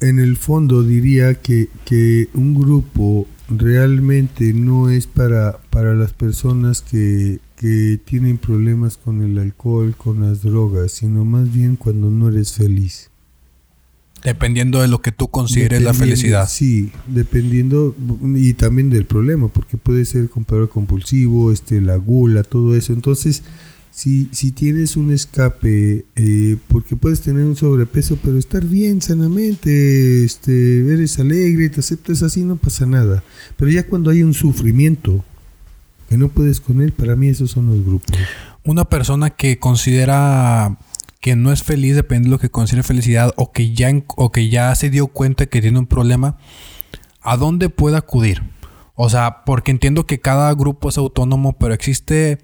en 0.00 0.18
el 0.18 0.36
fondo 0.36 0.82
diría 0.82 1.34
que, 1.34 1.68
que 1.84 2.28
un 2.34 2.54
grupo 2.54 3.26
realmente 3.48 4.52
no 4.52 4.90
es 4.90 5.06
para, 5.06 5.58
para 5.70 5.94
las 5.94 6.12
personas 6.12 6.82
que, 6.82 7.40
que 7.56 7.98
tienen 8.04 8.38
problemas 8.38 8.96
con 8.96 9.22
el 9.22 9.38
alcohol, 9.38 9.94
con 9.96 10.20
las 10.20 10.42
drogas, 10.42 10.92
sino 10.92 11.24
más 11.24 11.52
bien 11.52 11.76
cuando 11.76 12.10
no 12.10 12.28
eres 12.28 12.52
feliz. 12.52 13.10
Dependiendo 14.22 14.80
de 14.82 14.88
lo 14.88 15.00
que 15.00 15.12
tú 15.12 15.28
consideres 15.28 15.80
la 15.80 15.94
felicidad. 15.94 16.48
Sí, 16.48 16.90
dependiendo 17.06 17.94
y 18.34 18.54
también 18.54 18.90
del 18.90 19.06
problema, 19.06 19.48
porque 19.48 19.76
puede 19.76 20.04
ser 20.04 20.28
comprador 20.28 20.68
compulsivo, 20.68 21.52
este, 21.52 21.80
la 21.80 21.96
gula, 21.96 22.42
todo 22.42 22.74
eso. 22.74 22.92
Entonces, 22.92 23.44
si, 23.90 24.28
si 24.32 24.52
tienes 24.52 24.96
un 24.96 25.12
escape, 25.12 26.04
eh, 26.14 26.56
porque 26.68 26.96
puedes 26.96 27.20
tener 27.20 27.44
un 27.44 27.56
sobrepeso, 27.56 28.18
pero 28.22 28.38
estar 28.38 28.64
bien 28.64 29.02
sanamente, 29.02 30.24
este, 30.24 30.92
eres 30.92 31.18
alegre, 31.18 31.68
te 31.68 31.80
aceptas 31.80 32.22
así, 32.22 32.44
no 32.44 32.56
pasa 32.56 32.86
nada. 32.86 33.22
Pero 33.56 33.70
ya 33.70 33.86
cuando 33.86 34.10
hay 34.10 34.22
un 34.22 34.34
sufrimiento 34.34 35.24
que 36.08 36.16
no 36.16 36.28
puedes 36.28 36.60
con 36.60 36.80
él, 36.80 36.92
para 36.92 37.16
mí 37.16 37.28
esos 37.28 37.50
son 37.50 37.66
los 37.66 37.84
grupos. 37.84 38.16
Una 38.64 38.84
persona 38.84 39.30
que 39.30 39.58
considera 39.58 40.78
que 41.20 41.36
no 41.36 41.52
es 41.52 41.62
feliz, 41.62 41.96
depende 41.96 42.26
de 42.26 42.30
lo 42.30 42.38
que 42.38 42.50
considere 42.50 42.82
felicidad, 42.82 43.32
o 43.36 43.52
que 43.52 43.74
ya, 43.74 43.90
o 44.16 44.30
que 44.30 44.48
ya 44.48 44.74
se 44.74 44.90
dio 44.90 45.08
cuenta 45.08 45.46
que 45.46 45.60
tiene 45.60 45.78
un 45.78 45.86
problema, 45.86 46.38
¿a 47.20 47.36
dónde 47.36 47.68
puede 47.68 47.96
acudir? 47.96 48.42
O 48.94 49.10
sea, 49.10 49.44
porque 49.44 49.70
entiendo 49.70 50.06
que 50.06 50.20
cada 50.20 50.52
grupo 50.54 50.88
es 50.88 50.98
autónomo, 50.98 51.56
pero 51.58 51.74
existe, 51.74 52.38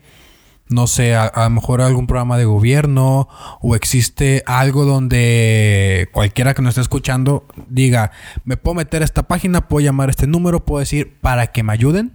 no 0.68 0.86
sé, 0.86 1.14
a, 1.14 1.30
lo 1.36 1.50
mejor 1.50 1.80
algún 1.82 2.06
programa 2.06 2.38
de 2.38 2.44
gobierno 2.44 3.28
o 3.60 3.76
existe 3.76 4.42
algo 4.46 4.84
donde 4.84 6.08
cualquiera 6.12 6.54
que 6.54 6.62
nos 6.62 6.70
esté 6.70 6.80
escuchando 6.80 7.46
diga, 7.68 8.12
me 8.44 8.56
puedo 8.56 8.74
meter 8.74 9.02
a 9.02 9.04
esta 9.04 9.24
página, 9.24 9.68
puedo 9.68 9.84
llamar 9.84 10.08
a 10.08 10.10
este 10.10 10.26
número, 10.26 10.64
puedo 10.64 10.80
decir 10.80 11.16
para 11.20 11.48
que 11.48 11.62
me 11.62 11.72
ayuden. 11.72 12.12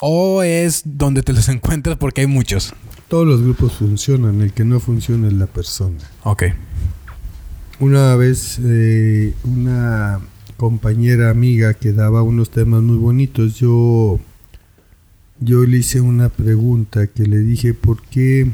O 0.00 0.42
es 0.42 0.82
donde 0.84 1.22
te 1.22 1.32
los 1.32 1.48
encuentras 1.50 1.98
porque 1.98 2.22
hay 2.22 2.26
muchos. 2.26 2.72
Todos 3.08 3.26
los 3.26 3.42
grupos 3.42 3.74
funcionan, 3.74 4.40
el 4.40 4.52
que 4.52 4.64
no 4.64 4.80
funciona 4.80 5.28
es 5.28 5.34
la 5.34 5.46
persona. 5.46 5.98
Ok. 6.22 6.44
Una 7.80 8.14
vez 8.14 8.58
eh, 8.62 9.34
una 9.44 10.20
compañera 10.56 11.30
amiga 11.30 11.74
que 11.74 11.92
daba 11.92 12.22
unos 12.22 12.50
temas 12.50 12.82
muy 12.82 12.98
bonitos, 12.98 13.56
yo, 13.56 14.20
yo 15.40 15.64
le 15.64 15.78
hice 15.78 16.00
una 16.02 16.28
pregunta 16.28 17.06
que 17.06 17.24
le 17.24 17.38
dije, 17.38 17.72
¿por 17.72 18.02
qué, 18.02 18.52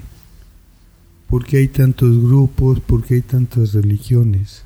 ¿por 1.29 1.45
qué 1.45 1.59
hay 1.59 1.69
tantos 1.69 2.23
grupos? 2.23 2.81
¿Por 2.81 3.05
qué 3.05 3.15
hay 3.15 3.23
tantas 3.23 3.75
religiones? 3.75 4.65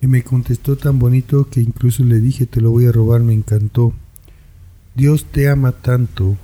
Y 0.00 0.06
me 0.06 0.22
contestó 0.22 0.76
tan 0.76 0.98
bonito 0.98 1.50
que 1.50 1.60
incluso 1.60 2.04
le 2.04 2.20
dije, 2.20 2.46
te 2.46 2.60
lo 2.60 2.70
voy 2.70 2.86
a 2.86 2.92
robar, 2.92 3.22
me 3.22 3.34
encantó. 3.34 3.92
Dios 4.94 5.26
te 5.26 5.48
ama 5.48 5.72
tanto 5.72 6.36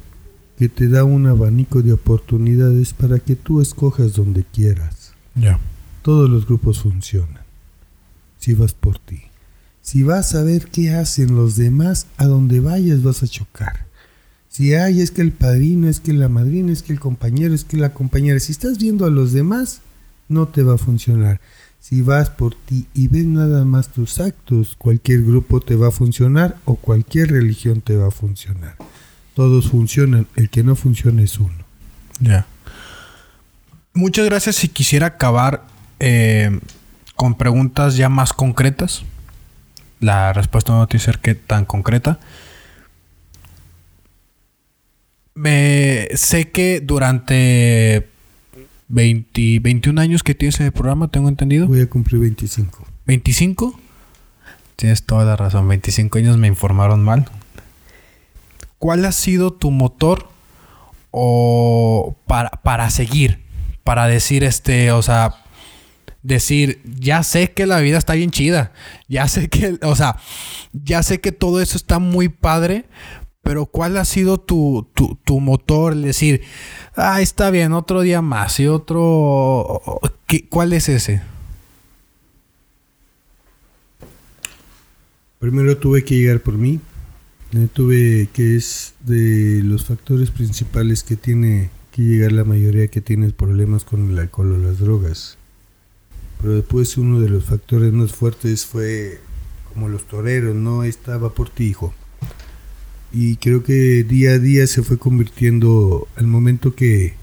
que 0.58 0.68
te 0.68 0.88
da 0.88 1.04
un 1.04 1.26
abanico 1.26 1.82
de 1.82 1.92
oportunidades 1.92 2.92
para 2.92 3.18
que 3.20 3.36
tú 3.36 3.60
escojas 3.60 4.14
donde 4.14 4.44
quieras. 4.44 5.12
Ya. 5.34 5.60
Todos 6.02 6.28
los 6.28 6.46
grupos 6.46 6.80
funcionan. 6.80 7.44
Si 8.38 8.54
vas 8.54 8.74
por 8.74 8.98
ti. 8.98 9.22
Si 9.82 10.02
vas 10.02 10.34
a 10.34 10.42
ver 10.42 10.66
qué 10.66 10.90
hacen 10.90 11.36
los 11.36 11.56
demás, 11.56 12.08
a 12.16 12.26
donde 12.26 12.60
vayas 12.60 13.02
vas 13.02 13.22
a 13.22 13.28
chocar. 13.28 13.85
Si 14.56 14.74
hay, 14.74 15.00
es 15.00 15.10
que 15.10 15.20
el 15.22 15.32
padrino, 15.32 15.88
es 15.88 16.00
que 16.00 16.12
la 16.12 16.28
madrina, 16.28 16.72
es 16.72 16.82
que 16.82 16.92
el 16.92 17.00
compañero, 17.00 17.54
es 17.54 17.64
que 17.64 17.76
la 17.76 17.92
compañera. 17.92 18.40
Si 18.40 18.52
estás 18.52 18.78
viendo 18.78 19.04
a 19.04 19.10
los 19.10 19.32
demás, 19.32 19.80
no 20.28 20.48
te 20.48 20.62
va 20.62 20.74
a 20.74 20.78
funcionar. 20.78 21.40
Si 21.78 22.00
vas 22.00 22.30
por 22.30 22.54
ti 22.54 22.86
y 22.94 23.08
ves 23.08 23.26
nada 23.26 23.64
más 23.64 23.88
tus 23.88 24.18
actos, 24.18 24.74
cualquier 24.78 25.22
grupo 25.22 25.60
te 25.60 25.76
va 25.76 25.88
a 25.88 25.90
funcionar 25.90 26.56
o 26.64 26.76
cualquier 26.76 27.32
religión 27.32 27.82
te 27.82 27.96
va 27.96 28.08
a 28.08 28.10
funcionar 28.10 28.76
todos 29.36 29.68
funcionan, 29.68 30.26
el 30.34 30.48
que 30.48 30.64
no 30.64 30.74
funciona 30.74 31.22
es 31.22 31.38
uno. 31.38 31.52
Ya. 32.20 32.46
Muchas 33.92 34.24
gracias. 34.24 34.56
Si 34.56 34.68
quisiera 34.68 35.08
acabar 35.08 35.64
eh, 36.00 36.58
con 37.16 37.34
preguntas 37.34 37.98
ya 37.98 38.08
más 38.08 38.32
concretas, 38.32 39.02
la 40.00 40.32
respuesta 40.32 40.72
no 40.72 40.86
tiene 40.86 41.04
que 41.04 41.32
ser 41.34 41.38
tan 41.46 41.66
concreta. 41.66 42.18
Me, 45.36 46.08
sé 46.14 46.50
que 46.50 46.80
durante 46.80 48.08
20, 48.88 49.60
21 49.60 50.00
años 50.00 50.24
que 50.24 50.34
tienes 50.34 50.58
en 50.58 50.66
el 50.66 50.72
programa, 50.72 51.08
tengo 51.08 51.28
entendido. 51.28 51.68
Voy 51.68 51.82
a 51.82 51.88
cumplir 51.88 52.20
25. 52.22 52.84
¿25? 53.06 53.76
Tienes 54.74 55.04
toda 55.04 55.24
la 55.24 55.36
razón. 55.36 55.68
25 55.68 56.18
años 56.18 56.36
me 56.36 56.48
informaron 56.48 57.04
mal. 57.04 57.30
¿cuál 58.78 59.04
ha 59.04 59.12
sido 59.12 59.52
tu 59.52 59.70
motor 59.70 60.28
o 61.10 62.16
para, 62.26 62.50
para 62.50 62.90
seguir? 62.90 63.44
Para 63.84 64.06
decir, 64.06 64.44
este, 64.44 64.90
o 64.90 65.02
sea, 65.02 65.34
decir, 66.22 66.80
ya 66.84 67.22
sé 67.22 67.52
que 67.52 67.66
la 67.66 67.78
vida 67.80 67.98
está 67.98 68.14
bien 68.14 68.30
chida, 68.30 68.72
ya 69.08 69.28
sé 69.28 69.48
que, 69.48 69.78
o 69.82 69.94
sea, 69.94 70.16
ya 70.72 71.02
sé 71.02 71.20
que 71.20 71.32
todo 71.32 71.60
eso 71.60 71.76
está 71.76 71.98
muy 71.98 72.28
padre, 72.28 72.84
pero 73.46 73.66
¿cuál 73.66 73.96
ha 73.96 74.04
sido 74.04 74.38
tu, 74.38 74.88
tu, 74.92 75.38
motor? 75.38 75.92
El 75.92 76.02
decir, 76.02 76.42
ah, 76.96 77.20
está 77.20 77.50
bien, 77.50 77.74
otro 77.74 78.00
día 78.00 78.20
más 78.20 78.58
y 78.58 78.66
otro... 78.66 80.00
¿Cuál 80.50 80.72
es 80.72 80.88
ese? 80.88 81.22
Primero 85.38 85.76
tuve 85.78 86.02
que 86.02 86.16
llegar 86.16 86.40
por 86.40 86.54
mí, 86.54 86.80
tuve 87.72 88.28
que 88.32 88.56
es 88.56 88.94
de 89.04 89.62
los 89.62 89.84
factores 89.84 90.32
principales 90.32 91.04
que 91.04 91.14
tiene 91.14 91.70
que 91.92 92.02
llegar 92.02 92.32
la 92.32 92.42
mayoría 92.42 92.88
que 92.88 93.00
tiene 93.00 93.30
problemas 93.30 93.84
con 93.84 94.10
el 94.10 94.18
alcohol 94.18 94.54
o 94.54 94.58
las 94.58 94.80
drogas. 94.80 95.38
Pero 96.40 96.54
después 96.54 96.98
uno 96.98 97.20
de 97.20 97.28
los 97.28 97.44
factores 97.44 97.92
más 97.92 98.12
fuertes 98.12 98.66
fue 98.66 99.20
como 99.72 99.88
los 99.88 100.02
toreros, 100.08 100.56
no 100.56 100.82
estaba 100.82 101.32
por 101.32 101.48
ti, 101.48 101.66
hijo. 101.66 101.94
Y 103.18 103.36
creo 103.36 103.62
que 103.62 104.04
día 104.04 104.32
a 104.32 104.38
día 104.38 104.66
se 104.66 104.82
fue 104.82 104.98
convirtiendo 104.98 106.06
al 106.16 106.26
momento 106.26 106.74
que, 106.74 107.14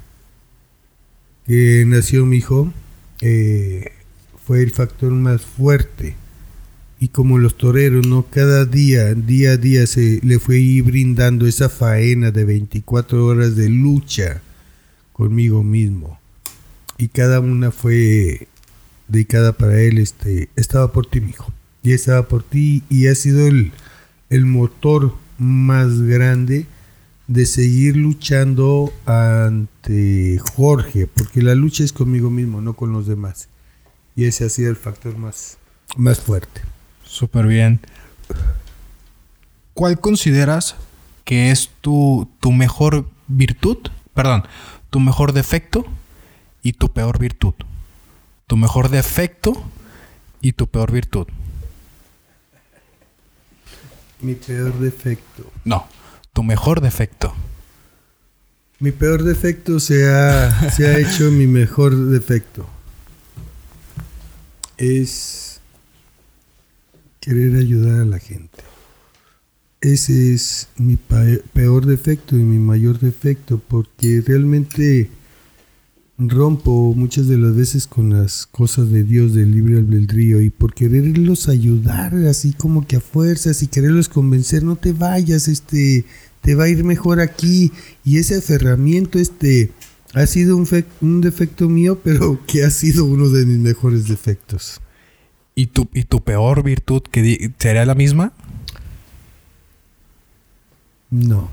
que 1.45 1.83
nació 1.85 2.25
mi 2.25 2.37
hijo, 2.37 2.73
eh, 3.21 3.91
fue 4.43 4.63
el 4.63 4.71
factor 4.71 5.11
más 5.11 5.43
fuerte 5.43 6.15
y 6.99 7.09
como 7.09 7.37
los 7.37 7.59
toreros, 7.59 8.07
¿no? 8.07 8.25
Cada 8.27 8.65
día, 8.65 9.13
día 9.13 9.51
a 9.51 9.57
día 9.57 9.85
se 9.85 10.19
le 10.23 10.39
fue 10.39 10.57
ir 10.57 10.85
brindando 10.85 11.45
esa 11.45 11.69
faena 11.69 12.31
de 12.31 12.43
24 12.43 13.27
horas 13.27 13.55
de 13.55 13.69
lucha 13.69 14.41
conmigo 15.11 15.61
mismo. 15.63 16.19
Y 16.97 17.09
cada 17.09 17.39
una 17.39 17.69
fue 17.69 18.47
dedicada 19.07 19.53
para 19.53 19.79
él, 19.79 19.99
este, 19.99 20.49
estaba 20.55 20.91
por 20.91 21.05
ti, 21.05 21.21
mi 21.21 21.29
hijo. 21.29 21.53
Y 21.83 21.91
estaba 21.91 22.27
por 22.27 22.41
ti 22.41 22.81
y 22.89 23.05
ha 23.05 23.13
sido 23.13 23.45
el, 23.45 23.73
el 24.31 24.47
motor 24.47 25.21
más 25.43 26.01
grande 26.01 26.65
de 27.27 27.45
seguir 27.45 27.95
luchando 27.95 28.93
ante 29.05 30.39
Jorge, 30.55 31.07
porque 31.07 31.41
la 31.41 31.55
lucha 31.55 31.83
es 31.83 31.93
conmigo 31.93 32.29
mismo, 32.29 32.61
no 32.61 32.73
con 32.73 32.91
los 32.91 33.07
demás. 33.07 33.49
Y 34.15 34.25
ese 34.25 34.45
ha 34.45 34.49
sido 34.49 34.69
el 34.69 34.75
factor 34.75 35.17
más, 35.17 35.57
más 35.95 36.19
fuerte. 36.19 36.61
Súper 37.05 37.47
bien. 37.47 37.79
¿Cuál 39.73 39.99
consideras 39.99 40.75
que 41.23 41.51
es 41.51 41.69
tu, 41.81 42.29
tu 42.39 42.51
mejor 42.51 43.09
virtud? 43.27 43.77
Perdón, 44.13 44.43
tu 44.89 44.99
mejor 44.99 45.33
defecto 45.33 45.85
y 46.61 46.73
tu 46.73 46.91
peor 46.91 47.19
virtud. 47.19 47.55
Tu 48.47 48.57
mejor 48.57 48.89
defecto 48.89 49.53
y 50.41 50.51
tu 50.51 50.67
peor 50.67 50.91
virtud. 50.91 51.27
Mi 54.23 54.35
peor 54.35 54.79
defecto. 54.79 55.51
No, 55.65 55.85
tu 56.31 56.43
mejor 56.43 56.79
defecto. 56.79 57.33
Mi 58.79 58.91
peor 58.91 59.23
defecto 59.23 59.79
se 59.79 60.09
ha, 60.09 60.71
se 60.71 60.87
ha 60.87 60.97
hecho 60.97 61.29
mi 61.29 61.45
mejor 61.45 61.93
defecto. 61.95 62.65
Es 64.77 65.59
querer 67.19 67.57
ayudar 67.57 68.01
a 68.01 68.05
la 68.05 68.19
gente. 68.19 68.63
Ese 69.81 70.33
es 70.33 70.69
mi 70.77 70.95
peor 70.95 71.85
defecto 71.85 72.37
y 72.37 72.43
mi 72.43 72.59
mayor 72.59 72.99
defecto 72.99 73.59
porque 73.59 74.23
realmente 74.25 75.09
rompo 76.17 76.93
muchas 76.95 77.27
de 77.27 77.37
las 77.37 77.55
veces 77.55 77.87
con 77.87 78.11
las 78.11 78.45
cosas 78.45 78.91
de 78.91 79.03
Dios 79.03 79.33
del 79.33 79.51
libre 79.51 79.77
albedrío 79.77 80.41
y 80.41 80.49
por 80.49 80.73
quererlos 80.73 81.49
ayudar 81.49 82.13
así 82.27 82.53
como 82.53 82.85
que 82.85 82.97
a 82.97 83.01
fuerzas 83.01 83.63
y 83.63 83.67
quererlos 83.67 84.09
convencer 84.09 84.63
no 84.63 84.75
te 84.75 84.93
vayas 84.93 85.47
este 85.47 86.05
te 86.41 86.55
va 86.55 86.65
a 86.65 86.69
ir 86.69 86.83
mejor 86.83 87.19
aquí 87.19 87.71
y 88.05 88.17
ese 88.17 88.37
aferramiento 88.37 89.17
este 89.17 89.71
ha 90.13 90.27
sido 90.27 90.55
un, 90.55 90.67
un 91.01 91.21
defecto 91.21 91.67
mío 91.67 91.99
pero 92.03 92.39
que 92.45 92.63
ha 92.63 92.69
sido 92.69 93.05
uno 93.05 93.29
de 93.29 93.45
mis 93.45 93.57
mejores 93.57 94.07
defectos 94.07 94.79
¿Y 95.55 95.67
tu, 95.67 95.87
y 95.93 96.03
tu 96.03 96.21
peor 96.21 96.63
virtud 96.63 97.03
que 97.03 97.51
sería 97.59 97.85
la 97.85 97.93
misma? 97.93 98.33
No. 101.11 101.49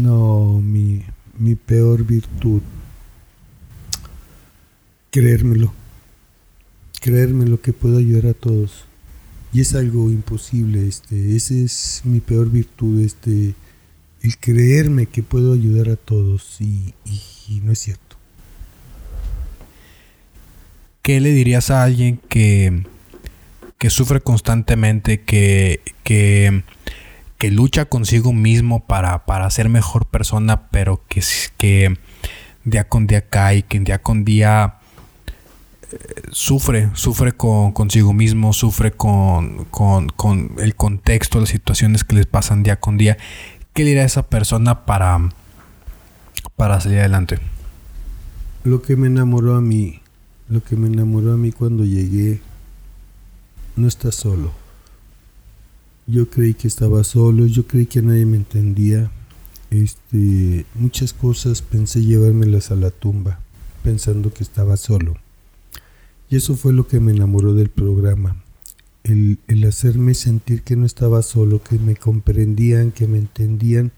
No, 0.00 0.60
mi, 0.62 1.02
mi 1.38 1.54
peor 1.54 2.04
virtud. 2.04 2.60
Creérmelo. 5.14 5.72
creerme 7.00 7.46
lo 7.46 7.60
que 7.60 7.72
puedo 7.72 7.98
ayudar 7.98 8.26
a 8.32 8.34
todos. 8.34 8.84
Y 9.52 9.60
es 9.60 9.76
algo 9.76 10.10
imposible, 10.10 10.88
este, 10.88 11.36
ese 11.36 11.62
es 11.62 12.00
mi 12.02 12.18
peor 12.18 12.50
virtud, 12.50 13.00
este, 13.00 13.54
el 14.22 14.38
creerme 14.38 15.06
que 15.06 15.22
puedo 15.22 15.52
ayudar 15.52 15.88
a 15.88 15.94
todos 15.94 16.60
y, 16.60 16.94
y 17.48 17.60
no 17.60 17.70
es 17.70 17.78
cierto. 17.78 18.16
¿Qué 21.00 21.20
le 21.20 21.30
dirías 21.30 21.70
a 21.70 21.84
alguien 21.84 22.16
que, 22.28 22.84
que 23.78 23.90
sufre 23.90 24.20
constantemente, 24.20 25.20
que, 25.20 25.80
que, 26.02 26.64
que 27.38 27.52
lucha 27.52 27.84
consigo 27.84 28.32
mismo 28.32 28.84
para, 28.84 29.26
para 29.26 29.48
ser 29.50 29.68
mejor 29.68 30.06
persona, 30.06 30.68
pero 30.70 31.04
que, 31.06 31.22
que 31.56 31.96
día 32.64 32.88
con 32.88 33.06
día 33.06 33.20
cae, 33.28 33.62
que 33.62 33.78
día 33.78 34.02
con 34.02 34.24
día 34.24 34.80
sufre, 36.30 36.90
sufre 36.94 37.32
con 37.32 37.72
consigo 37.72 38.12
mismo, 38.12 38.52
sufre 38.52 38.92
con, 38.92 39.64
con, 39.66 40.08
con, 40.08 40.52
el 40.58 40.74
contexto, 40.74 41.40
las 41.40 41.48
situaciones 41.48 42.04
que 42.04 42.16
les 42.16 42.26
pasan 42.26 42.62
día 42.62 42.80
con 42.80 42.96
día. 42.96 43.16
¿Qué 43.72 43.84
diría 43.84 44.04
esa 44.04 44.26
persona 44.28 44.84
para, 44.84 45.30
para 46.56 46.80
salir 46.80 47.00
adelante? 47.00 47.38
Lo 48.64 48.82
que 48.82 48.96
me 48.96 49.08
enamoró 49.08 49.56
a 49.56 49.60
mí, 49.60 50.00
lo 50.48 50.62
que 50.62 50.76
me 50.76 50.86
enamoró 50.86 51.32
a 51.32 51.36
mí 51.36 51.52
cuando 51.52 51.84
llegué, 51.84 52.40
no 53.76 53.88
está 53.88 54.12
solo. 54.12 54.52
Yo 56.06 56.28
creí 56.30 56.54
que 56.54 56.68
estaba 56.68 57.02
solo, 57.02 57.46
yo 57.46 57.66
creí 57.66 57.86
que 57.86 58.02
nadie 58.02 58.26
me 58.26 58.36
entendía 58.36 59.10
este, 59.82 60.66
muchas 60.74 61.12
cosas 61.12 61.62
pensé 61.62 62.00
llevármelas 62.02 62.70
a 62.70 62.76
la 62.76 62.90
tumba, 62.90 63.40
pensando 63.82 64.32
que 64.32 64.44
estaba 64.44 64.76
solo. 64.76 65.16
Y 66.34 66.36
eso 66.36 66.56
fue 66.56 66.72
lo 66.72 66.88
que 66.88 66.98
me 66.98 67.12
enamoró 67.12 67.54
del 67.54 67.68
programa. 67.68 68.42
El, 69.04 69.38
el 69.46 69.64
hacerme 69.68 70.14
sentir 70.14 70.62
que 70.62 70.74
no 70.74 70.84
estaba 70.84 71.22
solo, 71.22 71.62
que 71.62 71.78
me 71.78 71.94
comprendían, 71.94 72.90
que 72.90 73.06
me 73.06 73.18
entendían 73.18 73.92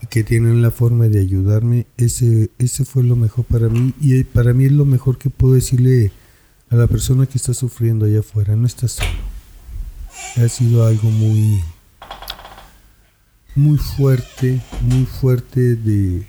y 0.00 0.06
que 0.06 0.22
tienen 0.22 0.62
la 0.62 0.70
forma 0.70 1.08
de 1.08 1.18
ayudarme, 1.18 1.88
ese, 1.96 2.52
ese 2.60 2.84
fue 2.84 3.02
lo 3.02 3.16
mejor 3.16 3.44
para 3.46 3.68
mí. 3.68 3.92
Y 4.00 4.22
para 4.22 4.54
mí 4.54 4.66
es 4.66 4.70
lo 4.70 4.84
mejor 4.84 5.18
que 5.18 5.30
puedo 5.30 5.54
decirle 5.54 6.12
a 6.70 6.76
la 6.76 6.86
persona 6.86 7.26
que 7.26 7.38
está 7.38 7.52
sufriendo 7.52 8.06
allá 8.06 8.20
afuera, 8.20 8.54
no 8.54 8.68
estás 8.68 8.92
solo. 8.92 9.10
Ha 10.36 10.48
sido 10.48 10.86
algo 10.86 11.10
muy, 11.10 11.60
muy 13.56 13.78
fuerte, 13.78 14.62
muy 14.80 15.06
fuerte 15.06 15.74
de 15.74 16.24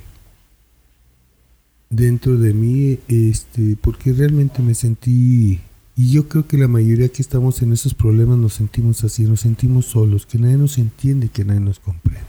dentro 1.95 2.37
de 2.37 2.53
mí, 2.53 2.99
este, 3.07 3.77
porque 3.81 4.13
realmente 4.13 4.61
me 4.61 4.73
sentí 4.75 5.61
y 5.97 6.11
yo 6.11 6.27
creo 6.27 6.45
que 6.45 6.57
la 6.57 6.67
mayoría 6.67 7.07
que 7.07 7.21
estamos 7.21 7.61
en 7.61 7.71
esos 7.71 7.93
problemas 7.93 8.37
nos 8.37 8.53
sentimos 8.53 9.03
así, 9.05 9.23
nos 9.23 9.39
sentimos 9.39 9.85
solos, 9.85 10.25
que 10.25 10.37
nadie 10.37 10.57
nos 10.57 10.77
entiende, 10.77 11.29
que 11.29 11.45
nadie 11.45 11.61
nos 11.61 11.79
comprende. 11.79 12.25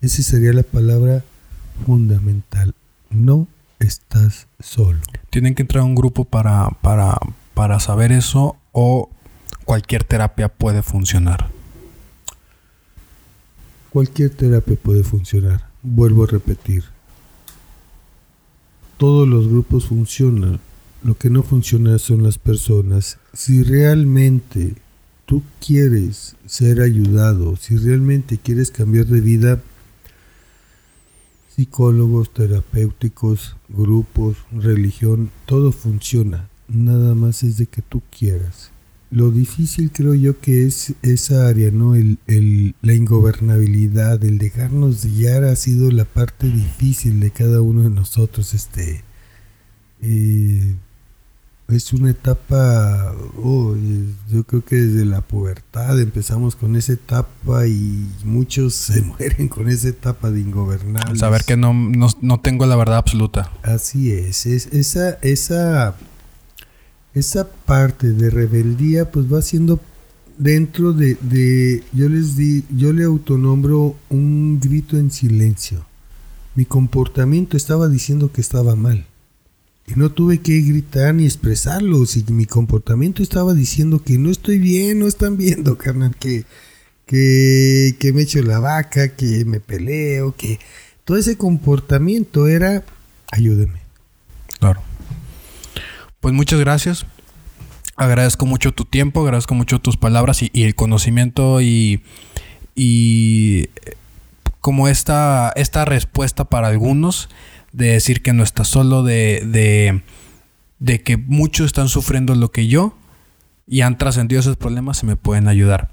Esa 0.00 0.22
sería 0.22 0.54
la 0.54 0.62
palabra 0.62 1.22
fundamental. 1.84 2.74
No 3.10 3.46
estás 3.78 4.46
solo. 4.58 5.00
Tienen 5.28 5.54
que 5.54 5.62
entrar 5.62 5.82
a 5.82 5.84
un 5.84 5.94
grupo 5.94 6.24
para, 6.24 6.70
para, 6.80 7.18
para 7.52 7.78
saber 7.78 8.10
eso 8.10 8.56
o 8.72 9.10
cualquier 9.66 10.04
terapia 10.04 10.48
puede 10.48 10.82
funcionar. 10.82 11.50
Cualquier 13.90 14.30
terapia 14.30 14.76
puede 14.76 15.04
funcionar. 15.04 15.68
Vuelvo 15.82 16.24
a 16.24 16.28
repetir. 16.28 16.93
Todos 18.96 19.28
los 19.28 19.48
grupos 19.48 19.86
funcionan. 19.86 20.60
Lo 21.02 21.16
que 21.18 21.30
no 21.30 21.42
funciona 21.42 21.98
son 21.98 22.22
las 22.22 22.38
personas. 22.38 23.18
Si 23.32 23.62
realmente 23.62 24.74
tú 25.26 25.42
quieres 25.64 26.36
ser 26.46 26.80
ayudado, 26.80 27.56
si 27.56 27.76
realmente 27.76 28.38
quieres 28.38 28.70
cambiar 28.70 29.06
de 29.06 29.20
vida, 29.20 29.62
psicólogos, 31.54 32.32
terapéuticos, 32.32 33.56
grupos, 33.68 34.36
religión, 34.52 35.30
todo 35.46 35.72
funciona. 35.72 36.48
Nada 36.68 37.14
más 37.14 37.42
es 37.42 37.58
de 37.58 37.66
que 37.66 37.82
tú 37.82 38.02
quieras. 38.16 38.73
Lo 39.14 39.30
difícil 39.30 39.92
creo 39.92 40.14
yo 40.16 40.40
que 40.40 40.66
es 40.66 40.94
esa 41.02 41.46
área, 41.46 41.70
¿no? 41.70 41.94
El, 41.94 42.18
el, 42.26 42.74
la 42.82 42.94
ingobernabilidad, 42.94 44.24
el 44.24 44.38
dejarnos 44.38 45.06
guiar 45.06 45.44
ha 45.44 45.54
sido 45.54 45.92
la 45.92 46.04
parte 46.04 46.48
difícil 46.48 47.20
de 47.20 47.30
cada 47.30 47.62
uno 47.62 47.84
de 47.84 47.90
nosotros. 47.90 48.54
Este, 48.54 49.04
eh, 50.02 50.74
es 51.68 51.92
una 51.92 52.10
etapa, 52.10 53.14
oh, 53.40 53.76
yo 54.32 54.42
creo 54.42 54.64
que 54.64 54.74
desde 54.74 55.04
la 55.04 55.20
pubertad 55.20 56.00
empezamos 56.00 56.56
con 56.56 56.74
esa 56.74 56.94
etapa 56.94 57.68
y 57.68 58.10
muchos 58.24 58.74
se 58.74 59.00
mueren 59.00 59.46
con 59.46 59.68
esa 59.68 59.90
etapa 59.90 60.32
de 60.32 60.40
ingobernable. 60.40 61.16
Saber 61.20 61.44
que 61.44 61.56
no, 61.56 61.72
no, 61.72 62.08
no, 62.20 62.40
tengo 62.40 62.66
la 62.66 62.74
verdad 62.74 62.96
absoluta. 62.96 63.52
Así 63.62 64.10
es, 64.10 64.44
es 64.46 64.66
esa, 64.72 65.18
esa 65.22 65.94
esa 67.14 67.48
parte 67.48 68.10
de 68.10 68.30
rebeldía 68.30 69.10
pues 69.10 69.32
va 69.32 69.40
siendo 69.42 69.80
dentro 70.38 70.92
de, 70.92 71.16
de, 71.20 71.82
yo 71.92 72.08
les 72.08 72.36
di, 72.36 72.64
yo 72.76 72.92
le 72.92 73.04
autonombro 73.04 73.96
un 74.10 74.58
grito 74.60 74.96
en 74.96 75.10
silencio. 75.10 75.86
Mi 76.54 76.64
comportamiento 76.64 77.56
estaba 77.56 77.88
diciendo 77.88 78.32
que 78.32 78.40
estaba 78.40 78.76
mal. 78.76 79.06
Y 79.86 79.94
no 79.96 80.10
tuve 80.10 80.38
que 80.38 80.60
gritar 80.62 81.14
ni 81.14 81.26
expresarlo. 81.26 82.06
Si 82.06 82.24
mi 82.28 82.46
comportamiento 82.46 83.22
estaba 83.22 83.54
diciendo 83.54 84.02
que 84.02 84.18
no 84.18 84.30
estoy 84.30 84.58
bien, 84.58 84.98
no 84.98 85.06
están 85.06 85.36
viendo, 85.36 85.76
carnal, 85.78 86.16
que, 86.16 86.44
que, 87.06 87.96
que 87.98 88.12
me 88.12 88.22
echo 88.22 88.42
la 88.42 88.60
vaca, 88.60 89.08
que 89.08 89.44
me 89.44 89.60
peleo, 89.60 90.34
que 90.36 90.58
todo 91.04 91.16
ese 91.16 91.36
comportamiento 91.36 92.46
era 92.46 92.84
ayúdeme. 93.30 93.80
Claro. 94.58 94.80
Pues 96.24 96.32
muchas 96.32 96.58
gracias. 96.58 97.04
Agradezco 97.96 98.46
mucho 98.46 98.72
tu 98.72 98.86
tiempo, 98.86 99.20
agradezco 99.20 99.52
mucho 99.52 99.78
tus 99.82 99.98
palabras 99.98 100.40
y, 100.40 100.50
el 100.54 100.74
conocimiento 100.74 101.60
y, 101.60 102.02
y 102.74 103.68
como 104.62 104.88
esta, 104.88 105.52
esta 105.54 105.84
respuesta 105.84 106.46
para 106.46 106.68
algunos 106.68 107.28
de 107.72 107.88
decir 107.88 108.22
que 108.22 108.32
no 108.32 108.42
estás 108.42 108.68
solo, 108.68 109.02
de, 109.02 110.02
de, 110.78 111.02
que 111.02 111.18
muchos 111.18 111.66
están 111.66 111.90
sufriendo 111.90 112.34
lo 112.34 112.50
que 112.50 112.68
yo 112.68 112.96
y 113.66 113.82
han 113.82 113.98
trascendido 113.98 114.40
esos 114.40 114.56
problemas 114.56 115.02
y 115.02 115.06
me 115.06 115.16
pueden 115.16 115.46
ayudar. 115.46 115.90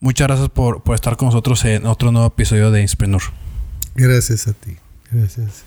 Muchas 0.00 0.26
gracias 0.28 0.48
por, 0.48 0.82
por 0.84 0.94
estar 0.94 1.18
con 1.18 1.26
nosotros 1.26 1.66
en 1.66 1.84
otro 1.84 2.12
nuevo 2.12 2.28
episodio 2.28 2.70
de 2.70 2.80
Insprenur. 2.80 3.24
Gracias 3.94 4.46
a 4.46 4.54
ti. 4.54 4.78
Gracias. 5.12 5.64